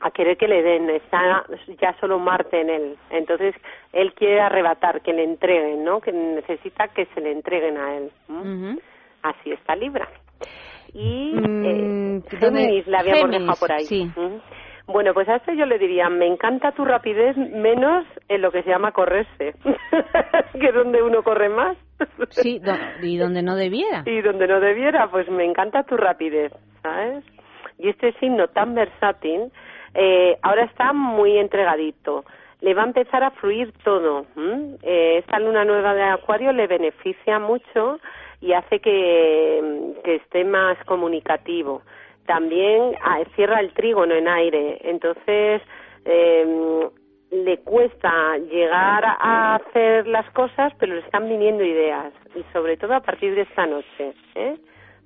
a 0.00 0.10
querer 0.10 0.36
que 0.36 0.48
le 0.48 0.62
den, 0.62 0.90
está 0.90 1.44
ya 1.80 1.94
solo 2.00 2.18
Marte 2.18 2.60
en 2.60 2.70
él. 2.70 2.96
Entonces, 3.10 3.54
él 3.92 4.12
quiere 4.14 4.40
arrebatar, 4.40 5.00
que 5.02 5.12
le 5.12 5.22
entreguen, 5.24 5.84
¿no? 5.84 6.00
Que 6.00 6.12
necesita 6.12 6.88
que 6.88 7.06
se 7.14 7.20
le 7.20 7.32
entreguen 7.32 7.76
a 7.78 7.96
él. 7.96 8.10
Así 9.22 9.52
está 9.52 9.76
Libra. 9.76 10.08
Y 10.94 11.32
Mm, 11.34 11.64
eh, 11.64 12.22
¿dónde- 12.40 12.60
Géminis 12.60 12.86
la 12.86 13.00
habíamos 13.00 13.20
Géminis, 13.22 13.40
dejado 13.42 13.58
por 13.60 13.72
ahí. 13.72 13.84
sí. 13.84 14.10
Bueno, 14.86 15.12
pues 15.14 15.28
a 15.28 15.36
esto 15.36 15.52
yo 15.52 15.66
le 15.66 15.78
diría, 15.78 16.08
me 16.08 16.26
encanta 16.26 16.70
tu 16.72 16.84
rapidez 16.84 17.36
menos 17.36 18.04
en 18.28 18.40
lo 18.40 18.52
que 18.52 18.62
se 18.62 18.70
llama 18.70 18.92
correrse, 18.92 19.54
que 20.60 20.66
es 20.68 20.74
donde 20.74 21.02
uno 21.02 21.22
corre 21.22 21.48
más. 21.48 21.76
Sí, 22.30 22.58
do- 22.60 22.72
y 23.02 23.16
donde 23.16 23.42
no 23.42 23.56
debiera. 23.56 24.02
Y 24.06 24.20
donde 24.22 24.46
no 24.46 24.60
debiera, 24.60 25.08
pues 25.10 25.28
me 25.28 25.44
encanta 25.44 25.82
tu 25.82 25.96
rapidez, 25.96 26.52
¿sabes? 26.82 27.24
Y 27.78 27.88
este 27.88 28.12
signo 28.20 28.48
tan 28.48 28.74
versátil, 28.74 29.50
eh, 29.94 30.36
ahora 30.42 30.64
está 30.64 30.92
muy 30.92 31.36
entregadito. 31.36 32.24
Le 32.60 32.72
va 32.72 32.82
a 32.82 32.86
empezar 32.86 33.22
a 33.24 33.32
fluir 33.32 33.72
todo. 33.84 34.24
Eh, 34.82 35.18
esta 35.18 35.38
luna 35.40 35.64
nueva 35.64 35.94
de 35.94 36.02
Acuario 36.04 36.52
le 36.52 36.66
beneficia 36.66 37.38
mucho 37.38 37.98
y 38.40 38.52
hace 38.52 38.78
que, 38.80 39.92
que 40.04 40.14
esté 40.16 40.44
más 40.44 40.78
comunicativo. 40.84 41.82
También 42.26 42.94
ah, 43.02 43.20
cierra 43.34 43.60
el 43.60 43.72
trígono 43.72 44.14
en 44.14 44.28
aire, 44.28 44.78
entonces 44.82 45.62
eh, 46.04 46.88
le 47.30 47.58
cuesta 47.58 48.36
llegar 48.38 49.04
a 49.04 49.56
hacer 49.56 50.06
las 50.06 50.28
cosas, 50.32 50.72
pero 50.78 50.94
le 50.94 51.00
están 51.00 51.28
viniendo 51.28 51.64
ideas 51.64 52.12
y 52.34 52.42
sobre 52.52 52.76
todo 52.76 52.94
a 52.94 53.00
partir 53.00 53.34
de 53.34 53.42
esta 53.42 53.66
noche. 53.66 54.14
¿eh? 54.34 54.56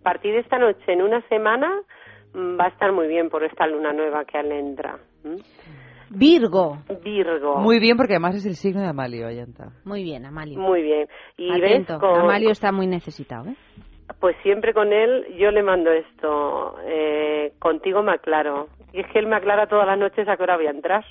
A 0.00 0.02
partir 0.02 0.32
de 0.32 0.40
esta 0.40 0.58
noche, 0.58 0.80
en 0.86 1.02
una 1.02 1.20
semana, 1.28 1.70
mm, 2.34 2.58
va 2.58 2.64
a 2.64 2.68
estar 2.68 2.92
muy 2.92 3.06
bien 3.08 3.28
por 3.28 3.44
esta 3.44 3.66
luna 3.66 3.92
nueva 3.92 4.24
que 4.24 4.42
le 4.42 4.58
entra. 4.58 4.98
Virgo. 6.10 6.78
Virgo. 7.04 7.58
Muy 7.58 7.78
bien, 7.78 7.96
porque 7.96 8.14
además 8.14 8.34
es 8.36 8.46
el 8.46 8.54
signo 8.56 8.80
de 8.80 8.88
Amalio, 8.88 9.26
Ayanta. 9.28 9.68
Muy 9.84 10.02
bien, 10.02 10.24
Amalio. 10.26 10.58
Muy 10.58 10.82
bien. 10.82 11.06
Y 11.36 11.50
Atento. 11.50 11.92
ves, 11.94 12.00
con- 12.00 12.20
Amalio 12.20 12.50
está 12.50 12.72
muy 12.72 12.86
necesitado, 12.86 13.48
¿eh? 13.50 13.54
Pues 14.18 14.36
siempre 14.42 14.72
con 14.74 14.92
él 14.92 15.26
yo 15.38 15.50
le 15.50 15.62
mando 15.62 15.90
esto. 15.90 16.76
Eh, 16.86 17.52
contigo 17.58 18.02
me 18.02 18.12
aclaro. 18.12 18.68
Y 18.92 19.00
es 19.02 19.06
que 19.12 19.20
él 19.20 19.28
me 19.28 19.36
aclara 19.36 19.68
todas 19.68 19.86
las 19.86 19.96
noches 19.96 20.28
a 20.28 20.36
qué 20.36 20.42
hora 20.42 20.56
voy 20.56 20.66
a 20.66 20.70
entrar. 20.70 21.04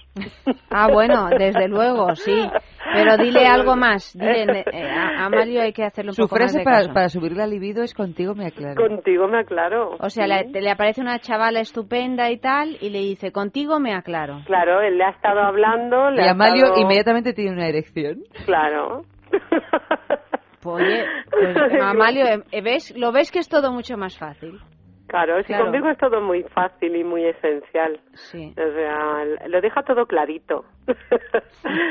Ah, 0.69 0.89
bueno, 0.91 1.29
desde 1.29 1.69
luego, 1.69 2.13
sí. 2.13 2.45
Pero 2.93 3.15
dile 3.15 3.47
algo 3.47 3.77
más. 3.77 4.11
Dile, 4.17 4.65
eh, 4.73 4.89
a 4.91 5.25
Amalio 5.25 5.61
hay 5.61 5.71
que 5.71 5.85
hacerle 5.85 6.09
un 6.11 6.15
Su 6.15 6.23
poco 6.23 6.35
más 6.35 6.41
frase 6.51 6.57
de 6.59 6.63
para, 6.65 6.77
caso. 6.79 6.93
para 6.93 7.07
subir 7.07 7.31
la 7.37 7.47
libido 7.47 7.81
es 7.81 7.93
contigo 7.93 8.35
me 8.35 8.47
aclaro. 8.47 8.75
Contigo 8.75 9.29
me 9.29 9.39
aclaro. 9.39 9.95
O 9.97 10.09
sea, 10.09 10.27
le, 10.27 10.51
te- 10.51 10.59
le 10.59 10.69
aparece 10.71 10.99
una 10.99 11.19
chavala 11.19 11.61
estupenda 11.61 12.29
y 12.31 12.37
tal, 12.37 12.75
y 12.81 12.89
le 12.89 12.99
dice, 12.99 13.31
contigo 13.31 13.79
me 13.79 13.93
aclaro. 13.93 14.41
Claro, 14.45 14.81
él 14.81 14.97
le 14.97 15.05
ha 15.05 15.11
estado 15.11 15.39
hablando. 15.39 16.09
Le 16.11 16.23
Y 16.23 16.27
ha 16.27 16.31
Amalio 16.31 16.65
estado- 16.65 16.81
inmediatamente 16.81 17.31
tiene 17.31 17.51
una 17.51 17.67
erección. 17.69 18.23
Claro. 18.45 19.03
Oye, 20.73 21.05
pues, 21.31 21.81
Amalio, 21.81 22.25
eh, 22.51 22.61
¿ves? 22.61 22.95
¿lo 22.97 23.11
ves 23.11 23.31
que 23.31 23.39
es 23.39 23.49
todo 23.49 23.71
mucho 23.71 23.97
más 23.97 24.17
fácil? 24.17 24.59
Claro, 25.07 25.39
si 25.41 25.47
Claro. 25.47 25.65
conmigo 25.65 25.89
es 25.89 25.97
todo 25.97 26.21
muy 26.21 26.43
fácil 26.43 26.95
y 26.95 27.03
muy 27.03 27.25
esencial. 27.25 27.99
Sí. 28.13 28.51
O 28.51 28.73
sea, 28.73 29.25
lo 29.47 29.59
deja 29.59 29.81
todo 29.81 30.05
clarito. 30.05 30.65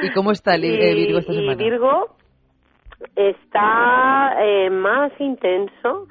¿Y 0.02 0.10
cómo 0.12 0.30
está 0.30 0.55
el, 0.55 0.64
eh, 0.64 0.94
Virgo 0.94 1.18
esta 1.18 1.32
y 1.32 1.36
semana? 1.36 1.56
Virgo 1.56 2.16
está 3.16 4.36
eh, 4.40 4.70
más 4.70 5.12
intenso 5.20 6.06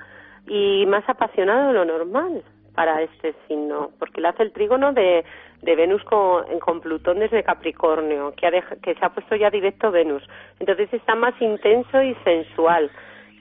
y 0.47 0.85
más 0.87 1.07
apasionado 1.07 1.67
de 1.67 1.73
lo 1.73 1.85
normal 1.85 2.43
para 2.77 3.01
este 3.01 3.33
signo, 3.47 3.89
porque 3.97 4.21
le 4.21 4.27
hace 4.27 4.43
el 4.43 4.51
trígono 4.51 4.93
de, 4.93 5.25
de 5.63 5.75
Venus 5.75 6.03
con, 6.03 6.59
con 6.59 6.79
Plutón 6.79 7.17
desde 7.17 7.41
Capricornio, 7.43 8.33
que, 8.37 8.45
ha 8.45 8.51
deja- 8.51 8.75
que 8.83 8.93
se 8.93 9.03
ha 9.03 9.09
puesto 9.09 9.35
ya 9.35 9.49
directo 9.49 9.89
Venus. 9.89 10.21
Entonces 10.59 10.93
está 10.93 11.15
más 11.15 11.33
intenso 11.41 12.03
y 12.03 12.13
sensual. 12.23 12.91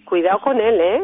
Cuidado 0.07 0.41
con 0.41 0.59
él, 0.59 0.81
¿eh? 0.81 1.03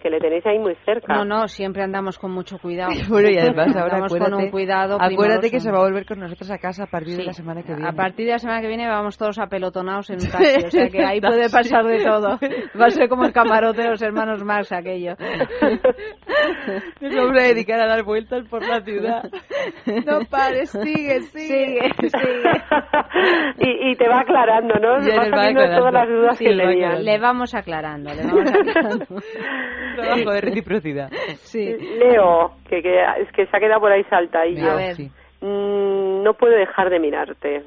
Que 0.00 0.08
le 0.08 0.18
tenéis 0.18 0.44
ahí 0.46 0.58
muy 0.58 0.74
cerca. 0.84 1.14
No, 1.14 1.24
no, 1.24 1.46
siempre 1.48 1.82
andamos 1.82 2.18
con 2.18 2.30
mucho 2.32 2.58
cuidado. 2.58 2.90
Bueno, 3.10 3.28
y 3.28 3.38
además 3.38 3.68
ahora 3.76 3.96
andamos 3.96 4.12
acuérdate, 4.12 4.30
con 4.32 4.44
un 4.44 4.50
cuidado 4.50 4.98
acuérdate 5.00 5.50
que 5.50 5.60
se 5.60 5.70
va 5.70 5.78
a 5.78 5.82
volver 5.82 6.06
con 6.06 6.20
nosotros 6.20 6.50
a 6.50 6.58
casa 6.58 6.84
a 6.84 6.86
partir 6.86 7.16
de 7.16 7.24
la 7.24 7.32
semana 7.32 7.62
que 7.62 7.74
viene. 7.74 7.88
A 7.88 7.92
partir 7.92 8.26
de 8.26 8.32
la 8.32 8.38
semana 8.38 8.60
que 8.60 8.68
viene 8.68 8.86
vamos 8.88 9.18
todos 9.18 9.38
apelotonados 9.38 10.10
en 10.10 10.20
un 10.20 10.26
taxi, 10.30 10.66
o 10.66 10.70
sea 10.70 10.88
que 10.88 11.04
ahí 11.04 11.20
puede 11.20 11.50
pasar 11.50 11.84
de 11.84 12.04
todo. 12.04 12.38
Va 12.80 12.86
a 12.86 12.90
ser 12.90 13.08
como 13.08 13.24
el 13.24 13.32
camarote 13.32 13.82
de 13.82 13.90
los 13.90 14.00
hermanos 14.02 14.42
Marx 14.44 14.72
aquello. 14.72 15.14
Nos 17.00 17.14
vamos 17.14 17.38
a 17.38 17.42
dedicar 17.46 17.80
a 17.80 17.86
dar 17.86 18.04
vueltas 18.04 18.46
por 18.48 18.66
la 18.66 18.80
ciudad. 18.82 19.22
No 20.06 20.20
pares, 20.30 20.70
sigue, 20.70 21.20
sigue. 21.22 21.90
Sigue, 21.90 22.08
sigue. 22.08 22.52
y, 23.58 23.90
y 23.90 23.96
te 23.96 24.08
va 24.08 24.20
aclarando, 24.20 24.74
¿no? 24.74 25.00
Ya 25.06 25.16
Va 25.16 25.22
aclarando. 25.24 25.76
todas 25.78 25.92
las 25.92 26.08
dudas 26.08 26.38
Sí, 26.38 26.44
que 26.44 26.52
le 26.54 27.02
le 27.02 27.18
vamos 27.18 27.54
aclarando, 27.54 28.10
le 28.14 28.22
vamos 28.26 28.50
aclarando. 28.50 29.06
Trabajo 30.06 30.30
de 30.30 30.40
reciprocidad. 30.40 31.10
Sí. 31.40 31.76
Leo, 31.98 32.52
que, 32.68 32.82
que 32.82 33.02
es 33.18 33.32
que 33.32 33.46
se 33.46 33.56
ha 33.56 33.60
quedado 33.60 33.80
por 33.80 33.92
ahí 33.92 34.04
saltadillo. 34.04 34.70
A 34.70 34.76
ver. 34.76 34.96
Sí. 34.96 35.10
Mm, 35.40 36.22
no 36.22 36.34
puedo 36.34 36.54
dejar 36.56 36.90
de 36.90 36.98
mirarte. 36.98 37.62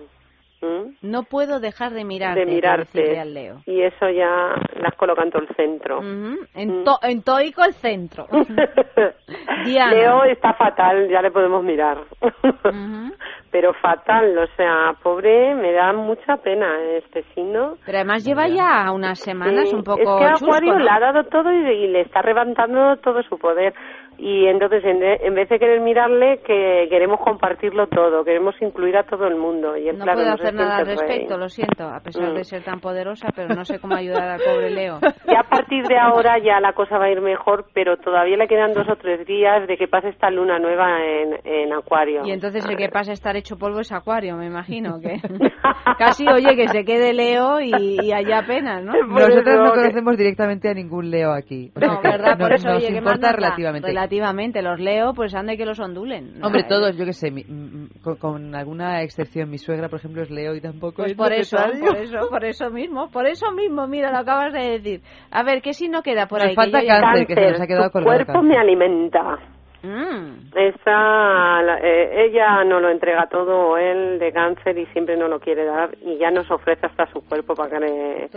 ¿Mm? 0.63 0.95
No 1.01 1.23
puedo 1.23 1.59
dejar 1.59 1.91
de 1.91 2.05
mirarte, 2.05 2.39
de 2.39 2.45
mirarte. 2.45 3.19
al 3.19 3.33
Leo. 3.33 3.61
Y 3.65 3.81
eso 3.81 4.09
ya 4.09 4.55
las 4.79 4.95
coloca 4.95 5.21
en 5.23 5.31
todo 5.31 5.41
el 5.43 5.55
centro. 5.55 5.99
Ujú, 5.99 6.45
En, 6.55 6.83
to- 6.85 6.99
en 7.01 7.21
toico 7.21 7.65
el 7.65 7.73
centro. 7.73 8.27
Leo 9.91 10.23
está 10.25 10.53
fatal, 10.53 11.09
ya 11.09 11.21
le 11.21 11.31
podemos 11.31 11.63
mirar. 11.63 11.97
Pero 13.51 13.73
fatal, 13.75 14.35
o 14.37 14.47
sea, 14.55 14.93
pobre, 15.03 15.53
me 15.53 15.71
da 15.73 15.93
mucha 15.93 16.37
pena 16.37 16.67
este 16.97 17.23
signo. 17.35 17.75
Pero 17.85 17.99
además 17.99 18.25
lleva 18.25 18.47
ya 18.47 18.91
unas 18.91 19.19
semanas 19.19 19.69
Sí, 19.69 19.75
un 19.75 19.83
poco 19.83 20.01
es 20.01 20.07
que 20.07 20.33
chusco, 20.33 20.45
Acuario 20.45 20.73
¿no? 20.73 20.79
le 20.79 20.89
ha 20.89 20.99
dado 20.99 21.23
todo 21.25 21.51
y, 21.51 21.57
y 21.83 21.87
le 21.87 22.01
está 22.01 22.21
levantando 22.23 22.95
todo 22.97 23.21
su 23.23 23.37
poder. 23.37 23.73
Y 24.17 24.47
entonces, 24.47 24.83
en, 24.85 25.01
en 25.03 25.33
vez 25.35 25.49
de 25.49 25.59
querer 25.59 25.81
mirarle, 25.81 26.39
que 26.45 26.87
queremos 26.89 27.19
compartirlo 27.19 27.87
todo, 27.87 28.23
queremos 28.23 28.55
incluir 28.61 28.95
a 28.97 29.03
todo 29.03 29.27
el 29.27 29.35
mundo. 29.35 29.75
Y 29.77 29.85
No 29.91 30.03
claro, 30.03 30.13
puedo 30.19 30.27
no 30.29 30.33
hacer 30.35 30.53
nada 30.53 30.77
al 30.77 30.85
rey. 30.85 30.95
respecto, 30.95 31.37
lo 31.37 31.49
siento, 31.49 31.83
a 31.87 31.99
pesar 31.99 32.31
Mm. 32.31 32.35
de 32.35 32.43
ser 32.43 32.63
tan 32.63 32.79
poderosa, 32.79 33.27
pero 33.35 33.53
no 33.53 33.65
sé 33.65 33.79
cómo 33.79 33.95
ayudar 33.95 34.29
al 34.29 34.39
pobre 34.41 34.69
Leo. 34.69 34.99
Ya 35.33 35.39
a 35.39 35.49
partir 35.49 35.83
de 35.87 35.97
ahora 35.97 36.37
ya 36.39 36.59
la 36.59 36.73
cosa 36.73 36.97
va 36.97 37.05
a 37.05 37.09
ir 37.11 37.19
mejor, 37.21 37.65
pero 37.73 37.97
todavía 37.97 38.37
le 38.37 38.47
quedan 38.47 38.73
dos 38.73 38.87
o 38.89 38.95
tres 38.97 39.25
días 39.25 39.67
de 39.67 39.77
que 39.77 39.87
pase 39.87 40.09
esta 40.09 40.29
luna 40.29 40.59
nueva 40.59 40.99
en, 41.03 41.39
en 41.43 41.73
Acuario. 41.73 42.21
Y 42.25 42.31
entonces 42.31 42.65
el 42.69 42.77
que 42.77 42.89
pasa 42.89 43.11
a 43.11 43.13
estar 43.13 43.35
hecho 43.35 43.57
polvo 43.57 43.79
es 43.79 43.91
Acuario, 43.91 44.35
me 44.37 44.45
imagino 44.45 44.99
que 44.99 45.15
casi 45.97 46.27
oye 46.27 46.55
que 46.55 46.67
se 46.67 46.85
quede 46.85 47.13
Leo 47.13 47.59
y, 47.61 47.71
y 48.03 48.11
allá 48.13 48.39
apenas, 48.39 48.83
¿no? 48.83 48.93
Nosotros 48.93 49.43
no 49.45 49.65
eso 49.65 49.73
que- 49.73 49.79
conocemos 49.81 50.17
directamente 50.17 50.69
a 50.69 50.73
ningún 50.73 51.09
Leo 51.09 51.31
aquí. 51.31 51.71
O 51.75 51.79
sea 51.79 51.87
No, 51.89 52.01
que 52.01 52.07
¿verdad? 52.09 52.37
Por 52.37 52.51
nos- 52.51 52.59
eso, 52.59 52.67
nos 52.69 52.77
oye, 52.77 52.87
¿qué 52.87 53.01
más 53.01 53.15
importa 53.15 53.27
da? 53.27 53.33
relativamente. 53.33 53.87
Relativamente, 54.07 54.61
los 54.61 54.79
Leo, 54.81 55.13
pues 55.13 55.33
ande 55.33 55.55
que 55.55 55.65
los 55.65 55.79
ondulen. 55.79 56.33
Hombre, 56.43 56.63
No, 56.63 56.67
todos, 56.67 56.97
yo 56.97 57.05
qué 57.05 57.13
sé, 57.13 57.31
mi- 57.31 57.43
mm, 57.45 58.01
con, 58.03 58.17
con 58.17 58.55
alguna 58.55 59.01
excepción, 59.01 59.49
mi 59.49 59.57
suegra, 59.57 59.87
por 59.87 59.99
ejemplo, 59.99 60.21
es 60.23 60.29
Leo 60.29 60.55
y 60.55 60.61
tampoco 60.61 60.97
Pues 60.97 61.11
es 61.11 61.17
por 61.17 61.31
eso, 61.31 61.55
por 61.57 61.97
eso, 61.97 62.17
por 62.29 62.43
eso 62.45 62.69
mismo, 62.69 63.09
por 63.09 63.27
eso 63.27 63.51
mismo, 63.51 63.87
mira, 63.87 64.11
lo 64.11 64.17
acabas 64.17 64.51
de 64.53 64.71
decir. 64.79 65.01
A 65.31 65.43
ver, 65.43 65.61
¿qué 65.61 65.73
signo 65.73 66.01
queda 66.03 66.27
por 66.27 66.39
Nos 66.39 66.49
ahí? 66.49 66.55
falta 66.55 66.81
Que 66.81 66.87
ya- 66.87 66.99
cáncer, 66.99 67.27
que 67.27 67.33
se 67.35 67.51
nos 67.51 67.61
ha 67.61 67.67
quedado 67.67 67.89
tu 67.89 68.03
cuerpo 68.03 68.33
cáncer. 68.33 68.43
me 68.49 68.57
alimenta. 68.57 69.37
Mm. 69.83 70.55
Esa, 70.55 71.61
la- 71.61 71.79
eh, 71.81 72.25
ella 72.25 72.63
no 72.63 72.79
lo 72.79 72.89
entrega 72.89 73.27
todo, 73.27 73.77
él 73.77 74.17
de 74.17 74.31
cáncer 74.31 74.77
y 74.77 74.85
siempre 74.87 75.17
no 75.17 75.27
lo 75.27 75.39
quiere 75.41 75.65
dar 75.65 75.89
y 76.01 76.17
ya 76.17 76.31
nos 76.31 76.49
ofrece 76.49 76.85
hasta 76.85 77.05
su 77.07 77.21
cuerpo 77.27 77.53
para 77.53 77.79
que, 77.79 78.29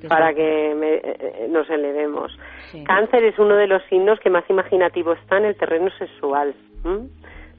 que 0.00 0.08
para 0.08 0.30
sí. 0.30 0.34
que 0.34 0.74
me- 0.76 0.94
eh, 0.96 1.02
eh, 1.04 1.46
nos 1.50 1.70
elevemos. 1.70 2.36
Sí. 2.72 2.82
Cáncer 2.84 3.22
es 3.24 3.38
uno 3.38 3.54
de 3.54 3.68
los 3.68 3.82
signos 3.84 4.18
que 4.20 4.28
más 4.30 4.44
imaginativo 4.50 5.12
está 5.12 5.36
en 5.38 5.44
el 5.46 5.56
terreno 5.56 5.88
sexual. 5.98 6.52
¿m? 6.84 7.08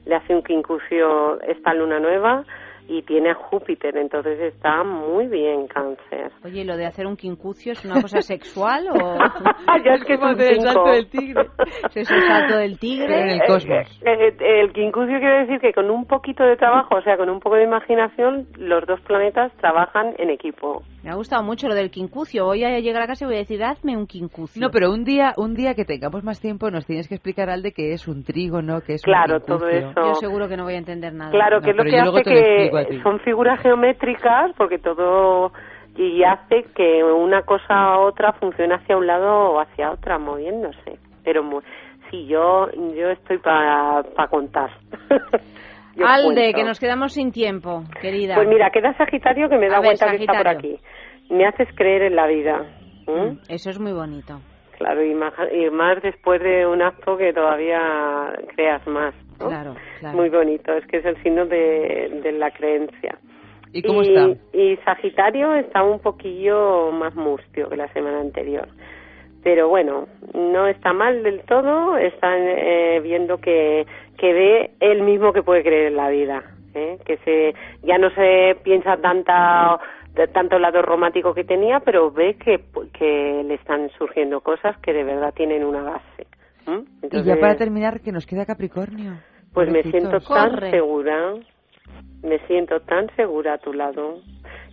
Le 0.04 0.14
hace 0.14 0.34
un 0.34 0.42
quincuncio 0.42 1.40
esta 1.42 1.72
luna 1.74 1.98
nueva 1.98 2.44
y 2.90 3.02
tiene 3.02 3.30
a 3.30 3.34
Júpiter, 3.34 3.96
entonces 3.96 4.40
está 4.40 4.82
muy 4.82 5.28
bien 5.28 5.68
cáncer. 5.68 6.32
Oye, 6.44 6.62
¿y 6.62 6.64
lo 6.64 6.76
de 6.76 6.86
hacer 6.86 7.06
un 7.06 7.16
quincucio 7.16 7.70
es 7.70 7.84
una 7.84 8.02
cosa 8.02 8.20
sexual 8.20 8.88
o...? 8.90 9.16
ya 9.84 9.94
es 9.94 10.04
que 10.04 10.14
es 10.20 10.40
el 10.40 10.60
salto 10.60 10.90
del 10.90 11.08
tigre. 11.08 11.46
Es 11.94 12.10
el 12.10 12.22
salto 12.26 12.56
del 12.56 12.78
tigre. 12.80 13.36
Eh, 13.36 13.38
eh, 13.38 14.34
eh, 14.40 14.60
el 14.62 14.72
quincuncio 14.72 15.20
quiere 15.20 15.42
decir 15.42 15.60
que 15.60 15.72
con 15.72 15.88
un 15.88 16.04
poquito 16.04 16.42
de 16.42 16.56
trabajo, 16.56 16.96
o 16.96 17.02
sea, 17.02 17.16
con 17.16 17.30
un 17.30 17.38
poco 17.38 17.54
de 17.54 17.62
imaginación, 17.62 18.48
los 18.58 18.84
dos 18.86 19.00
planetas 19.02 19.52
trabajan 19.58 20.14
en 20.18 20.30
equipo. 20.30 20.82
Me 21.04 21.10
ha 21.10 21.14
gustado 21.14 21.44
mucho 21.44 21.68
lo 21.68 21.74
del 21.74 21.90
quincucio. 21.90 22.44
Voy 22.44 22.64
a 22.64 22.78
llegar 22.80 23.02
a 23.02 23.06
casa 23.06 23.24
y 23.24 23.28
voy 23.28 23.36
a 23.36 23.38
decir, 23.38 23.62
hazme 23.62 23.96
un 23.96 24.06
quincucio. 24.06 24.60
No, 24.60 24.70
pero 24.70 24.90
un 24.90 25.04
día, 25.04 25.32
un 25.36 25.54
día 25.54 25.74
que 25.74 25.84
tengamos 25.84 26.24
más 26.24 26.40
tiempo 26.40 26.70
nos 26.70 26.86
tienes 26.86 27.08
que 27.08 27.14
explicar, 27.14 27.48
Alde, 27.48 27.72
qué 27.72 27.92
es 27.92 28.08
un 28.08 28.24
trígono, 28.24 28.80
qué 28.82 28.94
es 28.94 29.02
Claro, 29.02 29.36
un 29.36 29.42
todo 29.42 29.58
quincucio. 29.60 29.90
eso. 29.90 30.06
Yo 30.08 30.14
seguro 30.14 30.48
que 30.48 30.56
no 30.56 30.64
voy 30.64 30.74
a 30.74 30.78
entender 30.78 31.14
nada. 31.14 31.30
Claro, 31.30 31.60
que 31.60 31.70
es 31.70 31.76
lo 31.76 31.84
que 31.84 31.96
hace 31.96 32.08
a 32.08 32.79
ti. 32.84 32.96
que 32.96 33.02
son 33.02 33.20
figuras 33.20 33.60
geométricas, 33.60 34.52
porque 34.56 34.78
todo 34.78 35.52
y 35.96 36.22
hace 36.24 36.64
que 36.74 37.02
una 37.04 37.42
cosa 37.42 37.74
a 37.74 37.98
otra 37.98 38.32
funcione 38.32 38.74
hacia 38.74 38.96
un 38.96 39.06
lado 39.06 39.50
o 39.52 39.60
hacia 39.60 39.90
otra, 39.90 40.18
moviéndose. 40.18 40.98
Pero 41.24 41.42
mu- 41.42 41.60
sí, 42.10 42.26
yo 42.26 42.68
yo 42.96 43.10
estoy 43.10 43.38
para 43.38 44.02
contar. 44.30 44.70
Yo 45.96 46.06
Alde, 46.06 46.34
cuento. 46.34 46.56
que 46.56 46.64
nos 46.64 46.78
quedamos 46.78 47.12
sin 47.12 47.32
tiempo, 47.32 47.82
querida. 48.00 48.36
Pues 48.36 48.48
mira, 48.48 48.70
queda 48.70 48.94
Sagitario 48.96 49.48
que 49.48 49.58
me 49.58 49.68
da 49.68 49.78
A 49.78 49.80
ver, 49.80 49.98
cuenta 49.98 50.10
que 50.16 50.16
está 50.24 50.32
por 50.38 50.48
aquí. 50.48 50.78
Me 51.28 51.44
haces 51.44 51.68
creer 51.74 52.02
en 52.02 52.14
la 52.16 52.26
vida. 52.28 52.64
¿m? 53.08 53.38
Eso 53.48 53.70
es 53.70 53.80
muy 53.80 53.92
bonito. 53.92 54.40
Claro, 54.78 55.04
y 55.04 55.12
más, 55.14 55.34
y 55.52 55.68
más 55.68 56.00
después 56.00 56.40
de 56.40 56.64
un 56.64 56.80
acto 56.80 57.16
que 57.16 57.32
todavía 57.32 58.32
creas 58.54 58.86
más. 58.86 59.14
¿No? 59.40 59.48
Claro, 59.48 59.74
claro. 59.98 60.16
Muy 60.16 60.28
bonito, 60.28 60.72
es 60.74 60.86
que 60.86 60.98
es 60.98 61.04
el 61.04 61.20
signo 61.22 61.46
de, 61.46 62.20
de 62.22 62.32
la 62.32 62.50
creencia. 62.50 63.18
¿Y 63.72 63.82
cómo 63.82 64.02
está? 64.02 64.28
Y 64.52 64.76
Sagitario 64.84 65.54
está 65.54 65.82
un 65.82 66.00
poquillo 66.00 66.90
más 66.92 67.14
mustio 67.14 67.68
que 67.68 67.76
la 67.76 67.92
semana 67.92 68.20
anterior. 68.20 68.68
Pero 69.42 69.68
bueno, 69.68 70.06
no 70.34 70.66
está 70.66 70.92
mal 70.92 71.22
del 71.22 71.42
todo, 71.42 71.96
está 71.96 72.36
eh, 72.36 73.00
viendo 73.00 73.38
que, 73.38 73.86
que 74.18 74.32
ve 74.32 74.70
él 74.80 75.02
mismo 75.02 75.32
que 75.32 75.42
puede 75.42 75.62
creer 75.62 75.88
en 75.88 75.96
la 75.96 76.10
vida. 76.10 76.42
¿eh? 76.74 76.98
Que 77.04 77.16
se 77.18 77.54
ya 77.82 77.96
no 77.98 78.10
se 78.10 78.56
piensa 78.62 78.96
tanta 78.98 79.78
de 80.14 80.26
tanto 80.26 80.56
el 80.56 80.62
lado 80.62 80.82
romántico 80.82 81.32
que 81.32 81.44
tenía, 81.44 81.80
pero 81.80 82.10
ve 82.10 82.34
que, 82.34 82.60
que 82.92 83.42
le 83.44 83.54
están 83.54 83.88
surgiendo 83.96 84.40
cosas 84.40 84.76
que 84.78 84.92
de 84.92 85.04
verdad 85.04 85.32
tienen 85.34 85.64
una 85.64 85.82
base. 85.82 86.26
¿m? 86.66 86.84
Y 87.10 87.22
ya 87.22 87.36
para 87.36 87.56
terminar, 87.56 88.00
que 88.00 88.12
nos 88.12 88.26
queda 88.26 88.44
Capricornio. 88.44 89.18
Pues 89.52 89.70
me 89.70 89.82
siento 89.82 90.20
tan 90.20 90.58
segura, 90.70 91.34
me 92.22 92.38
siento 92.46 92.80
tan 92.80 93.08
segura 93.16 93.54
a 93.54 93.58
tu 93.58 93.72
lado, 93.72 94.20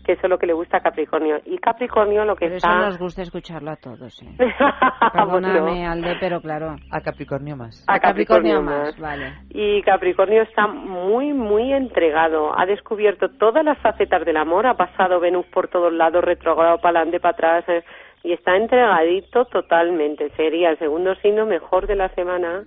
que 0.06 0.14
eso 0.14 0.22
es 0.24 0.30
lo 0.30 0.38
que 0.38 0.48
le 0.48 0.54
gusta 0.54 0.78
a 0.78 0.82
Capricornio. 0.82 1.38
Y 1.46 1.58
Capricornio 1.58 2.24
lo 2.24 2.36
que 2.36 2.46
Pero 2.46 2.58
eso 2.58 2.68
está... 2.68 2.80
nos 2.86 2.98
gusta 2.98 3.22
escucharlo 3.24 3.72
a 3.72 3.76
todos, 3.76 4.22
¿eh? 4.24 4.38
Perdóname, 5.14 5.86
Alde, 5.86 6.16
pero 6.20 6.40
claro. 6.40 6.76
A 6.92 7.02
Capricornio 7.02 7.58
más. 7.58 7.84
A 7.88 8.00
Capricornio 8.00 8.62
más, 8.62 8.98
más. 8.98 9.00
vale. 9.00 9.34
Y 9.50 9.82
Capricornio 9.82 10.44
está 10.44 10.68
muy, 10.68 11.34
muy 11.34 11.74
entregado. 11.74 12.58
Ha 12.58 12.66
descubierto 12.66 13.30
todas 13.38 13.66
las 13.66 13.78
facetas 13.80 14.24
del 14.26 14.38
amor. 14.38 14.66
Ha 14.68 14.76
pasado 14.76 15.20
Venus 15.20 15.46
por 15.48 15.68
todos 15.68 15.92
lados, 15.92 16.24
retrogrado 16.24 16.78
para 16.80 17.00
adelante, 17.00 17.20
para 17.20 17.34
atrás. 17.34 17.66
eh, 17.68 17.84
y 18.24 18.34
está 18.34 18.56
entregadito 18.56 19.46
totalmente. 19.46 20.30
Sería 20.36 20.70
el 20.72 20.80
segundo 20.80 21.16
signo 21.16 21.46
mejor 21.46 21.88
de 21.88 21.96
la 21.96 22.10
semana, 22.10 22.64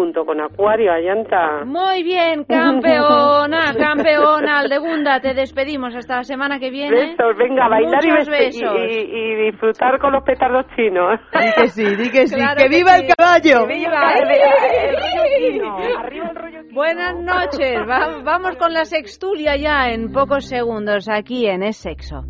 junto 0.00 0.24
con 0.24 0.40
Acuario, 0.40 0.90
Allanta. 0.92 1.62
Muy 1.66 2.02
bien, 2.02 2.44
campeona, 2.44 3.74
campeona, 3.78 4.60
Aldegunda, 4.60 5.20
te 5.20 5.34
despedimos 5.34 5.94
hasta 5.94 6.16
la 6.16 6.24
semana 6.24 6.58
que 6.58 6.70
viene. 6.70 6.90
Besos, 6.96 7.36
venga, 7.36 7.66
a 7.66 7.68
bailar 7.68 8.02
y, 8.04 8.10
Muchos 8.10 8.28
bes- 8.28 8.54
y- 8.56 8.60
besos. 8.62 8.76
y- 8.78 9.16
y 9.18 9.34
disfrutar 9.50 9.98
con 9.98 10.12
los 10.12 10.24
petardos 10.24 10.64
chinos. 10.74 11.20
Di 11.32 11.52
que 11.62 11.68
sí, 11.68 11.84
di 11.96 12.10
que 12.10 12.26
sí. 12.26 12.34
Claro 12.36 12.56
¡Que 12.56 12.62
que 12.70 12.76
viva 12.76 12.92
sí. 12.96 13.04
el 13.06 13.14
caballo! 13.14 13.66
¡Que 13.66 13.74
viva! 13.74 14.12
El 14.14 14.96
rollo 14.96 15.52
chino. 15.52 15.76
Arriba 15.98 16.28
el 16.30 16.36
rollo 16.36 16.60
chino. 16.62 16.74
Buenas 16.74 17.16
noches, 17.20 17.78
Va- 17.88 18.22
vamos 18.24 18.56
con 18.56 18.72
la 18.72 18.84
sextulia 18.86 19.56
ya 19.56 19.90
en 19.90 20.12
pocos 20.12 20.46
segundos 20.48 21.08
aquí 21.10 21.46
en 21.46 21.62
Es 21.62 21.76
Sexo. 21.76 22.22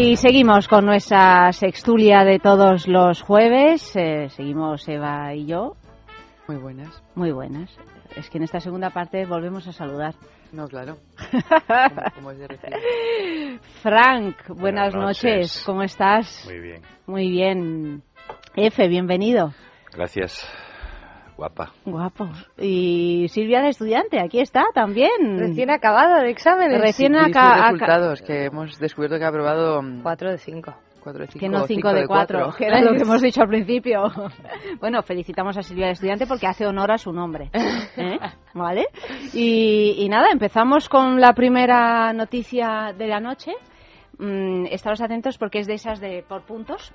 Y 0.00 0.14
seguimos 0.14 0.68
con 0.68 0.86
nuestra 0.86 1.52
sextulia 1.52 2.22
de 2.22 2.38
todos 2.38 2.86
los 2.86 3.20
jueves. 3.20 3.96
Eh, 3.96 4.28
seguimos 4.28 4.88
Eva 4.88 5.34
y 5.34 5.46
yo. 5.46 5.74
Muy 6.46 6.56
buenas. 6.56 7.02
Muy 7.16 7.32
buenas. 7.32 7.76
Es 8.14 8.30
que 8.30 8.38
en 8.38 8.44
esta 8.44 8.60
segunda 8.60 8.90
parte 8.90 9.26
volvemos 9.26 9.66
a 9.66 9.72
saludar. 9.72 10.14
No, 10.52 10.68
claro. 10.68 10.98
Como, 11.68 12.02
como 12.14 12.30
es 12.30 12.38
de 12.38 12.46
recibir. 12.46 13.60
Frank, 13.82 14.36
buenas, 14.50 14.60
Buenas 14.60 14.94
noches. 14.94 15.24
noches. 15.24 15.62
¿Cómo 15.66 15.82
estás? 15.82 16.44
Muy 16.46 16.60
bien. 16.60 16.82
Muy 17.06 17.28
bien. 17.28 18.02
Efe, 18.54 18.86
bienvenido. 18.86 19.52
Gracias. 19.92 20.46
Guapa. 21.38 21.70
Guapo. 21.84 22.28
Y 22.58 23.28
Silvia 23.28 23.62
de 23.62 23.68
estudiante, 23.68 24.18
aquí 24.20 24.40
está 24.40 24.64
también. 24.74 25.38
Recién 25.38 25.70
acabada 25.70 26.20
de 26.20 26.30
exámenes. 26.30 26.80
Recién 26.80 27.12
Sí, 27.12 27.18
acá. 27.30 27.54
sus 27.54 27.62
resultados, 27.78 28.22
que 28.22 28.44
hemos 28.46 28.76
descubierto 28.80 29.18
que 29.20 29.24
ha 29.24 29.28
aprobado... 29.28 29.80
4 30.02 30.32
de 30.32 30.38
5. 30.38 30.74
4 31.00 31.20
de 31.20 31.26
5. 31.28 31.38
Que 31.38 31.48
no 31.48 31.64
5 31.64 31.92
de 31.92 32.08
4, 32.08 32.54
que 32.58 32.66
era 32.66 32.80
lo 32.82 32.92
que 32.92 33.02
hemos 33.02 33.22
dicho 33.22 33.40
al 33.42 33.48
principio. 33.48 34.02
Bueno, 34.80 35.00
felicitamos 35.04 35.56
a 35.56 35.62
Silvia 35.62 35.86
de 35.86 35.92
Estudiante 35.92 36.26
porque 36.26 36.48
hace 36.48 36.66
honor 36.66 36.90
a 36.90 36.98
su 36.98 37.12
nombre. 37.12 37.50
¿eh? 37.96 38.18
¿Vale? 38.54 38.86
Y, 39.32 39.94
y 39.98 40.08
nada, 40.08 40.30
empezamos 40.32 40.88
con 40.88 41.20
la 41.20 41.34
primera 41.34 42.12
noticia 42.12 42.92
de 42.98 43.06
la 43.06 43.20
noche. 43.20 43.52
Mm, 44.18 44.66
estaros 44.72 45.00
atentos 45.00 45.38
porque 45.38 45.60
es 45.60 45.68
de 45.68 45.74
esas 45.74 46.00
de 46.00 46.24
por 46.28 46.42
puntos. 46.42 46.92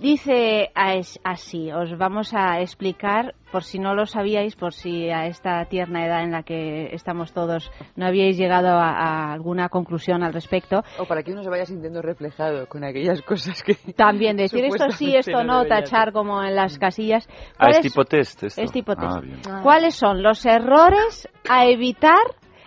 Dice 0.00 0.70
as- 0.74 1.20
así, 1.24 1.70
os 1.70 1.96
vamos 1.98 2.32
a 2.32 2.60
explicar, 2.62 3.34
por 3.52 3.64
si 3.64 3.78
no 3.78 3.94
lo 3.94 4.06
sabíais, 4.06 4.56
por 4.56 4.72
si 4.72 5.10
a 5.10 5.26
esta 5.26 5.62
tierna 5.66 6.06
edad 6.06 6.22
en 6.22 6.32
la 6.32 6.42
que 6.42 6.88
estamos 6.94 7.34
todos 7.34 7.70
no 7.96 8.06
habíais 8.06 8.38
llegado 8.38 8.68
a, 8.68 8.88
a 8.92 9.32
alguna 9.34 9.68
conclusión 9.68 10.22
al 10.22 10.32
respecto, 10.32 10.82
O 10.98 11.04
para 11.04 11.22
que 11.22 11.32
uno 11.32 11.42
se 11.42 11.50
vaya 11.50 11.66
sintiendo 11.66 12.00
reflejado 12.00 12.66
con 12.66 12.82
aquellas 12.82 13.20
cosas 13.20 13.62
que... 13.62 13.74
también 13.94 14.38
decir 14.38 14.64
esto 14.64 14.90
sí, 14.92 15.14
esto 15.14 15.44
no, 15.44 15.66
tachar 15.66 16.12
como 16.14 16.42
en 16.42 16.56
las 16.56 16.78
casillas. 16.78 17.28
Ah, 17.28 17.34
es 17.68 17.76
¿Cuáles- 17.76 17.80
tipo 17.82 18.04
test 18.06 18.42
esto. 18.44 18.62
Es 18.62 18.72
tipo 18.72 18.96
test. 18.96 19.46
Ah. 19.50 19.60
¿Cuáles 19.62 19.94
son 19.96 20.22
los 20.22 20.46
errores 20.46 21.28
a 21.46 21.66
evitar 21.66 22.24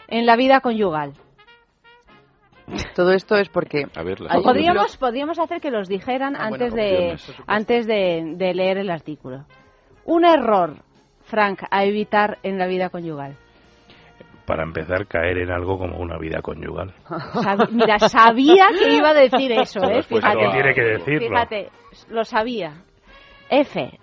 en 0.08 0.28
la 0.28 0.36
vida 0.36 0.60
conyugal? 0.62 1.14
Todo 2.96 3.12
esto 3.12 3.36
es 3.38 3.50
porque... 3.50 3.86
A 3.96 4.04
ver, 4.04 4.18
Hay 4.30 4.42
Podríamos, 4.42 4.98
podríamos 4.98 5.38
hacer 5.40 5.60
que 5.60 5.70
los 5.72 5.88
dijeran 5.88 6.36
Ah, 6.36 6.46
antes, 6.48 6.72
bueno, 6.72 6.76
de, 6.76 7.18
antes 7.48 7.86
de, 7.88 8.34
de 8.38 8.54
leer 8.54 8.78
el 8.78 8.90
artículo. 8.90 9.46
Un 10.06 10.26
error, 10.26 10.76
Frank, 11.24 11.64
a 11.70 11.84
evitar 11.86 12.38
en 12.44 12.58
la 12.58 12.68
vida 12.68 12.90
conyugal. 12.90 13.36
Para 14.46 14.64
empezar, 14.64 15.08
caer 15.08 15.38
en 15.40 15.52
algo 15.52 15.78
como 15.78 15.98
una 16.00 16.18
vida 16.18 16.42
conyugal. 16.42 16.94
Sab- 17.08 17.70
Mira, 17.72 17.98
sabía 18.00 18.68
que 18.78 18.94
iba 18.94 19.10
a 19.10 19.14
decir 19.14 19.52
eso, 19.54 19.80
¿eh? 19.90 20.04
Fíjate. 20.04 20.38
¿quién 20.38 20.52
tiene 20.52 20.74
que 20.74 20.82
decirlo? 20.82 21.28
Fíjate, 21.30 21.70
lo 22.10 22.24
sabía. 22.26 22.84
F. 23.50 24.00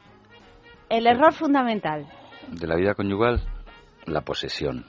El 0.89 1.07
error 1.07 1.33
fundamental. 1.33 2.07
De 2.49 2.67
la 2.67 2.77
vida 2.77 2.95
conyugal, 2.95 3.43
la 4.07 4.23
posesión. 4.23 4.85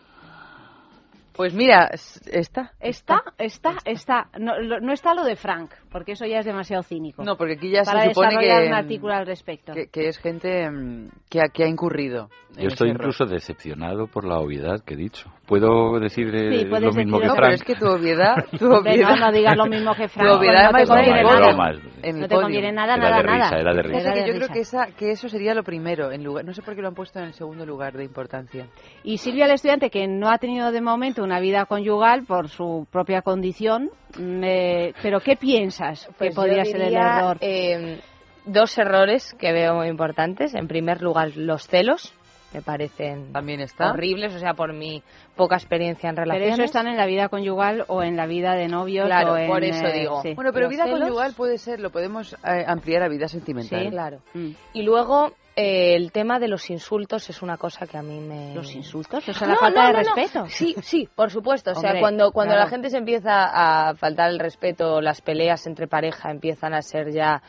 Pues 1.41 1.55
mira, 1.55 1.89
está. 2.31 2.71
Está, 2.79 3.23
está, 3.39 3.77
está. 3.85 4.29
No, 4.39 4.59
lo- 4.59 4.79
no 4.79 4.93
está 4.93 5.15
lo 5.15 5.23
de 5.23 5.35
Frank, 5.35 5.71
porque 5.91 6.11
eso 6.11 6.23
ya 6.27 6.37
es 6.37 6.45
demasiado 6.45 6.83
cínico. 6.83 7.23
No, 7.23 7.35
porque 7.35 7.53
aquí 7.53 7.71
ya 7.71 7.81
Para 7.83 8.03
se 8.03 8.09
supone 8.13 8.37
que, 8.37 8.67
un 8.67 8.73
artículo 8.75 9.13
al 9.15 9.25
respecto. 9.25 9.73
que, 9.73 9.87
que 9.87 10.07
es 10.07 10.19
gente 10.19 10.69
mm, 10.69 11.09
que 11.31 11.39
ha, 11.39 11.45
que 11.51 11.63
ha 11.63 11.67
incurrido. 11.67 12.29
en 12.55 12.61
Yo 12.61 12.67
estoy 12.67 12.89
ese 12.89 12.93
error. 12.93 13.07
incluso 13.07 13.25
decepcionado 13.25 14.05
por 14.05 14.23
la 14.23 14.37
obviedad 14.37 14.81
que 14.85 14.93
he 14.93 14.97
dicho. 14.97 15.33
¿Puedo 15.51 15.99
decir 15.99 16.33
eh, 16.33 16.59
Sí, 16.59 16.65
lo 16.65 16.93
mismo 16.93 17.19
que 17.19 17.25
No, 17.25 17.35
Frank? 17.35 17.35
pero 17.35 17.53
es 17.55 17.63
que 17.63 17.75
tu 17.75 17.85
obviedad, 17.85 18.35
tu 18.57 18.71
obviedad, 18.71 19.17
no, 19.17 19.25
no 19.25 19.31
digas 19.33 19.57
lo 19.57 19.65
mismo 19.65 19.93
que 19.93 20.07
Frank, 20.07 20.25
Tu 20.25 20.33
obviedad 20.33 20.71
no 20.71 20.77
te 20.77 20.85
conviene 20.87 21.19
en 21.19 21.27
nada. 21.27 21.51
No 22.13 22.27
te 22.29 22.35
conviene 22.35 22.71
nada, 22.71 22.93
Era 22.95 23.03
nada, 23.03 23.17
de 23.17 23.23
nada. 23.23 23.43
risa, 23.43 23.59
era 23.59 23.73
de 23.73 23.81
risa. 23.81 23.97
que 23.97 24.01
Era 24.01 24.13
de 24.13 24.27
yo 24.27 24.33
creo 24.37 24.47
que, 24.47 24.59
esa, 24.61 24.85
que 24.97 25.11
eso 25.11 25.27
sería 25.27 25.53
lo 25.53 25.63
primero, 25.63 26.13
en 26.13 26.23
lugar, 26.23 26.45
no 26.45 26.53
sé 26.53 26.61
por 26.61 26.73
qué 26.73 26.81
lo 26.81 26.87
han 26.87 26.93
puesto 26.95 27.19
en 27.19 27.25
el 27.25 27.33
segundo 27.33 27.65
lugar 27.65 27.91
de 27.97 28.05
importancia. 28.05 28.67
Y 29.03 29.17
Silvia, 29.17 29.43
el 29.43 29.51
estudiante 29.51 29.89
que 29.89 30.07
no 30.07 30.29
ha 30.29 30.37
tenido 30.37 30.71
de 30.71 30.79
momento 30.79 31.21
una 31.21 31.41
vida 31.41 31.65
conyugal 31.65 32.23
por 32.25 32.47
su 32.47 32.87
propia 32.89 33.21
condición, 33.21 33.89
me- 34.17 34.93
pero 35.03 35.19
¿qué 35.19 35.35
piensas 35.35 36.05
que 36.07 36.13
Pues 36.17 36.33
podría 36.35 36.63
ser 36.63 36.79
el 36.81 36.95
error? 36.95 37.35
eh, 37.41 37.99
dos 38.45 38.77
errores 38.77 39.35
que 39.37 39.51
veo 39.51 39.75
muy 39.75 39.87
importantes. 39.89 40.55
En 40.55 40.69
primer 40.69 41.01
lugar, 41.01 41.31
los 41.35 41.67
celos. 41.67 42.13
Me 42.53 42.61
parecen 42.61 43.31
También 43.31 43.61
está. 43.61 43.91
horribles, 43.91 44.35
o 44.35 44.39
sea, 44.39 44.53
por 44.53 44.73
mi 44.73 45.01
poca 45.35 45.55
experiencia 45.55 46.09
en 46.09 46.15
Pero 46.15 46.25
relaciones. 46.25 46.53
eso 46.59 46.63
están 46.65 46.87
en 46.87 46.97
la 46.97 47.05
vida 47.05 47.29
conyugal 47.29 47.85
o 47.87 48.03
en 48.03 48.17
la 48.17 48.25
vida 48.27 48.55
de 48.55 48.67
novios 48.67 49.05
Claro, 49.05 49.33
o 49.33 49.37
en, 49.37 49.47
por 49.47 49.63
eso 49.63 49.85
eh, 49.85 49.99
digo. 49.99 50.21
sí. 50.21 50.33
Bueno, 50.33 50.51
pero 50.53 50.65
Los 50.65 50.71
vida 50.73 50.83
celos. 50.85 50.99
conyugal 50.99 51.33
puede 51.33 51.57
ser, 51.57 51.79
lo 51.79 51.89
podemos 51.91 52.33
eh, 52.33 52.63
ampliar 52.67 53.03
a 53.03 53.07
vida 53.07 53.27
sentimental. 53.27 53.83
Sí, 53.85 53.89
claro. 53.89 54.19
Mm. 54.33 54.49
Y 54.73 54.81
luego, 54.83 55.31
eh, 55.55 55.95
el 55.95 56.11
tema 56.11 56.39
de 56.39 56.49
los 56.49 56.69
insultos 56.69 57.29
es 57.29 57.41
una 57.41 57.57
cosa 57.57 57.87
que 57.87 57.97
a 57.97 58.01
mí 58.01 58.19
me... 58.19 58.53
¿Los 58.53 58.75
insultos? 58.75 59.23
¿Eso 59.27 59.31
es 59.31 59.41
No, 59.41 59.47
la 59.47 59.55
falta 59.55 59.81
no, 59.81 59.87
de 59.87 59.93
no, 59.93 59.99
respeto? 60.15 60.45
Sí, 60.49 60.75
sí, 60.81 61.09
por 61.15 61.31
supuesto. 61.31 61.71
O 61.71 61.75
sea, 61.75 61.89
Hombre, 61.91 62.01
cuando, 62.01 62.31
cuando 62.31 62.53
claro. 62.53 62.65
la 62.65 62.69
gente 62.69 62.89
se 62.89 62.97
empieza 62.97 63.89
a 63.89 63.95
faltar 63.95 64.29
el 64.29 64.39
respeto, 64.39 64.99
las 65.01 65.21
peleas 65.21 65.65
entre 65.67 65.87
pareja 65.87 66.31
empiezan 66.31 66.73
a 66.73 66.81
ser 66.81 67.11
ya 67.11 67.41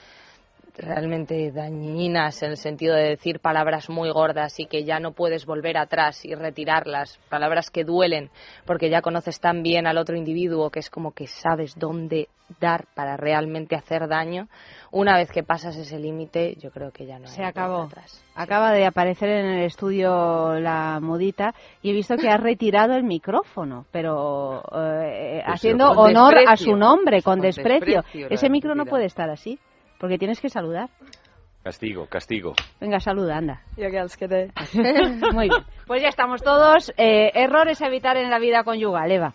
realmente 0.76 1.50
dañinas 1.52 2.42
en 2.42 2.50
el 2.50 2.56
sentido 2.56 2.94
de 2.94 3.10
decir 3.10 3.40
palabras 3.40 3.90
muy 3.90 4.10
gordas 4.10 4.58
y 4.58 4.66
que 4.66 4.84
ya 4.84 5.00
no 5.00 5.12
puedes 5.12 5.46
volver 5.46 5.76
atrás 5.76 6.24
y 6.24 6.34
retirarlas, 6.34 7.18
palabras 7.28 7.70
que 7.70 7.84
duelen 7.84 8.30
porque 8.64 8.90
ya 8.90 9.02
conoces 9.02 9.40
tan 9.40 9.62
bien 9.62 9.86
al 9.86 9.98
otro 9.98 10.16
individuo 10.16 10.70
que 10.70 10.80
es 10.80 10.90
como 10.90 11.12
que 11.12 11.26
sabes 11.26 11.78
dónde 11.78 12.28
dar 12.60 12.84
para 12.94 13.16
realmente 13.16 13.76
hacer 13.76 14.08
daño. 14.08 14.48
Una 14.90 15.16
vez 15.16 15.30
que 15.30 15.42
pasas 15.42 15.74
ese 15.76 15.98
límite, 15.98 16.54
yo 16.56 16.70
creo 16.70 16.90
que 16.90 17.06
ya 17.06 17.18
no 17.18 17.26
hay 17.26 17.34
Se 17.34 17.44
acabó. 17.44 17.84
atrás. 17.84 18.22
Acaba 18.34 18.72
de 18.72 18.84
aparecer 18.84 19.30
en 19.30 19.46
el 19.46 19.64
estudio 19.64 20.58
la 20.60 20.98
mudita 21.00 21.54
y 21.80 21.90
he 21.90 21.92
visto 21.94 22.16
que 22.16 22.28
ha 22.28 22.36
retirado 22.36 22.94
el 22.94 23.04
micrófono, 23.04 23.86
pero 23.90 24.62
eh, 24.74 25.40
Pues 25.44 25.54
haciendo 25.54 25.90
honor 25.92 26.34
a 26.46 26.56
su 26.56 26.76
nombre, 26.76 27.22
con, 27.22 27.34
Con 27.38 27.40
desprecio. 27.40 28.02
desprecio 28.02 28.28
Ese 28.28 28.50
micro 28.50 28.74
no 28.74 28.84
puede 28.84 29.06
estar 29.06 29.30
así, 29.30 29.58
porque 30.02 30.18
tienes 30.18 30.40
que 30.40 30.48
saludar. 30.48 30.90
Castigo, 31.62 32.06
castigo. 32.06 32.54
Venga, 32.80 32.98
saluda, 32.98 33.36
anda. 33.36 33.62
Jo 33.76 33.88
que 33.88 33.98
els 33.98 34.16
quedé. 34.16 34.50
Muy 35.32 35.48
bien. 35.48 35.62
Pues 35.86 36.02
ya 36.02 36.08
estamos 36.08 36.42
todos. 36.42 36.92
Eh, 36.96 37.30
errores 37.34 37.80
a 37.82 37.86
evitar 37.86 38.16
en 38.16 38.28
la 38.28 38.40
vida 38.40 38.64
conyugal, 38.64 39.12
Eva. 39.12 39.32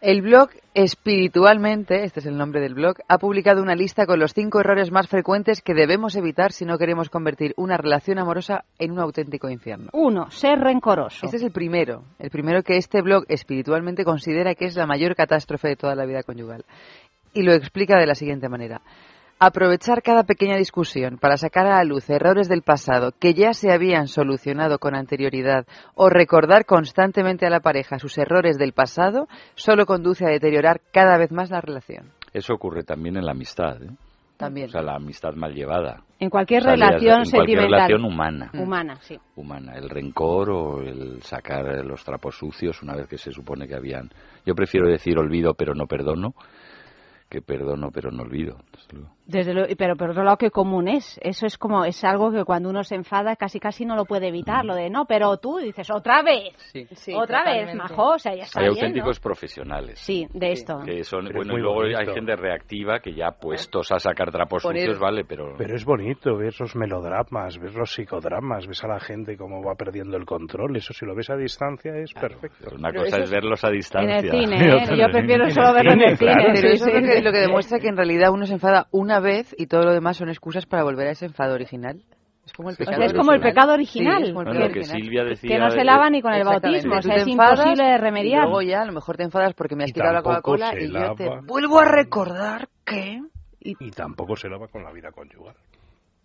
El 0.00 0.22
blog 0.22 0.50
Espiritualmente, 0.72 2.04
este 2.04 2.20
es 2.20 2.26
el 2.26 2.36
nombre 2.36 2.60
del 2.60 2.74
blog, 2.74 2.98
ha 3.08 3.18
publicado 3.18 3.60
una 3.60 3.74
lista 3.74 4.06
con 4.06 4.20
los 4.20 4.34
cinco 4.34 4.60
errores 4.60 4.92
más 4.92 5.08
frecuentes 5.08 5.62
que 5.62 5.74
debemos 5.74 6.14
evitar 6.14 6.52
si 6.52 6.64
no 6.64 6.78
queremos 6.78 7.08
convertir 7.08 7.54
una 7.56 7.76
relación 7.76 8.18
amorosa 8.18 8.66
en 8.78 8.92
un 8.92 9.00
auténtico 9.00 9.48
infierno. 9.48 9.88
Uno, 9.94 10.30
ser 10.30 10.60
rencoroso. 10.60 11.24
Este 11.24 11.38
es 11.38 11.42
el 11.42 11.50
primero, 11.50 12.04
el 12.20 12.30
primero 12.30 12.62
que 12.62 12.76
este 12.76 13.02
blog 13.02 13.24
espiritualmente 13.28 14.04
considera 14.04 14.54
que 14.54 14.66
es 14.66 14.76
la 14.76 14.86
mayor 14.86 15.16
catástrofe 15.16 15.68
de 15.68 15.76
toda 15.76 15.96
la 15.96 16.04
vida 16.04 16.22
conyugal. 16.22 16.66
Y 17.32 17.42
lo 17.42 17.54
explica 17.54 17.98
de 17.98 18.06
la 18.06 18.14
siguiente 18.14 18.48
manera. 18.48 18.82
Aprovechar 19.38 20.02
cada 20.02 20.24
pequeña 20.24 20.56
discusión 20.56 21.18
para 21.18 21.36
sacar 21.36 21.66
a 21.66 21.76
la 21.76 21.84
luz 21.84 22.08
errores 22.08 22.48
del 22.48 22.62
pasado 22.62 23.12
que 23.20 23.34
ya 23.34 23.52
se 23.52 23.70
habían 23.70 24.06
solucionado 24.08 24.78
con 24.78 24.94
anterioridad 24.94 25.66
o 25.94 26.08
recordar 26.08 26.64
constantemente 26.64 27.44
a 27.44 27.50
la 27.50 27.60
pareja 27.60 27.98
sus 27.98 28.16
errores 28.16 28.56
del 28.56 28.72
pasado 28.72 29.28
solo 29.54 29.84
conduce 29.84 30.24
a 30.24 30.30
deteriorar 30.30 30.80
cada 30.90 31.18
vez 31.18 31.32
más 31.32 31.50
la 31.50 31.60
relación. 31.60 32.12
Eso 32.32 32.54
ocurre 32.54 32.82
también 32.82 33.18
en 33.18 33.26
la 33.26 33.32
amistad. 33.32 33.82
¿eh? 33.82 33.90
También. 34.38 34.68
O 34.68 34.72
sea, 34.72 34.80
la 34.80 34.94
amistad 34.96 35.34
mal 35.34 35.52
llevada. 35.52 36.02
En 36.18 36.30
cualquier 36.30 36.62
O 36.62 36.64
sea, 36.64 36.72
relación 36.72 37.24
en 37.24 37.30
cualquier 37.30 37.58
sentimental. 37.58 37.70
relación 37.72 38.04
humana. 38.04 38.50
Humana, 38.54 38.96
sí. 39.02 39.18
humana, 39.34 39.74
el 39.76 39.90
rencor 39.90 40.50
o 40.50 40.80
el 40.80 41.22
sacar 41.22 41.84
los 41.84 42.02
trapos 42.04 42.36
sucios 42.38 42.82
una 42.82 42.94
vez 42.96 43.06
que 43.06 43.18
se 43.18 43.32
supone 43.32 43.68
que 43.68 43.74
habían. 43.74 44.08
Yo 44.46 44.54
prefiero 44.54 44.88
decir 44.88 45.18
olvido 45.18 45.52
pero 45.52 45.74
no 45.74 45.86
perdono 45.86 46.34
que 47.28 47.42
perdono 47.42 47.90
pero 47.92 48.10
no 48.10 48.22
olvido. 48.22 48.56
desde 48.72 48.94
luego. 48.96 49.16
Desde 49.26 49.54
luego, 49.54 49.74
pero 49.76 49.96
por 49.96 50.10
otro 50.10 50.22
lado, 50.22 50.36
qué 50.36 50.50
común 50.52 50.86
es. 50.86 51.18
Eso 51.20 51.46
es 51.46 51.58
como, 51.58 51.84
es 51.84 52.04
algo 52.04 52.30
que 52.30 52.44
cuando 52.44 52.70
uno 52.70 52.84
se 52.84 52.94
enfada 52.94 53.34
casi 53.34 53.58
casi 53.58 53.84
no 53.84 53.96
lo 53.96 54.04
puede 54.04 54.28
evitar. 54.28 54.64
Lo 54.64 54.76
de, 54.76 54.88
no, 54.88 55.04
pero 55.06 55.36
tú 55.38 55.56
dices, 55.58 55.90
otra 55.90 56.22
vez. 56.22 56.54
Sí, 56.72 57.12
otra 57.12 57.42
vez, 57.42 57.62
totalmente. 57.66 57.74
majo, 57.76 58.10
o 58.14 58.18
sea, 58.20 58.36
ya 58.36 58.44
está 58.44 58.60
Hay 58.60 58.66
bien, 58.68 58.76
auténticos 58.84 59.18
¿no? 59.18 59.22
profesionales. 59.22 59.98
Sí, 59.98 60.28
de 60.32 60.52
esto. 60.52 60.78
Que 60.84 61.02
son, 61.02 61.26
Pero 61.26 61.40
es 61.40 61.46
bueno, 61.48 61.58
y 61.58 61.62
luego 61.62 61.82
hay 61.82 61.94
bonito. 61.94 62.14
gente 62.14 62.36
reactiva 62.36 63.00
que 63.00 63.14
ya 63.14 63.32
puestos 63.32 63.90
a 63.90 63.98
sacar 63.98 64.30
trapos 64.30 64.62
Poner- 64.62 64.82
sucios, 64.82 65.00
vale, 65.00 65.24
pero... 65.24 65.54
Pero 65.58 65.74
es 65.74 65.84
bonito 65.84 66.36
ver 66.36 66.54
los 66.60 66.76
melodramas, 66.76 67.58
ver 67.58 67.74
los 67.74 67.92
psicodramas, 67.92 68.68
ves 68.68 68.84
a 68.84 68.86
la 68.88 69.00
gente 69.00 69.36
cómo 69.36 69.60
va 69.60 69.74
perdiendo 69.74 70.16
el 70.16 70.24
control. 70.24 70.76
Eso 70.76 70.92
si 70.92 71.04
lo 71.04 71.16
ves 71.16 71.30
a 71.30 71.36
distancia 71.36 71.96
es 71.96 72.12
perfecto. 72.14 72.58
Pero 72.62 72.76
una 72.76 72.90
Pero 72.90 73.02
cosa 73.04 73.18
es 73.18 73.30
verlos 73.30 73.64
a 73.64 73.68
En 73.68 73.74
distancia. 73.74 74.16
el 74.18 74.30
cine, 74.30 74.56
¿eh? 74.56 74.96
Yo 74.96 75.06
prefiero 75.10 75.50
solo 75.50 75.74
verlo 75.74 75.92
en 75.94 76.00
el 76.02 76.16
cine. 76.16 76.32
claro. 76.32 76.52
Pero 76.54 76.68
sí, 76.68 76.74
eso 76.76 76.84
sí, 76.84 76.92
es 77.18 77.24
lo 77.24 77.30
que, 77.30 77.38
que 77.38 77.42
demuestra 77.46 77.78
que 77.78 77.88
en 77.88 77.96
realidad 77.96 78.30
uno 78.32 78.46
se 78.46 78.54
enfada 78.54 78.86
una 78.90 79.20
vez 79.20 79.54
y 79.58 79.66
todo 79.66 79.82
lo 79.82 79.92
demás 79.92 80.16
son 80.16 80.28
excusas 80.28 80.66
para 80.66 80.82
volver 80.84 81.08
a 81.08 81.10
ese 81.12 81.26
enfado 81.26 81.54
original. 81.54 82.02
Es 82.44 82.52
como 82.52 82.68
el 82.70 82.74
O 82.74 82.76
sea, 82.76 82.86
pecado 82.86 83.02
es 83.04 83.12
como 83.12 83.32
el 83.32 83.40
original. 83.40 83.52
pecado 83.52 83.72
original. 83.74 84.16
Sí, 84.18 84.22
es 84.22 84.28
como 84.30 84.40
el 84.40 84.44
Bueno, 84.46 84.60
pecado 84.60 84.72
que 84.72 84.78
original. 84.80 85.02
Silvia 85.02 85.24
decía... 85.24 85.50
Que 85.50 85.58
no 85.58 85.70
se 85.70 85.84
lava 85.84 86.10
ni 86.10 86.22
con 86.22 86.32
el 86.32 86.44
bautismo, 86.44 86.94
o 86.96 87.02
sea, 87.02 87.14
te 87.16 87.20
es 87.22 87.26
enfadas 87.26 87.58
imposible 87.58 87.84
de 87.84 87.94
Y 87.94 87.98
remediar. 87.98 88.42
luego 88.44 88.62
ya 88.62 88.82
a 88.82 88.84
lo 88.84 88.92
mejor 88.92 89.16
te 89.16 89.24
enfadas 89.24 89.54
porque 89.54 89.74
me 89.74 89.82
has 89.84 89.90
Y 89.90 89.92
quitado 89.94 90.12
la 90.12 90.22
Coca-Cola 90.22 90.72
y 90.80 90.92
ya 90.92 91.14
te 91.16 91.28
vuelvo 91.44 91.80
a 91.80 91.84
recordar 91.86 92.68
que... 92.84 93.20
Y 93.60 93.90
tampoco 93.90 94.36
se 94.36 94.48
lava 94.48 94.68
con 94.68 94.84
la 94.84 94.92
vida 94.92 95.10
conyugal. 95.10 95.56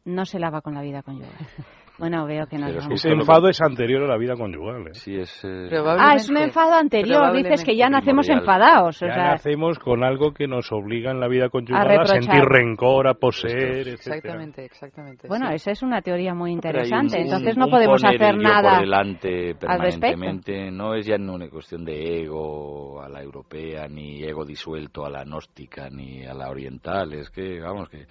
No 0.06 0.26
se 0.26 0.38
lava 0.38 0.62
con 0.62 0.76
la 0.76 0.82
vida 0.84 1.02
conyugal. 1.02 1.32
Bueno, 2.02 2.26
veo 2.26 2.48
que 2.48 2.57
nos 2.57 2.65
Pero 2.69 2.80
es 2.80 2.86
vamos. 2.86 3.06
Ese 3.06 3.14
enfado 3.14 3.48
es 3.48 3.61
anterior 3.61 4.03
a 4.03 4.07
la 4.07 4.18
vida 4.18 4.36
conyugal. 4.36 4.88
¿eh? 4.88 4.94
Sí, 4.94 5.15
es... 5.15 5.40
eh, 5.45 5.69
Ah, 5.99 6.15
es 6.15 6.28
un 6.30 6.38
enfado 6.38 6.73
anterior. 6.73 7.32
Dices 7.32 7.64
que 7.64 7.76
ya 7.78 7.90
nacemos 7.90 8.28
enfadados. 8.28 9.02
O 9.03 9.06
Ya 9.06 9.14
sea, 9.14 9.23
nacemos 9.34 9.78
con 9.78 10.03
algo 10.03 10.34
que 10.34 10.48
nos 10.48 10.72
obliga 10.72 11.11
en 11.11 11.19
la 11.19 11.28
vida 11.28 11.49
conyugal 11.49 11.99
a, 11.99 12.06
sentir 12.07 12.44
rencor, 12.44 13.07
a 13.07 13.14
poseer, 13.14 13.88
etc. 13.88 13.94
Exactamente, 13.94 14.65
exactamente. 14.65 15.28
bueno, 15.28 15.49
sí. 15.49 15.56
esa 15.57 15.72
es 15.72 15.84
una 15.84 16.02
teoría 16.02 16.34
muy 16.34 16.52
interesante. 16.52 17.18
un- 17.18 17.23
Entonces 17.26 17.53
un- 17.56 17.60
no 17.60 17.65
un 17.65 17.72
podemos 17.72 18.02
poner 18.02 18.15
hacer 18.23 18.38
nada. 18.38 18.72
por 18.72 18.80
delante 18.82 19.28
al 19.68 19.80
respecto. 19.80 20.19
permanentemente. 20.19 20.72
No 20.72 20.95
es 20.95 21.06
ya 21.06 21.19
no 21.19 21.36
una 21.36 21.49
cuestión 21.49 21.86
de 21.86 22.23
ego 22.23 22.99
a 23.03 23.10
la 23.10 23.22
europea, 23.22 23.88
ni 23.88 24.23
ego 24.23 24.44
disuelto 24.44 25.06
a 25.06 25.10
la 25.11 25.23
gnóstica, 25.23 25.88
ni 25.91 26.26
a 26.26 26.34
la 26.34 26.49
oriental. 26.49 27.14
Es 27.14 27.30
que, 27.30 27.60
vamos, 27.60 27.90
que 27.90 28.06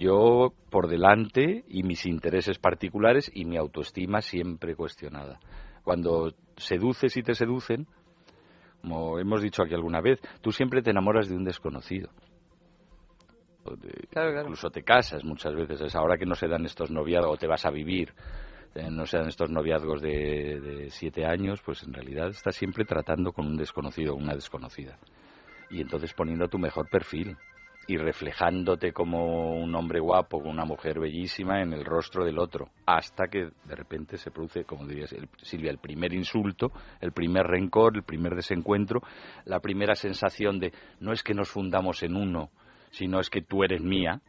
yo 0.00 0.54
por 0.70 0.88
delante 0.88 1.62
y 1.68 1.82
mis 1.82 2.06
intereses 2.06 2.58
particulares 2.58 3.30
y 3.34 3.44
mi 3.44 3.58
autoestima 3.58 4.22
siempre 4.22 4.74
cuestionada. 4.74 5.38
Cuando 5.84 6.32
seduces 6.56 7.16
y 7.18 7.22
te 7.22 7.34
seducen, 7.34 7.86
como 8.80 9.18
hemos 9.18 9.42
dicho 9.42 9.62
aquí 9.62 9.74
alguna 9.74 10.00
vez, 10.00 10.18
tú 10.40 10.52
siempre 10.52 10.80
te 10.82 10.90
enamoras 10.90 11.28
de 11.28 11.36
un 11.36 11.44
desconocido. 11.44 12.08
O 13.64 13.76
de- 13.76 14.06
Claro, 14.10 14.30
claro. 14.30 14.46
Incluso 14.46 14.70
te 14.70 14.82
casas 14.82 15.22
muchas 15.22 15.54
veces. 15.54 15.80
Es 15.82 15.94
ahora 15.94 16.16
que 16.16 16.24
no 16.24 16.34
se 16.34 16.48
dan 16.48 16.64
estos 16.64 16.90
noviazgos, 16.90 17.34
o 17.34 17.36
te 17.36 17.46
vas 17.46 17.66
a 17.66 17.70
vivir, 17.70 18.14
eh, 18.74 18.88
no 18.90 19.04
se 19.04 19.18
dan 19.18 19.28
estos 19.28 19.50
noviazgos 19.50 20.00
de, 20.00 20.60
de 20.60 20.90
siete 20.90 21.26
años, 21.26 21.60
pues 21.62 21.82
en 21.82 21.92
realidad 21.92 22.28
estás 22.28 22.56
siempre 22.56 22.86
tratando 22.86 23.32
con 23.32 23.46
un 23.46 23.56
desconocido 23.58 24.14
o 24.14 24.16
una 24.16 24.34
desconocida. 24.34 24.96
Y 25.70 25.82
entonces 25.82 26.14
poniendo 26.14 26.48
tu 26.48 26.58
mejor 26.58 26.88
perfil 26.88 27.36
y 27.90 27.96
reflejándote 27.96 28.92
como 28.92 29.52
un 29.60 29.74
hombre 29.74 29.98
guapo, 29.98 30.40
con 30.40 30.50
una 30.52 30.64
mujer 30.64 31.00
bellísima 31.00 31.60
en 31.60 31.72
el 31.72 31.84
rostro 31.84 32.24
del 32.24 32.38
otro, 32.38 32.68
hasta 32.86 33.26
que 33.26 33.48
de 33.64 33.74
repente 33.74 34.16
se 34.16 34.30
produce, 34.30 34.64
como 34.64 34.86
dirías 34.86 35.12
el- 35.12 35.28
Silvia, 35.42 35.70
el 35.72 35.78
primer 35.78 36.12
insulto, 36.12 36.70
el 37.00 37.10
primer 37.12 37.46
rencor, 37.46 37.96
el 37.96 38.04
primer 38.04 38.34
desencuentro, 38.36 39.00
la 39.44 39.58
primera 39.58 39.94
sensación 39.96 40.60
de 40.60 40.72
no 41.00 41.12
es 41.12 41.22
que 41.24 41.34
nos 41.34 41.50
fundamos 41.50 42.02
en 42.04 42.14
uno, 42.14 42.50
sino 42.90 43.18
es 43.18 43.28
que 43.28 43.42
tú 43.42 43.64
eres 43.64 43.80
mía 43.82 44.20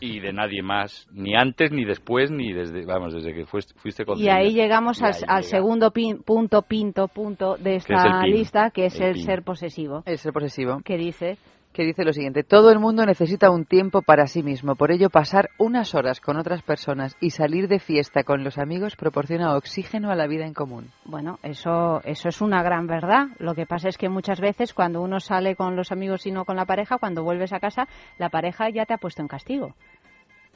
y 0.00 0.18
de 0.18 0.32
nadie 0.32 0.62
más, 0.62 1.06
ni 1.12 1.36
antes 1.36 1.70
ni 1.70 1.84
después 1.84 2.30
ni 2.32 2.52
desde, 2.52 2.84
vamos, 2.84 3.14
desde 3.14 3.32
que 3.32 3.46
fuiste, 3.46 3.72
fuiste 3.78 4.04
Y 4.16 4.28
ahí 4.28 4.52
llegamos 4.52 5.00
Y 5.00 5.04
al, 5.04 5.12
ahí 5.12 5.20
al 5.28 5.42
llega. 5.42 5.50
segundo 5.58 5.92
pin- 5.92 6.24
punto, 6.24 6.62
pinto, 6.62 7.06
punto 7.06 7.56
de 7.56 7.76
esta 7.76 8.22
pin, 8.22 8.32
lista, 8.32 8.70
que 8.72 8.86
es 8.86 8.98
el 9.00 9.10
el, 9.10 9.22
ser 9.22 9.44
posesivo. 9.44 10.02
El 10.04 10.18
ser 10.18 10.32
posesivo. 10.32 10.80
Que 10.84 10.96
dice 10.96 11.38
que 11.76 11.84
dice 11.84 12.04
lo 12.04 12.14
siguiente. 12.14 12.42
Todo 12.42 12.70
el 12.70 12.78
mundo 12.78 13.04
necesita 13.04 13.50
un 13.50 13.66
tiempo 13.66 14.00
para 14.00 14.26
sí 14.26 14.42
mismo. 14.42 14.76
Por 14.76 14.90
ello, 14.90 15.10
pasar 15.10 15.50
unas 15.58 15.94
horas 15.94 16.20
con 16.20 16.38
otras 16.38 16.62
personas 16.62 17.16
y 17.20 17.30
salir 17.30 17.68
de 17.68 17.78
fiesta 17.78 18.24
con 18.24 18.42
los 18.42 18.56
amigos 18.56 18.96
proporciona 18.96 19.54
oxígeno 19.54 20.10
a 20.10 20.16
la 20.16 20.26
vida 20.26 20.46
en 20.46 20.54
común. 20.54 20.90
Bueno, 21.04 21.38
eso, 21.42 22.00
eso 22.04 22.30
es 22.30 22.40
una 22.40 22.62
gran 22.62 22.86
verdad. 22.86 23.26
Lo 23.38 23.54
que 23.54 23.66
pasa 23.66 23.90
es 23.90 23.98
que 23.98 24.08
muchas 24.08 24.40
veces 24.40 24.72
cuando 24.72 25.02
uno 25.02 25.20
sale 25.20 25.54
con 25.54 25.76
los 25.76 25.92
amigos 25.92 26.26
y 26.26 26.30
no 26.30 26.46
con 26.46 26.56
la 26.56 26.64
pareja, 26.64 26.96
cuando 26.96 27.22
vuelves 27.22 27.52
a 27.52 27.60
casa, 27.60 27.86
la 28.16 28.30
pareja 28.30 28.70
ya 28.70 28.86
te 28.86 28.94
ha 28.94 28.98
puesto 28.98 29.20
en 29.20 29.28
castigo. 29.28 29.74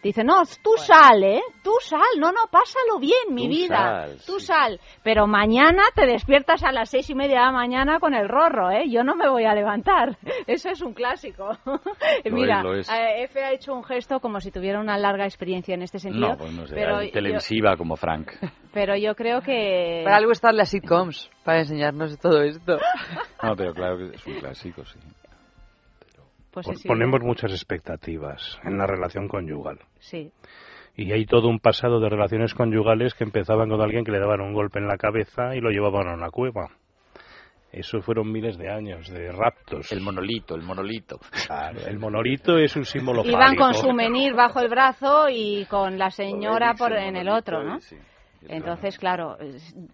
Dice, 0.03 0.25
no, 0.25 0.43
tú 0.63 0.71
sal, 0.79 1.23
¿eh? 1.23 1.43
Tú 1.63 1.73
sal, 1.81 2.01
no, 2.19 2.33
no, 2.33 2.41
pásalo 2.51 2.99
bien, 2.99 3.33
mi 3.35 3.43
Tú 3.45 3.49
vida. 3.49 3.77
sal, 3.77 4.17
tú 4.27 4.41
sal. 4.41 4.81
Pero 5.03 5.27
mañana 5.27 5.83
te 5.95 6.07
despiertas 6.07 6.63
a 6.65 6.73
las 6.73 6.89
seis 6.89 7.11
y 7.11 7.15
media 7.15 7.41
de 7.41 7.45
la 7.47 7.53
mañana 7.53 8.01
con 8.01 8.15
el 8.15 8.29
rorro, 8.29 8.71
¿eh? 8.71 8.89
Yo 8.89 9.05
no 9.05 9.15
me 9.15 9.29
voy 9.29 9.45
a 9.45 9.55
levantar. 9.55 10.17
Eso 10.47 10.71
es 10.71 10.81
un 10.81 10.95
clásico. 10.95 11.51
Mira, 12.31 12.63
es. 12.79 12.89
eh, 12.89 13.25
Efe 13.25 13.45
ha 13.45 13.53
hecho 13.53 13.75
un 13.75 13.85
gesto 13.85 14.21
como 14.21 14.41
si 14.41 14.51
tuviera 14.51 14.81
una 14.81 14.97
larga 14.97 15.25
experiencia 15.27 15.75
en 15.75 15.83
este 15.83 15.99
sentido. 15.99 16.31
No, 16.31 16.37
pues 16.39 16.53
no 16.53 16.67
sé, 16.67 16.75
pero, 16.75 17.03
yo, 17.03 17.11
televisiva 17.11 17.77
como 17.77 17.97
Frank. 17.97 18.31
pero 18.73 18.97
yo 18.97 19.15
creo 19.15 19.43
que... 19.43 20.01
Para 20.05 20.17
algo 20.17 20.33
están 20.33 20.57
las 20.57 20.71
sitcoms, 20.71 21.31
para 21.45 21.61
enseñarnos 21.61 22.19
todo 22.19 22.43
esto. 22.43 22.79
No, 23.43 23.55
pero 23.55 23.75
claro 23.75 23.99
que 23.99 24.15
es 24.17 24.27
un 24.27 24.35
clásico, 24.41 24.85
sí. 24.85 24.99
Pues 26.53 26.67
Pon- 26.67 26.77
sí, 26.77 26.83
sí, 26.83 26.89
Ponemos 26.89 27.21
muchas 27.21 27.53
expectativas 27.53 28.59
en 28.65 28.79
la 28.79 28.87
relación 28.87 29.29
conyugal. 29.29 29.79
Sí. 29.99 30.33
Y 30.97 31.13
hay 31.13 31.25
todo 31.25 31.49
un 31.49 31.61
pasado 31.61 32.01
de 32.01 32.09
relaciones 32.09 32.55
conyugales 32.55 33.15
que 33.15 33.25
empezaban 33.25 33.69
con 33.69 33.81
alguien 33.81 34.05
que 34.05 34.11
le 34.13 34.19
daban 34.19 34.41
un 34.41 34.53
golpe 34.53 34.81
en 34.81 34.89
la 34.89 34.97
cabeza 34.97 35.55
y 35.55 35.61
lo 35.61 35.71
llevaban 35.71 36.09
a 36.09 36.15
una 36.15 36.31
cueva. 36.31 36.69
Eso 37.73 38.01
fueron 38.03 38.33
miles 38.33 38.59
de 38.59 38.69
años 38.69 39.09
de 39.09 39.31
raptos. 39.31 39.93
El 39.93 40.01
monolito, 40.01 40.57
el 40.57 40.63
monolito. 40.63 41.21
Claro, 41.47 41.79
el 41.87 41.99
monolito 42.01 42.59
es 42.59 42.75
un 42.75 42.85
símbolo 42.85 43.25
Iban 43.25 43.55
con 43.55 43.75
su 43.75 43.93
menir 43.93 44.35
bajo 44.35 44.59
el 44.61 44.69
brazo 44.69 45.29
y 45.31 45.67
con 45.67 45.97
la 45.97 46.11
señora 46.11 46.75
por 46.75 46.93
en 46.93 47.15
el 47.17 47.29
otro, 47.29 47.63
¿no? 47.63 47.79
sí. 47.81 47.97
Entonces, 48.49 48.99
claro, 48.99 49.37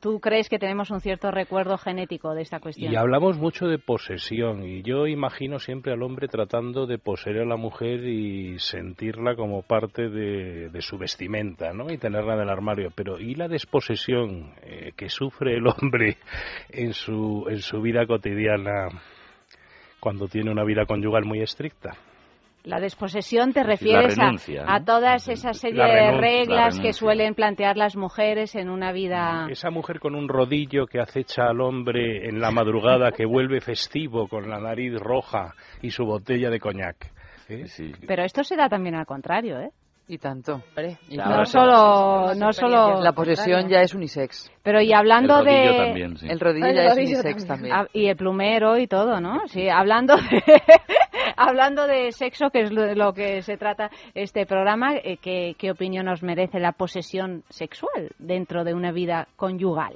tú 0.00 0.20
crees 0.20 0.48
que 0.48 0.58
tenemos 0.58 0.90
un 0.90 1.00
cierto 1.00 1.30
recuerdo 1.30 1.76
genético 1.78 2.34
de 2.34 2.42
esta 2.42 2.60
cuestión. 2.60 2.92
Y 2.92 2.96
hablamos 2.96 3.38
mucho 3.38 3.66
de 3.66 3.78
posesión 3.78 4.64
y 4.64 4.82
yo 4.82 5.06
imagino 5.06 5.58
siempre 5.58 5.92
al 5.92 6.02
hombre 6.02 6.28
tratando 6.28 6.86
de 6.86 6.98
poseer 6.98 7.40
a 7.40 7.44
la 7.44 7.56
mujer 7.56 8.04
y 8.04 8.58
sentirla 8.58 9.34
como 9.34 9.62
parte 9.62 10.08
de, 10.08 10.68
de 10.70 10.80
su 10.80 10.96
vestimenta, 10.96 11.72
¿no? 11.72 11.90
Y 11.90 11.98
tenerla 11.98 12.34
en 12.34 12.40
el 12.40 12.48
armario. 12.48 12.90
Pero 12.94 13.18
¿y 13.18 13.34
la 13.34 13.48
desposesión 13.48 14.54
eh, 14.62 14.92
que 14.96 15.08
sufre 15.08 15.56
el 15.56 15.66
hombre 15.66 16.16
en 16.70 16.92
su, 16.92 17.46
en 17.48 17.58
su 17.58 17.80
vida 17.80 18.06
cotidiana 18.06 18.88
cuando 19.98 20.28
tiene 20.28 20.50
una 20.52 20.64
vida 20.64 20.86
conyugal 20.86 21.24
muy 21.24 21.40
estricta? 21.40 21.96
La 22.66 22.80
desposesión 22.80 23.52
te 23.52 23.62
refieres 23.62 24.18
a, 24.18 24.24
renuncia, 24.24 24.64
¿no? 24.64 24.72
a 24.72 24.84
todas 24.84 25.28
esas 25.28 25.56
serie 25.56 25.84
de 25.84 26.10
reglas 26.18 26.80
que 26.80 26.92
suelen 26.92 27.36
plantear 27.36 27.76
las 27.76 27.94
mujeres 27.94 28.56
en 28.56 28.70
una 28.70 28.90
vida. 28.90 29.46
Esa 29.48 29.70
mujer 29.70 30.00
con 30.00 30.16
un 30.16 30.28
rodillo 30.28 30.88
que 30.88 30.98
acecha 30.98 31.44
al 31.48 31.60
hombre 31.60 32.28
en 32.28 32.40
la 32.40 32.50
madrugada 32.50 33.12
que 33.12 33.24
vuelve 33.24 33.60
festivo 33.60 34.26
con 34.26 34.50
la 34.50 34.58
nariz 34.58 34.94
roja 34.98 35.54
y 35.80 35.92
su 35.92 36.04
botella 36.04 36.50
de 36.50 36.58
coñac. 36.58 37.12
¿eh? 37.48 37.66
Pero 38.04 38.24
esto 38.24 38.42
se 38.42 38.56
da 38.56 38.68
también 38.68 38.96
al 38.96 39.06
contrario, 39.06 39.60
¿eh? 39.60 39.70
Y 40.08 40.18
tanto. 40.18 40.62
Y 41.08 41.16
No 41.16 41.44
solo, 41.46 42.34
no 42.36 42.52
solo 42.52 43.00
La 43.00 43.12
posesión 43.12 43.68
ya 43.68 43.80
es 43.80 43.92
unisex. 43.92 44.52
Pero 44.62 44.80
y 44.80 44.92
hablando 44.92 45.40
El 45.40 45.46
rodillo 45.46 45.72
de 45.72 45.78
también, 45.78 46.16
sí. 46.16 46.26
El 46.28 46.40
rodillo 46.40 46.72
ya 46.72 46.84
es 46.84 46.96
unisex 46.96 47.46
también. 47.46 47.74
Ah, 47.74 47.86
y 47.92 48.06
el 48.06 48.16
plumero 48.16 48.78
y 48.78 48.86
todo, 48.86 49.20
¿no? 49.20 49.46
Sí, 49.48 49.68
hablando 49.68 50.16
de 50.16 50.42
hablando 51.36 51.86
de 51.86 52.12
sexo, 52.12 52.50
que 52.50 52.62
es 52.62 52.72
lo, 52.72 52.94
lo 52.94 53.12
que 53.12 53.42
se 53.42 53.56
trata 53.56 53.90
este 54.14 54.46
programa, 54.46 54.96
eh, 54.96 55.18
¿qué, 55.18 55.54
¿qué 55.58 55.70
opinión 55.70 56.06
nos 56.06 56.22
merece 56.22 56.58
la 56.58 56.72
posesión 56.72 57.44
sexual 57.48 58.10
dentro 58.18 58.64
de 58.64 58.74
una 58.74 58.92
vida 58.92 59.28
conyugal? 59.36 59.94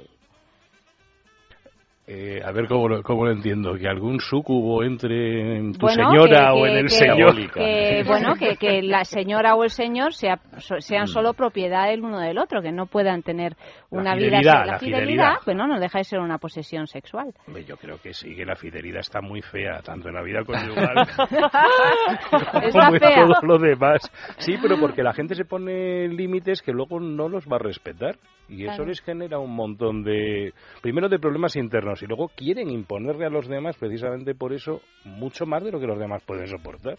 Eh, 2.07 2.41
a 2.43 2.51
ver 2.51 2.67
cómo 2.67 2.89
lo, 2.89 3.03
cómo 3.03 3.25
lo 3.25 3.31
entiendo, 3.31 3.75
que 3.75 3.87
algún 3.87 4.19
sucubo 4.19 4.83
entre 4.83 5.57
en 5.57 5.71
tu 5.73 5.81
Bueno, 5.85 6.09
señora 6.09 6.51
que- 6.51 6.59
o 6.59 6.65
en 6.65 6.77
el 6.77 6.83
que- 6.85 6.89
señor. 6.89 7.35
que, 7.53 8.03
bueno, 8.07 8.33
que, 8.59 8.81
la 8.81 9.05
señora 9.05 9.55
o 9.55 9.63
el 9.63 9.69
señor 9.69 10.13
sea, 10.13 10.39
sean 10.79 11.07
solo 11.07 11.33
propiedad 11.33 11.93
el 11.93 12.03
uno 12.03 12.19
del 12.19 12.39
otro, 12.39 12.61
que 12.61 12.71
no 12.71 12.87
puedan 12.87 13.21
tener 13.21 13.55
una 13.91 14.15
vida 14.15 14.39
fidelidad, 14.39 14.53
la 14.53 14.65
la 14.73 14.79
fidelidad, 14.79 14.99
fidelidad. 15.05 15.33
pues 15.45 15.55
no, 15.55 15.79
deja 15.79 15.97
de 15.99 16.03
ser 16.03 16.19
una 16.19 16.37
posesión 16.39 16.87
sexual. 16.87 17.33
Yo 17.67 17.77
creo 17.77 18.01
que 18.01 18.13
sí, 18.13 18.35
que 18.35 18.45
la 18.45 18.55
fidelidad 18.55 18.99
está 19.01 19.21
muy 19.21 19.41
fea, 19.43 19.79
tanto 19.83 20.09
en 20.09 20.15
la 20.15 20.23
vida 20.23 20.43
conyugal 20.43 20.95
como 22.71 22.95
en 22.95 22.99
todo 22.99 23.41
lo 23.43 23.57
demás. 23.59 24.01
Sí, 24.39 24.55
pero 24.61 24.77
porque 24.79 25.03
la 25.03 25.13
gente 25.13 25.35
se 25.35 25.45
pone 25.45 26.07
límites 26.07 26.61
que 26.61 26.71
luego 26.71 26.99
no 26.99 27.29
los 27.29 27.45
va 27.45 27.57
a 27.57 27.59
respetar. 27.59 28.15
Y 28.51 28.67
eso 28.67 28.83
les 28.83 28.99
genera 28.99 29.39
un 29.39 29.55
montón 29.55 30.03
de, 30.03 30.53
primero 30.81 31.07
de 31.07 31.19
problemas 31.19 31.55
internos 31.55 32.03
y 32.03 32.05
luego 32.05 32.27
quieren 32.35 32.69
imponerle 32.69 33.25
a 33.25 33.29
los 33.29 33.47
demás 33.47 33.77
precisamente 33.77 34.35
por 34.35 34.51
eso 34.51 34.81
mucho 35.05 35.45
más 35.45 35.63
de 35.63 35.71
lo 35.71 35.79
que 35.79 35.87
los 35.87 35.97
demás 35.97 36.21
pueden 36.23 36.47
soportar. 36.47 36.97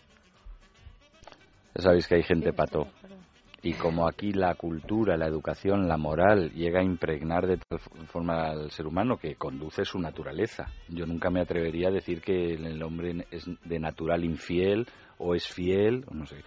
Ya 1.75 1.83
sabéis 1.83 2.09
que 2.09 2.15
hay 2.17 2.23
gente 2.23 2.55
pato. 2.55 2.87
Y 3.63 3.75
como 3.75 4.09
aquí 4.09 4.33
la 4.33 4.55
cultura, 4.55 5.17
la 5.19 5.27
educación, 5.27 5.87
la 5.87 5.99
moral 5.99 6.51
llega 6.53 6.81
a 6.81 6.85
impregnar 6.85 7.47
de 7.47 7.59
tal 7.59 7.79
forma 8.07 8.51
al 8.51 8.71
ser 8.71 8.87
humano 8.87 9.19
que 9.19 9.37
conduce 9.37 9.85
su 9.85 9.99
naturaleza. 9.99 10.67
Yo 10.89 11.05
nunca 11.05 11.31
me 11.31 11.43
atrevería 11.43 11.89
a 11.89 11.93
decir 11.93 12.23
que 12.23 12.55
el 12.55 12.83
hombre 12.83 13.27
es 13.31 13.49
de 13.65 13.79
natural 13.79 14.25
infiel 14.25 14.87
o 15.19 15.35
es 15.35 15.47
fiel, 15.47 16.05
o 16.11 16.15
no 16.15 16.27
sé. 16.27 16.39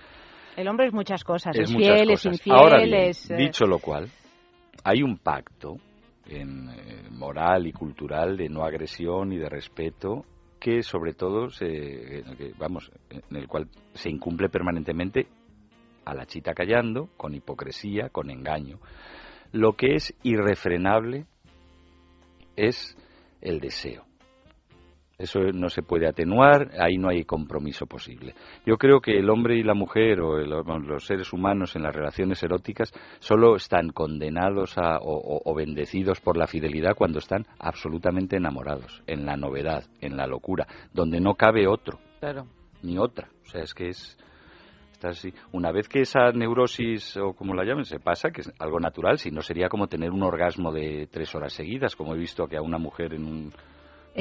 El 0.57 0.68
hombre 0.68 0.88
es 0.88 0.94
muchas 0.94 1.23
cosas, 1.23 1.56
es, 1.56 1.69
es 1.69 1.72
muchas 1.72 1.94
fiel, 1.94 2.10
es 2.11 2.26
infiel, 2.26 2.57
Ahora 2.57 2.84
bien, 2.84 2.94
es... 2.95 3.30
eh, 3.30 3.36
dicho 3.36 3.65
lo 3.65 3.80
cual, 3.80 4.10
hay 4.84 5.04
un 5.04 5.18
pacto 5.18 5.78
en, 6.26 6.70
eh, 6.70 7.08
moral 7.12 7.68
y 7.68 7.72
cultural 7.72 8.38
de 8.38 8.50
no 8.50 8.64
agresión 8.64 9.32
y 9.32 9.38
de 9.38 9.50
respeto 9.50 10.26
que 10.60 10.82
sobre 10.82 11.14
todo 11.14 11.50
se, 11.50 12.24
vamos 12.58 12.92
en 13.10 13.36
el 13.36 13.48
cual 13.48 13.68
se 13.94 14.10
incumple 14.10 14.50
permanentemente 14.50 15.28
a 16.06 16.14
la 16.14 16.26
chita 16.26 16.54
callando 16.54 17.10
con 17.18 17.36
hipocresía 17.36 18.10
con 18.10 18.30
engaño. 18.32 18.80
Lo 19.52 19.74
que 19.74 19.96
es 19.96 20.14
irrefrenable 20.24 21.26
es 22.56 22.98
el 23.42 23.60
deseo 23.60 24.06
eso 25.18 25.40
no 25.54 25.70
se 25.70 25.82
puede 25.82 26.08
atenuar, 26.08 26.72
ahí 26.80 26.98
no 26.98 27.10
hay 27.10 27.24
compromiso 27.24 27.86
posible. 27.86 28.34
Yo 28.66 28.78
creo 28.78 29.00
que 29.00 29.18
el 29.18 29.30
hombre 29.30 29.56
y 29.58 29.64
la 29.64 29.74
mujer 29.74 30.20
o 30.22 30.38
el- 30.40 30.50
los 30.50 31.06
seres 31.06 31.32
humanos 31.32 31.76
en 31.76 31.84
las 31.84 31.96
relaciones 31.96 32.42
eróticas 32.44 32.92
solo 33.20 33.56
están 33.56 33.90
condenados 33.90 34.78
a- 34.78 35.00
o, 35.02 35.54
bendecidos 35.56 36.20
por 36.22 36.38
la 36.38 36.48
fidelidad 36.48 36.96
cuando 36.96 37.20
están 37.20 37.46
absolutamente 37.60 38.38
enamorados, 38.38 39.02
en 39.08 39.26
la 39.26 39.38
novedad, 39.38 39.86
en 40.02 40.18
la 40.18 40.28
locura, 40.28 40.68
donde 40.94 41.20
no 41.22 41.36
cabe 41.36 41.68
otro, 41.68 42.00
Claro. 42.20 42.46
ni 42.84 42.98
otra. 42.98 43.30
O 43.46 43.50
sea, 43.50 43.62
es 43.62 43.74
que 43.74 43.90
es... 43.90 44.18
está 44.92 45.10
así. 45.10 45.34
Una 45.52 45.72
vez 45.72 45.88
que 45.90 46.02
esa 46.02 46.32
neurosis, 46.32 47.16
o 47.18 47.34
como 47.34 47.54
la 47.54 47.64
llamen, 47.64 47.86
se 47.86 48.00
pasa, 48.00 48.32
que 48.32 48.42
es 48.42 48.52
algo 48.60 48.80
natural, 48.80 49.18
si 49.18 49.30
no 49.32 49.42
sería 49.42 49.70
como 49.70 49.88
tener 49.88 50.12
un 50.12 50.24
orgasmo 50.24 50.72
de 50.72 51.08
tres 51.12 51.34
horas 51.36 51.54
seguidas, 51.54 51.96
como 51.96 52.16
he 52.16 52.18
visto 52.18 52.48
que 52.48 52.58
a 52.58 52.62
una 52.62 52.78
mujer 52.78 53.14
en 53.14 53.26
un... 53.26 53.54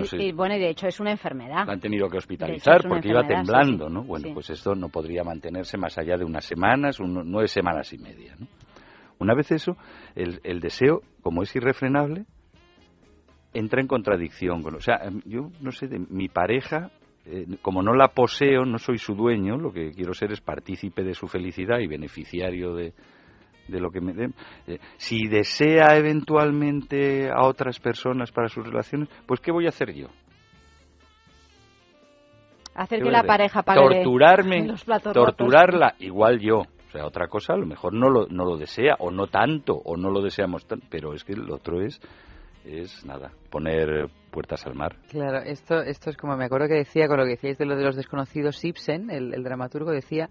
no 0.00 0.04
sé, 0.06 0.16
y, 0.22 0.32
bueno, 0.32 0.56
y 0.56 0.58
de 0.58 0.70
hecho 0.70 0.86
es 0.86 0.98
una 1.00 1.10
enfermedad. 1.12 1.66
la 1.66 1.72
han 1.72 1.80
tenido 1.80 2.08
que 2.08 2.18
hospitalizar 2.18 2.82
porque 2.88 3.08
iba 3.08 3.22
sí, 3.22 3.28
temblando, 3.28 3.88
sí. 3.88 3.94
¿no? 3.94 4.02
Bueno, 4.04 4.28
Sí. 4.28 4.34
pues 4.34 4.50
esto 4.50 4.74
no 4.74 4.88
podría 4.88 5.22
mantenerse 5.24 5.76
más 5.78 5.96
allá 5.98 6.16
de 6.16 6.24
unas 6.24 6.44
semanas, 6.44 7.00
un- 7.00 7.30
nueve 7.30 7.48
semanas 7.48 7.92
y 7.92 7.98
media, 7.98 8.34
¿no? 8.38 8.46
Una 9.20 9.34
vez 9.34 9.52
eso, 9.52 9.76
el, 10.16 10.40
el 10.42 10.60
deseo, 10.60 11.00
como 11.22 11.42
es 11.42 11.54
irrefrenable, 11.54 12.24
entra 13.52 13.80
en 13.80 13.86
contradicción 13.86 14.62
con... 14.62 14.74
O 14.74 14.80
sea, 14.80 14.96
em, 15.04 15.20
yo 15.24 15.50
no 15.60 15.70
sé, 15.70 15.86
de 15.86 15.98
mi 15.98 16.28
pareja, 16.28 16.90
eh, 17.26 17.46
como 17.62 17.82
no 17.82 17.94
la 17.94 18.08
poseo, 18.08 18.64
no 18.64 18.78
soy 18.78 18.98
su 18.98 19.14
dueño, 19.14 19.56
lo 19.56 19.72
que 19.72 19.92
quiero 19.92 20.12
ser 20.14 20.32
es 20.32 20.40
partícipe 20.40 21.02
de 21.04 21.14
su 21.14 21.28
felicidad 21.28 21.78
y 21.78 21.86
beneficiario 21.86 22.74
de, 22.74 22.92
de 23.68 23.80
lo 23.80 23.90
que 23.90 24.00
me 24.00 24.12
den. 24.12 24.34
Eh, 24.66 24.78
si 24.96 25.26
desea 25.26 25.96
eventualmente 25.96 27.30
a 27.30 27.44
otras 27.44 27.78
personas 27.80 28.32
para 28.32 28.48
sus 28.48 28.66
relaciones, 28.66 29.08
pues 29.26 29.40
¿qué 29.40 29.52
voy 29.52 29.66
a 29.66 29.70
hacer 29.70 29.94
yo? 29.94 30.08
Hacer 32.74 32.98
¿Qué 32.98 33.04
que 33.04 33.10
la 33.10 33.22
pareja 33.22 33.62
pague 33.62 33.80
torturarme, 33.80 34.66
los 34.66 34.84
platos 34.84 35.14
rotos. 35.14 35.36
torturarla, 35.36 35.94
igual 36.00 36.40
yo. 36.40 36.58
O 36.58 36.90
sea, 36.90 37.06
otra 37.06 37.28
cosa, 37.28 37.54
a 37.54 37.56
lo 37.56 37.66
mejor 37.66 37.92
no 37.92 38.08
lo, 38.08 38.26
no 38.26 38.44
lo 38.44 38.56
desea, 38.56 38.96
o 38.98 39.10
no 39.10 39.26
tanto, 39.26 39.74
o 39.74 39.96
no 39.96 40.10
lo 40.10 40.22
deseamos 40.22 40.66
tanto, 40.66 40.86
pero 40.90 41.14
es 41.14 41.24
que 41.24 41.32
el 41.32 41.50
otro 41.50 41.80
es 41.80 42.00
es 42.64 43.04
nada, 43.04 43.30
poner 43.50 44.08
puertas 44.34 44.66
al 44.66 44.74
mar. 44.74 44.96
Claro, 45.08 45.38
esto, 45.38 45.80
esto 45.80 46.10
es 46.10 46.16
como 46.16 46.36
me 46.36 46.46
acuerdo 46.46 46.66
que 46.66 46.74
decía 46.74 47.06
con 47.06 47.18
lo 47.18 47.24
que 47.24 47.30
decíais 47.30 47.56
de 47.56 47.66
lo 47.66 47.76
de 47.76 47.84
los 47.84 47.94
desconocidos, 47.94 48.62
Ibsen, 48.64 49.08
el, 49.10 49.32
el, 49.32 49.44
dramaturgo, 49.44 49.92
decía 49.92 50.28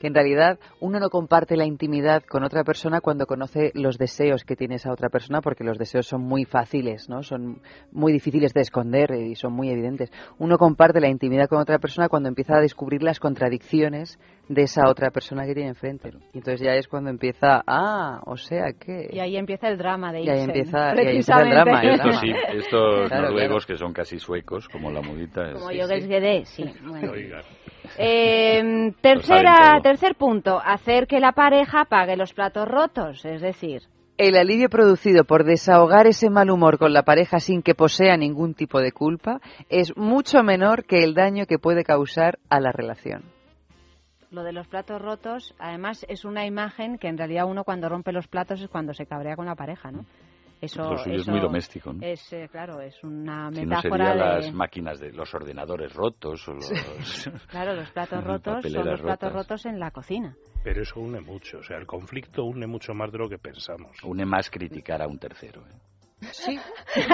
que 0.00 0.06
en 0.06 0.14
realidad 0.14 0.58
uno 0.80 0.98
no 0.98 1.10
comparte 1.10 1.56
la 1.58 1.66
intimidad 1.66 2.22
con 2.22 2.44
otra 2.44 2.64
persona 2.64 3.02
cuando 3.02 3.26
conoce 3.26 3.70
los 3.74 3.98
deseos 3.98 4.44
que 4.44 4.56
tiene 4.56 4.76
esa 4.76 4.90
otra 4.90 5.10
persona, 5.10 5.42
porque 5.42 5.64
los 5.64 5.76
deseos 5.76 6.06
son 6.06 6.22
muy 6.22 6.46
fáciles, 6.46 7.10
¿no? 7.10 7.22
Son 7.22 7.60
muy 7.92 8.12
difíciles 8.12 8.54
de 8.54 8.62
esconder 8.62 9.10
y 9.10 9.34
son 9.34 9.52
muy 9.52 9.68
evidentes. 9.68 10.10
Uno 10.38 10.56
comparte 10.56 10.98
la 11.00 11.08
intimidad 11.08 11.46
con 11.46 11.60
otra 11.60 11.78
persona 11.78 12.08
cuando 12.08 12.30
empieza 12.30 12.56
a 12.56 12.60
descubrir 12.60 13.02
las 13.02 13.20
contradicciones 13.20 14.18
de 14.48 14.62
esa 14.62 14.88
otra 14.88 15.10
persona 15.10 15.44
que 15.44 15.54
tiene 15.54 15.70
enfrente. 15.70 16.10
Y 16.32 16.38
entonces 16.38 16.60
ya 16.60 16.74
es 16.74 16.88
cuando 16.88 17.10
empieza, 17.10 17.62
ah, 17.66 18.20
o 18.26 18.36
sea 18.36 18.72
que... 18.72 19.08
Y 19.10 19.18
ahí 19.20 19.36
empieza 19.36 19.68
el 19.68 19.78
drama 19.78 20.12
de 20.12 20.22
Y 20.22 20.28
ahí 20.28 20.38
Ibsen, 20.38 20.50
empieza, 20.50 20.94
y 20.94 20.98
ahí 20.98 21.06
empieza 21.06 21.42
el 21.42 21.50
drama. 21.50 21.80
el 21.82 21.90
Esto 21.90 22.08
drama. 22.08 22.20
sí, 22.20 22.32
estos 22.56 23.08
Claro, 23.08 23.34
noruegos 23.42 23.66
que 23.66 23.76
son 23.76 23.92
casi 23.92 24.18
suecos, 24.18 24.68
como 24.68 24.90
la 24.90 25.02
mudita. 25.02 25.52
Como 25.52 25.68
sí, 25.70 25.76
yo 25.78 25.88
que 25.88 26.00
sí. 26.00 26.06
Guedé, 26.08 26.44
sí. 26.46 26.64
bueno. 26.82 27.12
Eh, 27.98 28.92
tercera, 29.00 29.80
tercer 29.82 30.14
punto, 30.14 30.60
hacer 30.64 31.06
que 31.06 31.20
la 31.20 31.32
pareja 31.32 31.84
pague 31.84 32.16
los 32.16 32.32
platos 32.32 32.66
rotos, 32.66 33.24
es 33.24 33.42
decir, 33.42 33.82
El 34.16 34.36
alivio 34.36 34.68
producido 34.68 35.24
por 35.24 35.44
desahogar 35.44 36.06
ese 36.06 36.30
mal 36.30 36.50
humor 36.50 36.78
con 36.78 36.92
la 36.92 37.02
pareja 37.02 37.40
sin 37.40 37.62
que 37.62 37.74
posea 37.74 38.16
ningún 38.16 38.54
tipo 38.54 38.80
de 38.80 38.92
culpa 38.92 39.40
es 39.68 39.96
mucho 39.96 40.42
menor 40.42 40.84
que 40.84 41.02
el 41.02 41.14
daño 41.14 41.46
que 41.46 41.58
puede 41.58 41.82
causar 41.82 42.38
a 42.48 42.60
la 42.60 42.72
relación. 42.72 43.24
lo 44.30 44.42
de 44.44 44.52
los 44.52 44.66
platos 44.66 45.02
rotos, 45.02 45.54
además 45.58 46.06
es 46.08 46.24
una 46.24 46.46
imagen 46.46 46.96
que 46.98 47.08
en 47.08 47.18
realidad 47.18 47.44
uno 47.46 47.64
cuando 47.64 47.88
rompe 47.88 48.12
los 48.12 48.28
platos 48.28 48.62
es 48.62 48.68
cuando 48.68 48.94
se 48.94 49.06
cabrea 49.06 49.36
con 49.36 49.46
la 49.46 49.56
pareja, 49.56 49.90
¿no? 49.90 50.06
Eso, 50.62 50.80
Lo 50.92 50.96
suyo 50.96 51.16
es 51.16 51.22
eso 51.22 51.30
muy 51.32 51.40
doméstico, 51.40 51.92
¿no? 51.92 51.98
Es, 52.06 52.32
eh, 52.32 52.48
claro, 52.48 52.80
es 52.80 53.02
una 53.02 53.50
Si 53.50 53.62
no 53.62 53.66
metáfora 53.66 54.12
serían 54.12 54.18
de... 54.18 54.24
las 54.46 54.52
máquinas 54.54 55.00
de 55.00 55.12
los 55.12 55.34
ordenadores 55.34 55.92
rotos 55.92 56.46
o 56.48 56.52
los... 56.54 56.70
Claro, 57.48 57.74
los 57.74 57.90
platos 57.90 58.22
rotos 58.22 58.62
son 58.62 58.72
los 58.86 59.00
platos 59.00 59.32
rotas. 59.32 59.32
rotos 59.32 59.66
en 59.66 59.80
la 59.80 59.90
cocina. 59.90 60.36
Pero 60.62 60.82
eso 60.82 61.00
une 61.00 61.20
mucho, 61.20 61.58
o 61.58 61.62
sea, 61.64 61.78
el 61.78 61.86
conflicto 61.86 62.44
une 62.44 62.68
mucho 62.68 62.94
más 62.94 63.10
de 63.10 63.18
lo 63.18 63.28
que 63.28 63.38
pensamos. 63.38 63.96
Une 64.04 64.24
más 64.24 64.48
criticar 64.50 65.02
a 65.02 65.08
un 65.08 65.18
tercero. 65.18 65.62
¿eh? 65.62 65.91
Sí, 66.42 66.58
es 66.94 67.08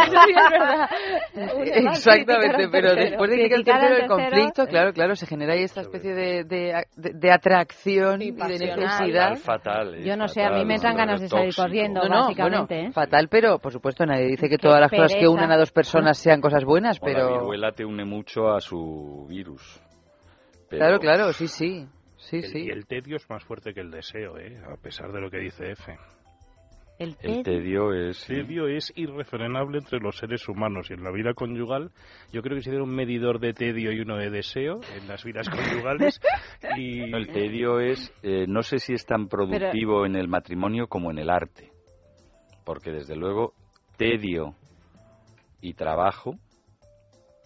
verdad. 0.51 0.89
Exactamente, 1.65 2.69
pero 2.71 2.95
después 2.95 3.31
de 3.31 3.37
que 3.37 3.45
el 3.45 3.51
Criticar 3.51 3.75
al 3.77 3.89
tercero 3.89 4.03
el 4.03 4.09
conflicto, 4.09 4.67
claro, 4.67 4.93
claro, 4.93 5.15
se 5.17 5.27
genera 5.27 5.53
ahí 5.55 5.63
esta 5.63 5.81
especie 5.83 6.15
de, 6.15 6.45
de, 6.45 6.85
de- 6.97 7.13
de 7.15 7.33
atracción 7.33 8.23
y 8.23 8.31
de 8.33 8.45
necesidad. 8.59 9.37
Fatal. 9.37 10.03
Yo 10.03 10.17
no 10.17 10.29
sé, 10.29 10.43
a 10.43 10.47
mí 10.51 10.51
Fatal, 10.53 10.67
me 10.67 10.75
entran 10.75 10.97
ganas 10.97 11.21
de 11.21 11.29
salir 11.29 11.45
tóxico. 11.47 11.63
corriendo, 11.63 12.01
No, 12.03 12.09
no, 12.09 12.21
básicamente. 12.25 12.75
bueno, 12.75 12.89
¿eh? 12.91 12.93
fatal, 12.93 13.29
pero 13.31 13.59
por 13.59 13.73
supuesto 13.73 14.05
nadie 14.07 14.27
dice 14.27 14.49
que 14.49 14.57
Qué 14.57 14.63
todas 14.63 14.81
las 14.81 14.91
cosas 14.91 15.15
que 15.15 15.29
unen 15.29 15.51
a 15.53 15.57
dos 15.57 15.71
personas 15.73 16.19
sean 16.19 16.41
cosas 16.41 16.65
buenas, 16.65 16.99
O 17.01 17.07
La 17.07 17.13
pero 17.13 17.33
viruela 17.33 17.73
te 17.73 17.85
une 17.85 18.05
mucho 18.05 18.49
a 18.53 18.61
su 18.61 19.27
virus. 19.29 19.81
Pero- 20.69 20.79
claro, 20.81 20.99
claro, 20.99 21.33
sí, 21.33 21.49
sí, 21.49 21.87
sí, 22.17 22.37
El- 22.39 22.45
sí. 22.45 22.59
Y 22.67 22.71
el 22.71 22.87
tedio 22.87 23.17
es 23.17 23.29
más 23.31 23.43
fuerte 23.45 23.73
que 23.73 23.81
el 23.81 23.91
deseo, 23.91 24.39
¿eh? 24.39 24.59
a 24.71 24.77
pesar 24.77 25.13
de 25.13 25.21
lo 25.21 25.31
que 25.31 25.39
dice 25.39 25.71
F. 25.73 25.97
El 26.99 27.17
El 27.23 27.43
tedio 27.45 27.93
es... 27.93 28.29
El 28.29 28.47
tedio 28.47 28.67
es 28.67 28.93
irrefrenable 28.97 29.79
entre 29.79 30.01
los 30.01 30.17
seres 30.17 30.49
humanos 30.49 30.91
y 30.91 30.95
en 30.95 31.05
la 31.05 31.13
vida 31.13 31.33
conyugal. 31.35 31.91
Yo 32.33 32.43
creo 32.43 32.57
que 32.57 32.63
si 32.63 32.71
hubiera 32.71 32.85
un 32.85 32.95
medidor 32.95 33.39
de 33.39 33.53
tedio 33.53 33.93
y 33.93 34.01
uno 34.01 34.17
de 34.17 34.31
deseo 34.31 34.81
en 35.01 35.07
las 35.07 35.23
vidas 35.25 35.49
conyugales. 35.51 36.21
y 36.77 37.09
No, 37.11 37.19
el 37.19 37.29
tedio 37.29 37.79
es, 37.81 38.13
eh, 38.23 38.47
no 38.49 38.63
sé 38.63 38.79
si 38.79 38.95
es 38.95 39.07
tan 39.07 39.29
productivo 39.29 40.07
en 40.07 40.17
el 40.17 40.27
matrimonio 40.29 40.89
como 40.89 41.11
en 41.13 41.19
el 41.19 41.31
arte, 41.31 41.71
porque 42.65 42.91
desde 42.91 43.15
luego 43.15 43.53
tedio 43.97 44.55
y 45.61 45.75
trabajo 45.75 46.35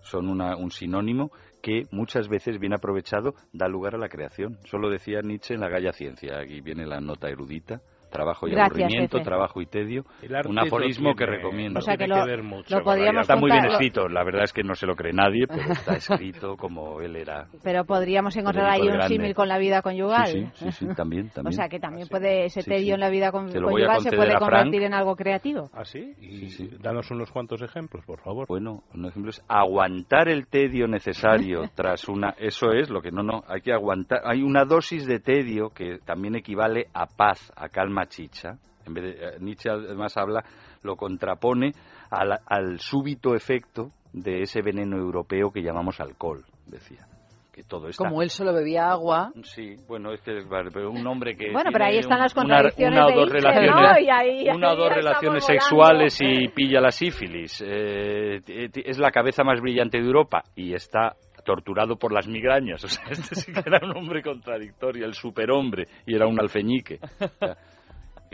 son 0.02 0.28
una- 0.28 0.56
un 0.56 0.70
sinónimo 0.70 1.30
que 1.62 1.82
muchas 1.92 2.28
veces 2.28 2.58
bien 2.58 2.72
aprovechado 2.74 3.34
da 3.52 3.68
lugar 3.68 3.94
a 3.94 3.98
la 3.98 4.08
creación. 4.08 4.58
Solo 4.64 4.90
decía 4.90 5.20
Nietzsche 5.22 5.54
en 5.54 5.60
la 5.60 5.68
Galla 5.68 5.92
Ciencia, 5.92 6.40
aquí 6.40 6.60
viene 6.60 6.86
la 6.86 7.00
nota 7.00 7.28
erudita, 7.28 7.80
trabajo 8.12 8.46
y 8.46 8.52
Gracias, 8.52 8.78
aburrimiento, 8.78 9.20
trabajo 9.22 9.60
y 9.60 9.66
tedio, 9.66 10.04
El 10.22 10.36
arte 10.36 10.48
un 10.48 10.58
aforismo 10.58 11.14
que 11.16 11.26
recomiendo. 11.26 11.78
O 11.78 11.82
sea 11.82 11.96
que 11.96 12.06
lo- 12.06 12.24
ver 12.24 12.42
mucho 12.44 12.76
lo 12.78 12.84
podríamos 12.84 13.22
Está 13.22 13.34
muy 13.36 13.50
bien 13.50 13.64
escrito, 13.64 14.08
la 14.08 14.22
verdad 14.22 14.44
es 14.44 14.52
que 14.52 14.62
no 14.62 14.74
se 14.74 14.86
lo 14.86 14.94
cree 14.94 15.12
nadie, 15.12 15.46
pero 15.48 15.62
está 15.72 15.96
escrito 15.96 16.56
como 16.56 17.00
él 17.00 17.16
era. 17.16 17.48
Pero 17.64 17.84
podríamos 17.84 18.36
encontrar 18.36 18.70
ahí 18.70 18.86
un 18.88 19.02
símil 19.08 19.34
con 19.34 19.48
la 19.48 19.58
vida 19.58 19.82
conyugal. 19.82 20.26
Sí, 20.26 20.46
sí, 20.54 20.70
sí, 20.70 20.86
sí, 20.86 20.94
también, 20.94 21.30
también. 21.34 21.48
O 21.48 21.52
sea 21.52 21.68
que 21.68 21.80
también 21.80 22.06
puede 22.08 22.44
ese 22.44 22.62
tedio 22.62 22.86
sí. 22.86 22.92
en 22.92 23.00
la 23.00 23.10
vida 23.10 23.32
con- 23.32 23.48
Se 23.50 23.60
conyugal 23.60 24.00
se 24.02 24.12
puede 24.16 24.34
convertir 24.36 24.82
en 24.84 24.94
algo 24.94 25.16
creativo. 25.16 25.70
¿Ah, 25.72 25.84
sí? 25.84 26.14
Y 26.20 26.68
danos 26.78 27.10
unos 27.10 27.30
cuantos 27.30 27.62
ejemplos, 27.62 28.04
por 28.04 28.20
favor. 28.20 28.46
Bueno, 28.46 28.82
un 28.94 29.06
ejemplo 29.06 29.30
es 29.30 29.42
aguantar 29.48 30.28
el 30.28 30.46
tedio 30.46 30.86
necesario 30.86 31.62
tras 31.74 32.08
una... 32.08 32.34
Eso 32.38 32.72
es 32.72 32.90
lo 32.90 33.00
que 33.00 33.10
no, 33.10 33.22
no, 33.22 33.42
hay 33.48 33.60
que 33.62 33.72
aguantar. 33.72 34.20
Hay 34.24 34.42
una 34.42 34.64
dosis 34.64 35.06
de 35.06 35.18
tedio 35.20 35.70
que 35.70 35.98
también 36.04 36.34
equivale 36.36 36.86
a 36.92 37.06
paz, 37.06 37.52
a 37.56 37.68
calma 37.68 38.01
chicha. 38.06 38.58
En 38.86 38.94
vez 38.94 39.04
de, 39.04 39.10
eh, 39.10 39.30
Nietzsche 39.40 39.70
además 39.70 40.16
habla, 40.16 40.42
lo 40.82 40.96
contrapone 40.96 41.72
al, 42.10 42.38
al 42.46 42.80
súbito 42.80 43.34
efecto 43.34 43.90
de 44.12 44.42
ese 44.42 44.60
veneno 44.62 44.96
europeo 44.96 45.50
que 45.52 45.62
llamamos 45.62 46.00
alcohol, 46.00 46.44
decía. 46.66 47.06
Que 47.52 47.62
todo 47.64 47.88
está... 47.88 48.02
Como 48.08 48.22
él 48.22 48.30
solo 48.30 48.54
bebía 48.54 48.90
agua, 48.90 49.30
Sí, 49.42 49.76
bueno, 49.86 50.12
es 50.14 50.22
que 50.22 50.32
un 50.32 51.06
hombre 51.06 51.36
que 51.36 51.52
Bueno, 51.52 51.68
pero 51.70 51.84
ahí 51.84 51.98
están 51.98 52.18
las 52.18 52.32
una- 52.34 52.42
contradicciones 52.44 52.98
una, 52.98 53.06
o 53.06 53.10
de 53.10 53.14
dos 53.14 53.28
relaciones, 53.30 53.70
¿no? 53.70 54.00
Y 54.00 54.08
ahí- 54.08 54.48
una 54.56 54.68
o 54.68 54.70
ahí 54.70 54.76
dos 54.78 54.86
estamos 54.88 54.96
relaciones 54.96 55.44
volando. 55.44 55.60
sexuales 55.60 56.18
y 56.22 56.48
pilla 56.48 56.80
la 56.80 56.90
sífilis. 56.90 57.62
Eh, 57.66 58.40
es 58.74 58.98
la 58.98 59.10
cabeza 59.10 59.44
más 59.44 59.60
brillante 59.60 59.98
de 59.98 60.04
Europa 60.06 60.42
y 60.56 60.72
está 60.74 61.14
torturado 61.44 61.96
por 61.96 62.10
las 62.12 62.26
migrañas. 62.26 62.82
O 62.84 62.88
sea, 62.88 63.04
este 63.10 63.34
sí 63.34 63.52
que 63.52 63.60
era 63.66 63.80
un 63.86 63.98
hombre 63.98 64.22
contradictorio, 64.22 65.04
el 65.04 65.12
superhombre, 65.12 65.84
y 66.06 66.14
era 66.14 66.26
un 66.26 66.40
alfeñique. 66.40 67.00
O 67.02 67.28
sea, 67.38 67.56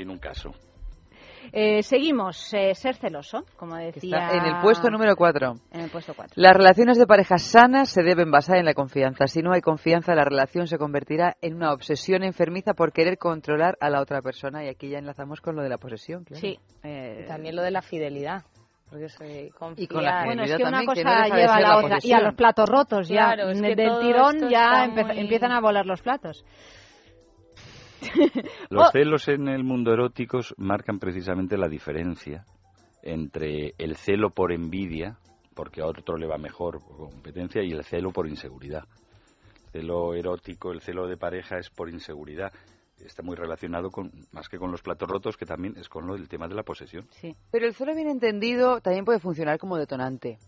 en 0.02 0.10
un 0.10 0.18
caso. 0.18 0.52
Eh, 1.50 1.82
seguimos, 1.82 2.52
eh, 2.52 2.74
ser 2.74 2.96
celoso, 2.96 3.44
como 3.56 3.76
decía. 3.76 4.18
está 4.18 4.36
en 4.36 4.44
el 4.54 4.60
puesto 4.60 4.90
número 4.90 5.16
4. 5.16 5.54
En 5.72 5.80
el 5.80 5.90
puesto 5.90 6.12
4. 6.14 6.34
Las 6.36 6.52
relaciones 6.52 6.98
de 6.98 7.06
pareja 7.06 7.38
sanas 7.38 7.88
se 7.88 8.02
deben 8.02 8.30
basar 8.30 8.56
en 8.58 8.66
la 8.66 8.74
confianza. 8.74 9.26
Si 9.28 9.40
no 9.40 9.52
hay 9.52 9.62
confianza, 9.62 10.14
la 10.14 10.24
relación 10.24 10.66
se 10.66 10.76
convertirá 10.76 11.36
en 11.40 11.54
una 11.54 11.72
obsesión 11.72 12.22
enfermiza 12.22 12.74
por 12.74 12.92
querer 12.92 13.16
controlar 13.16 13.78
a 13.80 13.88
la 13.88 14.02
otra 14.02 14.20
persona. 14.20 14.62
Y 14.64 14.68
aquí 14.68 14.90
ya 14.90 14.98
enlazamos 14.98 15.40
con 15.40 15.56
lo 15.56 15.62
de 15.62 15.70
la 15.70 15.78
posesión. 15.78 16.24
claro. 16.24 16.40
Sí. 16.40 16.58
eh, 16.82 17.24
También 17.28 17.56
lo 17.56 17.62
de 17.62 17.70
la 17.70 17.80
fidelidad. 17.82 18.42
Porque 18.90 19.08
se 19.10 19.50
confía. 19.58 19.84
Y 19.84 19.86
con 19.86 20.02
la 20.02 20.24
Bueno, 20.24 20.42
es 20.42 20.48
fidelidad 20.50 20.56
que 20.56 20.62
una 20.62 20.70
también, 20.78 20.94
que 20.94 21.02
cosa 21.02 21.16
no 21.18 21.22
deja 21.24 21.34
de 21.36 21.40
lleva 21.42 21.54
a 21.56 21.60
la 21.60 21.68
la 21.68 21.76
otra. 21.78 21.98
Y 22.02 22.12
a 22.12 22.20
los 22.20 22.34
platos 22.34 22.68
rotos 22.68 23.08
ya. 23.08 23.32
Claro, 23.34 23.50
es 23.50 23.60
que 23.62 23.74
Del 23.76 23.98
tirón 24.00 24.48
ya 24.50 24.88
muy- 24.88 25.18
empiezan 25.20 25.52
a 25.52 25.60
volar 25.60 25.86
los 25.86 26.02
platos. 26.02 26.44
Los 28.70 28.88
Oh. 28.88 28.90
celos 28.92 29.28
en 29.28 29.48
el 29.48 29.64
mundo 29.64 29.92
erótico 29.92 30.40
marcan 30.56 30.98
precisamente 30.98 31.56
la 31.56 31.68
diferencia 31.68 32.44
entre 33.02 33.74
el 33.78 33.96
celo 33.96 34.30
por 34.30 34.52
envidia, 34.52 35.18
porque 35.54 35.80
a 35.80 35.86
otro 35.86 36.16
le 36.16 36.26
va 36.26 36.38
mejor 36.38 36.80
por 36.84 37.10
competencia, 37.10 37.62
y 37.62 37.70
el 37.72 37.84
celo 37.84 38.10
por 38.10 38.28
inseguridad. 38.28 38.84
El 39.72 39.82
celo 39.82 40.14
erótico, 40.14 40.72
el 40.72 40.80
celo 40.80 41.06
de 41.06 41.16
pareja 41.16 41.58
es 41.58 41.70
por 41.70 41.88
inseguridad. 41.88 42.52
Está 43.04 43.22
muy 43.22 43.36
relacionado 43.36 43.90
con, 43.90 44.10
más 44.32 44.48
que 44.48 44.58
con 44.58 44.72
los 44.72 44.82
platos 44.82 45.08
rotos, 45.08 45.36
que 45.36 45.46
también 45.46 45.74
es 45.76 45.88
con 45.88 46.06
lo 46.06 46.14
del 46.14 46.28
tema 46.28 46.48
de 46.48 46.54
la 46.54 46.64
posesión. 46.64 47.06
Sí. 47.10 47.36
Pero 47.52 47.66
el 47.66 47.74
celo 47.74 47.94
bien 47.94 48.08
entendido 48.08 48.80
también 48.80 49.04
puede 49.04 49.20
funcionar 49.20 49.58
como 49.58 49.76
detonante. 49.76 50.38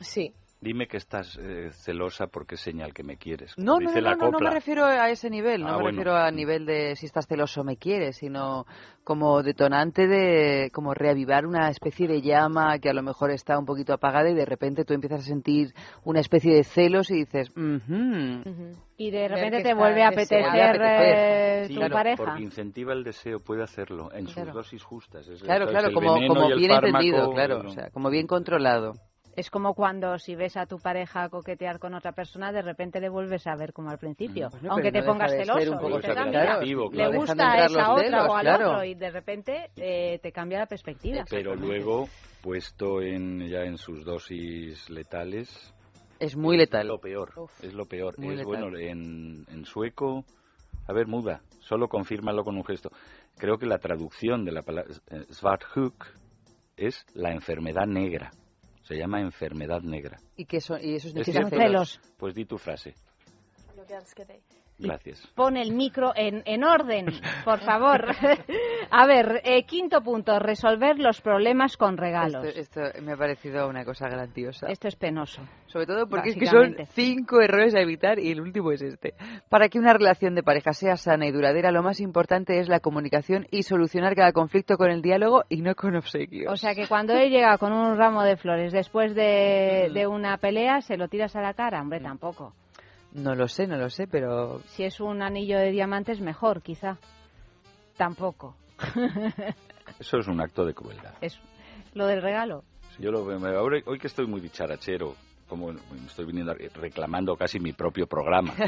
Sí. 0.00 0.32
Dime 0.62 0.86
que 0.86 0.96
estás 0.96 1.36
eh, 1.42 1.70
celosa 1.72 2.28
porque 2.28 2.54
es 2.54 2.60
señal 2.60 2.94
que 2.94 3.02
me 3.02 3.16
quieres. 3.16 3.52
No, 3.58 3.80
no, 3.80 3.90
no, 3.90 4.14
no, 4.14 4.30
no, 4.30 4.38
me 4.38 4.50
refiero 4.50 4.84
a 4.84 5.10
ese 5.10 5.28
nivel, 5.28 5.62
no 5.62 5.70
Ah, 5.70 5.72
me 5.72 5.82
bueno. 5.82 5.88
refiero 5.96 6.16
a 6.16 6.30
nivel 6.30 6.66
de 6.66 6.94
si 6.94 7.06
estás 7.06 7.26
celoso 7.26 7.64
me 7.64 7.76
quieres, 7.76 8.18
sino 8.18 8.64
como 9.02 9.42
detonante 9.42 10.06
de 10.06 10.70
como 10.72 10.94
reavivar 10.94 11.46
una 11.46 11.68
especie 11.68 12.06
de 12.06 12.22
llama 12.22 12.78
que 12.78 12.88
a 12.88 12.92
lo 12.94 13.02
mejor 13.02 13.32
está 13.32 13.58
un 13.58 13.66
poquito 13.66 13.92
apagada 13.92 14.30
y 14.30 14.34
de 14.34 14.44
repente 14.44 14.84
tú 14.84 14.94
empiezas 14.94 15.22
a 15.22 15.24
sentir 15.24 15.74
una 16.04 16.20
especie 16.20 16.54
de 16.54 16.62
celos 16.62 17.10
y 17.10 17.16
dices, 17.24 17.50
"Ujú". 17.56 18.42
Y 18.98 19.10
de 19.10 19.26
repente 19.26 19.62
te 19.64 19.74
vuelve 19.74 20.04
a 20.04 20.08
apetecer, 20.10 20.42
vuelve 20.42 20.62
a 20.62 20.68
apetecer. 20.70 21.18
eh, 21.18 21.64
Sí, 21.66 21.74
tu 21.74 21.80
claro, 21.80 21.94
pareja. 21.96 22.16
porque 22.24 22.42
incentiva 22.42 22.92
el 22.92 23.02
deseo, 23.02 23.40
puede 23.40 23.64
hacerlo 23.64 24.12
en 24.12 24.26
sus 24.26 24.34
Claro. 24.36 24.52
dosis 24.52 24.82
justas. 24.84 25.26
Es- 25.26 25.42
Claro, 25.42 25.66
claro, 25.66 25.92
como, 25.92 26.12
como 26.28 26.46
bien 26.54 26.70
fármaco, 26.70 26.86
entendido, 26.98 27.30
claro, 27.32 27.62
o 27.66 27.68
sea, 27.70 27.90
como 27.90 28.10
bien 28.10 28.28
controlado. 28.28 28.92
Es 29.34 29.48
como 29.50 29.74
cuando 29.74 30.18
si 30.18 30.34
ves 30.34 30.56
a 30.58 30.66
tu 30.66 30.78
pareja 30.78 31.28
coquetear 31.30 31.78
con 31.78 31.94
otra 31.94 32.12
persona, 32.12 32.52
de 32.52 32.60
repente 32.60 33.00
le 33.00 33.08
vuelves 33.08 33.46
a 33.46 33.56
ver 33.56 33.72
como 33.72 33.88
al 33.90 33.98
principio. 33.98 34.50
Bueno, 34.50 34.72
Aunque 34.72 34.92
te 34.92 35.00
no 35.00 35.06
pongas 35.06 35.30
celoso. 35.32 35.72
un 35.72 35.78
poco 35.78 35.96
dices, 35.96 36.16
"Ah, 36.16 36.22
atractivo, 36.24 36.90
mira, 36.90 37.04
claro. 37.04 37.12
Le 37.12 37.18
gusta 37.18 37.52
a 37.52 37.64
esa 37.64 37.92
otra 37.94 38.26
o 38.26 38.34
al 38.34 38.42
claro. 38.42 38.70
otro 38.72 38.84
y 38.84 38.94
de 38.94 39.10
repente 39.10 39.70
eh, 39.76 40.18
te 40.22 40.32
cambia 40.32 40.58
la 40.58 40.66
perspectiva. 40.66 41.24
Pero 41.30 41.54
luego, 41.54 42.08
puesto 42.42 43.00
en 43.00 43.48
ya 43.48 43.60
en 43.64 43.78
sus 43.78 44.04
dosis 44.04 44.90
letales, 44.90 45.72
Es 46.18 46.36
muy 46.36 46.58
letal. 46.58 46.82
es 46.82 46.88
lo 46.88 46.98
peor. 46.98 47.32
Es 47.62 47.72
lo 47.72 47.86
peor. 47.86 48.14
Es 48.18 48.24
letal. 48.24 48.44
bueno 48.44 48.76
en, 48.78 49.46
en 49.48 49.64
sueco. 49.64 50.24
A 50.86 50.92
ver, 50.92 51.06
muda. 51.06 51.40
Solo 51.60 51.88
confírmalo 51.88 52.44
con 52.44 52.56
un 52.56 52.64
gesto. 52.64 52.90
Creo 53.38 53.56
que 53.56 53.64
la 53.66 53.78
traducción 53.78 54.44
de 54.44 54.52
la 54.52 54.60
palabra 54.62 54.92
eh, 55.10 55.24
Svarthug 55.30 55.94
es 56.76 57.06
la 57.14 57.30
enfermedad 57.32 57.86
negra. 57.86 58.30
Se 58.92 58.98
llama 58.98 59.20
enfermedad 59.22 59.80
negra. 59.80 60.20
¿Y, 60.36 60.44
qué 60.44 60.60
son, 60.60 60.78
y 60.84 60.96
eso 60.96 61.08
¿Es 61.08 61.14
significa 61.14 61.48
celos. 61.48 61.98
Pues 62.18 62.34
di 62.34 62.44
tu 62.44 62.58
frase. 62.58 62.94
Gracias. 64.82 65.26
Pon 65.34 65.56
el 65.56 65.72
micro 65.72 66.12
en, 66.14 66.42
en 66.44 66.64
orden, 66.64 67.06
por 67.44 67.60
favor. 67.60 68.06
A 68.90 69.06
ver, 69.06 69.40
eh, 69.44 69.64
quinto 69.64 70.02
punto, 70.02 70.38
resolver 70.38 70.98
los 70.98 71.20
problemas 71.20 71.76
con 71.76 71.96
regalos. 71.96 72.44
Esto, 72.44 72.82
esto 72.82 73.02
me 73.02 73.12
ha 73.12 73.16
parecido 73.16 73.68
una 73.68 73.84
cosa 73.84 74.08
grandiosa. 74.08 74.66
Esto 74.68 74.88
es 74.88 74.96
penoso. 74.96 75.42
Sobre 75.66 75.86
todo 75.86 76.06
porque 76.06 76.30
es 76.30 76.36
que 76.36 76.46
son 76.46 76.76
cinco 76.90 77.40
errores 77.40 77.74
a 77.74 77.80
evitar 77.80 78.18
y 78.18 78.30
el 78.30 78.40
último 78.40 78.72
es 78.72 78.82
este. 78.82 79.14
Para 79.48 79.68
que 79.68 79.78
una 79.78 79.94
relación 79.94 80.34
de 80.34 80.42
pareja 80.42 80.72
sea 80.72 80.96
sana 80.96 81.26
y 81.26 81.32
duradera, 81.32 81.70
lo 81.70 81.82
más 81.82 82.00
importante 82.00 82.60
es 82.60 82.68
la 82.68 82.80
comunicación 82.80 83.46
y 83.50 83.62
solucionar 83.62 84.14
cada 84.14 84.32
conflicto 84.32 84.76
con 84.76 84.90
el 84.90 85.00
diálogo 85.00 85.44
y 85.48 85.62
no 85.62 85.74
con 85.74 85.96
obsequios. 85.96 86.52
O 86.52 86.56
sea 86.56 86.74
que 86.74 86.86
cuando 86.86 87.14
él 87.14 87.30
llega 87.30 87.56
con 87.58 87.72
un 87.72 87.96
ramo 87.96 88.22
de 88.22 88.36
flores 88.36 88.72
después 88.72 89.14
de, 89.14 89.90
de 89.94 90.06
una 90.06 90.36
pelea, 90.36 90.82
¿se 90.82 90.96
lo 90.96 91.08
tiras 91.08 91.34
a 91.36 91.40
la 91.40 91.54
cara? 91.54 91.80
Hombre, 91.80 92.00
tampoco. 92.00 92.52
No 93.14 93.34
lo 93.34 93.46
sé, 93.48 93.66
no 93.66 93.76
lo 93.76 93.90
sé, 93.90 94.06
pero 94.06 94.60
Si 94.66 94.84
es 94.84 95.00
un 95.00 95.22
anillo 95.22 95.58
de 95.58 95.70
diamantes, 95.70 96.20
mejor, 96.20 96.62
quizá. 96.62 96.98
Tampoco. 97.96 98.56
Eso 100.00 100.18
es 100.18 100.26
un 100.26 100.40
acto 100.40 100.64
de 100.64 100.74
crueldad. 100.74 101.14
es 101.20 101.38
lo 101.94 102.06
del 102.06 102.22
regalo. 102.22 102.64
Yo 102.98 103.10
lo 103.10 103.24
veo, 103.24 103.38
ahora, 103.58 103.78
hoy 103.86 103.98
que 103.98 104.06
estoy 104.06 104.26
muy 104.26 104.40
dicharachero, 104.40 105.14
como 105.52 105.70
estoy 106.06 106.24
viniendo 106.24 106.54
reclamando 106.74 107.36
casi 107.36 107.60
mi 107.60 107.72
propio 107.74 108.06
programa. 108.06 108.54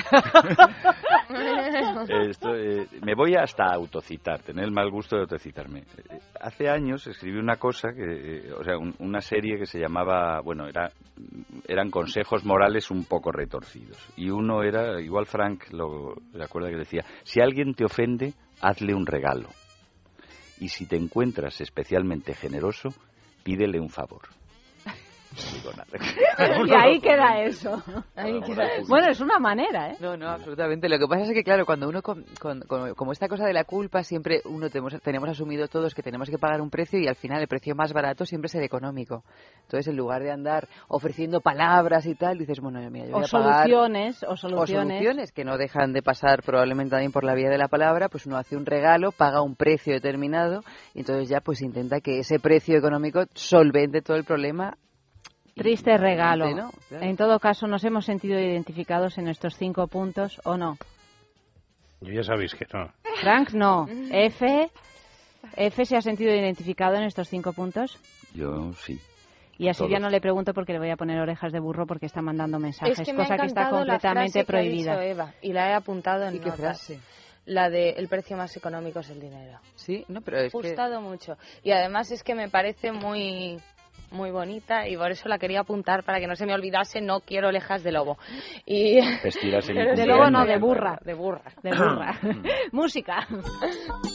Esto, 2.28 2.54
eh, 2.54 2.86
me 3.02 3.14
voy 3.14 3.34
hasta 3.36 3.64
a 3.64 3.74
autocitar, 3.74 4.42
tener 4.42 4.64
el 4.66 4.70
mal 4.70 4.90
gusto 4.90 5.16
de 5.16 5.22
autocitarme. 5.22 5.80
Eh, 5.80 6.18
Hace 6.40 6.68
años 6.68 7.06
escribí 7.06 7.38
una 7.38 7.56
cosa, 7.56 7.88
que, 7.94 8.02
eh, 8.48 8.52
o 8.52 8.62
sea, 8.62 8.76
un- 8.76 8.94
una 8.98 9.20
serie 9.22 9.58
que 9.58 9.64
se 9.66 9.78
llamaba, 9.78 10.40
bueno, 10.42 10.66
era, 10.68 10.90
eran 11.66 11.90
consejos 11.90 12.44
morales 12.44 12.90
un 12.90 13.04
poco 13.06 13.32
retorcidos. 13.32 13.96
Y 14.16 14.28
uno 14.28 14.62
era, 14.62 15.00
igual 15.00 15.24
Frank 15.24 15.70
lo 15.72 16.14
recuerda 16.34 16.68
que 16.68 16.76
decía, 16.76 17.04
si 17.22 17.40
alguien 17.40 17.72
te 17.74 17.86
ofende, 17.86 18.34
hazle 18.60 18.94
un 18.94 19.06
regalo. 19.06 19.48
Y 20.60 20.68
si 20.68 20.86
te 20.86 20.96
encuentras 20.96 21.60
especialmente 21.62 22.34
generoso, 22.34 22.90
pídele 23.42 23.80
un 23.80 23.88
favor. 23.88 24.22
No 25.34 25.52
digo 25.52 25.70
nada. 25.72 25.86
Y 26.66 26.72
ahí 26.74 27.00
queda 27.00 27.40
eso. 27.42 27.82
Ahí 28.16 28.32
Bueno, 28.38 28.46
queda- 28.46 28.68
Bueno, 28.88 29.08
es 29.10 29.20
una 29.20 29.38
manera, 29.38 29.90
¿eh? 29.90 29.96
No, 30.00 30.16
no, 30.16 30.28
absolutamente. 30.28 30.88
Lo 30.88 30.98
que 30.98 31.06
pasa 31.06 31.22
es 31.24 31.32
que, 31.32 31.42
claro, 31.44 31.64
cuando 31.66 31.88
uno, 31.88 32.02
con, 32.02 32.24
con- 32.40 32.60
con- 32.62 32.94
como 32.94 33.12
esta 33.12 33.28
cosa 33.28 33.44
de 33.46 33.52
la 33.52 33.64
culpa, 33.64 34.02
siempre 34.02 34.40
uno 34.44 34.68
tenemos, 34.70 35.00
tenemos 35.02 35.28
asumido 35.28 35.68
todos 35.68 35.94
que 35.94 36.02
tenemos 36.02 36.28
que 36.30 36.38
pagar 36.38 36.60
un 36.60 36.70
precio 36.70 36.98
y 36.98 37.06
al 37.08 37.16
final 37.16 37.40
el 37.40 37.48
precio 37.48 37.74
más 37.74 37.92
barato 37.92 38.24
siempre 38.24 38.46
es 38.46 38.54
el 38.54 38.62
económico. 38.64 39.24
Entonces, 39.62 39.88
en 39.88 39.96
lugar 39.96 40.22
de 40.22 40.30
andar 40.30 40.68
ofreciendo 40.88 41.40
palabras 41.40 42.06
y 42.06 42.14
tal, 42.14 42.38
dices, 42.38 42.60
bueno, 42.60 42.80
mira, 42.90 43.06
yo 43.06 43.12
voy 43.12 43.22
O 43.22 43.26
a 43.26 43.28
pagar... 43.28 43.54
soluciones, 43.68 44.22
o 44.22 44.32
O 44.32 44.36
soluciones. 44.36 44.88
soluciones 44.98 45.32
que 45.32 45.44
no 45.44 45.56
dejan 45.58 45.92
de 45.92 46.02
pasar 46.02 46.42
probablemente 46.42 46.90
también 46.90 47.12
por 47.12 47.24
la 47.24 47.34
vía 47.34 47.48
de 47.50 47.58
la 47.58 47.68
palabra, 47.68 48.08
pues 48.08 48.26
uno 48.26 48.36
hace 48.36 48.56
un 48.56 48.66
regalo, 48.66 49.12
paga 49.12 49.42
un 49.42 49.56
precio 49.56 49.92
determinado 49.94 50.62
y 50.94 51.00
entonces 51.00 51.28
ya 51.28 51.40
pues 51.40 51.60
intenta 51.62 52.00
que 52.00 52.18
ese 52.20 52.38
precio 52.38 52.76
económico 52.78 53.24
solvente 53.34 54.02
todo 54.02 54.16
el 54.16 54.24
problema. 54.24 54.76
Triste 55.54 55.96
regalo. 55.96 56.50
¿no? 56.54 56.70
Claro. 56.88 57.04
En 57.04 57.16
todo 57.16 57.38
caso, 57.38 57.66
¿nos 57.66 57.84
hemos 57.84 58.04
sentido 58.04 58.38
identificados 58.38 59.18
en 59.18 59.28
estos 59.28 59.56
cinco 59.56 59.86
puntos 59.86 60.40
o 60.44 60.56
no? 60.56 60.76
Yo 62.00 62.12
ya 62.12 62.22
sabéis 62.22 62.54
que 62.54 62.66
no. 62.72 62.92
Frank, 63.20 63.50
no. 63.52 63.86
F, 64.10 64.70
F 65.56 65.84
se 65.84 65.96
ha 65.96 66.02
sentido 66.02 66.34
identificado 66.34 66.96
en 66.96 67.04
estos 67.04 67.28
cinco 67.28 67.52
puntos. 67.52 67.98
Yo 68.34 68.72
sí. 68.74 68.98
Y 69.56 69.68
a 69.68 69.74
Silvia 69.74 69.98
Todos. 69.98 70.02
no 70.08 70.10
le 70.10 70.20
pregunto 70.20 70.52
porque 70.52 70.72
le 70.72 70.80
voy 70.80 70.90
a 70.90 70.96
poner 70.96 71.20
orejas 71.20 71.52
de 71.52 71.60
burro 71.60 71.86
porque 71.86 72.06
está 72.06 72.20
mandando 72.20 72.58
mensajes, 72.58 72.98
Es 72.98 73.06
que 73.06 73.12
me 73.12 73.22
ha 73.22 73.26
cosa 73.26 73.36
que 73.38 73.46
está 73.46 73.60
encantado 73.62 73.84
la 73.84 73.92
completamente 73.94 74.32
frase 74.32 74.34
que 74.34 74.40
ha 74.40 74.46
prohibida. 74.46 74.92
dicho 75.00 75.02
Eva, 75.02 75.34
y 75.42 75.52
la 75.52 75.70
he 75.70 75.74
apuntado 75.74 76.24
en 76.26 76.34
¿Y 76.34 76.38
qué 76.40 76.46
notas. 76.46 76.60
frase? 76.60 77.00
La 77.46 77.70
de 77.70 77.90
el 77.90 78.08
precio 78.08 78.36
más 78.36 78.56
económico 78.56 78.98
es 78.98 79.10
el 79.10 79.20
dinero. 79.20 79.60
Sí, 79.76 80.04
no, 80.08 80.22
pero 80.22 80.38
es 80.38 80.42
Me 80.52 80.58
ha 80.58 80.62
que... 80.62 80.68
gustado 80.68 81.00
mucho. 81.00 81.36
Y 81.62 81.70
además 81.70 82.10
es 82.10 82.24
que 82.24 82.34
me 82.34 82.48
parece 82.48 82.90
muy 82.90 83.60
muy 84.14 84.30
bonita 84.30 84.88
y 84.88 84.96
por 84.96 85.10
eso 85.10 85.28
la 85.28 85.38
quería 85.38 85.60
apuntar 85.60 86.04
para 86.04 86.20
que 86.20 86.26
no 86.26 86.36
se 86.36 86.46
me 86.46 86.54
olvidase, 86.54 87.00
no 87.00 87.20
quiero 87.20 87.48
orejas 87.48 87.82
de 87.82 87.92
lobo. 87.92 88.16
Y 88.64 88.94
De 89.00 90.06
lobo 90.06 90.30
no, 90.30 90.46
de 90.46 90.58
burra. 90.58 90.98
De 91.04 91.14
burra. 91.14 91.52
De 91.62 91.70
burra. 91.70 92.18
Música. 92.72 93.26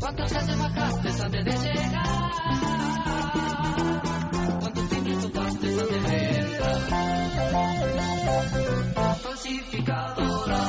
¿Cuántas 0.00 0.34
veces 0.34 0.58
bajaste 0.58 1.08
antes 1.22 1.44
de 1.44 1.52
llegar? 1.52 2.30
¿Cuántos 4.60 4.88
timbres 4.90 5.32
tomaste 5.32 5.66
antes 5.80 6.02
de 6.02 6.38
entrar? 6.38 6.80
Falsificadora 9.22 10.60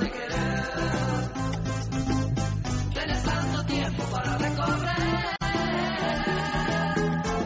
de 0.00 0.10
querer. 0.10 0.64
Tienes 2.92 3.22
tanto 3.22 3.64
tiempo 3.66 4.02
para 4.10 4.38
recorrer. 4.38 5.36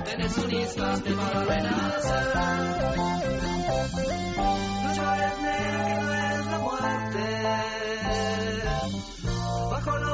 Tienes 0.05 0.39
un 0.39 0.55
instante 0.55 1.13
para 1.13 1.45
renacer. 1.45 2.46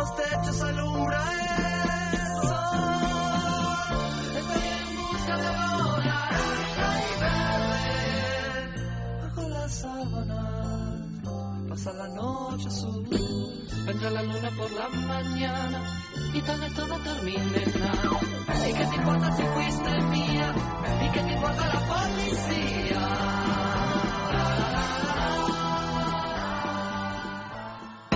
Los 0.02 0.16
techos 0.16 0.60
alumbra 0.62 1.22
el 2.12 2.18
sol. 2.48 2.82
Estoy 4.36 4.64
en 4.68 4.88
busca 5.12 5.34
de 5.36 5.48
olor 5.48 6.00
a 6.00 6.02
naranja 6.02 6.88
y 7.06 7.12
verde. 7.22 8.74
Bajo 9.22 9.42
las 9.48 9.72
sábanas 9.72 10.98
pasa 11.68 11.92
la 11.92 12.08
noche 12.08 12.66
azul. 12.66 13.06
Vendrá 13.86 14.10
la 14.10 14.22
luna 14.22 14.50
por 14.56 14.72
la 14.72 14.88
mañana 14.88 15.80
y 16.34 16.40
tal 16.40 16.60
vez 16.60 16.74
todo 16.74 16.98
termine 16.98 17.62
en. 17.62 17.72
¿Y 18.68 18.72
qué 18.74 18.86
te 18.86 18.96
importa 18.96 19.36
si 19.36 19.42
fuiste 19.44 20.00
mía? 20.02 20.54
¿Y 21.00 21.08
qué 21.12 21.20
te 21.20 21.32
importa 21.32 21.66
la 21.74 21.80
policía? 21.86 23.02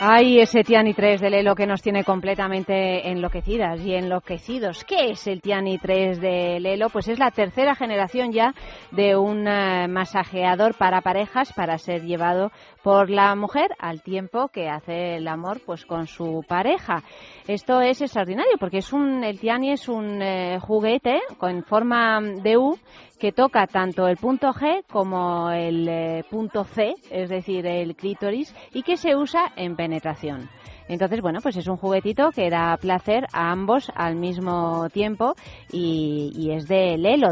Ay, 0.00 0.40
ese 0.40 0.64
Tiani 0.64 0.92
3 0.92 1.20
de 1.20 1.30
Lelo 1.30 1.54
que 1.54 1.68
nos 1.68 1.80
tiene 1.80 2.02
completamente 2.02 3.08
enloquecidas 3.08 3.80
y 3.80 3.94
enloquecidos. 3.94 4.84
¿Qué 4.84 5.10
es 5.10 5.28
el 5.28 5.40
Tiani 5.40 5.78
3 5.78 6.20
de 6.20 6.58
Lelo? 6.58 6.90
Pues 6.90 7.06
es 7.06 7.20
la 7.20 7.30
tercera 7.30 7.76
generación 7.76 8.32
ya 8.32 8.54
de 8.90 9.16
un 9.16 9.46
eh, 9.46 9.86
masajeador 9.86 10.76
para 10.76 11.00
parejas 11.00 11.52
para 11.52 11.78
ser 11.78 12.02
llevado 12.02 12.50
por 12.82 13.08
la 13.08 13.36
mujer 13.36 13.70
al 13.78 14.02
tiempo 14.02 14.48
que 14.48 14.68
hace 14.68 15.16
el 15.16 15.28
amor 15.28 15.60
pues 15.64 15.86
con 15.86 16.08
su 16.08 16.44
pareja. 16.46 17.04
Esto 17.46 17.80
es 17.80 18.00
extraordinario 18.02 18.58
porque 18.58 18.78
es 18.78 18.92
un 18.92 19.22
el 19.22 19.38
Tiani 19.38 19.70
es 19.70 19.88
un 19.88 20.20
eh, 20.20 20.58
juguete 20.60 21.20
con 21.38 21.62
forma 21.62 22.20
de 22.20 22.56
U 22.56 22.76
que 23.24 23.32
toca 23.32 23.66
tanto 23.66 24.06
el 24.06 24.18
punto 24.18 24.52
G 24.52 24.84
como 24.90 25.50
el 25.50 25.88
eh, 25.88 26.24
punto 26.28 26.64
C, 26.64 26.92
es 27.10 27.30
decir, 27.30 27.66
el 27.66 27.96
clítoris, 27.96 28.54
y 28.74 28.82
que 28.82 28.98
se 28.98 29.16
usa 29.16 29.52
en 29.56 29.76
penetración. 29.84 30.48
Entonces, 30.88 31.20
bueno, 31.22 31.40
pues 31.42 31.56
es 31.56 31.66
un 31.66 31.76
juguetito 31.76 32.30
que 32.30 32.50
da 32.50 32.76
placer 32.76 33.26
a 33.32 33.50
ambos 33.50 33.90
al 33.94 34.16
mismo 34.16 34.88
tiempo 34.90 35.34
y, 35.72 36.30
y 36.36 36.50
es 36.52 36.68
de 36.68 36.98
Lelo, 36.98 37.30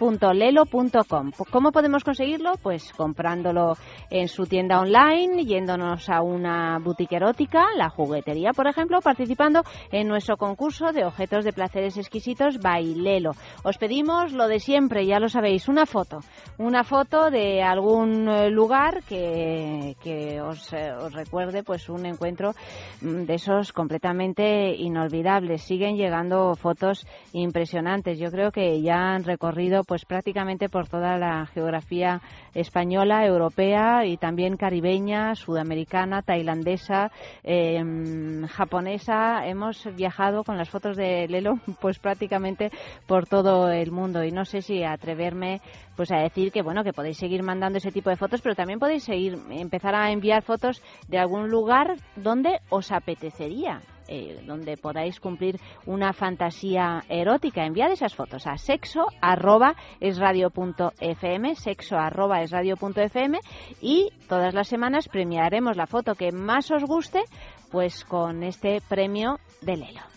www.lelo.com. 0.00 1.32
¿Cómo 1.50 1.72
podemos 1.72 2.04
conseguirlo? 2.04 2.52
Pues 2.62 2.92
comprándolo 2.92 3.74
en 4.10 4.28
su 4.28 4.46
tienda 4.46 4.80
online, 4.80 5.44
yéndonos 5.44 6.08
a 6.08 6.22
una 6.22 6.78
boutique 6.78 7.16
erótica, 7.16 7.66
la 7.76 7.90
juguetería, 7.90 8.52
por 8.52 8.66
ejemplo, 8.66 9.00
participando 9.00 9.62
en 9.92 10.08
nuestro 10.08 10.36
concurso 10.36 10.92
de 10.92 11.04
objetos 11.04 11.44
de 11.44 11.52
placeres 11.52 11.98
exquisitos 11.98 12.58
Bailelo. 12.58 13.32
Os 13.62 13.76
pedimos 13.78 14.32
lo 14.32 14.48
de 14.48 14.60
siempre, 14.60 15.06
ya 15.06 15.20
lo 15.20 15.28
sabéis, 15.28 15.68
una 15.68 15.86
foto, 15.86 16.20
una 16.58 16.84
foto 16.84 17.30
de 17.30 17.62
algún 17.62 18.28
eh, 18.28 18.50
lugar 18.50 19.02
que, 19.04 19.96
que 20.02 20.40
os, 20.40 20.72
eh, 20.72 20.92
os 20.92 21.12
recuerde 21.12 21.62
pues 21.62 21.88
un 21.88 22.06
encuentro 22.06 22.53
mm, 23.00 23.24
de 23.24 23.34
esos 23.34 23.72
completamente 23.72 24.74
inolvidables. 24.74 25.62
Siguen 25.62 25.96
llegando 25.96 26.54
fotos 26.54 27.06
impresionantes. 27.32 28.18
Yo 28.18 28.30
creo 28.30 28.50
que 28.50 28.80
ya 28.82 29.14
han 29.14 29.24
recorrido 29.24 29.84
pues 29.84 30.04
prácticamente 30.04 30.68
por 30.68 30.88
toda 30.88 31.18
la 31.18 31.46
geografía 31.46 32.20
española, 32.54 33.26
europea 33.26 34.06
y 34.06 34.16
también 34.16 34.56
caribeña, 34.56 35.34
sudamericana, 35.34 36.22
tailandesa, 36.22 37.10
eh, 37.42 37.82
japonesa. 38.48 39.46
Hemos 39.46 39.88
viajado 39.94 40.44
con 40.44 40.56
las 40.56 40.70
fotos 40.70 40.96
de 40.96 41.26
Lelo 41.28 41.58
pues 41.80 41.98
prácticamente 41.98 42.70
por 43.06 43.26
todo 43.26 43.70
el 43.70 43.90
mundo 43.90 44.24
y 44.24 44.30
no 44.30 44.44
sé 44.44 44.62
si 44.62 44.84
atreverme 44.84 45.60
pues 45.96 46.10
a 46.12 46.18
decir 46.18 46.52
que 46.52 46.62
bueno 46.62 46.84
que 46.84 46.92
podéis 46.92 47.18
seguir 47.18 47.42
mandando 47.42 47.78
ese 47.78 47.90
tipo 47.90 48.10
de 48.10 48.16
fotos 48.16 48.40
pero 48.40 48.54
también 48.54 48.78
podéis 48.78 49.04
seguir 49.04 49.38
empezar 49.50 49.94
a 49.94 50.10
enviar 50.10 50.42
fotos 50.42 50.82
de 51.08 51.18
algún 51.18 51.48
lugar 51.50 51.96
donde 52.16 52.60
os 52.70 52.92
apetecería 52.92 53.80
eh, 54.06 54.42
donde 54.46 54.76
podáis 54.76 55.18
cumplir 55.18 55.58
una 55.86 56.12
fantasía 56.12 57.04
erótica. 57.08 57.64
Enviad 57.64 57.90
esas 57.90 58.14
fotos 58.14 58.46
a 58.46 58.58
sexo 58.58 59.06
arroba 59.22 59.76
es 59.98 60.20
punto 60.52 60.92
fm, 61.00 61.54
sexo 61.54 61.96
arroba 61.96 62.42
es 62.42 62.52
punto 62.78 63.00
fm 63.00 63.40
y 63.80 64.10
todas 64.28 64.52
las 64.52 64.68
semanas 64.68 65.08
premiaremos 65.08 65.76
la 65.76 65.86
foto 65.86 66.14
que 66.16 66.32
más 66.32 66.70
os 66.70 66.84
guste 66.84 67.22
pues 67.70 68.04
con 68.04 68.42
este 68.42 68.82
premio 68.88 69.38
de 69.62 69.76
Lelo. 69.76 70.13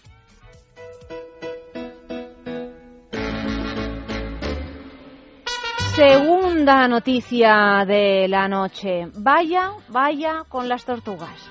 Segunda 5.97 6.87
noticia 6.87 7.83
de 7.83 8.27
la 8.27 8.47
noche. 8.47 9.07
Vaya, 9.15 9.71
vaya 9.89 10.43
con 10.47 10.69
las 10.69 10.85
tortugas. 10.85 11.49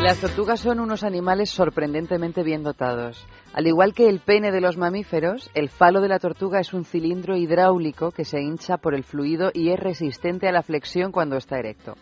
Las 0.00 0.18
tortugas 0.18 0.60
son 0.60 0.80
unos 0.80 1.04
animales 1.04 1.50
sorprendentemente 1.50 2.42
bien 2.42 2.62
dotados. 2.62 3.26
Al 3.52 3.66
igual 3.66 3.92
que 3.92 4.08
el 4.08 4.20
pene 4.20 4.50
de 4.50 4.62
los 4.62 4.78
mamíferos, 4.78 5.50
el 5.52 5.68
falo 5.68 6.00
de 6.00 6.08
la 6.08 6.20
tortuga 6.20 6.58
es 6.58 6.72
un 6.72 6.86
cilindro 6.86 7.36
hidráulico 7.36 8.12
que 8.12 8.24
se 8.24 8.40
hincha 8.40 8.78
por 8.78 8.94
el 8.94 9.04
fluido 9.04 9.50
y 9.52 9.68
es 9.72 9.78
resistente 9.78 10.48
a 10.48 10.52
la 10.52 10.62
flexión 10.62 11.12
cuando 11.12 11.36
está 11.36 11.58
erecto. 11.58 11.96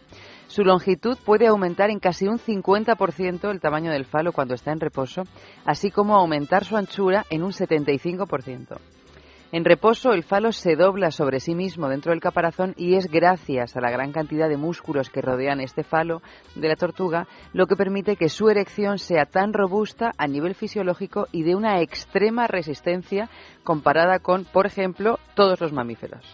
Su 0.47 0.63
longitud 0.63 1.19
puede 1.27 1.49
aumentar 1.49 1.91
en 1.91 1.99
casi 1.99 2.29
un 2.29 2.39
50% 2.39 3.51
el 3.51 3.61
tamaño 3.61 3.91
del 3.91 4.05
falo 4.05 4.31
cuando 4.31 4.55
está 4.55 4.71
en 4.71 4.79
reposo, 4.79 5.25
así 5.65 5.91
como 5.91 6.15
aumentar 6.15 6.65
su 6.65 6.77
anchura 6.77 7.27
en 7.31 7.43
un 7.43 7.51
75%. 7.51 8.79
En 9.53 9.65
reposo, 9.65 10.13
el 10.13 10.23
falo 10.23 10.53
se 10.53 10.77
dobla 10.77 11.11
sobre 11.11 11.41
sí 11.41 11.57
mismo 11.57 11.89
dentro 11.89 12.13
del 12.13 12.21
caparazón 12.21 12.73
y 12.77 12.95
es 12.95 13.09
gracias 13.11 13.77
a 13.77 13.81
la 13.81 13.91
gran 13.91 14.13
cantidad 14.13 14.49
de 14.49 14.57
músculos 14.57 15.11
que 15.11 15.23
rodean 15.23 15.61
este 15.61 15.83
falo 15.83 16.23
de 16.55 16.69
la 16.69 16.77
tortuga 16.77 17.27
lo 17.53 17.67
que 17.67 17.75
permite 17.75 18.15
que 18.15 18.29
su 18.29 18.49
erección 18.49 18.99
sea 18.99 19.27
tan 19.27 19.53
robusta 19.53 20.13
a 20.19 20.29
nivel 20.29 20.55
fisiológico 20.55 21.27
y 21.33 21.43
de 21.43 21.57
una 21.57 21.81
extrema 21.81 22.47
resistencia 22.47 23.29
comparada 23.65 24.21
con, 24.21 24.45
por 24.45 24.67
ejemplo, 24.67 25.19
todos 25.35 25.61
los 25.61 25.73
mamíferos. 25.73 26.25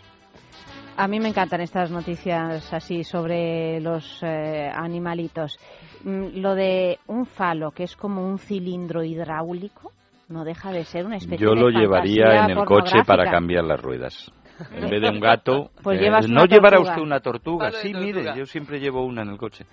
A 0.98 1.08
mí 1.08 1.18
me 1.18 1.28
encantan 1.28 1.62
estas 1.62 1.90
noticias 1.90 2.70
así 2.72 3.02
sobre 3.02 3.80
los 3.80 4.22
eh, 4.22 4.70
animalitos. 4.74 5.58
Mm, 6.04 6.40
Lo 6.40 6.54
de 6.54 6.98
un 7.06 7.24
falo, 7.24 7.70
que 7.70 7.84
es 7.84 7.96
como 7.96 8.26
un 8.26 8.38
cilindro 8.38 9.02
hidráulico, 9.04 9.92
no 10.28 10.44
deja 10.44 10.72
de 10.72 10.84
ser 10.84 11.06
una 11.06 11.16
especie 11.16 11.38
Yo 11.38 11.54
de 11.54 11.60
lo 11.60 11.70
llevaría 11.70 12.44
en 12.44 12.50
el 12.58 12.64
coche 12.64 13.04
para 13.06 13.30
cambiar 13.30 13.64
las 13.64 13.80
ruedas. 13.80 14.30
En 14.72 14.88
vez 14.88 15.02
de 15.02 15.10
un 15.10 15.20
gato, 15.20 15.70
Pues 15.82 16.00
eh, 16.00 16.10
no 16.28 16.44
llevará 16.46 16.80
usted 16.80 17.00
una 17.02 17.20
tortuga. 17.20 17.70
Sí, 17.72 17.92
mire, 17.94 18.24
yo 18.36 18.46
siempre 18.46 18.80
llevo 18.80 19.04
una 19.04 19.22
en 19.22 19.30
el 19.30 19.38
coche. 19.38 19.66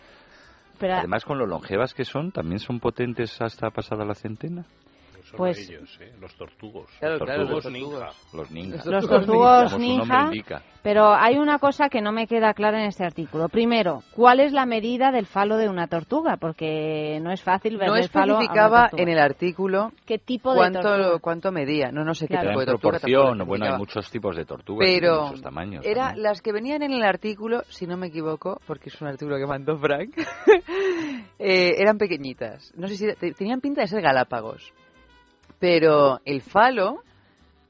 Pero- 0.80 0.96
Además, 0.96 1.24
con 1.24 1.38
lo 1.38 1.46
longevas 1.46 1.94
que 1.94 2.04
son, 2.04 2.32
también 2.32 2.60
son 2.60 2.80
potentes 2.80 3.42
hasta 3.42 3.70
pasada 3.70 4.04
la 4.06 4.16
centena. 4.16 4.66
Son 5.34 5.38
Pues- 5.40 5.68
ellos, 5.68 5.98
¿eh? 6.00 6.14
los 6.22 6.32
tortugos. 6.36 6.92
Claro, 7.00 7.16
los 7.18 7.24
claro, 7.24 7.44
los 7.46 7.72
ninja. 8.52 8.84
Los 8.86 9.08
tortugos 9.10 9.80
ninja. 9.80 10.30
Pero 10.84 11.12
hay 11.14 11.38
una 11.38 11.58
cosa 11.58 11.90
que 11.90 12.02
no 12.02 12.12
me 12.12 12.28
queda 12.28 12.54
clara 12.54 12.80
en 12.80 12.86
este 12.88 13.04
artículo. 13.04 13.50
Primero, 13.50 14.04
¿cuál 14.14 14.40
es 14.42 14.52
la 14.52 14.68
medida 14.68 15.12
del 15.12 15.26
falo 15.26 15.58
de 15.58 15.70
una 15.70 15.88
tortuga? 15.88 16.38
Porque 16.38 17.20
no 17.24 17.32
es 17.32 17.42
fácil 17.42 17.78
ver 17.78 17.88
No 17.88 17.96
el 17.96 18.10
falo 18.10 18.34
una 18.36 18.44
especificaba 18.44 18.90
en 18.96 19.10
el 19.10 19.18
artículo 19.18 19.92
¿Qué 20.06 20.20
tipo 20.20 20.52
de 20.52 20.58
cuánto, 20.58 20.82
tortuga? 20.82 21.20
cuánto 21.20 21.52
medía. 21.52 21.92
No, 21.92 22.04
no 22.04 22.14
sé 22.14 22.28
qué 22.28 22.36
Claro. 22.36 22.50
tipo 22.50 22.60
de 22.60 22.66
en 22.66 22.72
tortuga. 22.74 23.00
proporción, 23.00 23.48
bueno, 23.48 23.66
hay 23.66 23.78
muchos 23.78 24.12
tipos 24.12 24.36
de 24.36 24.46
tortugas, 24.46 24.88
y 24.88 24.92
de 24.94 25.00
Pero 25.00 25.24
muchos 25.24 25.42
tamaños. 25.42 25.84
era 25.84 26.08
también. 26.10 26.24
las 26.24 26.42
que 26.44 26.52
venían 26.52 26.84
en 26.84 26.92
el 26.92 27.04
artículo, 27.04 27.64
si 27.70 27.88
no 27.88 27.98
me 27.98 28.08
equivoco, 28.08 28.60
porque 28.68 28.90
es 28.90 29.02
un 29.02 29.08
artículo 29.08 29.38
que 29.38 29.48
mandó 29.48 29.78
Frank, 29.80 30.12
eh, 31.40 31.76
eran 31.78 31.98
pequeñitas. 31.98 32.72
No 32.76 32.88
sé 32.88 32.96
si 32.98 33.08
te- 33.16 33.32
tenían 33.34 33.62
pinta 33.62 33.82
de 33.82 33.88
ser 33.88 34.02
galápagos. 34.02 34.72
Pero 35.60 36.20
el 36.26 36.42
falo, 36.42 37.04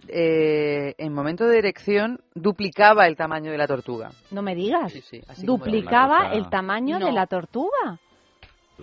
eh, 0.08 0.96
en 0.98 1.14
momento 1.14 1.46
de 1.48 1.58
erección, 1.60 2.20
duplicaba 2.34 3.08
el 3.08 3.16
tamaño 3.16 3.52
de 3.52 3.58
la 3.58 3.68
tortuga. 3.68 4.12
No 4.32 4.42
me 4.42 4.56
digas. 4.56 4.94
así 4.94 5.22
como 5.46 5.58
¿Duplicaba 5.58 6.18
una 6.20 6.30
cosa- 6.30 6.34
el 6.38 6.50
tamaño 6.50 7.00
No. 7.00 7.06
de 7.06 7.12
la 7.12 7.28
tortuga? 7.28 8.00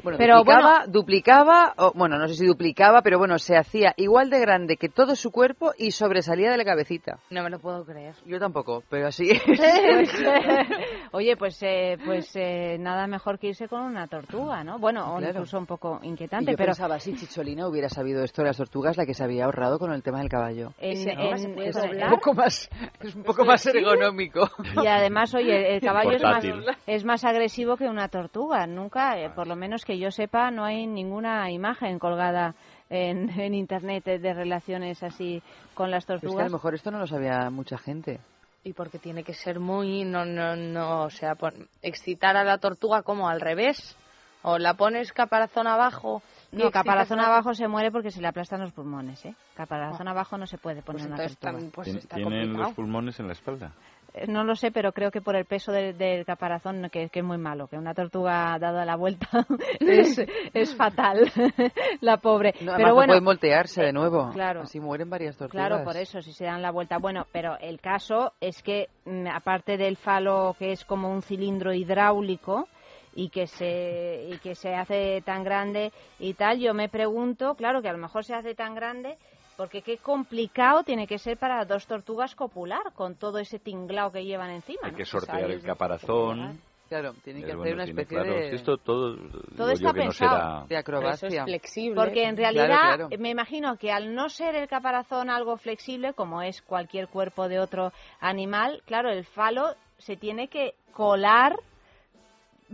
Bueno, 0.02 0.18
Pero 0.18 0.38
duplicaba, 0.38 0.84
duplicaba, 0.86 1.74
o, 1.76 1.92
bueno, 1.94 2.18
no 2.18 2.28
sé 2.28 2.34
si 2.34 2.46
duplicaba, 2.46 3.02
pero 3.02 3.18
bueno, 3.18 3.38
se 3.38 3.56
hacía 3.56 3.92
igual 3.96 4.30
de 4.30 4.40
grande 4.40 4.76
que 4.76 4.88
todo 4.88 5.14
su 5.16 5.30
cuerpo 5.30 5.72
y 5.76 5.90
sobresalía 5.90 6.50
de 6.50 6.56
la 6.56 6.64
cabecita. 6.64 7.18
No 7.30 7.42
me 7.42 7.50
lo 7.50 7.58
puedo 7.58 7.84
creer. 7.84 8.14
Yo 8.26 8.38
tampoco, 8.38 8.82
pero 8.88 9.06
así 9.08 9.30
Oye, 11.12 11.36
pues 11.36 11.58
eh, 11.62 11.98
pues 12.04 12.30
eh, 12.34 12.76
nada 12.78 13.06
mejor 13.06 13.38
que 13.38 13.48
irse 13.48 13.68
con 13.68 13.82
una 13.82 14.06
tortuga, 14.06 14.62
¿no? 14.64 14.78
Bueno, 14.78 15.14
o 15.14 15.18
Claro. 15.18 15.32
incluso 15.34 15.58
un 15.58 15.66
poco 15.66 16.00
Y 16.02 16.08
inquietante, 16.08 16.52
yo 16.52 16.56
pero 16.56 16.68
pensaba, 16.68 16.98
si 16.98 17.14
Chicholina 17.14 17.66
hubiera 17.68 17.88
sabido 17.88 18.22
esto 18.24 18.42
de 18.42 18.48
las 18.48 18.56
tortugas, 18.56 18.96
la 18.96 19.04
que 19.06 19.14
se 19.14 19.24
había 19.24 19.44
ahorrado 19.44 19.78
con 19.78 19.92
el 19.92 20.02
tema 20.02 20.18
del 20.20 20.28
caballo. 20.28 20.72
en, 20.78 21.08
en- 21.08 21.58
es 21.60 21.76
un 21.76 22.10
poco 22.10 22.34
más, 22.34 22.68
es 23.00 23.14
un 23.14 23.22
poco 23.24 23.44
más 23.44 23.64
ergonómico. 23.66 24.48
Y 24.82 24.86
además, 24.86 25.34
oye, 25.34 25.74
el 25.74 25.80
caballo 25.80 26.12
es 26.12 26.22
más, 26.22 26.44
es 26.86 27.04
más 27.04 27.24
agresivo 27.24 27.76
que 27.76 27.84
una 27.88 28.08
tortuga. 28.08 28.66
Nunca, 28.66 29.18
eh, 29.18 29.30
por 29.34 29.46
lo 29.46 29.56
menos 29.56 29.84
que 29.84 29.89
yo 29.98 30.10
sepa, 30.10 30.50
no 30.50 30.64
hay 30.64 30.86
ninguna 30.86 31.50
imagen 31.50 31.98
colgada 31.98 32.54
en, 32.88 33.28
en 33.40 33.54
internet 33.54 34.04
de, 34.04 34.18
de 34.18 34.34
relaciones 34.34 35.02
así 35.02 35.42
con 35.74 35.90
las 35.90 36.04
Pero 36.06 36.16
es 36.16 36.20
que 36.22 36.26
a 36.26 36.30
tortugas. 36.30 36.50
lo 36.50 36.56
mejor 36.58 36.74
esto 36.74 36.90
no 36.90 36.98
lo 36.98 37.06
sabía 37.06 37.50
mucha 37.50 37.78
gente. 37.78 38.20
Y 38.62 38.74
porque 38.74 38.98
tiene 38.98 39.24
que 39.24 39.32
ser 39.32 39.58
muy, 39.58 40.04
no, 40.04 40.24
no, 40.26 40.54
no, 40.54 41.04
o 41.04 41.10
sea, 41.10 41.34
excitar 41.82 42.36
a 42.36 42.44
la 42.44 42.58
tortuga 42.58 43.02
como 43.02 43.28
al 43.28 43.40
revés. 43.40 43.96
O 44.42 44.56
la 44.58 44.72
pones 44.72 45.12
caparazón 45.12 45.66
abajo. 45.66 46.22
No, 46.50 46.70
caparazón 46.70 47.20
abajo 47.20 47.52
se 47.52 47.68
muere 47.68 47.90
porque 47.92 48.10
se 48.10 48.22
le 48.22 48.28
aplastan 48.28 48.60
los 48.62 48.72
pulmones, 48.72 49.22
¿eh? 49.26 49.34
Caparazón 49.54 50.08
abajo 50.08 50.38
no 50.38 50.46
se 50.46 50.56
puede 50.56 50.80
poner 50.80 51.06
Pues 51.08 51.12
una 51.12 51.28
tortuga. 51.28 51.70
pues 51.74 51.88
Tien- 51.88 51.96
está 51.98 52.16
Tienen 52.16 52.38
complicado. 52.40 52.64
los 52.64 52.72
pulmones 52.74 53.20
en 53.20 53.26
la 53.26 53.34
espalda. 53.34 53.72
Eh, 54.14 54.26
No 54.26 54.44
lo 54.44 54.54
sé, 54.56 54.70
pero 54.70 54.92
creo 54.92 55.10
que 55.10 55.20
por 55.20 55.36
el 55.36 55.44
peso 55.44 55.72
del, 55.72 55.96
del 55.96 56.24
caparazón, 56.24 56.88
que, 56.90 57.08
que 57.08 57.20
es 57.20 57.24
muy 57.24 57.38
malo, 57.38 57.68
que 57.68 57.76
una 57.76 57.94
tortuga 57.94 58.56
dada 58.58 58.84
la 58.84 58.96
vuelta 58.96 59.28
es, 59.80 60.20
es 60.54 60.74
fatal, 60.76 61.30
la 62.00 62.16
pobre. 62.18 62.54
No, 62.60 62.72
pero 62.76 62.88
no 62.88 62.94
bueno, 62.94 63.10
pueden 63.12 63.24
voltearse 63.24 63.82
de 63.82 63.92
nuevo. 63.92 64.30
claro. 64.32 64.62
Así 64.62 64.80
mueren 64.80 65.08
varias 65.10 65.36
tortugas. 65.36 65.68
Claro, 65.68 65.84
por 65.84 65.96
eso, 65.96 66.20
si 66.20 66.32
se 66.32 66.44
dan 66.44 66.62
la 66.62 66.70
vuelta. 66.70 66.98
Bueno, 66.98 67.26
pero 67.32 67.56
el 67.60 67.80
caso 67.80 68.32
es 68.40 68.62
que, 68.62 68.88
mm, 69.04 69.26
aparte 69.28 69.76
del 69.76 69.96
falo 69.96 70.54
que 70.58 70.72
es 70.72 70.84
como 70.84 71.10
un 71.10 71.22
cilindro 71.22 71.72
hidráulico, 71.72 72.68
y 73.14 73.28
que 73.30 73.48
se 73.48 74.28
y 74.30 74.38
que 74.38 74.54
se 74.54 74.72
hace 74.74 75.20
tan 75.22 75.42
grande 75.42 75.92
y 76.20 76.34
tal, 76.34 76.60
yo 76.60 76.74
me 76.74 76.88
pregunto, 76.88 77.56
claro 77.56 77.82
que 77.82 77.88
a 77.88 77.92
lo 77.92 77.98
mejor 77.98 78.24
se 78.24 78.34
hace 78.34 78.54
tan 78.54 78.74
grande 78.74 79.18
porque 79.60 79.82
qué 79.82 79.98
complicado 79.98 80.84
tiene 80.84 81.06
que 81.06 81.18
ser 81.18 81.36
para 81.36 81.62
dos 81.66 81.86
tortugas 81.86 82.34
copular 82.34 82.94
con 82.94 83.14
todo 83.16 83.36
ese 83.36 83.58
tinglao 83.58 84.10
que 84.10 84.24
llevan 84.24 84.48
encima. 84.48 84.78
Hay 84.84 84.92
¿no? 84.92 84.96
que 84.96 85.04
sortear 85.04 85.50
el 85.50 85.60
de- 85.60 85.66
caparazón. 85.66 86.58
Claro, 86.88 87.12
tiene 87.22 87.40
que 87.40 87.52
hacer 87.52 87.56
bueno, 87.58 87.74
una 87.74 87.84
tiene- 87.84 88.00
especie 88.00 88.22
claro, 88.22 88.40
de... 88.40 88.54
Esto 88.54 88.78
todo, 88.78 89.16
Todo 89.54 89.70
está 89.70 89.88
no 89.88 89.92
pensado. 89.92 90.36
será... 90.36 90.64
de 90.66 90.76
acrobacia. 90.78 91.28
Eso 91.28 91.36
es 91.36 91.44
flexible. 91.44 91.94
Porque 91.94 92.24
en 92.24 92.38
realidad 92.38 92.66
Claro, 92.68 93.08
claro. 93.08 93.22
me 93.22 93.28
imagino 93.28 93.76
que 93.76 93.92
al 93.92 94.14
no 94.14 94.30
ser 94.30 94.54
el 94.54 94.66
caparazón 94.66 95.28
algo 95.28 95.58
flexible, 95.58 96.14
como 96.14 96.40
es 96.40 96.62
cualquier 96.62 97.08
cuerpo 97.08 97.46
de 97.46 97.58
otro 97.60 97.92
animal, 98.18 98.82
claro, 98.86 99.10
el 99.10 99.26
falo 99.26 99.74
se 99.98 100.16
tiene 100.16 100.48
que 100.48 100.72
colar 100.94 101.54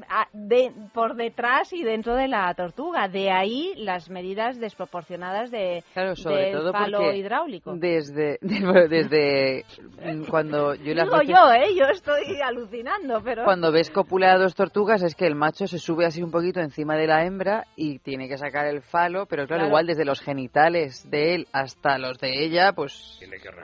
a- 0.09 0.29
de- 0.33 0.73
por 0.93 1.15
detrás 1.17 1.73
y 1.73 1.83
dentro 1.83 2.15
de 2.15 2.29
la 2.29 2.53
tortuga. 2.55 3.09
De 3.09 3.31
ahí 3.31 3.73
las 3.77 4.11
medidas 4.11 4.59
desproporcionadas 4.61 5.51
de, 5.51 5.83
Claro, 5.95 6.17
sobre 6.17 6.47
del 6.47 6.53
todo 6.53 6.73
falo 6.73 6.99
porque 6.99 7.17
hidráulico. 7.19 7.75
Desde, 7.77 8.39
bueno, 8.43 8.89
desde 8.89 9.65
mm, 10.05 10.25
cuando 10.31 10.75
yo 10.75 10.95
las 10.95 11.07
Digo 11.07 11.19
veces- 11.19 11.35
yo, 11.35 11.53
¿eh? 11.53 11.75
Yo 11.77 11.85
estoy 11.87 12.41
alucinando, 12.41 13.21
pero... 13.23 13.45
Cuando 13.45 13.73
ves 13.73 13.91
copular 13.91 14.37
a 14.37 14.39
dos 14.39 14.55
tortugas 14.55 15.03
es 15.03 15.15
que 15.15 15.27
el 15.27 15.35
macho 15.35 15.67
se 15.67 15.79
sube 15.79 16.07
así 16.07 16.23
un 16.23 16.31
poquito 16.31 16.61
encima 16.61 16.97
de 16.97 17.07
la 17.07 17.25
hembra 17.25 17.65
y 17.77 17.99
tiene 17.99 18.29
que 18.29 18.39
sacar 18.39 18.67
el 18.67 18.83
falo, 18.83 19.27
pero 19.27 19.47
claro, 19.47 19.61
Claro. 19.61 19.69
igual 19.69 19.87
desde 19.87 20.05
los 20.05 20.21
genitales 20.21 21.09
de 21.11 21.35
él 21.35 21.47
hasta 21.53 21.99
los 21.99 22.19
de 22.19 22.45
ella, 22.45 22.73
pues 22.75 23.19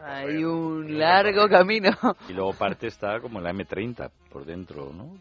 hay 0.04 0.42
un 0.44 0.98
largo 0.98 1.48
camino. 1.48 1.90
Y 2.28 2.32
luego 2.32 2.52
parte 2.54 2.86
está 2.86 3.20
como 3.20 3.40
la 3.40 3.52
M30 3.52 4.10
por 4.32 4.44
dentro, 4.46 4.92
¿no? 4.92 5.16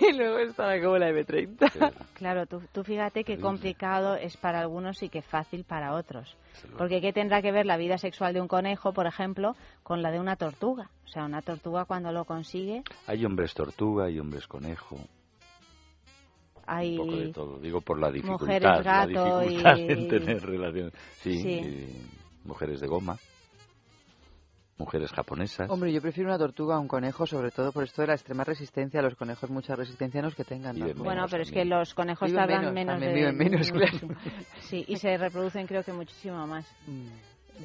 y 0.00 0.12
luego 0.16 0.38
está 0.38 0.80
como 0.80 0.96
la 0.98 1.10
M30. 1.10 1.92
Claro, 2.14 2.46
tú, 2.46 2.62
tú 2.72 2.84
fíjate 2.84 3.24
qué 3.24 3.38
complicado 3.38 4.14
es 4.16 4.36
para 4.36 4.60
algunos 4.60 5.02
y 5.02 5.08
qué 5.08 5.22
fácil 5.22 5.64
para 5.64 5.94
otros. 5.94 6.36
Porque 6.78 7.00
¿qué 7.00 7.12
tendrá 7.12 7.42
que 7.42 7.50
ver 7.52 7.66
la 7.66 7.76
vida 7.76 7.98
sexual 7.98 8.32
de 8.32 8.40
un 8.40 8.48
conejo, 8.48 8.92
por 8.92 9.06
ejemplo, 9.06 9.56
con 9.82 10.02
la 10.02 10.10
de 10.12 10.20
una 10.20 10.36
tortuga? 10.36 10.88
O 11.04 11.08
sea, 11.08 11.24
una 11.24 11.42
tortuga 11.42 11.84
cuando 11.84 12.12
lo 12.12 12.24
consigue, 12.24 12.82
Hay 13.06 13.24
hombres 13.24 13.52
tortuga, 13.54 14.04
hay 14.06 14.18
hombres 14.20 14.46
conejo, 14.46 14.96
hay... 16.66 16.92
un 16.98 17.06
poco 17.06 17.16
de 17.16 17.32
todo. 17.32 17.58
Digo 17.58 17.80
por 17.80 17.98
la 17.98 18.10
dificultad, 18.10 18.40
Mujeres 18.46 18.62
la 18.62 18.82
gato 18.82 19.40
dificultad 19.40 19.76
y- 19.76 19.90
en 19.92 20.08
tener 20.08 20.42
relaciones. 20.46 20.92
Sí, 21.20 21.42
Sí. 21.42 21.50
y 21.50 22.48
mujeres 22.48 22.80
de 22.80 22.86
goma, 22.86 23.16
mujeres 24.78 25.12
japonesas. 25.12 25.70
Hombre, 25.70 25.92
yo 25.92 26.00
prefiero 26.00 26.30
una 26.30 26.38
tortuga 26.38 26.76
a 26.76 26.78
un 26.78 26.88
conejo, 26.88 27.26
sobre 27.26 27.50
todo 27.50 27.72
por 27.72 27.84
esto 27.84 28.02
de 28.02 28.08
la 28.08 28.14
extrema 28.14 28.44
resistencia. 28.44 29.02
Los 29.02 29.14
conejos 29.14 29.50
mucha 29.50 29.76
resistencia 29.76 30.20
no 30.22 30.28
es 30.28 30.34
que 30.34 30.44
tengan. 30.44 30.78
Tampoco. 30.78 31.04
Bueno, 31.04 31.26
pero 31.30 31.42
es 31.42 31.50
que 31.50 31.64
los 31.64 31.94
conejos 31.94 32.28
Viven 32.28 32.46
tardan 32.46 32.74
menos, 32.74 32.98
menos, 32.98 33.04
también 33.04 33.26
de... 33.26 33.32
menos, 33.32 33.72
claro. 33.72 34.08
Sí, 34.60 34.84
y 34.88 34.96
se 34.96 35.16
reproducen 35.16 35.66
creo 35.66 35.82
que 35.82 35.92
muchísimo 35.92 36.46
más. 36.46 36.66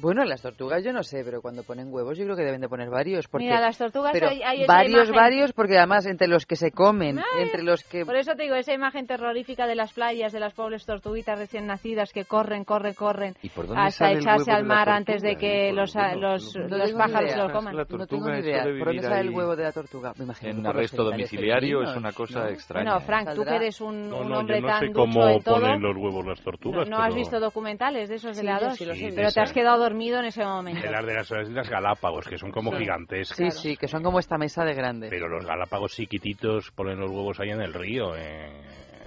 Bueno, 0.00 0.24
las 0.24 0.40
tortugas 0.40 0.84
yo 0.84 0.92
no 0.92 1.02
sé, 1.02 1.22
pero 1.24 1.42
cuando 1.42 1.62
ponen 1.64 1.92
huevos 1.92 2.16
yo 2.16 2.24
creo 2.24 2.36
que 2.36 2.44
deben 2.44 2.60
de 2.60 2.68
poner 2.68 2.88
varios. 2.90 3.26
Porque, 3.28 3.46
Mira, 3.46 3.60
las 3.60 3.76
tortugas 3.76 4.12
pero 4.12 4.28
hay- 4.28 4.42
hay 4.42 4.62
esa 4.62 4.72
varios, 4.72 5.08
imagen- 5.08 5.14
varios, 5.14 5.52
porque 5.52 5.76
además 5.78 6.06
entre 6.06 6.28
los 6.28 6.46
que 6.46 6.56
se 6.56 6.70
comen, 6.70 7.18
Ay, 7.18 7.42
entre 7.42 7.62
los 7.62 7.82
que... 7.84 8.04
Por 8.06 8.16
eso 8.16 8.34
te 8.36 8.44
digo, 8.44 8.54
esa 8.54 8.72
imagen 8.72 9.06
terrorífica 9.06 9.66
de 9.66 9.74
las 9.74 9.92
playas, 9.92 10.32
de 10.32 10.40
las 10.40 10.54
pobres 10.54 10.86
tortuguitas 10.86 11.38
recién 11.38 11.66
nacidas 11.66 12.12
que 12.12 12.24
corren, 12.24 12.64
corren, 12.64 12.94
corren 12.94 13.34
¿Y 13.42 13.48
por 13.48 13.66
dónde 13.66 13.82
hasta 13.82 14.12
echarse 14.12 14.52
al 14.52 14.64
mar 14.64 14.86
tortuga? 14.86 14.96
antes 14.96 15.22
de 15.22 15.32
¿Y 15.32 15.36
que 15.36 15.66
por 15.70 15.76
los, 15.76 15.92
dónde? 15.92 16.16
los, 16.16 16.56
No 16.56 16.62
los 16.62 16.70
tengo 16.70 16.86
ni 16.86 16.92
pájaros 17.12 17.36
lo 17.36 17.52
coman. 17.52 17.76
La 17.76 17.86
No 17.90 18.06
tengo 18.06 18.30
ni 18.30 18.38
idea. 18.38 18.64
de 18.64 18.78
¿Por 18.78 18.86
dónde 18.88 19.02
sale 19.02 19.20
el 19.20 19.30
huevo 19.30 19.56
de 19.56 19.62
la 19.64 19.72
tortuga? 19.72 20.12
Me 20.16 20.24
imagino. 20.24 20.50
En 20.52 20.56
los 20.62 20.66
arresto 20.66 21.04
domiciliario 21.04 21.82
es 21.82 21.96
una 21.96 22.12
cosa 22.12 22.40
¿no? 22.44 22.48
extraña. 22.48 22.92
Bueno, 22.92 23.06
Frank, 23.06 23.34
tú 23.34 23.44
que 23.44 23.56
eres 23.56 23.80
un, 23.80 24.08
No, 24.08 24.20
un 24.20 24.28
no, 24.30 24.38
hombre 24.38 24.56
yo 24.56 24.62
no 24.62 24.68
tan 24.68 24.80
sé 24.86 24.92
cómo 24.92 25.40
ponen 25.40 25.82
los 25.82 25.96
huevos 25.96 26.26
las 26.26 26.38
¿No, 26.38 26.44
tortugas. 26.44 26.88
no 26.88 26.98
has 26.98 27.14
visto 27.14 27.40
documentales 27.40 28.08
de 28.08 28.14
esos 28.14 28.36
de 28.36 28.44
la 28.44 28.60
yo 28.60 28.66
2? 28.68 28.76
sí 28.76 28.84
los 28.84 28.96
he 28.96 29.00
visto. 29.00 29.16
pero 29.16 29.32
te 29.32 29.40
has 29.40 29.52
quedado 29.52 29.79
dormido 29.80 30.20
en 30.20 30.26
ese 30.26 30.44
momento. 30.44 30.80
De 30.82 30.90
las 30.90 31.04
de 31.04 31.14
las 31.14 31.30
Islas 31.48 31.68
Galápagos, 31.68 32.26
que 32.28 32.38
son 32.38 32.52
como 32.52 32.70
Sí. 32.72 32.78
gigantescas. 32.78 33.36
Sí, 33.36 33.50
sí, 33.70 33.76
que 33.76 33.88
son 33.88 34.02
como 34.02 34.18
esta 34.20 34.38
mesa 34.38 34.64
de 34.64 34.74
grandes. 34.74 35.10
Pero 35.10 35.28
los 35.28 35.44
Galápagos 35.44 35.92
chiquititos 35.92 36.70
ponen 36.70 37.00
los 37.00 37.10
huevos 37.10 37.40
ahí 37.40 37.50
en 37.50 37.60
el 37.62 37.74
río. 37.74 38.14
eh. 38.16 38.50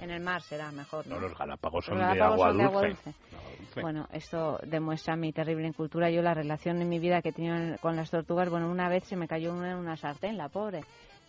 En 0.02 0.10
el 0.10 0.20
mar 0.20 0.42
será 0.42 0.70
mejor. 0.70 1.06
No, 1.06 1.18
los 1.18 1.36
Galápagos 1.38 1.86
son 1.86 1.98
Los 1.98 2.08
de 2.12 2.18
Galápagos 2.18 2.34
agua 2.34 2.48
son 2.50 2.58
de 2.58 2.64
agua 2.64 2.82
dulce. 2.82 3.02
dulce. 3.04 3.80
Bueno, 3.80 4.06
esto 4.12 4.58
demuestra 4.66 5.16
mi 5.16 5.32
terrible 5.32 5.66
incultura. 5.66 6.10
Yo 6.10 6.20
la 6.20 6.34
relación 6.34 6.80
en 6.82 6.88
mi 6.88 6.98
vida 6.98 7.22
que 7.22 7.30
he 7.30 7.32
tenido 7.32 7.78
con 7.80 7.96
las 7.96 8.10
tortugas, 8.10 8.50
bueno, 8.50 8.68
una 8.70 8.88
vez 8.90 9.04
se 9.04 9.16
me 9.16 9.26
cayó 9.26 9.52
una 9.54 9.72
en 9.72 9.78
una 9.78 9.96
sartén, 9.96 10.36
la 10.36 10.48
pobre. 10.50 10.82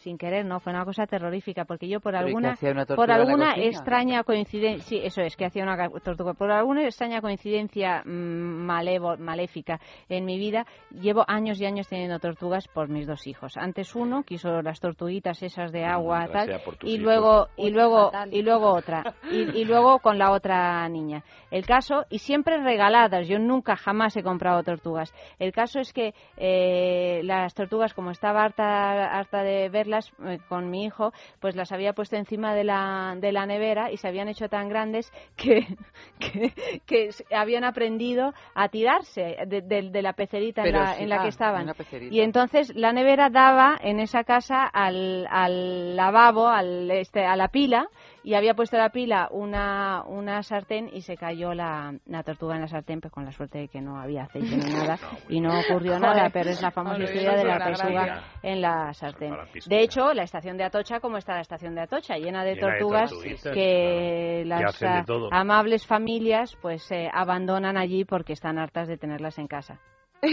Sin 0.05 0.19
querer, 0.19 0.45
no, 0.45 0.59
fue 0.59 0.71
una 0.71 0.85
cosa 0.85 1.07
terrorífica, 1.07 1.65
porque 1.65 1.87
yo 1.87 1.99
por 1.99 2.13
¿Pero 2.13 2.27
y 2.27 2.31
qué 2.31 2.37
alguna, 2.37 2.85
por 2.95 3.09
alguna 3.09 3.55
extraña 3.57 4.23
coincidencia, 4.23 4.83
sí, 4.85 5.01
eso 5.03 5.21
es, 5.23 5.35
que 5.35 5.45
hacía 5.45 5.63
una 5.63 5.89
tortuga, 5.89 6.35
por 6.35 6.51
alguna 6.51 6.83
extraña 6.83 7.21
coincidencia 7.21 8.03
mm, 8.05 8.67
malevo- 8.69 9.17
maléfica 9.17 9.79
en 10.07 10.25
mi 10.25 10.37
vida, 10.37 10.67
llevo 10.91 11.25
años 11.27 11.59
y 11.59 11.65
años 11.65 11.87
teniendo 11.87 12.19
tortugas 12.19 12.67
por 12.67 12.87
mis 12.87 13.07
dos 13.07 13.25
hijos. 13.25 13.57
Antes 13.57 13.95
uno 13.95 14.21
quiso 14.21 14.61
las 14.61 14.79
tortuguitas 14.79 15.41
esas 15.41 15.71
de 15.71 15.85
agua, 15.85 16.19
mientras 16.19 16.45
tal, 16.45 16.55
sea 16.55 16.63
por 16.63 16.77
tus 16.77 16.87
y 16.87 16.93
hijos. 16.93 17.03
luego, 17.03 17.47
y 17.57 17.71
luego, 17.71 18.11
y 18.29 18.41
luego 18.43 18.73
otra, 18.75 19.15
y, 19.31 19.59
y 19.61 19.65
luego 19.65 19.97
con 19.97 20.19
la 20.19 20.29
otra 20.33 20.87
niña. 20.87 21.23
El 21.49 21.65
caso, 21.65 22.05
y 22.11 22.19
siempre 22.19 22.61
regaladas, 22.61 23.27
yo 23.27 23.39
nunca 23.39 23.75
jamás 23.75 24.15
he 24.17 24.21
comprado 24.21 24.61
tortugas. 24.61 25.11
El 25.39 25.51
caso 25.51 25.79
es 25.79 25.91
que 25.93 26.13
eh, 26.37 27.21
las 27.23 27.55
tortugas, 27.55 27.95
como 27.95 28.11
estaba 28.11 28.43
harta, 28.43 29.05
harta 29.17 29.41
de 29.41 29.69
verlas 29.69 29.94
eh, 30.25 30.39
con 30.49 30.69
mi 30.69 30.85
hijo, 30.85 31.11
pues 31.39 31.55
las 31.55 31.71
había 31.71 31.93
puesto 31.93 32.15
encima 32.15 32.53
de 32.55 32.63
la, 32.63 33.15
de 33.17 33.31
la 33.31 33.45
nevera 33.45 33.91
y 33.91 33.97
se 33.97 34.07
habían 34.07 34.27
hecho 34.29 34.47
tan 34.49 34.69
grandes 34.69 35.11
que, 35.35 35.65
que, 36.85 37.09
habían 37.35 37.63
aprendido 37.63 38.33
a 38.53 38.69
tirarse 38.69 39.37
de, 39.47 39.61
de- 39.61 39.89
de 39.89 40.01
la 40.01 40.13
pecerita 40.13 40.63
en 40.63 40.71
la, 40.73 40.93
sí- 40.95 41.03
en 41.03 41.09
la 41.09 41.15
ah, 41.17 41.21
que 41.23 41.27
estaban. 41.29 41.63
una 41.63 41.73
pecerita. 41.73 42.13
Y 42.13 42.21
entonces 42.21 42.73
la 42.75 42.91
nevera 42.93 43.29
daba 43.29 43.77
en 43.81 43.99
esa 43.99 44.23
casa 44.23 44.65
al, 44.65 45.27
al 45.29 45.95
lavabo, 45.95 46.47
al, 46.47 46.89
este, 46.91 47.25
a 47.25 47.35
la 47.35 47.49
pila, 47.49 47.87
y 48.25 48.33
había 48.33 48.55
puesto 48.55 48.75
la 48.75 48.89
pila 48.89 49.29
una, 49.29 50.03
una 50.07 50.41
sartén 50.41 50.89
y 50.91 51.01
se 51.01 51.15
cayó 51.15 51.53
la, 51.53 51.93
la 52.07 52.23
tortuga 52.23 52.55
en 52.55 52.61
la 52.61 52.67
sartén, 52.67 52.99
pues 52.99 53.13
con 53.13 53.23
la 53.23 53.31
suerte 53.31 53.59
de 53.59 53.67
que 53.67 53.81
no 53.81 53.99
había 53.99 54.23
aceite 54.23 54.57
ni 54.57 54.73
nada 54.73 54.97
y 55.29 55.39
no 55.39 55.59
ocurrió 55.59 55.99
nada, 55.99 56.31
pero 56.33 56.49
es 56.49 56.59
la 56.59 56.71
famosa 56.71 57.03
historia 57.03 57.35
de 57.35 57.43
la 57.43 57.59
gracia. 57.59 58.23
en 58.41 58.61
la 58.61 58.91
sartén. 58.95 59.35
De 59.67 59.79
hecho, 59.79 60.11
la 60.15 60.23
estación 60.23 60.57
de 60.57 60.63
Atocha, 60.63 60.99
como 60.99 61.17
está 61.17 61.35
la 61.35 61.41
estación 61.41 61.75
de 61.75 61.81
Atocha, 61.81 62.17
llena 62.17 62.43
de 62.43 62.55
tortugas 62.55 63.13
que 63.53 64.41
las 64.47 64.81
amables 65.31 65.85
familias 65.85 66.57
pues 66.59 66.91
eh, 66.91 67.07
abandonan 67.13 67.77
allí 67.77 68.05
porque 68.05 68.33
están 68.33 68.57
hartas 68.57 68.87
de 68.87 68.97
tenerlas 68.97 69.37
en 69.37 69.47
casa. 69.47 69.79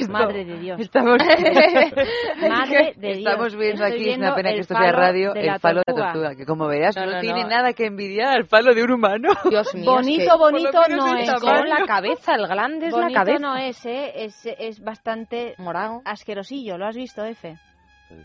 Esto- 0.01 0.13
Madre 0.13 0.45
de 0.45 0.59
Dios. 0.59 0.81
Estamos, 0.81 1.19
Madre 2.41 2.95
de 2.97 3.15
Dios. 3.15 3.19
Estamos 3.19 3.57
viendo 3.57 3.85
Estoy 3.85 4.01
aquí, 4.01 4.11
es 4.11 4.19
una 4.19 4.35
pena 4.35 4.51
que 4.53 4.59
esto 4.61 4.75
sea 4.75 4.93
radio, 4.93 5.35
el 5.35 5.59
falo 5.61 5.79
de 5.81 5.85
tortuga. 5.85 6.07
la 6.07 6.13
tortuga, 6.13 6.35
que 6.37 6.47
como 6.47 6.67
verás 6.67 6.97
no, 6.97 7.07
No, 7.07 7.13
no, 7.13 7.21
tiene 7.21 7.43
no. 7.43 7.49
nada 7.49 7.73
que 7.73 7.87
envidiar 7.87 8.29
al 8.37 8.45
falo 8.47 8.75
de 8.75 8.83
un 8.85 8.91
humano. 8.93 9.29
Dios 9.49 9.75
mío, 9.75 9.85
Bonito, 9.91 10.23
es 10.23 10.29
que 10.31 10.39
bonito 10.39 10.81
no 10.91 11.17
es. 11.17 11.31
con 11.41 11.69
la 11.69 11.85
cabeza, 11.87 12.35
el 12.35 12.47
grande 12.47 12.87
es 12.89 12.95
la 12.97 13.11
cabeza. 13.11 13.39
no 13.39 13.57
es, 13.57 13.85
¿eh? 13.87 14.13
Es, 14.25 14.47
es 14.47 14.81
bastante 14.83 15.55
Morado. 15.59 16.03
asquerosillo. 16.05 16.79
¿Lo 16.79 16.87
has 16.87 16.97
visto, 16.97 17.25
Efe? 17.25 17.57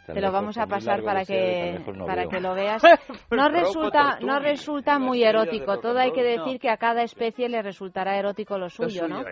Te 0.05 0.19
lo 0.19 0.33
vamos 0.33 0.57
a 0.57 0.67
pasar 0.67 1.01
para 1.01 1.23
que 1.23 1.79
no 1.95 2.05
para 2.05 2.23
veo. 2.23 2.29
que 2.29 2.39
lo 2.41 2.53
veas. 2.53 2.81
No 3.31 3.47
resulta 3.47 4.17
no 4.19 4.37
resulta 4.39 4.99
muy 4.99 5.23
erótico. 5.23 5.79
Todo 5.79 5.99
hay 5.99 6.11
que 6.11 6.23
decir 6.23 6.59
que 6.59 6.69
a 6.69 6.75
cada 6.75 7.03
especie 7.03 7.47
le 7.47 7.61
resultará 7.61 8.17
erótico 8.17 8.57
lo 8.57 8.69
suyo, 8.69 9.07
¿no? 9.07 9.23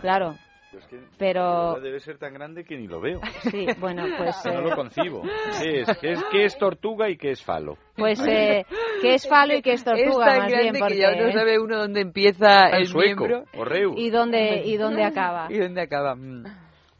claro. 0.00 0.34
Claro. 0.72 0.84
Es 0.84 0.86
que 0.86 1.00
Pero 1.18 1.80
debe 1.80 2.00
ser 2.00 2.18
tan 2.18 2.32
grande 2.34 2.64
que 2.64 2.76
ni 2.76 2.86
lo 2.86 3.00
veo. 3.00 3.20
sí, 3.50 3.66
bueno, 3.78 4.04
pues 4.16 4.36
No 4.46 4.52
eh, 4.52 4.62
lo 4.62 4.74
concibo. 4.76 5.22
¿Qué 5.62 5.80
es? 5.82 5.98
¿Qué 5.98 6.12
es, 6.12 6.24
qué 6.30 6.44
es 6.44 6.58
tortuga 6.58 7.08
y 7.10 7.16
qué 7.16 7.30
es 7.32 7.42
falo? 7.42 7.76
pues 7.96 8.18
eh, 8.26 8.64
que 9.02 9.14
es 9.14 9.28
falo 9.28 9.54
y 9.54 9.62
que 9.62 9.72
es 9.74 9.84
tortuga 9.84 10.08
es 10.08 10.16
tan 10.32 10.38
más 10.38 10.50
grande 10.50 10.62
bien 10.72 10.86
que 10.88 10.96
ya 10.96 11.08
porque 11.10 11.22
no 11.24 11.32
sabe 11.32 11.58
uno 11.58 11.78
dónde 11.78 12.00
empieza 12.00 12.46
Tan 12.70 12.74
el 12.74 12.86
sueco. 12.86 13.26
miembro 13.26 13.44
Orreu. 13.58 13.94
y 13.96 14.10
dónde 14.10 14.62
y 14.64 14.76
dónde 14.76 15.04
acaba. 15.04 15.46
y 15.50 15.58
dónde 15.58 15.80
acaba. 15.82 16.14
Mm. 16.14 16.44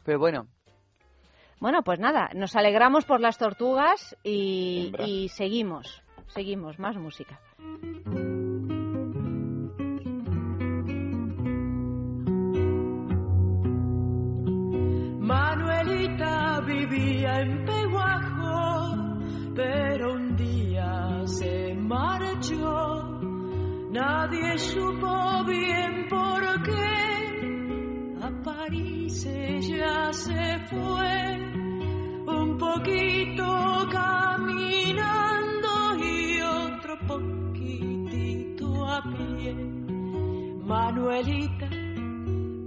Pero 0.05 0.19
bueno, 0.19 0.47
Bueno, 1.59 1.81
pues 1.83 1.99
nada, 1.99 2.29
nos 2.35 2.55
alegramos 2.55 3.05
por 3.05 3.19
las 3.21 3.37
tortugas 3.37 4.15
y, 4.23 4.91
y 4.99 5.29
seguimos, 5.29 6.03
seguimos, 6.27 6.77
más 6.77 6.95
música. 6.97 7.39
vivía 16.93 17.41
en 17.41 17.65
Peguajo, 17.65 19.07
pero 19.55 20.13
un 20.13 20.35
día 20.35 21.21
se 21.25 21.73
marchó. 21.73 23.19
Nadie 23.91 24.57
supo 24.57 25.43
bien 25.45 26.07
por 26.09 26.61
qué. 26.63 28.19
A 28.21 28.29
París 28.43 29.25
ella 29.25 30.11
se 30.13 30.59
fue, 30.69 31.37
un 32.27 32.57
poquito 32.57 33.87
caminando 33.91 35.71
y 35.97 36.41
otro 36.41 36.97
poquitito 37.07 38.85
a 38.85 39.01
pie. 39.01 39.53
Manuelita, 40.65 41.69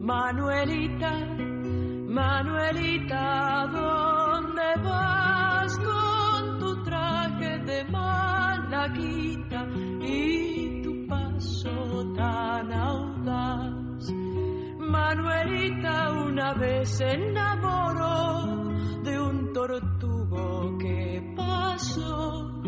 Manuelita 0.00 1.46
Manuelita, 2.08 3.66
¿dónde 3.72 4.62
vas 4.84 5.76
con 5.78 6.58
tu 6.60 6.84
traje 6.84 7.58
de 7.58 7.84
malaquita 7.90 9.66
y 10.02 10.82
tu 10.82 11.04
paso 11.08 12.12
tan 12.14 12.72
audaz? 12.72 14.08
Manuelita 14.78 16.12
una 16.12 16.54
vez 16.54 16.90
se 16.90 17.10
enamoró 17.10 18.70
de 19.02 19.20
un 19.20 19.52
tortugo 19.52 20.78
que 20.78 21.34
pasó. 21.36 22.62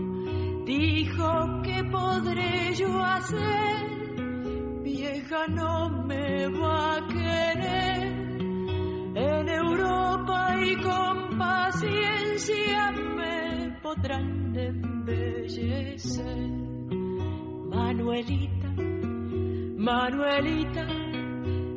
Dijo 0.66 1.62
que 1.62 1.84
podré 1.84 2.74
yo 2.74 3.00
hacer, 3.04 4.82
vieja 4.82 5.46
no 5.46 6.04
me 6.06 6.48
va 6.48 6.96
a 6.96 7.06
querer. 7.06 8.17
En 9.20 9.48
Europa 9.48 10.54
y 10.64 10.76
con 10.76 11.36
paciencia 11.38 12.92
me 12.92 13.76
podrán 13.82 14.54
embellecer. 14.56 16.36
Manuelita, 17.68 18.68
Manuelita, 19.76 20.86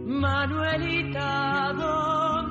Manuelita, 0.06 1.74
¿dónde 1.74 2.51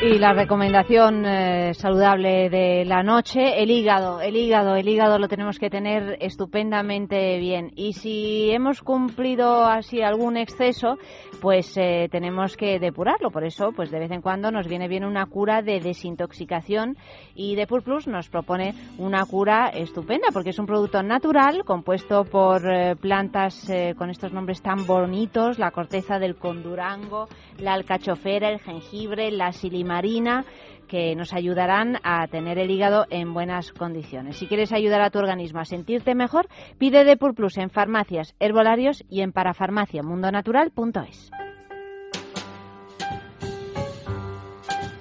Y 0.00 0.16
la 0.18 0.32
recomendación 0.32 1.26
eh, 1.26 1.74
saludable 1.74 2.48
de 2.50 2.84
la 2.84 3.02
noche, 3.02 3.60
el 3.60 3.68
hígado, 3.68 4.20
el 4.20 4.36
hígado, 4.36 4.76
el 4.76 4.88
hígado 4.88 5.18
lo 5.18 5.26
tenemos 5.26 5.58
que 5.58 5.70
tener 5.70 6.16
estupendamente 6.20 7.36
bien. 7.40 7.72
Y 7.74 7.94
si 7.94 8.48
hemos 8.52 8.80
cumplido 8.80 9.64
así 9.64 10.00
algún 10.00 10.36
exceso, 10.36 10.98
pues 11.40 11.76
eh, 11.76 12.08
tenemos 12.12 12.56
que 12.56 12.78
depurarlo. 12.78 13.32
Por 13.32 13.44
eso, 13.44 13.72
pues 13.74 13.90
de 13.90 13.98
vez 13.98 14.12
en 14.12 14.22
cuando 14.22 14.52
nos 14.52 14.68
viene 14.68 14.86
bien 14.86 15.04
una 15.04 15.26
cura 15.26 15.62
de 15.62 15.80
desintoxicación 15.80 16.96
y 17.34 17.56
Depur 17.56 17.82
Plus 17.82 18.06
nos 18.06 18.28
propone 18.28 18.74
una 18.98 19.24
cura 19.26 19.68
estupenda 19.68 20.28
porque 20.32 20.50
es 20.50 20.58
un 20.60 20.66
producto 20.66 21.02
natural 21.02 21.64
compuesto 21.64 22.24
por 22.24 22.62
eh, 22.70 22.94
plantas 22.94 23.68
eh, 23.68 23.94
con 23.98 24.10
estos 24.10 24.32
nombres 24.32 24.62
tan 24.62 24.86
bonitos, 24.86 25.58
la 25.58 25.72
corteza 25.72 26.20
del 26.20 26.36
condurango, 26.36 27.28
la 27.60 27.74
alcachofera, 27.74 28.50
el 28.50 28.60
jengibre, 28.60 29.30
la 29.30 29.52
silimarina 29.52 30.44
que 30.88 31.14
nos 31.14 31.32
ayudarán 31.34 31.98
a 32.02 32.26
tener 32.28 32.58
el 32.58 32.70
hígado 32.70 33.06
en 33.10 33.34
buenas 33.34 33.72
condiciones. 33.72 34.36
Si 34.36 34.46
quieres 34.46 34.72
ayudar 34.72 35.02
a 35.02 35.10
tu 35.10 35.18
organismo 35.18 35.60
a 35.60 35.64
sentirte 35.64 36.14
mejor, 36.14 36.48
pide 36.78 37.04
Depur 37.04 37.34
Plus 37.34 37.58
en 37.58 37.70
farmacias, 37.70 38.34
herbolarios 38.40 39.04
y 39.08 39.20
en 39.20 39.32
parafarmaciamundonatural.es. 39.32 41.30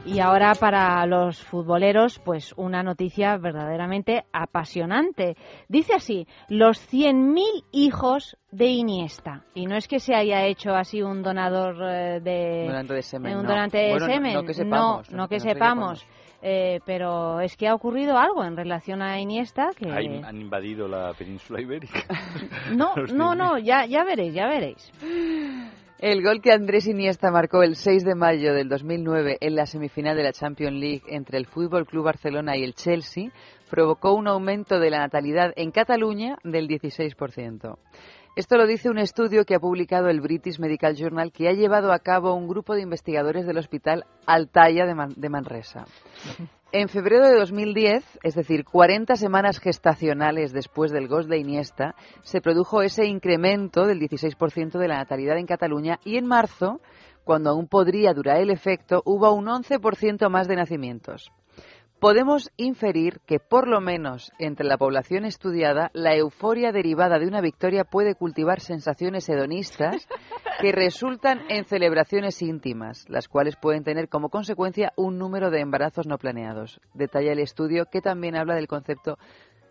Y 0.07 0.19
ahora 0.19 0.53
para 0.55 1.05
los 1.05 1.41
futboleros, 1.43 2.19
pues 2.19 2.53
una 2.57 2.81
noticia 2.81 3.37
verdaderamente 3.37 4.23
apasionante. 4.31 5.35
Dice 5.67 5.93
así, 5.95 6.27
los 6.49 6.79
100.000 6.91 7.65
hijos 7.71 8.37
de 8.51 8.67
Iniesta. 8.67 9.43
Y 9.53 9.65
no 9.65 9.75
es 9.75 9.87
que 9.87 9.99
se 9.99 10.15
haya 10.15 10.45
hecho 10.45 10.73
así 10.73 11.01
un 11.01 11.21
donador 11.23 11.75
eh, 11.83 12.19
de, 12.21 12.65
Donante 12.67 12.93
de 12.93 13.01
semen, 13.01 13.35
un 13.37 13.43
no. 13.43 13.49
donante 13.49 13.77
de 13.77 13.91
Bueno, 13.91 14.07
no- 14.07 14.13
semen. 14.13 14.33
no 14.33 14.43
que 14.43 14.53
sepamos, 14.53 15.11
no, 15.11 15.17
no 15.17 15.27
que 15.27 15.35
que 15.35 15.39
sepamos. 15.41 16.07
Eh, 16.41 16.79
pero 16.85 17.41
es 17.41 17.57
que 17.57 17.67
ha 17.67 17.73
ocurrido 17.73 18.15
algo 18.17 18.43
en 18.45 18.55
relación 18.55 19.01
a 19.01 19.19
Iniesta 19.19 19.71
que 19.75 19.91
Hay- 19.91 20.21
han 20.23 20.39
invadido 20.39 20.87
la 20.87 21.11
península 21.15 21.59
ibérica. 21.59 22.03
no, 22.71 22.93
no, 22.95 23.33
100.000. 23.33 23.35
no, 23.37 23.57
ya, 23.57 23.85
ya 23.87 24.03
veréis, 24.03 24.33
ya 24.35 24.45
veréis. 24.47 24.91
El 25.99 26.21
gol 26.23 26.41
que 26.41 26.51
Andrés 26.51 26.85
Iniesta 26.87 27.31
marcó 27.31 27.63
el 27.63 27.75
6 27.75 28.03
de 28.05 28.13
mayo 28.13 28.53
del 28.53 28.69
2009 28.69 29.37
en 29.41 29.55
la 29.55 29.65
semifinal 29.65 30.15
de 30.15 30.23
la 30.23 30.31
Champions 30.31 30.75
League 30.79 31.01
entre 31.07 31.39
el 31.39 31.47
Fútbol 31.47 31.87
Club 31.87 32.05
Barcelona 32.05 32.55
y 32.55 32.63
el 32.63 32.75
Chelsea 32.75 33.31
provocó 33.69 34.13
un 34.13 34.27
aumento 34.27 34.79
de 34.79 34.91
la 34.91 34.99
natalidad 34.99 35.53
en 35.55 35.71
Cataluña 35.71 36.37
del 36.43 36.67
16%. 36.67 37.77
Esto 38.35 38.57
lo 38.57 38.67
dice 38.67 38.89
un 38.91 38.99
estudio 38.99 39.43
que 39.45 39.55
ha 39.55 39.59
publicado 39.59 40.09
el 40.09 40.21
British 40.21 40.59
Medical 40.59 40.95
Journal 40.95 41.31
que 41.31 41.49
ha 41.49 41.53
llevado 41.53 41.91
a 41.91 41.97
cabo 41.97 42.35
un 42.35 42.47
grupo 42.47 42.75
de 42.75 42.83
investigadores 42.83 43.47
del 43.47 43.57
Hospital 43.57 44.05
Altaya 44.27 44.85
de, 44.85 44.93
Man- 44.93 45.13
de 45.15 45.29
Manresa. 45.29 45.85
En 46.73 46.89
febrero 46.89 47.25
de 47.25 47.39
2010, 47.39 48.19
es 48.23 48.35
decir, 48.35 48.65
40 48.65 49.15
semanas 49.15 49.59
gestacionales 49.59 50.51
después 50.51 50.91
del 50.91 51.07
gol 51.07 51.29
de 51.29 51.37
Iniesta, 51.37 51.95
se 52.23 52.41
produjo 52.41 52.81
ese 52.81 53.05
incremento 53.05 53.85
del 53.85 54.01
16% 54.01 54.77
de 54.77 54.87
la 54.89 54.97
natalidad 54.97 55.37
en 55.37 55.45
Cataluña 55.45 55.97
y 56.03 56.17
en 56.17 56.27
marzo, 56.27 56.81
cuando 57.23 57.51
aún 57.51 57.67
podría 57.67 58.13
durar 58.13 58.41
el 58.41 58.49
efecto, 58.49 59.01
hubo 59.05 59.31
un 59.31 59.45
11% 59.45 60.29
más 60.29 60.49
de 60.49 60.57
nacimientos. 60.57 61.31
Podemos 61.99 62.51
inferir 62.57 63.21
que, 63.25 63.39
por 63.39 63.67
lo 63.67 63.81
menos 63.81 64.31
entre 64.37 64.67
la 64.67 64.77
población 64.77 65.25
estudiada, 65.25 65.89
la 65.93 66.15
euforia 66.15 66.71
derivada 66.71 67.17
de 67.17 67.25
una 67.25 67.41
victoria 67.41 67.85
puede 67.85 68.13
cultivar 68.13 68.59
sensaciones 68.59 69.27
hedonistas 69.29 70.07
que 70.61 70.71
resultan 70.71 71.41
en 71.49 71.65
celebraciones 71.65 72.43
íntimas, 72.43 73.09
las 73.09 73.27
cuales 73.27 73.55
pueden 73.55 73.83
tener 73.83 74.09
como 74.09 74.29
consecuencia 74.29 74.93
un 74.95 75.17
número 75.17 75.49
de 75.49 75.61
embarazos 75.61 76.05
no 76.05 76.19
planeados. 76.19 76.79
Detalla 76.93 77.31
el 77.31 77.39
estudio 77.39 77.85
que 77.91 78.01
también 78.01 78.35
habla 78.35 78.53
del 78.53 78.67
concepto 78.67 79.17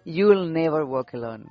You'll 0.05 0.53
Never 0.53 0.83
Walk 0.83 1.15
Alone. 1.15 1.45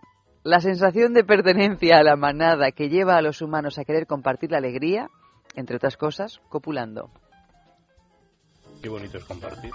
La 0.43 0.60
sensación 0.60 1.14
de 1.14 1.23
pertenencia 1.23 1.99
a 1.99 2.03
la 2.03 2.18
manada 2.18 2.72
que 2.72 2.89
lleva 2.89 3.15
a 3.15 3.22
los 3.22 3.41
humanos 3.41 3.80
a 3.80 3.85
querer 3.85 4.07
compartir 4.07 4.52
la 4.52 4.57
alegría, 4.57 5.07
entre 5.56 5.77
otras 5.77 5.95
cosas, 5.95 6.41
copulando. 6.49 7.10
Qué 8.81 8.89
bonito 8.89 9.18
es 9.18 9.23
compartir. 9.23 9.72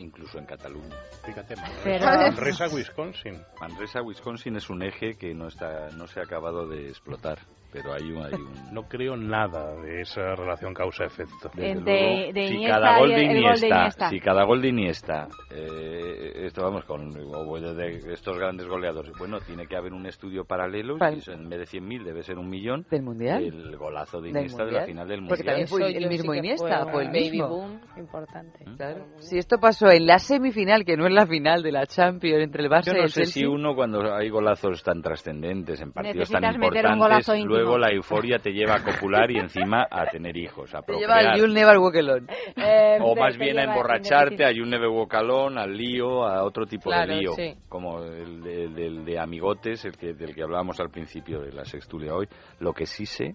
Incluso 0.00 0.38
en 0.38 0.46
Cataluña. 0.46 0.96
Fíjate, 1.24 1.54
Pero- 1.84 2.06
Manresa, 2.06 2.66
Wisconsin. 2.68 3.40
Manresa, 3.60 4.02
Wisconsin 4.02 4.56
es 4.56 4.68
un 4.70 4.82
eje 4.82 5.16
que 5.16 5.34
no 5.34 5.46
está, 5.48 5.90
no 5.90 6.06
se 6.06 6.20
ha 6.20 6.22
acabado 6.24 6.66
de 6.66 6.88
explotar, 6.88 7.38
pero 7.72 7.92
hay 7.92 8.10
un, 8.10 8.22
hay 8.24 8.34
un 8.34 8.74
No 8.74 8.82
creo 8.88 9.16
nada 9.16 9.74
de 9.82 10.02
esa 10.02 10.34
relación 10.34 10.74
causa-efecto. 10.74 11.50
Eh, 11.56 11.74
de- 11.74 11.74
luego, 11.74 12.32
de 12.32 12.46
si 12.48 12.54
Iniesta 12.54 12.80
cada 12.80 12.98
gol 12.98 13.10
y 13.10 13.14
de 13.14 13.26
gol 13.26 13.36
Iniesta, 13.36 14.08
si 14.10 14.20
cada 14.20 14.44
gol 14.44 14.62
de 14.62 14.68
Iniesta, 14.68 15.28
eh, 15.50 16.32
esto 16.46 16.62
vamos 16.62 16.84
con 16.84 17.10
o 17.16 17.60
de 17.60 18.12
estos 18.12 18.38
grandes 18.38 18.66
goleadores, 18.66 19.12
bueno, 19.18 19.38
tiene 19.40 19.66
que 19.66 19.76
haber 19.76 19.92
un 19.92 20.06
estudio 20.06 20.44
paralelo, 20.44 20.96
Vale. 20.98 21.16
y 21.16 21.18
eso 21.20 21.32
en 21.32 21.48
vez 21.48 21.58
de 21.70 21.78
100.000 21.80 22.04
debe 22.04 22.22
ser 22.22 22.38
un 22.38 22.48
millón. 22.48 22.86
¿Del 22.90 23.02
Mundial? 23.02 23.42
El 23.44 23.76
golazo 23.76 24.20
de 24.20 24.30
Iniesta 24.30 24.64
de 24.64 24.72
la 24.72 24.84
final 24.84 25.08
del 25.08 25.20
Porque 25.26 25.44
Mundial. 25.44 25.46
también 25.46 25.68
fue 25.68 25.96
el 25.96 26.08
mismo 26.08 26.34
Iniesta, 26.34 26.86
fue 26.86 27.02
el 27.02 27.08
baby 27.08 27.30
mismo. 27.30 27.48
boom 27.48 27.80
importante. 27.96 28.64
Claro. 28.76 29.06
Si 29.18 29.38
esto 29.38 29.58
pasó 29.58 29.90
en 29.90 30.06
la 30.06 30.18
semifinal, 30.18 30.84
que 30.84 30.96
no 30.96 31.06
es 31.06 31.12
la 31.12 31.26
final 31.26 31.62
de 31.62 31.72
la 31.72 31.86
Champions 31.86 32.42
entre 32.44 32.64
el 32.64 32.70
Barça 32.70 32.86
Yo 32.86 32.92
y 32.92 32.96
no 32.96 33.02
el 33.04 33.10
sé 33.10 33.20
Chelsea. 33.22 33.40
si 33.42 33.46
uno 33.46 33.74
cuando 33.74 34.14
hay 34.14 34.28
golazos 34.30 34.82
tan 34.82 35.02
trascendentes 35.02 35.80
en 35.80 35.92
partidos 35.92 36.30
tan 36.30 36.42
Necesitas 36.42 36.58
meter 36.58 36.86
un 36.86 36.98
golazo 36.98 37.34
importantes, 37.36 37.40
íntimo. 37.42 37.59
Luego 37.60 37.78
la 37.78 37.90
euforia 37.90 38.38
te 38.38 38.52
lleva 38.52 38.76
a 38.76 38.82
copular 38.82 39.30
y 39.30 39.38
encima 39.38 39.86
a 39.90 40.06
tener 40.06 40.36
hijos, 40.36 40.74
a 40.74 40.82
Te 40.82 40.92
lleva 40.94 41.14
al 41.14 41.20
procrear. 41.20 41.38
You'll 41.38 41.54
Never 41.54 41.78
Walk 41.78 41.96
Alone. 41.96 42.26
Eh, 42.56 42.98
o 43.00 43.14
más 43.14 43.36
bien 43.36 43.58
a 43.58 43.64
emborracharte, 43.64 44.44
a 44.44 44.50
un 44.50 44.70
Bocalón, 44.92 45.58
al 45.58 45.76
lío, 45.76 46.24
a 46.24 46.42
otro 46.44 46.66
tipo 46.66 46.90
Claro, 46.90 47.12
de 47.14 47.20
lío, 47.20 47.32
sí. 47.34 47.54
como 47.68 48.02
el 48.02 48.42
de, 48.42 48.68
del 48.68 49.04
de 49.04 49.18
amigotes, 49.18 49.84
el 49.84 49.96
que, 49.96 50.14
del 50.14 50.34
que 50.34 50.42
hablábamos 50.42 50.80
al 50.80 50.90
principio 50.90 51.40
de 51.40 51.52
la 51.52 51.64
sextulia 51.64 52.14
hoy. 52.14 52.28
Lo 52.58 52.72
que 52.72 52.86
sí 52.86 53.06
sé 53.06 53.34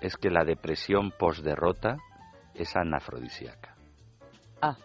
es 0.00 0.16
que 0.16 0.30
la 0.30 0.44
depresión 0.44 1.12
post-derrota 1.18 1.96
es 2.54 2.74
anafrodisíaca. 2.76 3.74
Ah. 4.60 4.76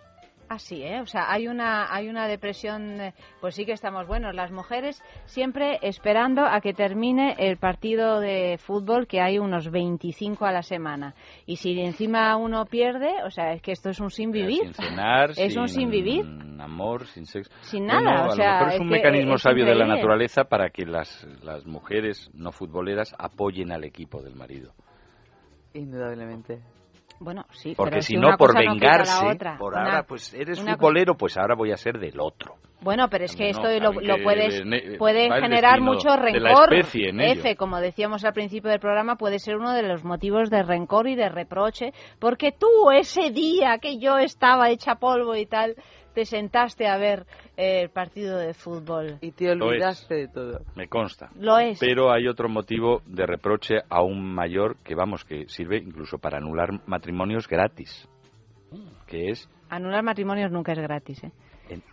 Así, 0.49 0.81
¿eh? 0.81 1.01
O 1.01 1.05
sea, 1.05 1.29
hay 1.29 1.47
una, 1.47 1.93
hay 1.93 2.07
una 2.07 2.25
depresión, 2.27 3.01
eh, 3.01 3.13
pues 3.41 3.55
sí 3.55 3.65
que 3.65 3.73
estamos 3.73 4.07
buenos. 4.07 4.33
Las 4.33 4.51
mujeres 4.51 5.03
siempre 5.25 5.77
esperando 5.81 6.45
a 6.45 6.61
que 6.61 6.73
termine 6.73 7.35
el 7.37 7.57
partido 7.57 8.21
de 8.21 8.57
fútbol, 8.57 9.07
que 9.07 9.19
hay 9.19 9.39
unos 9.39 9.69
25 9.69 10.45
a 10.45 10.51
la 10.53 10.61
semana. 10.61 11.15
Y 11.45 11.57
si 11.57 11.77
encima 11.81 12.35
uno 12.37 12.65
pierde, 12.65 13.11
o 13.25 13.29
sea, 13.29 13.51
es 13.53 13.61
que 13.61 13.73
esto 13.73 13.89
es 13.89 13.99
un 13.99 14.09
sin 14.09 14.31
vivir. 14.31 14.73
Sin 14.73 14.73
cenar, 14.73 15.31
Es 15.35 15.57
un 15.57 15.67
sin 15.67 15.89
vivir. 15.89 16.25
amor, 16.59 17.05
sin 17.07 17.25
sexo. 17.25 17.51
Sin 17.61 17.85
Bueno, 17.85 18.01
nada, 18.03 18.27
o 18.27 18.31
a 18.31 18.35
sea, 18.35 18.51
lo 18.53 18.59
mejor 18.59 18.73
es 18.73 18.79
un 18.79 18.87
mecanismo 18.89 19.35
es 19.35 19.41
sabio 19.41 19.65
de 19.65 19.75
la 19.75 19.85
naturaleza 19.85 20.45
para 20.45 20.69
que 20.69 20.85
las, 20.85 21.27
las 21.43 21.65
mujeres 21.65 22.31
no 22.33 22.51
futboleras 22.53 23.13
apoyen 23.19 23.71
al 23.73 23.83
equipo 23.83 24.21
del 24.21 24.35
marido. 24.35 24.73
Indudablemente. 25.73 26.61
Bueno, 27.19 27.45
sí, 27.51 27.73
Porque 27.75 27.91
pero 27.91 28.01
si 28.03 28.13
si 28.13 28.17
no, 28.19 28.37
por 28.37 28.51
cosa 28.53 28.61
no 28.63 28.71
vengarse, 28.73 29.25
otra. 29.25 29.57
por 29.57 29.73
Una- 29.73 29.83
ahora, 29.83 30.03
pues 30.03 30.33
eres 30.33 30.61
futbolero, 30.61 31.15
pues 31.15 31.35
ahora 31.37 31.55
voy 31.55 31.71
a 31.71 31.77
ser 31.77 31.97
del 31.99 32.19
otro. 32.19 32.55
Bueno, 32.79 33.07
pero 33.09 33.25
es 33.25 33.35
que 33.35 33.45
No, 33.45 33.49
esto 33.49 33.67
lo, 33.79 33.91
lo 33.91 34.15
que 34.17 34.21
puedes, 34.23 34.63
ne- 34.63 34.97
puede 34.99 35.31
generar 35.41 35.81
mucho 35.81 36.09
de 36.11 36.39
la 36.39 36.49
rencor. 36.49 36.73
especie 36.75 37.09
en 37.09 37.19
ello. 37.21 37.39
F, 37.41 37.55
como 37.55 37.79
decíamos 37.79 38.23
al 38.23 38.33
principio 38.33 38.69
del 38.69 38.79
programa, 38.79 39.15
puede 39.15 39.39
ser 39.39 39.55
uno 39.57 39.73
de 39.73 39.81
los 39.81 40.03
motivos 40.03 40.51
de 40.51 40.61
rencor 40.61 41.07
y 41.07 41.15
de 41.15 41.27
reproche, 41.29 41.91
porque 42.19 42.51
tú 42.51 42.91
ese 42.91 43.31
día 43.31 43.79
que 43.81 43.97
yo 43.97 44.19
estaba 44.19 44.69
hecha 44.69 44.95
polvo 44.95 45.35
y 45.35 45.47
tal, 45.47 45.75
te 46.17 46.25
sentaste 46.25 46.87
a 46.87 46.97
ver 46.97 47.27
eh, 47.55 47.81
el 47.83 47.89
partido 47.91 48.39
de 48.39 48.55
fútbol. 48.55 49.19
Y 49.21 49.33
te 49.33 49.51
olvidaste 49.51 50.15
de 50.15 50.27
todo. 50.27 50.61
Me 50.75 50.87
consta. 50.87 51.29
Lo 51.39 51.59
es. 51.59 51.77
Pero 51.79 52.11
hay 52.11 52.27
otro 52.27 52.49
motivo 52.49 53.03
de 53.05 53.27
reproche 53.27 53.81
aún 53.87 54.33
mayor 54.33 54.77
que, 54.77 54.95
vamos, 54.95 55.23
que 55.25 55.47
sirve 55.47 55.77
incluso 55.77 56.17
para 56.17 56.39
anular 56.39 56.69
matrimonios 56.87 57.47
gratis. 57.47 58.09
Que 59.05 59.29
es, 59.29 59.47
Anular 59.69 60.01
matrimonios 60.01 60.51
nunca 60.51 60.71
es 60.71 60.79
gratis, 60.79 61.23
¿eh? 61.23 61.31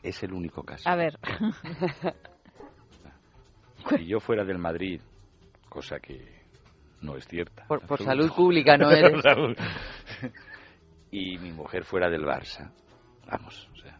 es 0.03 0.23
el 0.23 0.33
único 0.33 0.63
caso. 0.63 0.89
A 0.89 0.97
ver. 0.97 1.19
Si 3.91 4.07
yo 4.07 4.19
fuera 4.19 4.45
del 4.45 4.57
Madrid, 4.57 5.03
cosa 5.69 6.01
que 6.01 6.41
no 7.03 7.19
es 7.19 7.29
cierta. 7.29 7.67
Por, 7.67 8.03
salud 8.03 8.33
pública 8.35 8.79
no 8.79 8.91
eres. 8.91 9.21
Salud. 9.23 9.55
y 11.11 11.37
mi 11.37 11.53
mujer 11.53 11.85
fuera 11.85 12.09
del 12.09 12.23
Barça, 12.23 12.73
vamos, 13.27 13.69
o 13.75 13.77
sea, 13.77 13.99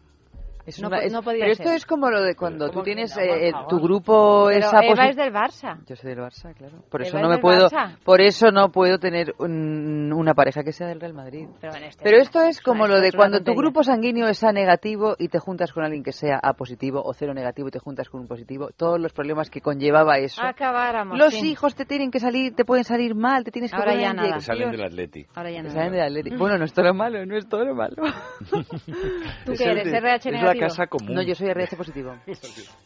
Es 0.65 0.81
No 0.81 0.87
una- 0.87 0.97
po- 0.97 1.03
es- 1.03 1.13
no 1.13 1.21
podía 1.21 1.41
pero 1.41 1.51
esto 1.51 1.69
es 1.69 1.85
como 1.85 2.09
lo 2.09 2.21
de 2.21 2.35
cuando 2.35 2.65
tú 2.67 2.73
¿Cómo 2.73 2.83
que 2.83 2.91
tienes 2.93 3.15
no, 3.15 3.21
eh, 3.21 3.49
eh, 3.49 3.53
tu 3.69 3.79
grupo 3.79 4.45
Pero 4.47 4.59
esa 4.65 4.79
Eva 4.83 5.05
es 5.09 5.15
del 5.15 5.31
Barça. 5.33 5.77
Yo 5.87 5.95
soy 5.95 6.09
del 6.09 6.19
Barça, 6.19 6.53
claro. 6.55 6.77
Por 6.89 7.01
Eva 7.01 7.07
eso 7.07 7.17
es 7.17 7.21
no 7.23 7.29
me 7.29 7.35
del 7.35 7.41
puedo, 7.41 7.69
Barça. 7.69 7.97
por 8.03 8.21
eso 8.21 8.51
no 8.51 8.69
puedo 8.71 8.97
tener 8.97 9.35
un- 9.39 10.11
una 10.13 10.33
pareja 10.33 10.63
que 10.63 10.71
sea 10.71 10.87
del 10.87 10.99
Real 10.99 11.13
Madrid. 11.13 11.47
Pero, 11.61 11.75
en 11.75 11.83
este 11.83 12.03
Pero 12.03 12.17
esto 12.17 12.41
es 12.41 12.61
como 12.61 12.87
lo 12.87 12.99
de 12.99 13.11
cuando 13.11 13.41
tu 13.43 13.53
grupo 13.53 13.83
sanguíneo 13.83 14.27
es 14.27 14.43
A 14.43 14.51
negativo 14.51 15.15
y 15.19 15.27
te 15.29 15.39
juntas 15.39 15.71
con 15.71 15.83
alguien 15.83 16.03
que 16.03 16.11
sea 16.11 16.39
A 16.41 16.53
positivo 16.53 17.01
o 17.03 17.13
cero 17.13 17.33
negativo 17.33 17.67
y 17.67 17.71
te 17.71 17.79
juntas 17.79 18.09
con 18.09 18.21
un 18.21 18.27
positivo. 18.27 18.69
Todos 18.75 18.99
los 18.99 19.13
problemas 19.13 19.49
que 19.49 19.61
conllevaba 19.61 20.17
eso. 20.17 20.41
Acabáramos. 20.43 21.17
Los 21.17 21.33
sí. 21.35 21.51
hijos 21.51 21.75
te 21.75 21.85
tienen 21.85 22.09
que 22.11 22.19
salir, 22.19 22.55
te 22.55 22.65
pueden 22.65 22.83
salir 22.83 23.13
mal, 23.15 23.43
te 23.43 23.51
tienes 23.51 23.71
que 23.71 23.77
Ahora 23.77 23.91
poner 23.91 24.07
ya 24.07 24.13
nada. 24.13 24.33
que 24.35 24.41
salen 24.41 24.71
del 24.71 24.83
Atleti. 24.83 25.25
Ahora 25.35 25.51
ya 25.51 25.57
Que 25.57 25.63
no. 25.63 25.69
salen 25.71 25.91
del 25.91 26.01
Atleti. 26.01 26.35
Bueno, 26.35 26.57
no 26.57 26.65
es 26.65 26.73
todo 26.73 26.85
lo 26.85 26.93
malo, 26.93 27.25
no 27.25 27.37
es 27.37 27.47
todo 27.47 27.65
lo 27.65 27.75
malo. 27.75 27.95
¿Tú 29.45 29.53
qué 29.57 29.63
eres? 29.65 29.85
de- 29.91 29.97
RH 29.97 30.31
negativo. 30.31 30.54
Casa 30.59 30.87
común. 30.87 31.13
No, 31.15 31.21
yo 31.21 31.35
soy 31.35 31.49
RH 31.51 31.75
positivo. 31.77 32.13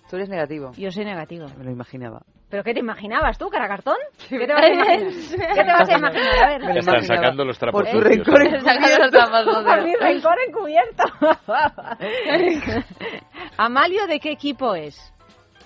Tú 0.10 0.16
eres 0.16 0.30
negativo. 0.30 0.72
Yo 0.78 0.92
soy 0.92 1.06
negativo. 1.06 1.48
Me 1.58 1.64
lo 1.64 1.72
imaginaba. 1.72 2.22
¿Pero 2.50 2.64
qué 2.64 2.74
te 2.74 2.80
imaginabas 2.80 3.38
tú, 3.38 3.48
cara 3.50 3.68
cartón? 3.68 3.96
¿Qué 4.28 4.40
te 4.48 4.54
vas 4.54 4.64
a 4.64 4.70
imaginar? 4.70 5.12
¿Qué 5.56 5.64
te 5.64 5.72
vas 5.72 5.90
a 5.90 5.98
imaginar? 5.98 6.44
A 6.44 6.48
ver. 6.50 6.62
Me 6.62 6.74
lo 6.74 6.80
Están 6.80 6.96
imaginaba. 6.96 7.22
sacando 7.22 7.46
los 7.46 7.60
trapos 7.60 7.84
Por 7.84 7.92
tu 7.92 8.00
rencor 8.02 8.42
encubierto. 8.42 9.20
Por 9.64 9.84
mi 9.84 9.96
rencor 9.96 10.36
encubierto. 10.48 11.04
Amalio, 13.58 14.08
¿de 14.08 14.20
qué 14.20 14.32
equipo 14.32 14.74
es? 14.76 15.14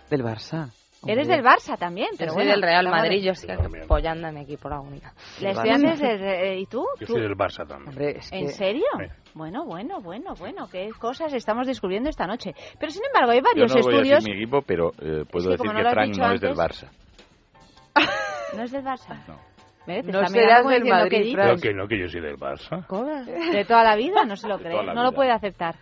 Del 0.09 0.23
Barça. 0.23 0.69
Eres 1.05 1.27
del 1.27 1.43
Barça 1.43 1.77
también, 1.77 2.09
Yo 2.11 2.17
pero 2.17 2.31
soy 2.31 2.35
bueno, 2.43 2.51
del 2.51 2.61
Real. 2.61 2.87
Madrid, 2.89 3.23
yo 3.23 3.35
soy 3.35 3.49
apoyando 3.83 4.27
a 4.27 4.31
mi 4.31 4.41
equipo, 4.41 4.69
la 4.69 4.79
única. 4.79 5.13
¿La 5.41 5.51
estudiantes 5.51 6.01
eh, 6.01 6.57
y 6.59 6.65
tú? 6.65 6.85
Yo 6.99 7.05
¿Tú? 7.07 7.13
soy 7.13 7.21
del 7.23 7.35
Barça 7.35 7.67
también. 7.67 7.89
Hombre, 7.89 8.17
es 8.17 8.31
¿En 8.31 8.45
que- 8.47 8.51
serio? 8.53 8.85
Sí. 8.97 9.05
Bueno, 9.33 9.65
bueno, 9.65 9.99
bueno, 10.01 10.33
bueno, 10.37 10.67
qué 10.71 10.89
cosas 10.99 11.33
estamos 11.33 11.67
descubriendo 11.67 12.09
esta 12.09 12.27
noche. 12.27 12.53
Pero 12.79 12.91
sin 12.91 13.01
embargo, 13.05 13.31
hay 13.31 13.39
Yo 13.39 13.43
varios 13.43 13.75
no 13.75 13.81
voy 13.81 13.93
a 13.93 13.97
estudios. 13.97 14.23
decir 14.23 14.35
mi 14.35 14.41
equipo, 14.43 14.61
pero 14.61 14.91
eh, 14.99 15.25
puedo 15.29 15.53
Es 15.53 15.61
que 15.61 15.63
decir 15.63 15.65
no 15.71 15.77
que 15.77 15.83
lo 15.83 15.89
Frank 15.91 16.15
no 16.17 16.31
es 16.33 16.41
del 16.41 16.51
antes- 16.51 16.57
Barça. 16.57 16.89
¿No 18.55 18.63
es 18.63 18.71
del 18.71 18.83
Barça? 18.83 19.27
No. 19.27 19.39
Ve, 19.85 20.01
te 20.01 20.11
No 20.13 20.21
está 20.21 20.27
serás 20.33 20.65
del 20.67 20.85
Madrid. 20.85 21.33
Frank. 21.33 21.61
Que 21.61 21.73
no, 21.73 21.87
que 21.87 21.99
yo 21.99 22.07
soy 22.07 22.21
del 22.21 22.37
Barça. 22.37 22.85
¿Cómo? 22.87 23.09
De 23.25 23.65
toda 23.65 23.83
la 23.83 23.95
vida, 23.97 24.23
no 24.25 24.35
se 24.37 24.47
lo 24.47 24.57
cree, 24.59 24.75
no 24.81 24.93
lo 24.93 25.09
vida. 25.09 25.11
puede 25.11 25.31
aceptar. 25.31 25.75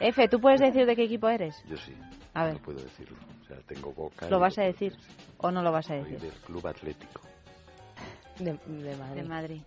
Efe, 0.00 0.28
¿tú 0.28 0.40
puedes 0.40 0.60
decir 0.60 0.86
de 0.86 0.96
qué 0.96 1.02
equipo 1.04 1.28
eres? 1.28 1.62
Yo 1.68 1.76
sí. 1.76 1.94
A 2.32 2.44
ver. 2.44 2.54
No 2.54 2.60
puedo 2.60 2.78
decirlo. 2.82 3.18
Sea, 3.54 3.62
tengo 3.66 3.92
boca. 3.92 4.28
¿Lo 4.28 4.38
vas 4.38 4.58
a 4.58 4.62
decir 4.62 4.92
o 5.38 5.50
no 5.50 5.62
lo 5.62 5.70
vas 5.72 5.86
a 5.90 6.00
Soy 6.00 6.10
decir? 6.12 6.20
del 6.20 6.40
Club 6.40 6.66
Atlético. 6.66 7.20
De, 8.38 8.52
de 8.66 8.96
Madrid. 8.96 9.22
De 9.22 9.28
Madrid. 9.28 9.60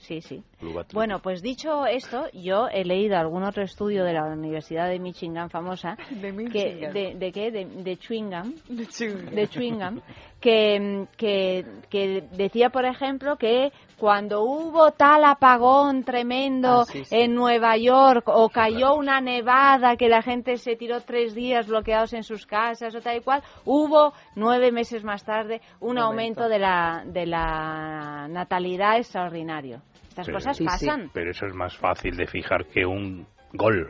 Sí, 0.00 0.20
sí. 0.20 0.42
Club 0.58 0.72
Atlético. 0.72 0.98
Bueno, 0.98 1.20
pues 1.22 1.40
dicho 1.40 1.86
esto, 1.86 2.26
yo 2.34 2.68
he 2.68 2.84
leído 2.84 3.16
algún 3.16 3.42
otro 3.42 3.62
estudio 3.62 4.04
de 4.04 4.12
la 4.12 4.24
Universidad 4.24 4.88
de 4.90 4.98
Michigan 4.98 5.48
famosa, 5.48 5.96
De 6.10 6.20
que, 6.20 6.32
Michigan. 6.32 6.92
de, 6.92 7.14
de 7.14 7.32
qué? 7.32 7.50
De, 7.50 7.64
de 7.64 7.96
Chewingham, 7.96 8.54
De 8.68 8.86
Chewingham. 8.86 9.34
de 9.34 9.48
Chewingham, 9.48 10.00
que, 10.42 11.06
que, 11.16 11.64
que 11.88 12.24
decía, 12.32 12.68
por 12.68 12.84
ejemplo, 12.84 13.36
que 13.36 13.72
cuando 13.96 14.42
hubo 14.42 14.90
tal 14.90 15.24
apagón 15.24 16.02
tremendo 16.04 16.80
Ah, 16.82 16.84
sí, 16.84 17.04
sí. 17.04 17.14
en 17.16 17.34
Nueva 17.34 17.76
York 17.78 18.24
o 18.26 18.48
cayó 18.50 18.94
una 18.96 19.20
nevada 19.20 19.96
que 19.96 20.08
la 20.08 20.20
gente 20.20 20.56
se 20.58 20.76
tiró 20.76 21.00
tres 21.00 21.34
días 21.34 21.68
bloqueados 21.68 22.12
en 22.12 22.24
sus 22.24 22.44
casas 22.44 22.94
o 22.94 23.00
tal 23.00 23.16
y 23.16 23.20
cual, 23.20 23.42
hubo 23.64 24.12
nueve 24.34 24.72
meses 24.72 25.04
más 25.04 25.24
tarde 25.24 25.60
un 25.80 25.98
aumento 25.98 26.48
de 26.48 26.58
la, 26.58 27.04
de 27.06 27.24
la 27.26 28.26
natalidad 28.28 28.98
extraordinario. 28.98 29.80
Estas 30.08 30.26
Sí. 30.26 30.32
cosas 30.32 30.56
Sí, 30.58 30.64
sí. 30.64 30.68
pasan. 30.86 31.10
Pero 31.14 31.30
eso 31.30 31.46
es 31.46 31.54
más 31.54 31.74
fácil 31.78 32.16
de 32.16 32.26
fijar 32.26 32.66
que 32.66 32.84
un 32.84 33.26
gol. 33.54 33.88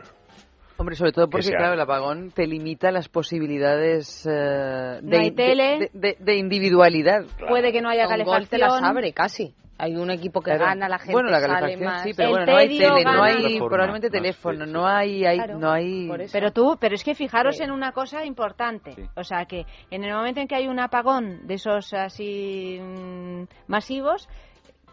Hombre, 0.77 0.95
sobre 0.95 1.11
todo 1.11 1.29
porque, 1.29 1.47
sea- 1.47 1.57
claro, 1.57 1.73
el 1.75 1.81
apagón 1.81 2.31
te 2.31 2.47
limita 2.47 2.91
las 2.91 3.07
posibilidades 3.09 4.25
eh, 4.29 4.99
No 5.01 5.09
de, 5.09 5.17
hay 5.19 5.31
tele. 5.31 5.89
de, 5.93 6.09
de- 6.09 6.17
de 6.19 6.35
individualidad. 6.37 7.23
Puede 7.47 7.71
que 7.71 7.81
no 7.81 7.89
haya 7.89 8.05
Con 8.05 8.17
gol 8.17 8.25
calefacción. 8.25 8.49
te 8.49 8.57
las 8.57 8.83
abre 8.83 9.13
casi. 9.13 9.53
Hay 9.77 9.95
un 9.95 10.11
equipo 10.11 10.39
que 10.41 10.51
Claro. 10.51 10.65
gana, 10.65 10.87
la 10.87 10.97
gente 10.99 11.13
bueno, 11.13 11.29
la 11.31 11.41
sale 11.41 11.77
más. 11.77 12.03
sí, 12.03 12.11
pero 12.15 12.29
El 12.29 12.35
bueno, 12.35 12.51
no 12.51 12.57
hay 12.57 12.67
tele, 12.67 12.87
no 12.89 12.95
gana. 12.95 13.23
hay 13.25 13.35
Otra 13.37 13.49
forma, 13.49 13.67
probablemente 13.69 14.07
más 14.07 14.21
teléfono, 14.21 14.65
sí, 14.65 14.71
no 14.71 14.87
hay, 14.87 15.25
hay 15.25 15.37
Claro, 15.37 15.57
no 15.57 15.71
hay. 15.71 16.09
Pero 16.31 16.51
tú, 16.51 16.77
pero 16.79 16.95
es 16.95 17.03
que 17.03 17.15
fijaros 17.15 17.57
Sí. 17.57 17.63
en 17.63 17.71
una 17.71 17.91
cosa 17.91 18.23
importante. 18.23 18.93
Sí. 18.93 19.01
O 19.15 19.23
sea, 19.23 19.45
que 19.45 19.65
en 19.89 20.03
el 20.03 20.13
momento 20.13 20.39
en 20.41 20.47
que 20.47 20.55
hay 20.55 20.67
un 20.67 20.79
apagón 20.79 21.47
de 21.47 21.55
esos 21.55 21.91
así 21.93 22.79
mm, 22.81 23.43
masivos, 23.67 24.29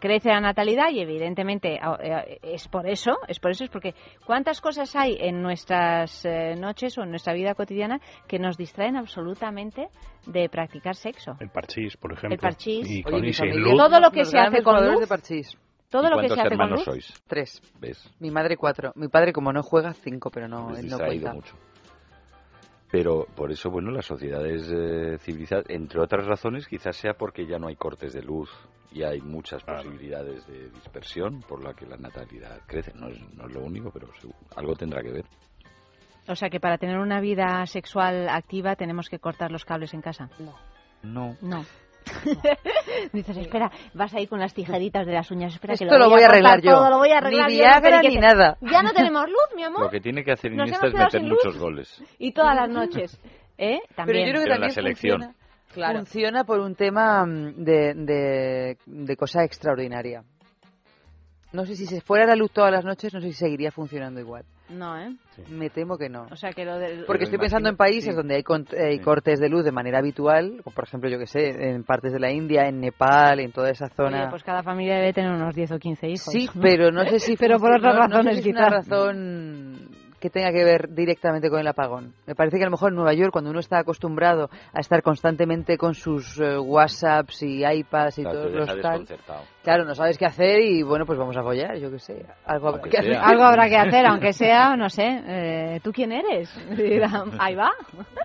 crece 0.00 0.30
la 0.30 0.40
natalidad 0.40 0.90
y 0.90 1.00
evidentemente 1.00 1.78
es 2.42 2.66
por 2.68 2.88
eso, 2.88 3.18
es 3.28 3.38
por 3.38 3.52
eso, 3.52 3.64
es 3.64 3.70
porque 3.70 3.94
cuántas 4.24 4.60
cosas 4.60 4.94
hay 4.96 5.16
en 5.20 5.42
nuestras 5.42 6.24
eh, 6.24 6.54
noches 6.56 6.96
o 6.98 7.02
en 7.02 7.10
nuestra 7.10 7.32
vida 7.34 7.54
cotidiana 7.54 8.00
que 8.26 8.38
nos 8.38 8.56
distraen 8.56 8.96
absolutamente 8.96 9.88
de 10.26 10.48
practicar 10.48 10.96
sexo. 10.96 11.36
El 11.40 11.50
parchís, 11.50 11.96
por 11.96 12.12
ejemplo. 12.12 12.34
El 12.34 12.40
parchís. 12.40 12.90
Y 12.90 13.02
Oye, 13.06 13.10
con 13.10 13.20
mi 13.20 13.28
y 13.28 13.58
luz. 13.58 13.76
Todo 13.76 14.00
lo 14.00 14.10
que 14.10 14.20
los 14.20 14.30
se 14.30 14.38
hace 14.38 14.62
con 14.62 14.84
luz. 14.84 15.00
de 15.00 15.06
parchís. 15.06 15.56
Todo 15.90 16.06
¿Y 16.06 16.10
lo 16.10 16.20
que 16.20 16.28
se 16.28 16.40
hace 16.40 16.56
con 16.56 16.70
luz. 16.70 16.84
sois? 16.84 17.22
Tres. 17.26 17.60
¿Ves? 17.80 18.10
Mi 18.20 18.30
madre 18.30 18.56
cuatro. 18.56 18.92
Mi 18.94 19.08
padre, 19.08 19.32
como 19.32 19.52
no 19.52 19.62
juega, 19.62 19.92
cinco, 19.92 20.30
pero 20.30 20.46
no, 20.46 20.76
él 20.76 20.88
no 20.88 20.98
cuenta. 20.98 21.34
mucho. 21.34 21.56
Pero 22.90 23.26
por 23.36 23.52
eso, 23.52 23.70
bueno, 23.70 23.90
las 23.92 24.06
sociedades 24.06 24.68
eh, 24.72 25.16
civilizadas, 25.20 25.64
entre 25.68 26.00
otras 26.00 26.26
razones, 26.26 26.66
quizás 26.66 26.96
sea 26.96 27.14
porque 27.14 27.46
ya 27.46 27.58
no 27.58 27.68
hay 27.68 27.76
cortes 27.76 28.12
de 28.12 28.22
luz 28.22 28.50
y 28.92 29.04
hay 29.04 29.20
muchas 29.20 29.62
Claro. 29.62 29.82
posibilidades 29.84 30.44
de 30.48 30.70
dispersión 30.70 31.40
por 31.42 31.62
la 31.62 31.72
que 31.74 31.86
la 31.86 31.96
natalidad 31.96 32.60
crece. 32.66 32.92
No 32.94 33.08
es, 33.08 33.20
no 33.36 33.46
es 33.46 33.54
lo 33.54 33.60
único, 33.62 33.90
pero 33.92 34.08
algo 34.56 34.74
tendrá 34.74 35.02
que 35.02 35.12
ver. 35.12 35.24
O 36.28 36.34
sea, 36.34 36.50
que 36.50 36.58
para 36.60 36.78
tener 36.78 36.98
una 36.98 37.20
vida 37.20 37.64
sexual 37.66 38.28
activa 38.28 38.74
tenemos 38.76 39.08
que 39.08 39.18
cortar 39.20 39.50
los 39.52 39.64
cables 39.64 39.94
en 39.94 40.02
casa. 40.02 40.28
No. 40.40 40.54
No. 41.02 41.36
No. 41.40 41.64
Dices, 43.12 43.36
espera, 43.36 43.70
vas 43.94 44.12
ahí 44.14 44.26
con 44.26 44.38
las 44.40 44.52
tijeritas 44.54 45.06
de 45.06 45.12
las 45.12 45.30
uñas. 45.30 45.54
Espera, 45.54 45.74
que 45.76 45.84
Esto 45.84 45.98
lo 45.98 46.08
voy 46.08 46.22
a 46.22 46.26
cortar 46.26 46.30
arreglar 46.30 46.60
yo. 46.62 46.72
todo, 46.72 46.90
lo 46.90 46.98
voy 46.98 47.10
a 47.10 47.18
arreglar 47.18 47.48
Ni 47.48 47.56
Viagra 47.56 48.02
ni 48.02 48.16
nada. 48.16 48.56
Ya 48.70 48.82
no 48.82 48.92
tenemos 48.92 49.26
luz, 49.28 49.48
mi 49.56 49.62
amor. 49.64 49.82
Lo 49.82 49.90
que 49.90 50.00
tiene 50.00 50.24
que 50.24 50.32
hacer 50.32 50.52
Iniesta 50.52 50.86
es 50.88 50.94
meter 50.94 51.22
muchos 51.22 51.58
goles. 51.58 52.02
Y 52.18 52.32
todas 52.32 52.54
las 52.56 52.68
noches. 52.70 53.20
¿Eh? 53.58 53.78
Pero 53.82 53.94
También. 53.96 54.26
yo 54.26 54.32
creo 54.32 54.42
que 54.42 54.44
Pero 54.44 54.54
en 54.54 54.60
la 54.60 54.66
también 54.68 54.70
selección. 54.74 55.20
funciona, 55.22 55.34
Claro. 55.72 55.98
funciona 56.00 56.44
por 56.44 56.58
un 56.60 56.74
tema 56.74 57.24
mm, 57.26 57.54
de, 57.64 57.94
de, 57.94 58.78
de 58.86 59.16
cosa 59.16 59.44
extraordinaria. 59.44 60.24
No 61.52 61.66
sé 61.66 61.74
si 61.76 61.86
se 61.86 62.00
fuera 62.00 62.26
la 62.26 62.36
luz 62.36 62.52
todas 62.52 62.72
las 62.72 62.84
noches, 62.84 63.12
no 63.12 63.20
sé 63.20 63.28
si 63.28 63.34
seguiría 63.34 63.70
funcionando 63.70 64.20
igual. 64.20 64.44
No, 64.70 64.96
¿eh? 64.98 65.10
Me 65.48 65.68
temo 65.70 65.98
que 65.98 66.08
no. 66.08 66.26
O 66.30 66.36
sea, 66.36 66.52
que 66.52 66.64
lo 66.64 66.78
del... 66.78 67.04
Porque 67.04 67.20
Pero 67.20 67.24
estoy 67.24 67.38
pensando 67.38 67.68
en 67.68 67.76
países 67.76 68.10
sí. 68.10 68.16
donde 68.16 68.36
hay, 68.36 68.42
con- 68.42 68.66
hay 68.78 68.98
Sí. 68.98 69.02
cortes 69.04 69.40
de 69.40 69.48
luz 69.48 69.64
de 69.64 69.72
manera 69.72 69.98
habitual, 69.98 70.60
como 70.62 70.74
por 70.74 70.84
ejemplo, 70.84 71.10
yo 71.10 71.18
que 71.18 71.26
sé, 71.26 71.48
en 71.70 71.82
partes 71.84 72.12
de 72.12 72.20
la 72.20 72.30
India, 72.30 72.68
en 72.68 72.80
Nepal, 72.80 73.40
en 73.40 73.50
toda 73.52 73.70
esa 73.70 73.88
zona. 73.88 74.20
Oye, 74.22 74.30
pues 74.30 74.44
cada 74.44 74.62
familia 74.62 74.96
debe 74.96 75.12
tener 75.12 75.32
unos 75.32 75.54
10 75.54 75.72
o 75.72 75.78
15 75.78 76.08
hijos. 76.08 76.32
Sí, 76.32 76.48
pero 76.60 76.90
no 76.92 77.04
sé 77.04 77.18
si 77.18 77.36
Pero 77.40 77.58
por 77.58 77.72
otras 77.74 77.94
no- 77.94 78.00
no 78.00 78.06
sé 78.08 78.12
razones, 78.14 78.42
si 78.44 78.50
es 78.50 78.54
una 78.56 78.66
quizás. 78.68 78.88
razón 78.88 79.88
que 80.20 80.30
tenga 80.30 80.52
que 80.52 80.62
ver 80.62 80.94
directamente 80.94 81.48
con 81.50 81.58
el 81.60 81.66
apagón. 81.66 82.14
Me 82.26 82.34
parece 82.34 82.58
que 82.58 82.62
a 82.62 82.66
lo 82.66 82.72
mejor 82.72 82.90
en 82.90 82.96
Nueva 82.96 83.14
York, 83.14 83.32
cuando 83.32 83.50
uno 83.50 83.60
está 83.60 83.78
acostumbrado 83.78 84.50
a 84.72 84.80
estar 84.80 85.02
constantemente 85.02 85.76
con 85.78 85.94
sus 85.94 86.38
eh, 86.40 86.58
WhatsApps 86.58 87.42
y 87.42 87.64
iPads 87.64 88.18
y 88.18 88.22
Claro, 88.22 88.38
todos 88.38 88.52
los 88.52 88.80
tal, 88.80 89.06
claro, 89.62 89.84
no 89.84 89.94
sabes 89.94 90.18
qué 90.18 90.26
hacer 90.26 90.60
y 90.60 90.82
bueno, 90.82 91.06
pues 91.06 91.18
vamos 91.18 91.36
a 91.36 91.42
follar, 91.42 91.76
yo 91.78 91.90
qué 91.90 91.98
sé. 91.98 92.26
Algo 92.44 92.68
habrá 92.68 92.82
que 92.82 92.98
hacer. 92.98 93.16
Algo 93.16 93.44
habrá 93.44 93.68
que 93.68 93.76
hacer, 93.76 94.06
aunque 94.06 94.32
sea, 94.32 94.76
no 94.76 94.88
sé, 94.90 95.22
eh, 95.26 95.80
¿tú 95.82 95.90
quién 95.92 96.12
eres? 96.12 96.54
Ahí 97.38 97.54
va, 97.54 97.70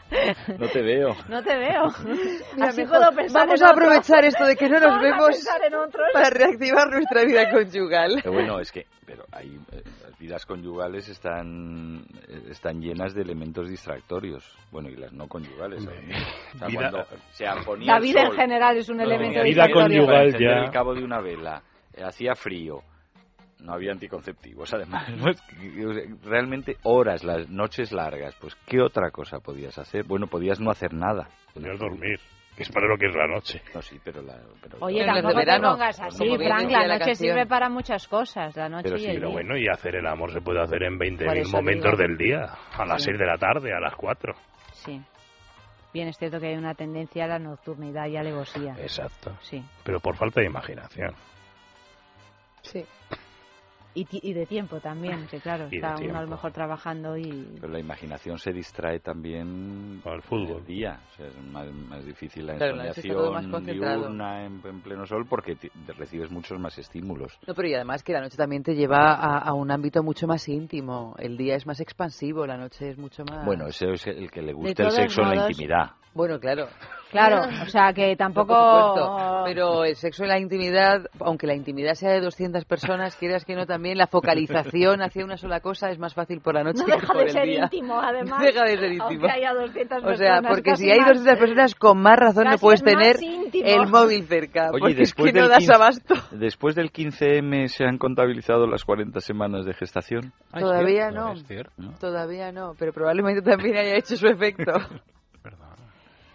No 0.60 0.68
te 0.68 0.82
veo. 0.82 1.16
no 1.30 1.42
te 1.42 1.58
veo. 1.58 1.84
Mira, 2.56 2.68
Así 2.68 2.82
mejor 2.82 3.00
puedo 3.00 3.12
pensar 3.16 3.42
vamos 3.48 3.62
en 3.62 3.68
a 3.68 3.72
otro. 3.72 3.84
aprovechar 3.86 4.26
esto 4.26 4.46
de 4.46 4.56
que 4.56 4.70
no 4.70 4.80
nos 4.80 5.02
Vamos 5.02 5.02
vemos 5.02 5.48
para 6.14 6.30
reactivar 6.30 6.90
nuestra 6.90 7.24
vida 7.24 7.50
conyugal. 7.50 8.20
Pero 8.22 8.34
bueno, 8.34 8.60
es 8.60 8.72
que 8.72 8.86
pero 9.06 9.24
hay, 9.32 9.60
eh, 9.72 9.84
las 10.02 10.18
vidas 10.18 10.46
conyugales 10.46 11.08
están, 11.10 11.85
eh, 12.28 12.42
están 12.50 12.82
llenas 12.82 13.14
de 13.14 13.22
elementos 13.22 13.70
distractorios. 13.70 14.44
Bueno, 14.72 14.90
y 14.90 14.96
las 14.96 15.14
no 15.14 15.28
conyugales. 15.28 15.86
O 15.86 16.58
sea, 16.58 16.68
Vida- 16.68 16.92
cuando 16.92 17.06
se 17.32 17.46
ponía 17.66 17.88
La 17.92 17.98
el 17.98 18.04
vida 18.04 18.22
en 18.24 18.32
general 18.32 18.78
es 18.78 18.90
un 18.90 18.98
no, 18.98 19.04
elemento 19.04 19.42
distractorio. 19.44 19.84
conyugal 20.06 20.26
encender 20.28 20.58
ya- 20.58 20.64
el 20.66 20.72
cabo 20.72 20.94
de 20.96 21.04
una 21.04 21.20
vela, 21.22 21.62
eh, 21.94 22.04
hacía 22.04 22.36
frío, 22.36 22.82
no 23.62 23.74
había 23.74 23.92
anticonceptivos 23.94 24.74
además. 24.74 25.10
¿no? 25.18 25.30
Es 25.30 25.42
que, 25.42 25.86
o 25.86 25.94
sea, 25.94 26.04
Realmente 26.24 26.78
horas, 26.84 27.24
las 27.24 27.50
noches 27.50 27.92
largas, 27.92 28.36
pues 28.40 28.56
¿qué 28.68 28.82
otra 28.82 29.12
cosa 29.12 29.40
podías 29.40 29.78
hacer? 29.78 30.04
Bueno, 30.06 30.28
podías 30.28 30.60
no 30.60 30.70
hacer 30.72 30.94
nada. 30.94 31.30
Podías 31.54 31.80
dormir, 31.80 32.20
es 32.64 32.70
para 32.72 32.88
lo 32.88 32.98
que 32.98 33.08
es 33.08 33.16
la 33.16 33.28
noche. 33.28 33.62
No, 33.74 33.82
sí, 33.82 34.00
pero... 34.04 34.22
La, 34.22 34.36
pero 34.62 34.78
Oye, 34.80 35.00
de 35.02 35.06
tampoco 35.06 35.30
te 35.34 35.36
verano, 35.40 35.72
pongas 35.74 36.00
así, 36.00 36.38
Frank, 36.38 36.70
la 36.72 36.80
la 36.80 36.88
noche 36.88 37.06
canción. 37.06 37.16
sirve 37.16 37.46
para 37.46 37.70
muchas 37.70 38.08
cosas, 38.08 38.56
la 38.56 38.70
noche 38.70 38.84
Pero 38.84 38.98
y 38.98 39.00
sí, 39.02 39.06
el 39.08 39.14
Pero 39.16 39.28
día. 39.28 39.34
bueno, 39.36 39.58
y 39.58 39.68
hacer 39.68 39.96
el 39.96 40.08
amor 40.08 40.32
se 40.32 40.42
puede 40.42 40.62
hacer 40.62 40.84
en 40.84 40.98
Por 40.98 41.08
20.000 41.08 41.38
eso 41.38 41.58
momentos 41.58 41.92
digo. 41.92 42.02
del 42.08 42.18
día, 42.18 42.46
a 42.78 42.86
las 42.86 43.02
Sí. 43.02 43.10
6 43.10 43.20
de 43.20 43.26
la 43.26 43.38
tarde, 43.38 43.74
a 43.74 43.80
las 43.80 43.96
4. 43.96 44.34
Sí. 44.74 45.02
Bien, 45.94 46.08
es 46.10 46.18
cierto 46.18 46.40
que 46.40 46.48
hay 46.48 46.56
una 46.56 46.74
tendencia 46.76 47.24
a 47.26 47.28
la 47.28 47.40
nocturnidad 47.40 48.08
y 48.08 48.18
alevosía. 48.18 48.76
Exacto. 48.80 49.36
Sí. 49.42 49.64
Pero 49.84 50.00
por 50.00 50.16
falta 50.18 50.42
de 50.42 50.48
imaginación. 50.48 51.14
Sí. 52.62 52.84
Y, 53.96 54.06
y 54.12 54.34
de 54.34 54.46
tiempo 54.46 54.80
también, 54.82 55.26
que 55.28 55.40
claro, 55.40 55.68
está 55.72 55.96
uno 56.02 56.18
a 56.20 56.22
lo 56.22 56.28
mejor 56.28 56.52
trabajando 56.52 57.18
y... 57.18 57.48
Pero 57.62 57.72
la 57.72 57.80
imaginación 57.80 58.38
se 58.38 58.52
distrae 58.52 59.00
también 59.00 60.02
al 60.06 60.22
fútbol. 60.22 60.58
el 60.60 60.66
día. 60.66 61.00
O 61.14 61.16
sea, 61.16 61.28
es 61.28 61.38
más, 61.52 61.72
más 61.72 62.06
difícil 62.06 62.46
la 62.46 62.56
Claro, 62.58 62.74
ensoñación 62.76 63.64
diurna 63.66 64.46
en, 64.46 64.62
en 64.66 64.82
pleno 64.82 65.06
sol 65.06 65.26
porque 65.30 65.58
recibes 65.98 66.30
muchos 66.30 66.60
más 66.60 66.78
estímulos. 66.78 67.38
No, 67.48 67.54
pero 67.54 67.68
y 67.70 67.74
además 67.74 68.04
que 68.04 68.14
la 68.14 68.22
noche 68.22 68.38
también 68.38 68.64
te 68.64 68.76
lleva 68.76 69.14
a, 69.14 69.38
a 69.40 69.54
un 69.54 69.72
ámbito 69.72 70.04
mucho 70.04 70.28
más 70.28 70.48
íntimo. 70.50 71.16
El 71.18 71.38
día 71.38 71.56
es 71.56 71.66
más 71.66 71.80
expansivo, 71.80 72.46
la 72.46 72.58
noche 72.58 72.90
es 72.90 72.98
mucho 72.98 73.24
más... 73.24 73.46
Bueno, 73.46 73.68
ese 73.68 73.92
es 73.94 74.06
el 74.08 74.30
que 74.30 74.42
le 74.42 74.54
gusta 74.54 74.84
el 74.84 74.92
sexo 74.92 75.22
en 75.22 75.30
la 75.30 75.36
modos- 75.36 75.50
intimidad. 75.52 75.92
Bueno, 76.16 76.40
claro. 76.40 76.68
Claro, 77.12 77.44
o 77.64 77.70
sea 77.70 77.94
que 77.94 78.12
No, 78.12 78.18
tampoco... 78.18 78.48
por 78.56 78.82
supuesto. 78.98 79.44
Pero 79.46 79.86
el 79.86 79.96
sexo 79.96 80.24
en 80.24 80.30
la 80.30 80.40
intimidad, 80.40 81.06
aunque 81.20 81.46
la 81.46 81.54
intimidad 81.54 81.94
sea 81.94 82.12
de 82.12 82.22
200 82.22 82.66
personas, 82.66 83.16
quieras 83.20 83.46
que 83.46 83.54
no, 83.56 83.66
también 83.66 83.98
la 83.98 84.08
focalización 84.08 85.02
hacia 85.02 85.24
una 85.24 85.38
sola 85.38 85.60
cosa 85.60 85.92
es 85.92 86.00
más 86.00 86.14
fácil 86.14 86.42
por 86.42 86.56
la 86.56 86.64
noche 86.64 86.80
No 86.80 86.86
que 86.86 86.94
deja 86.94 87.08
por 87.08 87.18
de 87.18 87.24
el 87.24 87.30
ser 87.32 87.44
día. 87.46 87.64
íntimo, 87.66 88.00
además. 88.00 88.42
Deja 88.42 88.64
de 88.64 88.78
ser 88.78 88.92
íntimo. 88.94 89.04
Aunque 89.10 89.30
haya 89.32 89.54
200 89.54 89.98
O 89.98 90.02
sea, 90.02 90.08
personas, 90.42 90.52
porque 90.52 90.76
si 90.78 90.90
hay 90.92 91.00
más. 91.00 91.08
200 91.10 91.38
personas, 91.40 91.76
con 91.76 91.98
más 92.02 92.18
razón 92.18 92.46
no 92.50 92.58
puedes 92.58 92.82
es 92.82 92.86
tener 92.86 93.22
íntimo. 93.22 93.68
el 93.68 93.88
móvil 93.88 94.24
cerca. 94.26 94.70
Oye, 94.72 94.80
porque 94.80 94.92
es 94.94 94.98
después 95.00 95.32
que 95.32 95.38
no 95.40 95.42
del 95.44 95.50
das 95.52 95.60
15 95.60 95.74
abasto. 95.76 96.14
Después 96.32 96.76
del 96.76 96.92
15M 96.92 97.68
se 97.68 97.84
han 97.86 97.98
contabilizado 97.98 98.68
las 98.68 98.84
40 98.84 99.20
semanas 99.20 99.66
de 99.66 99.74
gestación. 99.74 100.34
Todavía 100.58 101.12
no. 101.12 101.34
Todavía 102.00 102.52
no, 102.52 102.74
pero 102.80 102.94
probablemente 102.94 103.42
también 103.42 103.78
haya 103.78 103.96
hecho 103.96 104.16
su 104.16 104.28
efecto. 104.28 104.72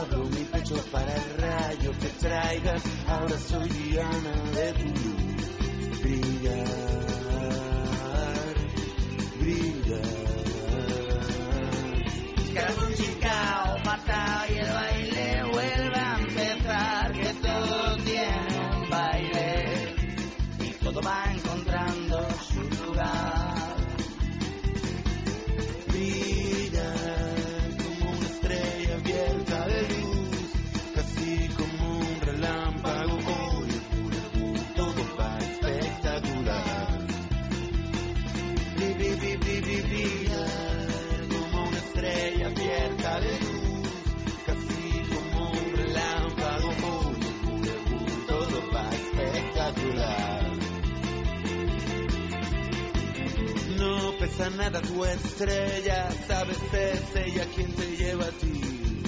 Abro 0.00 0.24
mi 0.24 0.44
pecho 0.44 0.76
para 0.90 1.14
el 1.14 1.36
rayo 1.36 1.92
que 2.00 2.08
traigas. 2.20 2.82
Ahora 3.06 3.38
soy 3.38 3.68
Diana 3.68 4.32
de 4.54 4.72
tu 4.72 4.88
luz. 4.88 6.00
Brillar, 6.00 6.64
brillar. 9.40 10.00
Cada 12.54 12.94
chica 12.96 13.74
o 13.74 13.78
mata 13.84 14.46
nada 54.56 54.80
tu 54.80 55.04
estrella, 55.04 56.10
sabes 56.26 56.58
es 56.72 57.16
ella 57.16 57.44
quien 57.54 57.74
te 57.74 57.96
lleva 57.96 58.24
a 58.24 58.30
ti. 58.30 59.02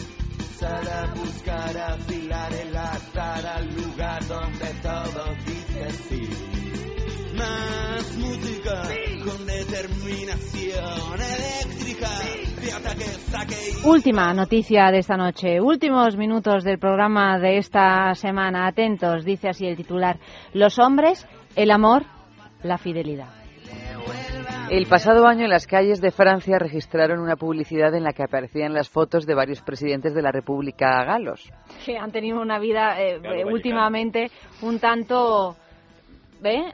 Sal 0.57 0.89
a 0.89 1.15
buscar, 1.15 1.77
afilar 1.77 2.53
el 2.53 2.77
azar 2.77 3.47
al 3.47 3.75
lugar 3.75 4.27
donde 4.27 4.67
todo 4.83 5.25
dice 5.45 5.91
sí. 5.91 6.29
Más 7.37 8.17
música 8.19 8.83
con 9.25 9.47
determinación 9.47 11.21
eléctrica, 11.21 12.09
de 12.61 12.73
ataque, 12.73 13.05
saque 13.05 13.57
y 13.83 13.87
Última 13.87 14.33
noticia 14.35 14.91
de 14.91 14.99
esta 14.99 15.17
noche, 15.17 15.61
últimos 15.61 16.17
minutos 16.17 16.63
del 16.63 16.79
programa 16.79 17.39
de 17.39 17.59
esta 17.59 18.15
semana. 18.15 18.67
Atentos, 18.67 19.25
dice 19.25 19.49
así 19.49 19.67
el 19.67 19.77
titular. 19.77 20.19
Los 20.53 20.79
hombres, 20.79 21.27
el 21.57 21.71
amor, 21.71 22.05
la 22.63 22.79
fidelidad. 22.79 23.42
El 24.73 24.87
pasado 24.87 25.27
año 25.27 25.45
en 25.45 25.51
las 25.51 25.67
calles 25.67 26.01
de 26.01 26.11
Francia 26.11 26.59
registraron 26.59 27.21
una 27.21 27.37
publicidad 27.37 27.95
en 27.95 28.05
la 28.05 28.15
que 28.15 28.23
aparecían 28.23 28.73
las 28.73 28.89
fotos 28.89 29.27
de 29.27 29.35
varios 29.35 29.61
presidentes 29.61 30.15
de 30.15 30.23
la 30.23 30.33
República 30.33 31.05
galos. 31.05 31.53
Que 31.85 31.99
han 31.99 32.11
tenido 32.11 32.41
una 32.41 32.59
vida 32.59 32.99
eh, 32.99 33.21
eh, 33.23 33.45
últimamente 33.45 34.31
un 34.63 34.79
tanto... 34.79 35.57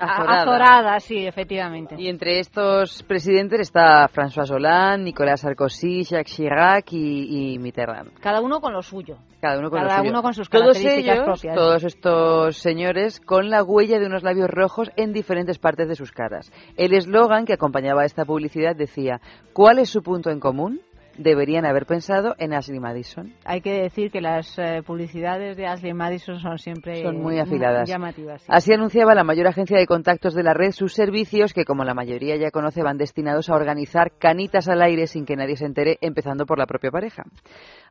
A- 0.01 0.05
Azorada. 0.05 0.40
Azorada, 0.43 1.01
sí, 1.01 1.27
efectivamente. 1.27 1.95
Y 1.99 2.09
entre 2.09 2.39
estos 2.40 3.03
presidentes 3.03 3.61
está 3.61 4.09
François 4.09 4.51
Hollande, 4.51 5.05
Nicolas 5.05 5.40
Sarkozy, 5.40 6.05
Jacques 6.05 6.35
Chirac 6.35 6.93
y, 6.93 7.55
y 7.55 7.59
Mitterrand. 7.59 8.12
Cada 8.20 8.40
uno 8.40 8.61
con 8.61 8.73
lo 8.73 8.82
suyo. 8.82 9.19
Cada 9.40 9.59
uno 9.61 9.70
con 9.70 9.78
Cada 9.81 9.93
lo 9.93 9.99
suyo. 10.01 10.11
uno 10.11 10.23
con 10.23 10.35
sus 10.35 10.49
Todos 10.49 10.65
características 10.78 11.15
ellos, 11.15 11.24
propias. 11.27 11.55
todos 11.55 11.85
estos 11.85 12.57
señores, 12.57 13.20
con 13.20 13.51
la 13.51 13.62
huella 13.62 13.99
de 13.99 14.07
unos 14.07 14.23
labios 14.23 14.51
rojos 14.51 14.90
en 14.97 15.12
diferentes 15.12 15.59
partes 15.59 15.89
de 15.89 15.95
sus 15.95 16.11
caras. 16.12 16.51
El 16.77 16.93
eslogan 16.95 17.45
que 17.45 17.53
acompañaba 17.53 18.05
esta 18.05 18.24
publicidad 18.24 18.74
decía, 18.74 19.20
¿cuál 19.53 19.78
es 19.78 19.90
su 19.90 20.03
punto 20.03 20.31
en 20.31 20.40
común? 20.40 20.81
Deberían 21.19 21.66
haber 21.66 21.85
pensado 21.85 22.35
en 22.39 22.55
Ashley 22.55 22.78
Madison. 22.81 23.32
Hay 23.45 23.61
que 23.61 23.82
decir 23.82 24.11
que 24.11 24.20
las 24.20 24.57
eh, 24.59 24.82
publicidades 24.86 25.57
de 25.57 25.66
Ashley 25.66 25.93
Madison 25.93 26.39
son 26.39 26.59
siempre 26.59 27.03
Son 27.03 27.20
muy 27.20 27.39
afiladas. 27.40 27.89
llamativas. 27.89 28.40
sí. 28.43 28.49
Así 28.51 28.73
anunciaba 28.73 29.15
la 29.15 29.24
mayor 29.24 29.49
agencia 29.49 29.77
de 29.77 29.86
contactos 29.86 30.35
de 30.35 30.45
la 30.45 30.55
red 30.55 30.70
sus 30.70 30.95
servicios, 30.95 31.53
que 31.53 31.65
como 31.65 31.82
la 31.85 31.93
mayoría 31.93 32.36
ya 32.36 32.51
conoce, 32.53 32.82
van 32.82 32.99
destinados 32.99 33.51
a 33.51 33.55
organizar 33.57 34.12
canitas 34.19 34.69
al 34.69 34.81
aire 34.81 35.09
sin 35.09 35.27
que 35.27 35.35
nadie 35.36 35.57
se 35.57 35.66
entere, 35.66 35.99
empezando 36.01 36.47
por 36.47 36.59
la 36.59 36.66
propia 36.66 36.90
pareja. 36.93 37.24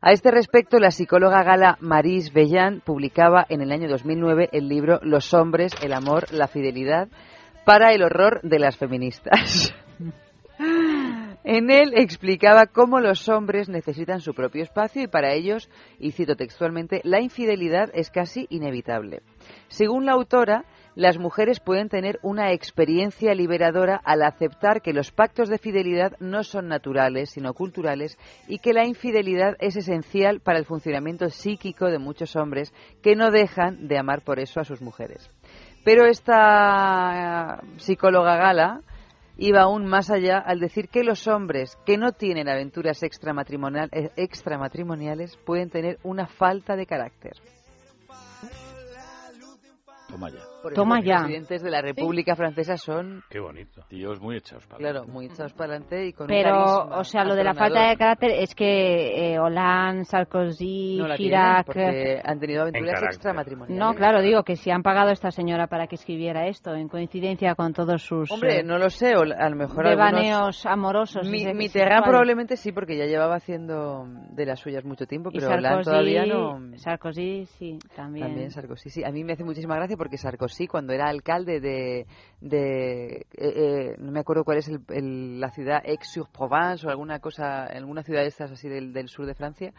A 0.00 0.12
este 0.12 0.30
respecto, 0.30 0.78
la 0.78 0.90
psicóloga 0.90 1.42
gala 1.42 1.76
Maris 1.80 2.32
Bellan 2.32 2.80
publicaba 2.80 3.44
en 3.50 3.60
el 3.60 3.72
año 3.72 3.88
2009 3.88 4.48
el 4.52 4.68
libro 4.68 5.00
Los 5.02 5.34
hombres, 5.34 5.72
el 5.82 5.92
amor, 5.92 6.32
la 6.32 6.48
fidelidad, 6.48 7.08
para 7.66 7.92
el 7.92 8.02
horror 8.02 8.40
de 8.42 8.58
las 8.58 8.78
feministas. 8.78 9.74
En 11.44 11.70
él 11.70 11.92
explicaba 11.94 12.66
cómo 12.66 13.00
los 13.00 13.28
hombres 13.28 13.68
necesitan 13.68 14.20
su 14.20 14.34
propio 14.34 14.62
espacio 14.62 15.02
y 15.02 15.06
para 15.06 15.32
ellos, 15.32 15.70
y 15.98 16.12
cito 16.12 16.34
textualmente, 16.34 17.00
la 17.04 17.20
infidelidad 17.20 17.90
es 17.94 18.10
casi 18.10 18.46
inevitable. 18.50 19.22
Según 19.68 20.04
la 20.04 20.12
autora, 20.12 20.64
las 20.94 21.16
mujeres 21.16 21.60
pueden 21.60 21.88
tener 21.88 22.18
una 22.22 22.50
experiencia 22.50 23.32
liberadora 23.32 24.00
al 24.04 24.22
aceptar 24.22 24.82
que 24.82 24.92
los 24.92 25.12
pactos 25.12 25.48
de 25.48 25.58
fidelidad 25.58 26.16
no 26.18 26.42
son 26.42 26.66
naturales, 26.66 27.30
sino 27.30 27.54
culturales, 27.54 28.18
y 28.48 28.58
que 28.58 28.72
la 28.72 28.84
infidelidad 28.84 29.56
es 29.60 29.76
esencial 29.76 30.40
para 30.40 30.58
el 30.58 30.64
funcionamiento 30.64 31.28
psíquico 31.30 31.86
de 31.86 32.00
muchos 32.00 32.34
hombres 32.34 32.74
que 33.00 33.14
no 33.14 33.30
dejan 33.30 33.86
de 33.86 33.96
amar 33.96 34.22
por 34.22 34.40
eso 34.40 34.58
a 34.58 34.64
sus 34.64 34.82
mujeres. 34.82 35.30
Pero 35.84 36.04
esta 36.04 37.60
eh, 37.62 37.66
psicóloga 37.76 38.36
gala 38.36 38.82
iba 39.38 39.62
aún 39.62 39.86
más 39.86 40.10
allá 40.10 40.38
al 40.38 40.60
decir 40.60 40.88
que 40.88 41.04
los 41.04 41.26
hombres 41.28 41.78
que 41.86 41.96
no 41.96 42.12
tienen 42.12 42.48
aventuras 42.48 43.02
extramatrimonial- 43.02 43.88
eh, 43.92 44.10
extramatrimoniales 44.16 45.36
pueden 45.46 45.70
tener 45.70 45.98
una 46.02 46.26
falta 46.26 46.76
de 46.76 46.86
carácter. 46.86 47.32
Toma 50.08 50.30
ya. 50.30 50.40
Por 50.62 50.74
Toma 50.74 50.96
los 50.96 51.04
ya. 51.04 51.18
presidentes 51.20 51.62
de 51.62 51.70
la 51.70 51.80
República 51.80 52.34
Francesa 52.34 52.76
son, 52.76 53.22
Qué 53.30 53.38
bonito. 53.38 53.82
Tíos 53.88 54.20
muy 54.20 54.36
echados 54.36 54.66
para 54.66 54.78
claro, 54.78 55.06
muy 55.06 55.26
echados 55.26 55.52
para 55.52 55.74
adelante 55.74 56.06
y 56.06 56.12
con 56.12 56.24
un 56.24 56.28
Pero, 56.28 56.50
carisma 56.50 56.98
o 56.98 57.04
sea, 57.04 57.24
lo 57.24 57.34
de 57.36 57.44
la 57.44 57.54
falta 57.54 57.88
de 57.88 57.96
carácter 57.96 58.30
es 58.32 58.54
que 58.54 59.34
eh, 59.34 59.38
Hollande, 59.38 60.04
Sarkozy, 60.04 60.96
No 60.98 61.06
la 61.06 61.16
Chirac... 61.16 61.66
porque 61.66 62.20
han 62.24 62.40
tenido 62.40 62.62
aventuras 62.62 63.02
extramatrimoniales. 63.04 63.78
No, 63.78 63.94
claro, 63.94 64.20
digo 64.20 64.42
que 64.42 64.56
si 64.56 64.70
han 64.70 64.82
pagado 64.82 65.10
a 65.10 65.12
esta 65.12 65.30
señora 65.30 65.68
para 65.68 65.86
que 65.86 65.94
escribiera 65.94 66.48
esto, 66.48 66.74
en 66.74 66.88
coincidencia 66.88 67.54
con 67.54 67.72
todos 67.72 68.02
sus 68.02 68.30
Hombre, 68.30 68.60
eh, 68.60 68.62
no 68.64 68.78
lo 68.78 68.90
sé, 68.90 69.16
o 69.16 69.22
a 69.22 69.48
lo 69.48 69.56
mejor 69.56 69.88
devaneos 69.88 70.66
amorosos. 70.66 71.24
Mi, 71.28 71.46
Mitterrand 71.46 71.70
sexuales. 71.70 72.02
probablemente 72.08 72.56
sí, 72.56 72.72
porque 72.72 72.96
ya 72.96 73.06
llevaba 73.06 73.36
haciendo 73.36 74.06
de 74.30 74.44
las 74.46 74.58
suyas 74.58 74.84
mucho 74.84 75.06
tiempo, 75.06 75.30
pero 75.32 75.46
Hollande 75.46 75.68
Sarkozy, 75.68 75.90
todavía 75.90 76.26
no. 76.26 76.76
Sarkozy, 76.78 77.46
sí, 77.46 77.78
también. 77.94 78.26
También 78.26 78.50
Sarkozy, 78.50 78.90
sí. 78.90 79.04
A 79.04 79.10
mí 79.12 79.22
me 79.22 79.34
hace 79.34 79.44
muchísima 79.44 79.76
gracia 79.76 79.96
porque 79.96 80.16
Sarkozy, 80.18 80.47
cuando 80.68 80.92
era 80.92 81.08
alcalde 81.08 81.60
de. 81.60 82.06
de 82.40 83.06
eh, 83.06 83.26
eh, 83.36 83.94
no 83.98 84.10
me 84.12 84.20
acuerdo 84.20 84.44
cuál 84.44 84.58
es 84.58 84.68
el- 84.68 84.80
el- 84.88 85.40
la 85.40 85.50
ciudad, 85.50 85.82
Aix-sur-Provence 85.84 86.86
o 86.86 86.90
alguna 86.90 87.18
cosa, 87.20 87.64
alguna 87.64 88.02
ciudad 88.02 88.22
de 88.22 88.28
estas 88.28 88.50
así 88.52 88.68
del, 88.68 88.92
del 88.92 89.08
sur 89.08 89.26
de 89.26 89.34
Francia, 89.34 89.72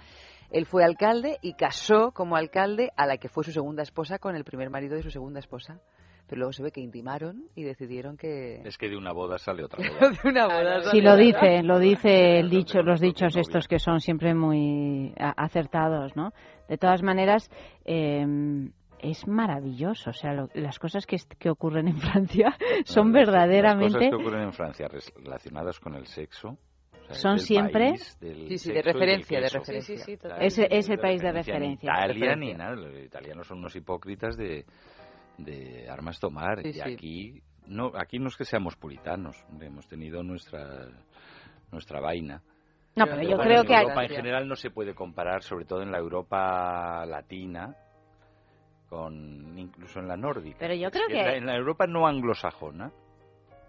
él 0.52 0.66
fue 0.66 0.84
alcalde 0.84 1.38
y 1.42 1.54
casó 1.54 2.12
como 2.12 2.36
alcalde 2.36 2.92
a 2.98 3.06
la 3.06 3.18
que 3.18 3.30
fue 3.30 3.44
su 3.44 3.52
segunda 3.52 3.84
esposa 3.84 4.20
con 4.20 4.36
el 4.36 4.44
primer 4.44 4.70
marido 4.70 4.96
de 4.96 5.04
su 5.04 5.12
segunda 5.12 5.40
esposa. 5.40 5.80
Pero 6.28 6.42
luego 6.42 6.54
se 6.54 6.62
ve 6.62 6.72
que 6.72 6.80
intimaron 6.80 7.46
y 7.56 7.64
decidieron 7.64 8.16
que. 8.16 8.62
Es 8.64 8.78
que 8.78 8.88
de 8.88 8.96
una 8.96 9.12
boda 9.14 9.40
sale 9.40 9.64
otra 9.64 9.80
boda. 10.00 10.12
de 10.12 10.30
una 10.30 10.46
boda. 10.46 10.92
Sí, 10.92 11.02
lo 11.02 11.16
dice, 11.16 11.64
lo 11.64 11.80
dice 11.80 12.38
el 12.40 12.52
dicho, 12.52 12.84
los 12.84 13.00
dichos 13.00 13.36
estos 13.36 13.68
que 13.68 13.80
son 13.80 14.00
siempre 14.00 14.36
muy 14.36 15.12
acertados, 15.18 16.16
¿no? 16.16 16.32
De 16.68 16.78
todas 16.78 17.02
maneras, 17.02 17.50
eh, 17.84 18.24
es 19.02 19.28
maravilloso, 19.28 20.10
o 20.12 20.14
sea, 20.14 20.34
lo- 20.34 20.50
las 20.54 20.78
cosas 20.80 21.06
que, 21.06 21.18
que 21.38 21.50
ocurren 21.50 21.88
en 21.88 21.98
Francia 22.00 22.56
son 22.86 23.12
Las 23.14 23.26
verdaderamente... 23.26 23.94
cosas 23.96 24.10
que 24.10 24.16
ocurren 24.16 24.42
en 24.44 24.54
Francia 24.54 24.88
relacionadas 25.16 25.80
con 25.80 25.96
el 25.96 26.06
sexo. 26.08 26.50
o 26.50 27.04
sea, 27.06 27.16
Son 27.16 27.36
del 27.38 27.46
siempre- 27.46 27.90
país 27.92 28.18
del 28.20 28.48
Sí, 28.50 28.58
sí, 28.58 28.72
de 28.74 28.82
referencia, 28.82 29.40
de 29.40 29.50
referencia. 29.50 29.98
Sí, 29.98 30.16
sí. 30.16 30.20
Es- 30.40 30.60
es 30.60 30.90
el 30.90 31.00
país 31.00 31.22
de 31.22 31.32
referencia. 31.32 31.92
Ni 31.94 32.00
Italia 32.14 32.36
ni 32.36 32.54
nada. 32.54 32.76
Los 32.76 32.98
italianos 33.04 33.48
son 33.48 33.60
unos 33.60 33.76
hipócritas 33.76 34.38
de, 34.38 34.66
de 35.38 35.90
armas 35.90 36.20
tomar. 36.20 36.62
Sí, 36.62 36.70
y 36.70 36.74
sí. 36.74 36.82
aquí 36.82 37.44
no, 37.68 37.92
aquí 37.96 38.20
no 38.20 38.28
es 38.28 38.36
que 38.38 38.46
seamos 38.46 38.76
puritanos. 38.76 39.38
Hemos 39.62 39.88
tenido 39.88 40.24
nuestra, 40.24 40.88
nuestra 41.72 42.00
vaina. 42.00 42.42
No, 42.96 43.06
pero 43.06 43.22
yo 43.22 43.38
Bueno, 43.38 43.44
creo 43.44 43.62
en 43.62 43.68
que... 43.68 43.74
Europa 43.76 44.04
en 44.04 44.10
general 44.10 44.48
no 44.48 44.56
se 44.56 44.72
puede 44.72 44.94
comparar, 44.96 45.44
sobre 45.44 45.66
todo 45.66 45.84
en 45.84 45.92
la 45.92 46.00
Europa 46.00 47.06
latina, 47.06 47.76
con 48.90 49.58
incluso 49.58 50.00
en 50.00 50.08
la 50.08 50.18
nórdica. 50.18 50.58
Pero 50.60 50.74
yo 50.74 50.90
creo 50.92 51.08
que- 51.08 51.20
en 51.20 51.26
la- 51.26 51.36
en 51.38 51.46
la 51.46 51.56
Europa 51.56 51.86
no 51.88 52.08
anglosajona, 52.08 52.92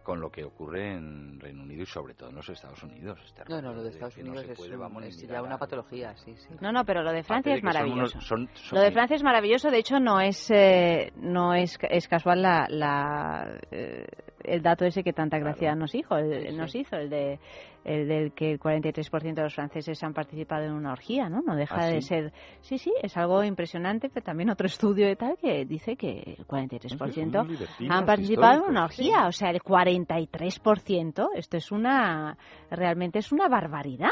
con 0.02 0.18
lo 0.18 0.30
que 0.30 0.42
ocurre 0.44 0.94
en 0.94 1.38
Reino 1.38 1.62
Unido 1.62 1.82
y 1.82 1.86
sobre 1.86 2.14
todo 2.14 2.30
en 2.30 2.36
los 2.36 2.48
Estados 2.48 2.82
Unidos. 2.82 3.20
Este 3.24 3.42
No, 3.48 3.60
no, 3.60 3.74
lo 3.74 3.82
de 3.82 3.90
Estados 3.90 4.16
no 4.16 4.22
Unidos 4.22 4.46
se 4.46 4.52
es, 4.52 4.58
puede, 4.58 4.76
un- 4.76 5.02
es 5.04 5.28
ya 5.28 5.42
una 5.42 5.54
a- 5.56 5.58
patología, 5.58 6.16
sí, 6.16 6.34
sí. 6.36 6.48
No, 6.60 6.72
no, 6.72 6.84
pero 6.84 7.02
lo 7.02 7.12
de 7.12 7.22
Francia 7.22 7.52
es 7.54 7.60
que 7.60 7.66
son 7.70 7.74
maravilloso. 7.74 8.16
unos- 8.16 8.26
son- 8.26 8.48
son 8.54 8.78
Lo 8.78 8.84
de 8.84 8.92
Francia 8.92 9.16
es 9.16 9.22
maravilloso, 9.22 9.70
de 9.70 9.78
hecho 9.78 10.00
no 10.00 10.18
es 10.20 10.50
eh, 10.50 11.12
no 11.16 11.52
es, 11.54 11.78
es 11.82 12.08
casual 12.08 12.40
la, 12.42 12.66
la, 12.70 13.60
eh, 13.70 14.06
el 14.44 14.62
dato 14.62 14.84
ese 14.84 15.02
que 15.02 15.12
tanta 15.12 15.38
gracia 15.38 15.74
nos 15.74 15.94
hizo, 15.94 16.16
el, 16.16 16.42
Sí, 16.42 16.50
sí. 16.50 16.56
nos 16.56 16.74
hizo 16.74 16.96
el 16.96 17.10
de 17.10 17.38
el 17.82 18.08
del 18.08 18.32
que 18.32 18.52
el 18.52 18.60
43% 18.60 19.34
de 19.34 19.42
los 19.42 19.54
franceses 19.54 20.02
han 20.02 20.12
participado 20.12 20.64
en 20.64 20.72
una 20.72 20.92
orgía, 20.92 21.28
¿no? 21.30 21.40
No 21.40 21.56
deja 21.56 21.76
¿Ah, 21.76 21.86
de 21.86 22.02
sí? 22.02 22.08
ser 22.08 22.32
Sí, 22.60 22.78
sí, 22.78 22.92
es 23.02 23.16
algo 23.16 23.42
impresionante, 23.42 24.10
pero 24.10 24.24
también 24.24 24.50
otro 24.50 24.66
estudio 24.66 25.06
de 25.06 25.16
tal 25.16 25.36
que 25.40 25.64
dice 25.64 25.96
que 25.96 26.36
el 26.38 26.46
43% 26.46 27.32
Son 27.32 27.48
libertinos 27.48 27.96
han 27.96 28.06
participado 28.06 28.64
en 28.64 28.70
una 28.70 28.84
orgía, 28.84 29.26
o 29.26 29.32
sea, 29.32 29.50
el 29.50 29.60
43%, 29.60 31.28
esto 31.34 31.56
es 31.56 31.72
una 31.72 32.36
realmente 32.70 33.18
es 33.18 33.32
una 33.32 33.48
barbaridad. 33.48 34.10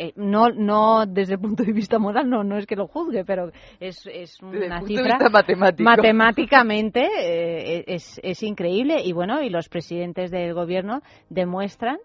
Eh, 0.00 0.12
no, 0.14 0.50
no 0.50 1.06
desde 1.06 1.34
el 1.34 1.40
punto 1.40 1.64
de 1.64 1.72
vista 1.72 1.98
moral, 1.98 2.30
no, 2.30 2.44
no 2.44 2.56
es 2.56 2.66
que 2.66 2.76
lo 2.76 2.86
juzgue, 2.86 3.24
pero 3.24 3.50
es, 3.80 4.06
es 4.06 4.40
una 4.40 4.78
punto 4.78 4.86
de 4.86 4.86
cifra 4.86 5.18
vista 5.18 5.28
matemático. 5.28 5.90
matemáticamente 5.90 7.00
eh, 7.20 7.84
es, 7.88 8.20
es 8.22 8.42
increíble 8.44 9.02
y 9.02 9.12
bueno, 9.12 9.42
y 9.42 9.50
los 9.50 9.68
presidentes 9.68 10.30
del 10.30 10.54
gobierno 10.54 11.02
demuestran 11.30 11.98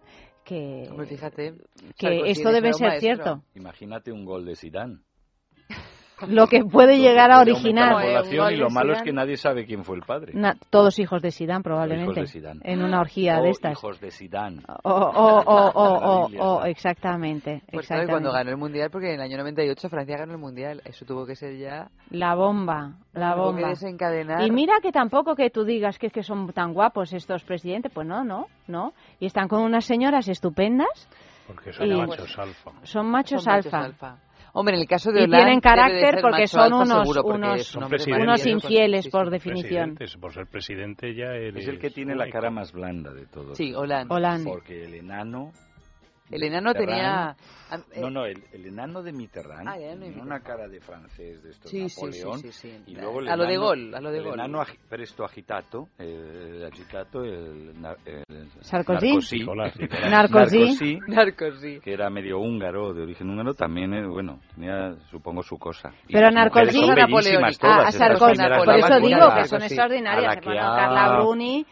que, 0.43 0.87
Hombre, 0.89 1.05
fíjate, 1.05 1.53
que 1.97 2.21
esto 2.25 2.51
debe 2.51 2.73
ser 2.73 2.87
maestro. 2.87 2.99
cierto. 2.99 3.43
Imagínate 3.55 4.11
un 4.11 4.25
gol 4.25 4.45
de 4.45 4.55
Zidane. 4.55 4.97
Lo 6.27 6.47
que 6.47 6.63
puede 6.63 6.99
llegar 6.99 7.31
a 7.31 7.39
originar 7.41 7.93
la 7.95 8.01
población 8.01 8.53
y 8.53 8.57
lo 8.57 8.69
malo 8.69 8.93
es 8.93 9.01
que 9.01 9.11
nadie 9.11 9.35
sabe 9.35 9.65
quién 9.65 9.83
fue 9.83 9.97
el 9.97 10.03
padre. 10.03 10.31
Na- 10.35 10.55
todos 10.69 10.97
hijos 10.99 11.21
de 11.21 11.31
Sidán 11.31 11.63
probablemente 11.63 12.11
Hijos 12.21 12.31
de 12.33 12.39
Zidane. 12.39 12.59
en 12.63 12.83
una 12.83 13.01
orgía 13.01 13.39
O 13.39 13.43
de 13.43 13.49
estas. 13.49 13.73
hijos 13.73 13.99
de 13.99 14.11
Zidane. 14.11 14.61
O, 14.83 14.91
o, 14.91 16.29
o, 16.59 16.63
exactamente, 16.65 17.61
Pues 17.71 17.87
claro, 17.87 18.03
exactamente. 18.03 18.11
cuando 18.11 18.31
ganó 18.31 18.49
el 18.51 18.57
Mundial, 18.57 18.89
porque 18.91 19.09
en 19.09 19.15
el 19.15 19.21
año 19.21 19.37
98 19.37 19.89
Francia 19.89 20.17
ganó 20.17 20.33
el 20.33 20.37
Mundial, 20.39 20.81
eso 20.85 21.05
tuvo 21.05 21.25
que 21.25 21.35
ser 21.35 21.57
ya... 21.57 21.89
La 22.09 22.35
bomba, 22.35 22.93
la 23.13 23.33
tuvo 23.35 23.47
que 23.47 23.61
bomba. 23.61 23.69
desencadenar... 23.69 24.43
Y 24.47 24.51
mira 24.51 24.75
que 24.81 24.91
tampoco 24.91 25.35
que 25.35 25.49
tú 25.49 25.65
digas 25.65 25.97
que 25.99 26.07
es 26.07 26.13
que 26.13 26.23
son 26.23 26.51
tan 26.53 26.73
guapos 26.73 27.11
estos 27.13 27.43
presidentes, 27.43 27.91
pues 27.93 28.07
no, 28.07 28.23
no, 28.23 28.47
no. 28.67 28.93
Y 29.19 29.25
están 29.25 29.47
con 29.47 29.61
unas 29.61 29.85
señoras 29.85 30.27
estupendas, 30.27 31.09
Porque 31.47 31.73
son 31.73 31.87
Y- 31.91 31.95
machos 31.95 32.37
alfa. 32.39 32.71
son 32.83 33.07
machos, 33.07 33.43
Son 33.43 33.53
machos 33.53 33.73
alfa. 33.73 34.17
Hombre, 34.55 34.75
en 34.75 34.81
el 34.81 34.87
caso 34.87 35.11
de 35.11 35.23
Y 35.23 35.23
Hollande 35.23 35.37
tienen 35.37 35.55
de 35.55 35.61
carácter 35.61 36.19
porque 36.21 36.45
son 36.45 36.73
unos, 36.73 37.07
porque 37.07 37.31
unos, 37.31 37.75
un 37.75 38.21
unos 38.21 38.45
infieles 38.45 39.07
por 39.09 39.31
definición. 39.31 39.97
Por 40.21 40.31
ser 40.31 40.45
presidente 40.45 41.15
ya 41.15 41.33
él 41.33 41.57
Es 41.57 41.67
el 41.67 41.79
que 41.79 41.89
tiene 41.89 42.15
la 42.15 42.29
cara 42.29 42.51
más 42.51 42.71
blanda 42.71 43.11
de 43.11 43.25
todos. 43.25 43.57
Sí, 43.57 43.73
Hollande. 43.73 44.13
Hollande. 44.13 44.49
Porque 44.49 44.85
el 44.85 44.93
enano... 44.93 45.51
El 46.31 46.43
enano 46.43 46.73
tenía... 46.73 47.35
Mitterrand- 47.69 48.01
No, 48.01 48.09
no, 48.09 48.25
el, 48.25 48.43
el 48.51 48.65
enano 48.67 49.01
de 49.03 49.11
Mitterrand 49.11 49.67
Ah, 49.67 49.77
el 49.77 49.99
tenía 49.99 50.21
una 50.21 50.39
cara 50.41 50.67
de 50.67 50.79
francés 50.79 51.41
de 51.43 51.49
estos 51.51 51.69
Sí, 51.71 51.89
sí, 51.89 52.01
Napoleón 52.05 52.39
sí, 52.39 52.51
sí, 52.51 52.69
sí. 52.69 52.83
y 52.87 52.95
luego 52.95 53.19
el 53.19 53.27
A 53.29 53.35
lo 53.35 53.45
de 53.45 53.57
Gaulle, 53.57 53.95
a 53.95 53.99
lo 53.99 54.11
de 54.11 54.17
el 54.19 54.23
Gaulle. 54.25 54.39
enano 54.43 54.61
agi- 54.61 54.77
presto 54.89 55.23
agitato 55.25 55.87
el 55.97 56.63
agitato 56.65 57.23
el, 57.23 57.73
el 58.05 58.47
Sarkozy. 58.61 59.45
Narcosí. 60.09 60.99
Narcosí. 61.07 61.79
Que 61.81 61.93
era 61.93 62.09
medio 62.09 62.39
húngaro 62.39 62.93
de 62.93 63.01
origen 63.03 63.29
húngaro 63.29 63.53
también 63.53 63.93
eh, 63.93 64.05
bueno 64.07 64.39
tenía 64.55 64.93
supongo 65.09 65.41
su 65.43 65.57
cosa 65.57 65.91
Y 66.07 66.13
Pero 66.13 66.29
Narcosí- 66.29 66.83
a, 67.67 67.87
a 67.87 67.91
Sarkozy, 67.91 68.41
por 68.65 68.75
eso 68.75 68.99
digo 68.99 69.33
que 69.35 69.45
son 69.47 69.61
extraordinarias. 69.63 70.37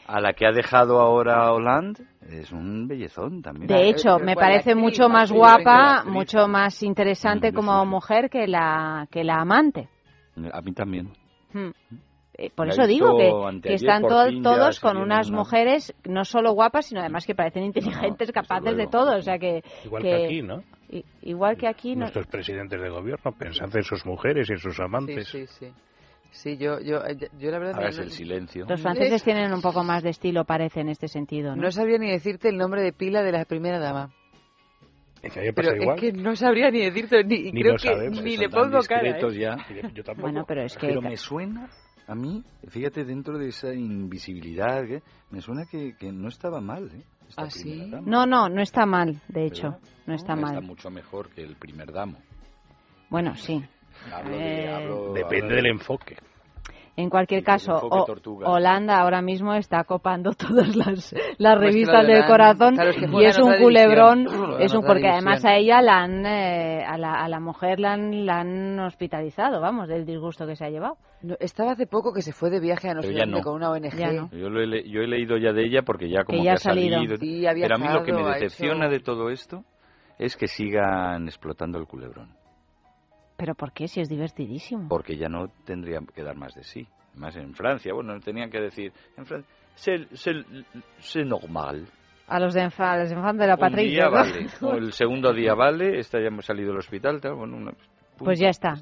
A 0.07 0.19
la 0.21 0.33
que 0.33 0.45
ha 0.47 0.51
dejado 0.51 0.99
ahora 0.99 1.51
Hollande 1.51 2.03
es 2.31 2.51
un 2.51 2.87
bellezón 2.87 3.41
también 3.41 3.67
de 3.67 3.89
hecho, 3.89 4.17
me 4.19 4.33
¿cuál, 4.33 4.47
la 4.47 4.53
parece 4.53 4.75
mucho 4.75 5.09
más 5.09 5.31
guapa, 5.31 6.03
mucho 6.05 6.47
más 6.47 6.81
interesante 6.83 7.51
como 7.53 7.85
mujer 7.85 8.29
que 8.29 8.47
la 8.47 9.07
que 9.11 9.23
la 9.23 9.41
amante. 9.41 9.87
a 10.51 10.61
mí 10.61 10.73
también 10.73 11.09
Hmm. 11.53 11.71
Eh, 12.37 12.49
Por 12.55 12.69
eso 12.69 12.87
digo 12.87 13.17
que, 13.17 13.59
que 13.61 13.73
están 13.73 14.01
to- 14.03 14.41
todos 14.41 14.79
con 14.79 14.95
unas 14.97 15.27
una- 15.27 15.37
mujeres 15.39 15.93
no 16.05 16.23
solo 16.23 16.53
guapas, 16.53 16.85
sino 16.85 17.01
además 17.01 17.25
que 17.25 17.35
parecen 17.35 17.63
inteligentes, 17.65 18.29
desde 18.29 18.33
capaces 18.33 18.77
de 18.77 18.87
todo. 18.87 19.17
O 19.17 19.21
sea 19.21 19.37
que, 19.37 19.61
Igual 19.83 20.01
que 20.03 20.25
aquí, 20.25 20.41
¿no? 20.41 20.63
i- 20.89 21.03
igual 21.23 21.57
que 21.57 21.67
aquí, 21.67 21.93
no- 21.93 22.01
Nuestros 22.01 22.27
presidentes 22.27 22.81
de 22.81 22.89
gobierno, 22.89 23.31
pensad 23.33 23.75
en 23.75 23.83
sus 23.83 24.05
mujeres 24.05 24.49
y 24.49 24.53
en 24.53 24.59
sus 24.59 24.79
amantes. 24.79 25.27
sí, 25.27 25.45
sí. 25.45 25.65
Sí, 25.67 25.73
yo, 26.57 26.79
yo, 26.79 27.05
eh, 27.05 27.17
yo 27.37 27.51
la 27.51 27.59
verdad 27.59 27.75
ahora 27.75 27.87
no- 27.87 27.89
es 27.89 27.99
el 27.99 28.11
silencio 28.11 28.65
los 28.67 28.81
franceses 28.81 29.23
tienen 29.23 29.53
un 29.53 29.61
poco 29.61 29.83
más 29.83 30.01
de 30.03 30.09
estilo, 30.11 30.45
parece, 30.45 30.79
en 30.81 30.89
este 30.89 31.07
sentido. 31.07 31.55
¿no? 31.55 31.63
no 31.63 31.71
sabría 31.71 31.97
ni 31.97 32.09
decirte 32.09 32.49
el 32.49 32.57
nombre 32.57 32.81
de 32.81 32.93
pila 32.93 33.21
de 33.21 33.31
la 33.33 33.45
primera 33.45 33.79
dama. 33.79 34.09
Es 35.21 35.31
que 35.33 35.39
a 35.39 35.41
mí 35.43 35.47
me 35.49 35.53
Pero 35.53 35.67
pasa 35.67 35.75
es 35.77 35.81
igual. 35.83 35.99
que 35.99 36.11
no 36.13 36.35
sabría 36.35 36.71
ni 36.71 36.79
decirte, 36.79 37.23
ni, 37.23 37.51
Ni 37.51 37.61
creo 37.61 37.75
que 37.75 37.89
sabemos, 37.89 38.23
ni 38.23 38.37
le 38.37 38.49
pongo 38.49 38.79
cara. 38.87 39.19
¿eh? 39.19 39.39
ya 39.39 39.55
Yo 39.93 40.03
tampoco. 40.03 40.21
Bueno, 40.21 40.45
pero 40.47 40.63
es 40.63 40.75
que 40.77 40.87
pero 40.87 41.01
me 41.01 41.15
suena 41.17 41.69
a 42.07 42.15
mí, 42.15 42.43
fíjate, 42.67 43.05
dentro 43.05 43.37
de 43.37 43.49
esa 43.49 43.71
invisibilidad, 43.73 44.83
¿eh? 44.85 45.03
me 45.29 45.41
suena 45.41 45.65
que, 45.65 45.95
que 45.95 46.11
no 46.11 46.27
estaba 46.29 46.59
mal, 46.59 46.89
¿eh? 46.93 47.03
¿Ah, 47.37 47.49
sí? 47.49 47.89
dama. 47.91 48.03
No, 48.09 48.25
no, 48.25 48.49
no 48.49 48.61
está 48.61 48.85
mal, 48.85 49.21
de 49.27 49.45
hecho. 49.45 49.71
¿Verdad? 49.71 49.79
No 50.07 50.15
está 50.15 50.33
Está 50.33 50.35
mal. 50.53 50.63
mucho 50.63 50.89
mejor 50.89 51.29
que 51.29 51.43
el 51.43 51.55
primer 51.55 51.91
damo. 51.91 52.17
Bueno, 53.09 53.35
sí. 53.35 53.63
Hablo 54.13 54.37
de- 54.37 54.63
Eh, 54.65 54.69
hablo- 54.73 55.13
Depende 55.13 55.45
hablo 55.45 55.55
del 55.55 55.63
de- 55.63 55.69
enfoque. 55.69 56.17
En 56.97 57.09
cualquier 57.09 57.41
caso, 57.41 57.73
O-. 57.73 58.05
Holanda 58.51 58.99
ahora 58.99 59.21
mismo 59.21 59.53
está 59.55 59.85
copando 59.85 60.31
todas 60.37 60.75
las, 60.75 61.13
las 61.37 61.55
Pues 61.55 61.59
revistas 61.59 62.05
que 62.05 62.11
del 62.11 62.25
corazón 62.25 62.75
claro, 62.75 62.89
es 62.89 62.97
que 62.97 63.05
y 63.09 63.25
es 63.25 63.39
un 63.39 63.53
culebrón, 63.57 64.25
división. 64.25 64.61
Es 64.61 64.73
un, 64.73 64.83
porque 64.85 65.07
además 65.07 65.43
a 65.45 65.55
ella 65.55 65.81
la 65.81 66.01
han, 66.03 66.25
eh, 66.25 66.83
a, 66.85 66.97
la, 66.97 67.13
a 67.13 67.29
la 67.29 67.39
mujer 67.39 67.79
la 67.79 67.93
han, 67.93 68.25
la 68.25 68.41
han 68.41 68.77
hospitalizado, 68.79 69.61
vamos, 69.61 69.87
del 69.87 70.05
disgusto 70.05 70.45
que 70.45 70.57
se 70.57 70.65
ha 70.65 70.69
llevado. 70.69 70.97
No, 71.23 71.35
estaba 71.39 71.71
hace 71.71 71.87
poco 71.87 72.11
que 72.13 72.21
se 72.21 72.33
fue 72.33 72.49
de 72.49 72.59
viaje 72.59 72.89
a 72.89 72.93
no 72.93 72.99
Pero 73.01 73.13
sé 73.13 73.17
ya 73.19 73.23
dónde 73.25 73.37
no. 73.39 73.43
con 73.45 73.55
una 73.55 73.71
ONG. 73.71 73.95
Ya 73.97 74.11
no. 74.11 74.29
Yo, 74.31 74.49
lo 74.49 74.59
he, 74.61 74.67
le- 74.67 74.89
yo 74.89 75.01
he 75.01 75.07
leído 75.07 75.37
ya 75.37 75.53
de 75.53 75.63
ella 75.63 75.83
porque 75.83 76.09
ya 76.09 76.25
como 76.25 76.35
Que 76.37 76.41
que, 76.41 76.45
ya 76.45 76.51
ha 76.51 76.55
ha 76.55 76.57
salido. 76.57 76.97
salido. 76.97 77.15
Sí, 77.17 77.47
ha 77.47 77.53
Pero 77.53 77.75
a 77.75 77.77
mí 77.77 77.87
lo 77.87 78.03
que 78.03 78.11
me 78.11 78.23
decepciona 78.33 78.85
hecho- 78.87 78.91
de 78.93 78.99
todo 78.99 79.29
esto 79.29 79.63
es 80.19 80.35
que 80.35 80.47
sigan 80.47 81.25
explotando 81.27 81.79
el 81.79 81.85
culebrón. 81.87 82.35
¿Pero 83.41 83.55
por 83.55 83.71
qué? 83.71 83.87
Si 83.87 83.99
es 83.99 84.07
divertidísimo. 84.07 84.87
Porque 84.87 85.17
ya 85.17 85.27
no 85.27 85.47
tendrían 85.65 86.05
que 86.05 86.21
dar 86.21 86.35
más 86.35 86.53
de 86.53 86.63
sí. 86.63 86.85
Más 87.15 87.35
en 87.35 87.55
Francia, 87.55 87.91
bueno, 87.91 88.19
tenían 88.19 88.51
que 88.51 88.61
decir, 88.61 88.93
en 89.17 89.25
Francia, 89.25 89.49
c'est, 89.73 91.25
normal. 91.25 91.87
A 92.27 92.39
los 92.39 92.53
de, 92.53 92.61
enfa- 92.61 92.91
a 92.91 92.97
los 92.99 93.09
de 93.09 93.47
la 93.47 93.55
Un 93.55 93.59
patria. 93.59 93.83
día 93.89 94.05
¿no? 94.05 94.11
vale, 94.11 94.45
o 94.61 94.73
el 94.75 94.93
segundo 94.93 95.33
día 95.33 95.55
vale, 95.55 95.97
esta 95.97 96.19
ya 96.19 96.27
hemos 96.27 96.45
salido 96.45 96.69
del 96.69 96.77
hospital, 96.77 97.19
tal, 97.19 97.33
bueno, 97.33 97.57
una- 97.57 97.71
punto, 97.71 98.25
Pues 98.25 98.39
ya 98.39 98.49
está. 98.49 98.75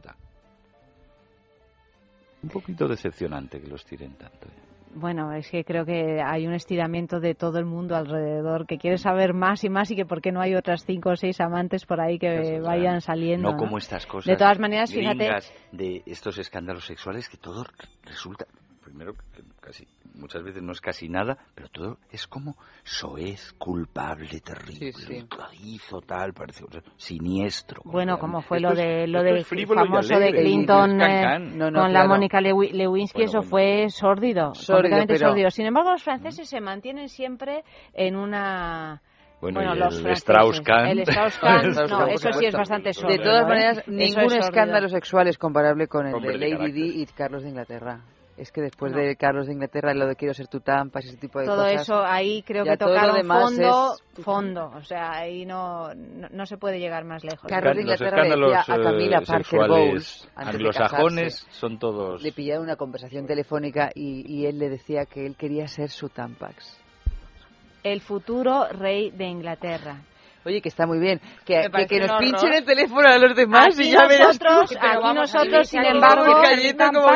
Un 2.43 2.49
poquito 2.49 2.85
decepcionante 2.85 3.61
que 3.61 3.67
los 3.67 3.85
tiren 3.85 4.13
tanto. 4.15 4.45
¿eh? 4.49 4.68
Bueno, 4.95 5.31
es 5.33 5.49
que 5.49 5.63
creo 5.63 5.85
que 5.85 6.21
hay 6.21 6.47
un 6.47 6.53
estiramiento 6.53 7.19
de 7.19 7.35
todo 7.35 7.59
el 7.59 7.65
mundo 7.65 7.95
alrededor 7.95 8.65
que 8.65 8.77
quiere 8.77 8.97
saber 8.97 9.33
más 9.33 9.63
y 9.63 9.69
más 9.69 9.91
y 9.91 9.95
que 9.95 10.05
por 10.05 10.21
qué 10.21 10.31
no 10.31 10.41
hay 10.41 10.55
otras 10.55 10.83
cinco 10.85 11.11
o 11.11 11.15
seis 11.15 11.39
amantes 11.39 11.85
por 11.85 12.01
ahí 12.01 12.17
que 12.17 12.39
O 12.39 12.43
sea, 12.43 12.61
vayan 12.61 13.01
saliendo. 13.01 13.51
No 13.51 13.57
como 13.57 13.77
estas 13.77 14.05
cosas. 14.07 14.25
De 14.25 14.35
todas 14.35 14.59
maneras, 14.59 14.91
fíjate, 14.91 15.29
de 15.71 16.01
estos 16.05 16.37
escándalos 16.39 16.85
sexuales 16.85 17.29
que 17.29 17.37
todo 17.37 17.65
resulta. 18.03 18.45
Primero, 18.89 19.13
que 19.13 19.43
casi. 19.61 19.87
Muchas 20.15 20.41
veces 20.43 20.63
no 20.63 20.71
es 20.71 20.81
casi 20.81 21.07
nada, 21.07 21.37
pero 21.53 21.69
todo 21.69 21.97
es 22.11 22.25
como 22.25 22.55
soez, 22.83 23.53
culpable, 23.53 24.41
terrible, 24.41 24.91
Sí, 24.93 25.21
sí. 25.21 25.27
hizo 25.63 26.01
tal, 26.01 26.33
parece 26.33 26.63
o 26.65 26.71
sea, 26.71 26.81
siniestro. 26.97 27.81
bueno, 27.85 28.17
como 28.17 28.41
fue 28.41 28.59
lo 28.59 28.73
de 28.73 29.05
lo 29.07 29.21
del 29.21 29.45
famoso 29.45 30.17
de 30.19 30.31
Clinton 30.31 30.99
eh. 31.01 31.39
No, 31.39 31.69
no, 31.69 31.81
con 31.81 31.93
la. 31.93 32.07
Mónica 32.07 32.41
Lewi- 32.41 32.71
Lewinsky, 32.71 33.21
eso 33.23 33.43
fue 33.43 33.89
sórdido, 33.89 34.55
Sórdido, 34.55 34.73
completamente 34.97 35.13
pero- 35.13 35.29
sórdido. 35.29 35.49
Sin 35.51 35.67
embargo, 35.67 35.91
los 35.91 36.03
franceses 36.03 36.49
se 36.49 36.59
mantienen 36.59 37.07
siempre 37.07 37.63
en 37.93 38.15
una 38.15 39.01
Bueno, 39.41 39.75
los 39.75 39.99
el. 40.03 40.07
Strauss-Kahn. 40.13 40.87
El 40.87 40.99
Strauss-Kahn, 41.07 41.71
no, 41.89 42.07
eso 42.07 42.33
sí 42.33 42.45
es 42.47 42.55
bastante 42.55 42.89
De 42.89 42.93
sórdido. 42.93 43.23
todas 43.23 43.43
¿eh? 43.43 43.47
maneras, 43.47 43.87
ningún 43.87 44.23
es 44.33 44.45
escándalo 44.45 44.89
sexual 44.89 45.27
es 45.27 45.37
comparable 45.37 45.87
con 45.87 46.07
el 46.07 46.15
Hombre 46.15 46.37
de 46.37 46.37
de 46.39 46.49
Lady. 46.55 46.71
Di 46.71 47.01
y 47.03 47.05
Carlos 47.05 47.43
de 47.43 47.49
Inglaterra. 47.49 47.99
Es 48.39 48.51
que 48.53 48.61
después 48.61 48.93
No. 48.93 48.99
de 48.99 49.15
Carlos 49.17 49.47
de 49.47 49.53
Inglaterra, 49.53 49.93
lo 49.93 50.07
de 50.07 50.15
quiero 50.15 50.33
ser 50.33 50.47
tu 50.47 50.61
tampas, 50.61 51.03
ese 51.03 51.17
tipo 51.17 51.39
de 51.39 51.45
todo 51.45 51.63
cosas. 51.63 51.81
eso 51.81 52.01
ahí 52.05 52.41
creo 52.43 52.63
que 52.63 52.77
todo 52.77 52.93
tocaron 52.93 53.25
fondo 53.27 53.93
es- 54.17 54.23
fondo 54.23 54.71
o 54.75 54.81
sea 54.83 55.11
ahí 55.11 55.45
no, 55.45 55.93
no 55.93 56.27
no 56.31 56.45
se 56.45 56.57
puede 56.57 56.79
llegar 56.79 57.03
más 57.03 57.23
lejos 57.23 57.49
Carlos 57.49 57.75
de 57.75 57.81
Inglaterra 57.81 58.23
le 58.23 58.29
decía 58.29 58.61
a 58.75 58.81
Camila 58.81 59.17
eh, 59.19 59.25
Parker 59.27 59.67
Bowles, 59.67 60.29
anglosajones 60.35 61.33
casarse, 61.43 61.59
son 61.59 61.79
todos. 61.79 62.21
le 62.23 62.31
pillaron 62.31 62.63
una 62.63 62.75
conversación 62.77 63.27
telefónica 63.27 63.91
y, 63.93 64.23
y 64.31 64.45
él 64.45 64.57
le 64.57 64.69
decía 64.69 65.05
que 65.05 65.25
él 65.25 65.35
quería 65.35 65.67
ser 65.67 65.89
su 65.89 66.07
tampax. 66.09 66.79
el 67.83 68.01
futuro 68.01 68.67
rey 68.71 69.11
de 69.11 69.25
Inglaterra 69.25 70.01
Oye, 70.45 70.61
que 70.61 70.69
está 70.69 70.87
muy 70.87 70.99
bien. 70.99 71.19
Que, 71.45 71.67
que, 71.71 71.85
que 71.87 71.99
nos 71.99 72.11
un 72.11 72.17
pinchen 72.19 72.39
horror. 72.49 72.55
el 72.55 72.65
teléfono 72.65 73.07
a 73.09 73.17
los 73.17 73.35
demás 73.35 73.67
aquí 73.77 73.89
y 73.89 73.91
ya 73.91 74.07
verás 74.07 74.39
tú. 74.39 74.45
nosotros, 74.45 74.77
Pero 74.79 75.05
aquí 75.05 75.13
nosotros, 75.17 75.69
sin 75.69 75.83
embargo, 75.85 76.41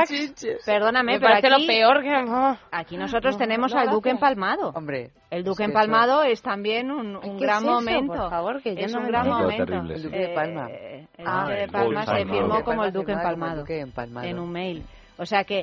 chinches. 0.05 0.63
perdóname, 0.65 1.13
Me 1.13 1.19
pero 1.19 1.33
aquí, 1.35 1.47
lo 1.49 1.67
peor 1.67 2.01
que... 2.03 2.57
aquí 2.71 2.97
nosotros 2.97 3.35
No, 3.35 3.39
tenemos 3.39 3.73
no 3.73 3.79
al 3.79 3.89
Duque 3.89 4.09
empalmado. 4.09 4.69
Hombre, 4.75 5.11
El 5.31 5.43
Duque 5.43 5.51
es 5.51 5.57
que 5.57 5.63
empalmado 5.65 6.23
es 6.23 6.41
también 6.41 6.91
un, 6.91 7.15
un 7.15 7.37
¿qué 7.39 7.45
gran 7.45 7.57
es 7.57 7.63
eso, 7.63 7.71
momento. 7.71 8.13
por 8.13 8.29
favor, 8.29 8.61
que 8.61 8.73
es 8.77 8.93
no 8.93 8.99
un 8.99 9.07
gran 9.07 9.27
momento. 9.27 9.65
Terrible, 9.65 9.93
El 9.93 9.99
sí. 9.99 10.05
Duque 10.07 10.17
de 10.19 10.27
Palma. 10.35 10.67
Eh, 10.69 11.07
el 11.17 11.25
Ah, 11.27 11.41
Duque 11.43 11.53
de 11.55 11.63
el 11.63 11.69
Palma 11.71 12.05
se 12.05 12.25
firmó 12.25 12.63
como 12.63 12.83
el 12.83 12.91
Duque 12.93 13.11
el 13.13 13.17
empalmado 13.19 13.59
Duque 13.61 13.79
empalmado. 13.79 14.27
en 14.27 14.39
un 14.39 14.51
mail. 14.51 14.83
O 15.17 15.25
sea 15.25 15.43
que 15.43 15.61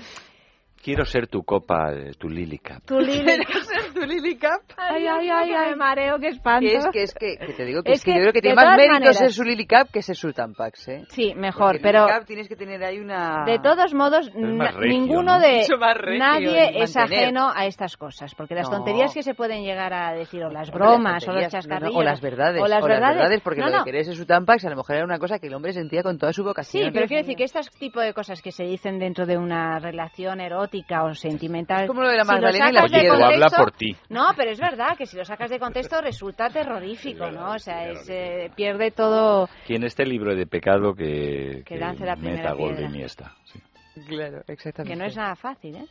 Quiero 0.82 1.04
ser 1.04 1.26
tu 1.26 1.42
copa, 1.42 1.92
eh, 1.92 2.12
tu 2.18 2.28
Cup. 2.28 2.82
tu 2.86 2.98
Lili... 2.98 3.22
tu 3.94 4.00
Lily 4.06 4.36
Cup? 4.38 4.62
Ay, 4.76 5.06
ay, 5.06 5.28
ay, 5.30 5.50
ay, 5.52 5.74
mareo, 5.76 6.18
qué 6.18 6.28
espanto. 6.28 6.60
Que 6.68 6.76
es 6.76 6.86
que, 6.92 7.02
es 7.02 7.14
que, 7.14 7.36
que 7.46 7.52
te 7.52 7.64
digo 7.64 7.82
que, 7.82 7.92
Es 7.92 7.98
es 8.00 8.04
que 8.04 8.12
yo 8.12 8.20
creo 8.20 8.32
que 8.32 8.38
de 8.38 8.42
tiene 8.42 8.54
más 8.56 8.76
mérito 8.76 8.92
maneras- 8.94 9.18
ser 9.18 9.32
su 9.32 9.42
Lily 9.44 9.66
Cup 9.66 9.88
que 9.92 10.02
ser 10.02 10.16
su 10.16 10.32
Tampax, 10.32 10.88
¿eh? 10.88 11.04
Sí, 11.08 11.34
mejor, 11.34 11.72
Porque 11.72 11.80
pero 11.82 12.06
Lily 12.06 12.18
Cup 12.18 12.26
tienes 12.26 12.48
que 12.48 12.56
tener 12.56 12.82
ahí 12.84 12.98
una... 12.98 13.44
de 13.46 13.58
todos 13.58 13.94
modos, 13.94 14.30
regio, 14.34 14.80
ninguno 14.80 15.34
¿no? 15.34 15.40
de 15.40 15.66
regio 15.94 16.18
nadie 16.18 16.82
es 16.82 16.96
ajeno 16.96 17.50
a 17.54 17.66
estas 17.66 17.96
cosas, 17.96 18.34
porque 18.34 18.54
las 18.54 18.70
No. 18.70 18.76
tonterías 18.78 19.12
que 19.14 19.22
se 19.22 19.34
pueden 19.34 19.62
llegar 19.64 19.92
a 19.92 20.12
decir 20.12 20.42
o 20.44 20.50
las 20.50 20.70
bromas 20.70 21.24
las 21.24 21.28
o 21.28 21.32
los 21.32 21.42
tonterías, 21.44 21.52
no, 21.52 21.58
no, 21.58 21.62
chascarrillos 21.76 21.96
o 21.96 22.02
las 22.02 22.20
verdades, 22.20 22.62
o 22.62 22.66
las 22.66 22.84
verdades, 22.84 23.40
porque 23.42 23.60
No, 23.60 23.68
lo 23.68 23.78
de 23.78 23.84
querer 23.84 24.04
ser 24.04 24.14
su 24.14 24.26
Tampax 24.26 24.64
a 24.64 24.70
lo 24.70 24.76
mejor 24.76 24.96
era 24.96 25.04
una 25.04 25.18
cosa 25.18 25.38
que 25.38 25.46
el 25.48 25.54
hombre 25.54 25.72
sentía 25.72 26.02
con 26.02 26.18
toda 26.18 26.32
su 26.32 26.44
vocación. 26.44 26.84
Sí, 26.84 26.90
pero 26.92 27.06
quiero 27.06 27.22
decir 27.22 27.36
que 27.36 27.44
este 27.44 27.60
tipo 27.78 28.00
de 28.00 28.12
cosas 28.14 28.40
que 28.42 28.52
se 28.52 28.64
dicen 28.64 28.98
dentro 28.98 29.26
de 29.26 29.36
una 29.36 29.78
relación 29.78 30.40
erótica 30.40 31.04
o 31.04 31.14
sentimental. 31.14 31.82
Es 31.82 31.88
como 31.88 32.02
lo 32.02 32.08
de 32.08 32.16
la 32.16 32.24
si 32.24 32.32
Magdalena 32.32 32.70
y 32.70 32.72
la 32.72 33.26
habla 33.26 33.50
por 33.50 33.72
ti. 33.80 33.96
No, 34.10 34.28
pero 34.36 34.50
es 34.50 34.60
verdad 34.60 34.96
que 34.96 35.06
si 35.06 35.16
lo 35.16 35.24
sacas 35.24 35.50
de 35.50 35.58
contexto 35.58 36.00
resulta 36.00 36.50
terrorífico, 36.50 37.30
¿no? 37.30 37.52
O 37.52 37.58
sea, 37.58 37.88
es, 37.88 38.08
eh, 38.10 38.50
pierde 38.54 38.90
todo. 38.90 39.48
Quien 39.66 39.84
este 39.84 40.04
libro 40.04 40.34
de 40.34 40.46
pecado 40.46 40.94
que, 40.94 41.62
Que 41.64 41.76
lance 41.76 42.04
la 42.04 42.16
primera 42.16 42.36
meta 42.36 42.52
gol 42.52 42.76
de. 42.76 42.84
Iniesta. 42.84 43.34
Sí. 43.44 43.60
Claro, 44.06 44.42
exactamente. 44.46 44.92
Que 44.92 44.96
no 44.98 45.04
es 45.04 45.16
nada 45.16 45.34
fácil, 45.34 45.76
¿eh? 45.76 45.86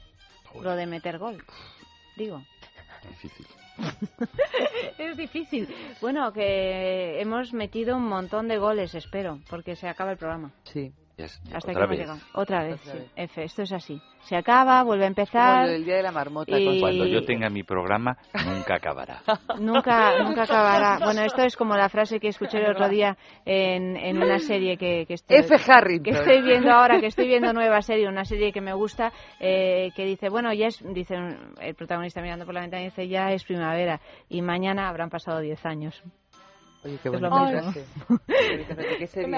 Lo 0.62 0.76
de 0.76 0.86
meter 0.86 1.18
gol. 1.18 1.44
Digo. 2.16 2.42
Difícil. 3.08 3.46
es 4.98 5.18
difícil. 5.18 5.68
Bueno, 6.02 6.32
que 6.34 7.20
hemos 7.22 7.54
metido 7.54 7.96
un 7.96 8.08
montón 8.08 8.48
de 8.48 8.58
goles, 8.58 8.94
espero, 8.96 9.40
porque 9.50 9.76
se 9.76 9.88
acaba 9.88 10.12
el 10.12 10.18
programa. 10.18 10.52
Sí. 10.64 10.92
Hasta 11.26 11.72
otra 11.72 11.88
que 11.88 11.96
llegado. 11.96 12.20
Otra 12.34 12.64
vez, 12.64 12.82
Otra 12.82 12.92
sí. 12.94 12.98
vez. 13.00 13.12
F, 13.16 13.44
esto 13.44 13.62
es 13.64 13.72
así. 13.72 14.02
Se 14.22 14.36
acaba, 14.36 14.84
vuelve 14.84 15.06
a 15.06 15.08
empezar. 15.08 15.68
del 15.68 15.86
día 15.86 15.96
de 15.96 16.04
la 16.04 16.12
marmota. 16.12 16.58
Y- 16.60 16.80
Cuando 16.80 17.06
yo 17.08 17.24
tenga 17.24 17.50
mi 17.50 17.64
programa, 17.64 18.18
nunca 18.46 18.76
acabará. 18.76 19.22
Nunca, 19.60 20.20
nunca 20.24 20.44
acabará. 20.44 21.00
Bueno, 21.04 21.22
esto 21.24 21.42
es 21.44 21.56
como 21.56 21.76
la 21.76 21.90
frase 21.90 22.20
que 22.20 22.28
escuché 22.28 22.60
el 22.60 22.70
otro 22.72 22.88
día 22.90 23.18
en, 23.46 23.96
en 23.98 24.22
una 24.22 24.40
serie 24.40 24.78
que, 24.78 25.06
que 25.08 25.14
estoy, 25.16 25.38
F. 25.38 25.56
Que 26.04 26.12
estoy 26.12 26.42
viendo 26.42 26.72
ahora, 26.72 27.00
que 27.00 27.08
estoy 27.08 27.28
viendo 27.28 27.52
nueva 27.54 27.82
serie, 27.82 28.08
una 28.08 28.26
serie 28.26 28.52
que 28.52 28.62
me 28.62 28.74
gusta, 28.74 29.12
eh, 29.40 29.92
que 29.96 30.06
dice, 30.06 30.30
bueno, 30.30 30.54
ya 30.54 30.68
es, 30.68 30.84
dice 30.94 31.16
el 31.60 31.76
protagonista 31.76 32.22
mirando 32.22 32.46
por 32.46 32.54
la 32.54 32.62
ventana, 32.62 32.84
dice, 32.84 33.08
ya 33.08 33.32
es 33.32 33.44
primavera 33.44 34.00
y 34.30 34.42
mañana 34.42 34.88
habrán 34.90 35.10
pasado 35.10 35.40
10 35.40 35.66
años. 35.66 36.04
Oye, 36.84 36.98
qué 37.04 37.10
Es 37.10 37.20
lo 37.22 37.30
mismo. 37.30 37.74
Qué 38.28 38.50
bonita 38.52 38.76
frase. 38.76 38.98
¿Qué 39.00 39.08
serie 39.08 39.28
me 39.28 39.38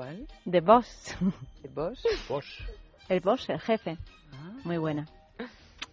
Boss, 0.00 0.06
¿Cuál? 0.06 0.26
The 0.50 0.60
Boss, 0.60 1.16
¿El 1.62 1.70
boss? 1.70 2.02
Vos. 2.28 2.46
el 3.08 3.20
boss, 3.20 3.48
el 3.50 3.60
jefe, 3.60 3.96
Ah. 4.32 4.52
muy 4.64 4.78
buena. 4.78 5.06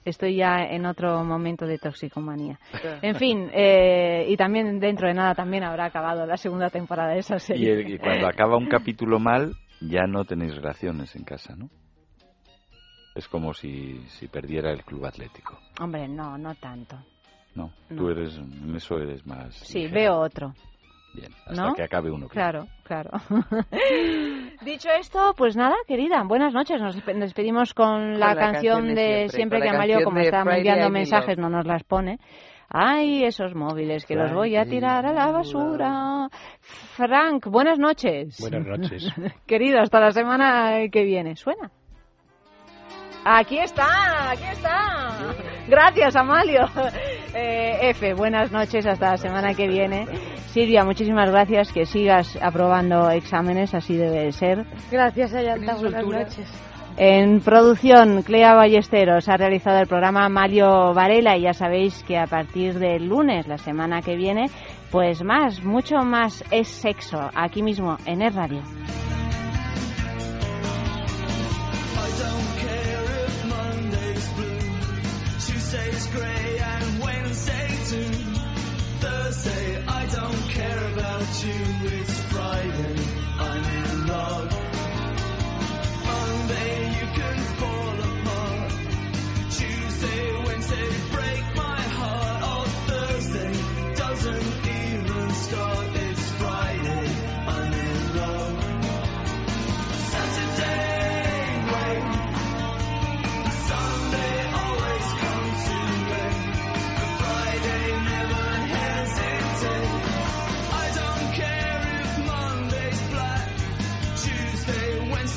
Estoy 0.06 0.38
ya 0.38 0.64
en 0.64 0.86
otro 0.86 1.22
momento 1.26 1.66
de 1.66 1.78
toxicomanía. 1.80 2.58
En 3.02 3.16
fin, 3.16 3.50
eh, 3.54 4.26
y 4.30 4.38
también 4.38 4.80
dentro 4.80 5.08
de 5.10 5.14
nada 5.14 5.36
también 5.36 5.64
habrá 5.66 5.86
acabado 5.86 6.26
la 6.26 6.38
segunda 6.38 6.70
temporada 6.70 7.12
de 7.14 7.20
esa 7.20 7.36
Y, 7.36 7.40
serie. 7.42 7.74
el- 7.74 7.94
y 7.96 7.98
cuando 7.98 8.26
acaba 8.28 8.56
un 8.58 8.68
capítulo 8.70 9.20
mal, 9.20 9.54
ya 9.82 10.08
no 10.08 10.24
tenéis 10.24 10.56
relaciones 10.56 11.14
en 11.18 11.24
casa, 11.26 11.56
¿no? 11.58 11.70
Es 13.16 13.28
como 13.28 13.54
si, 13.54 14.00
si 14.08 14.28
perdiera 14.30 14.72
el 14.72 14.84
club 14.86 15.06
atlético. 15.06 15.60
Hombre, 15.82 16.08
no, 16.08 16.38
no 16.38 16.56
tanto. 16.56 16.96
No, 17.56 17.74
No. 17.90 17.98
tú 17.98 18.10
eres, 18.10 18.38
en 18.38 18.76
eso 18.76 18.98
eres 19.00 19.26
más. 19.26 19.56
Sí, 19.56 19.80
ligera. 19.80 19.96
veo 20.00 20.20
otro. 20.20 20.54
Bien, 21.18 21.32
hasta 21.48 21.62
¿no? 21.66 21.74
que 21.74 21.84
acabe 21.84 22.12
uno. 22.12 22.28
Claro, 22.30 22.68
claro. 22.84 23.10
Dicho 24.62 24.90
esto, 25.00 25.34
pues 25.36 25.56
nada, 25.58 25.76
querida, 25.88 26.22
buenas 26.24 26.54
noches. 26.54 26.80
Nos 26.80 26.96
despe- 26.96 27.18
despedimos 27.18 27.74
con, 27.74 28.20
la, 28.20 28.34
la 28.34 28.36
canción, 28.36 28.54
canción 28.86 28.96
de 28.96 29.04
siempre, 29.30 29.30
siempre, 29.36 29.62
que 29.62 29.70
Amalio, 29.70 30.04
como 30.04 30.20
está 30.20 30.42
enviando 30.42 30.90
mensajes, 30.92 31.38
no 31.38 31.50
nos 31.50 31.66
las 31.66 31.84
pone. 31.84 32.20
Ay, 32.70 33.24
esos 33.24 33.56
móviles 33.56 34.06
que 34.06 34.16
los 34.16 34.32
voy 34.34 34.58
a 34.58 34.66
tirar 34.66 35.06
a 35.06 35.14
la 35.14 35.32
basura. 35.32 36.28
Frank, 36.98 37.48
buenas 37.48 37.80
noches. 37.80 38.38
Buenas 38.40 38.66
noches. 38.66 39.08
Querido, 39.48 39.80
hasta 39.80 40.00
la 40.00 40.12
semana 40.12 40.88
que 40.92 41.04
viene. 41.04 41.36
¿Suena? 41.36 41.72
Aquí 43.24 43.58
está, 43.58 44.32
aquí 44.32 44.44
está. 44.52 45.34
Gracias, 45.68 46.16
Amalio. 46.16 46.66
Eh, 47.34 47.90
F, 47.90 48.14
buenas 48.14 48.52
noches, 48.52 48.86
hasta 48.86 49.12
la 49.12 49.18
semana 49.18 49.54
que 49.54 49.68
viene. 49.68 50.06
Silvia, 50.48 50.84
muchísimas 50.84 51.30
gracias, 51.30 51.72
que 51.72 51.86
sigas 51.86 52.38
aprobando 52.42 53.10
exámenes, 53.10 53.74
así 53.74 53.96
debe 53.96 54.26
de 54.26 54.32
ser. 54.32 54.66
Gracias, 54.92 55.34
Ayanta. 55.34 55.76
Buenas 55.76 56.06
noches. 56.06 56.68
En 57.00 57.42
producción, 57.42 58.24
Clea 58.24 58.56
Ballesteros 58.56 59.30
ha 59.30 59.38
realizado 59.38 59.80
el 59.80 59.88
programa 59.88 60.28
Mario 60.30 60.96
Varela 60.96 61.38
y 61.38 61.44
ya 61.44 61.54
sabéis 61.54 62.04
que 62.04 62.18
a 62.18 62.26
partir 62.26 62.80
del 62.80 63.08
lunes, 63.08 63.46
la 63.48 63.60
semana 63.60 64.02
que 64.02 64.16
viene, 64.16 64.50
pues 64.90 65.24
más, 65.24 65.64
mucho 65.64 65.98
más 65.98 66.44
es 66.50 66.68
sexo, 66.68 67.30
aquí 67.36 67.62
mismo 67.62 67.98
en 68.08 68.24
Es 68.24 68.34
Radio. 68.34 68.64
It's 81.20 82.20
Friday, 82.32 82.96
I'm 83.40 83.64
in 83.64 84.08
love. 84.08 84.52
Monday, 86.06 86.90
you 87.00 87.08
can 87.18 87.38
fall 87.58 88.00
apart. 88.00 88.72
Tuesday, 89.50 90.46
Wednesday, 90.46 90.90
break. 91.12 91.57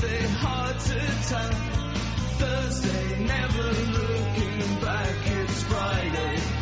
Wednesday, 0.03 0.27
hard 0.41 0.79
to 0.79 1.29
tell. 1.29 1.51
Thursday, 2.39 3.25
never 3.25 3.63
looking 3.63 4.81
back, 4.81 5.27
it's 5.27 5.63
Friday. 5.65 6.60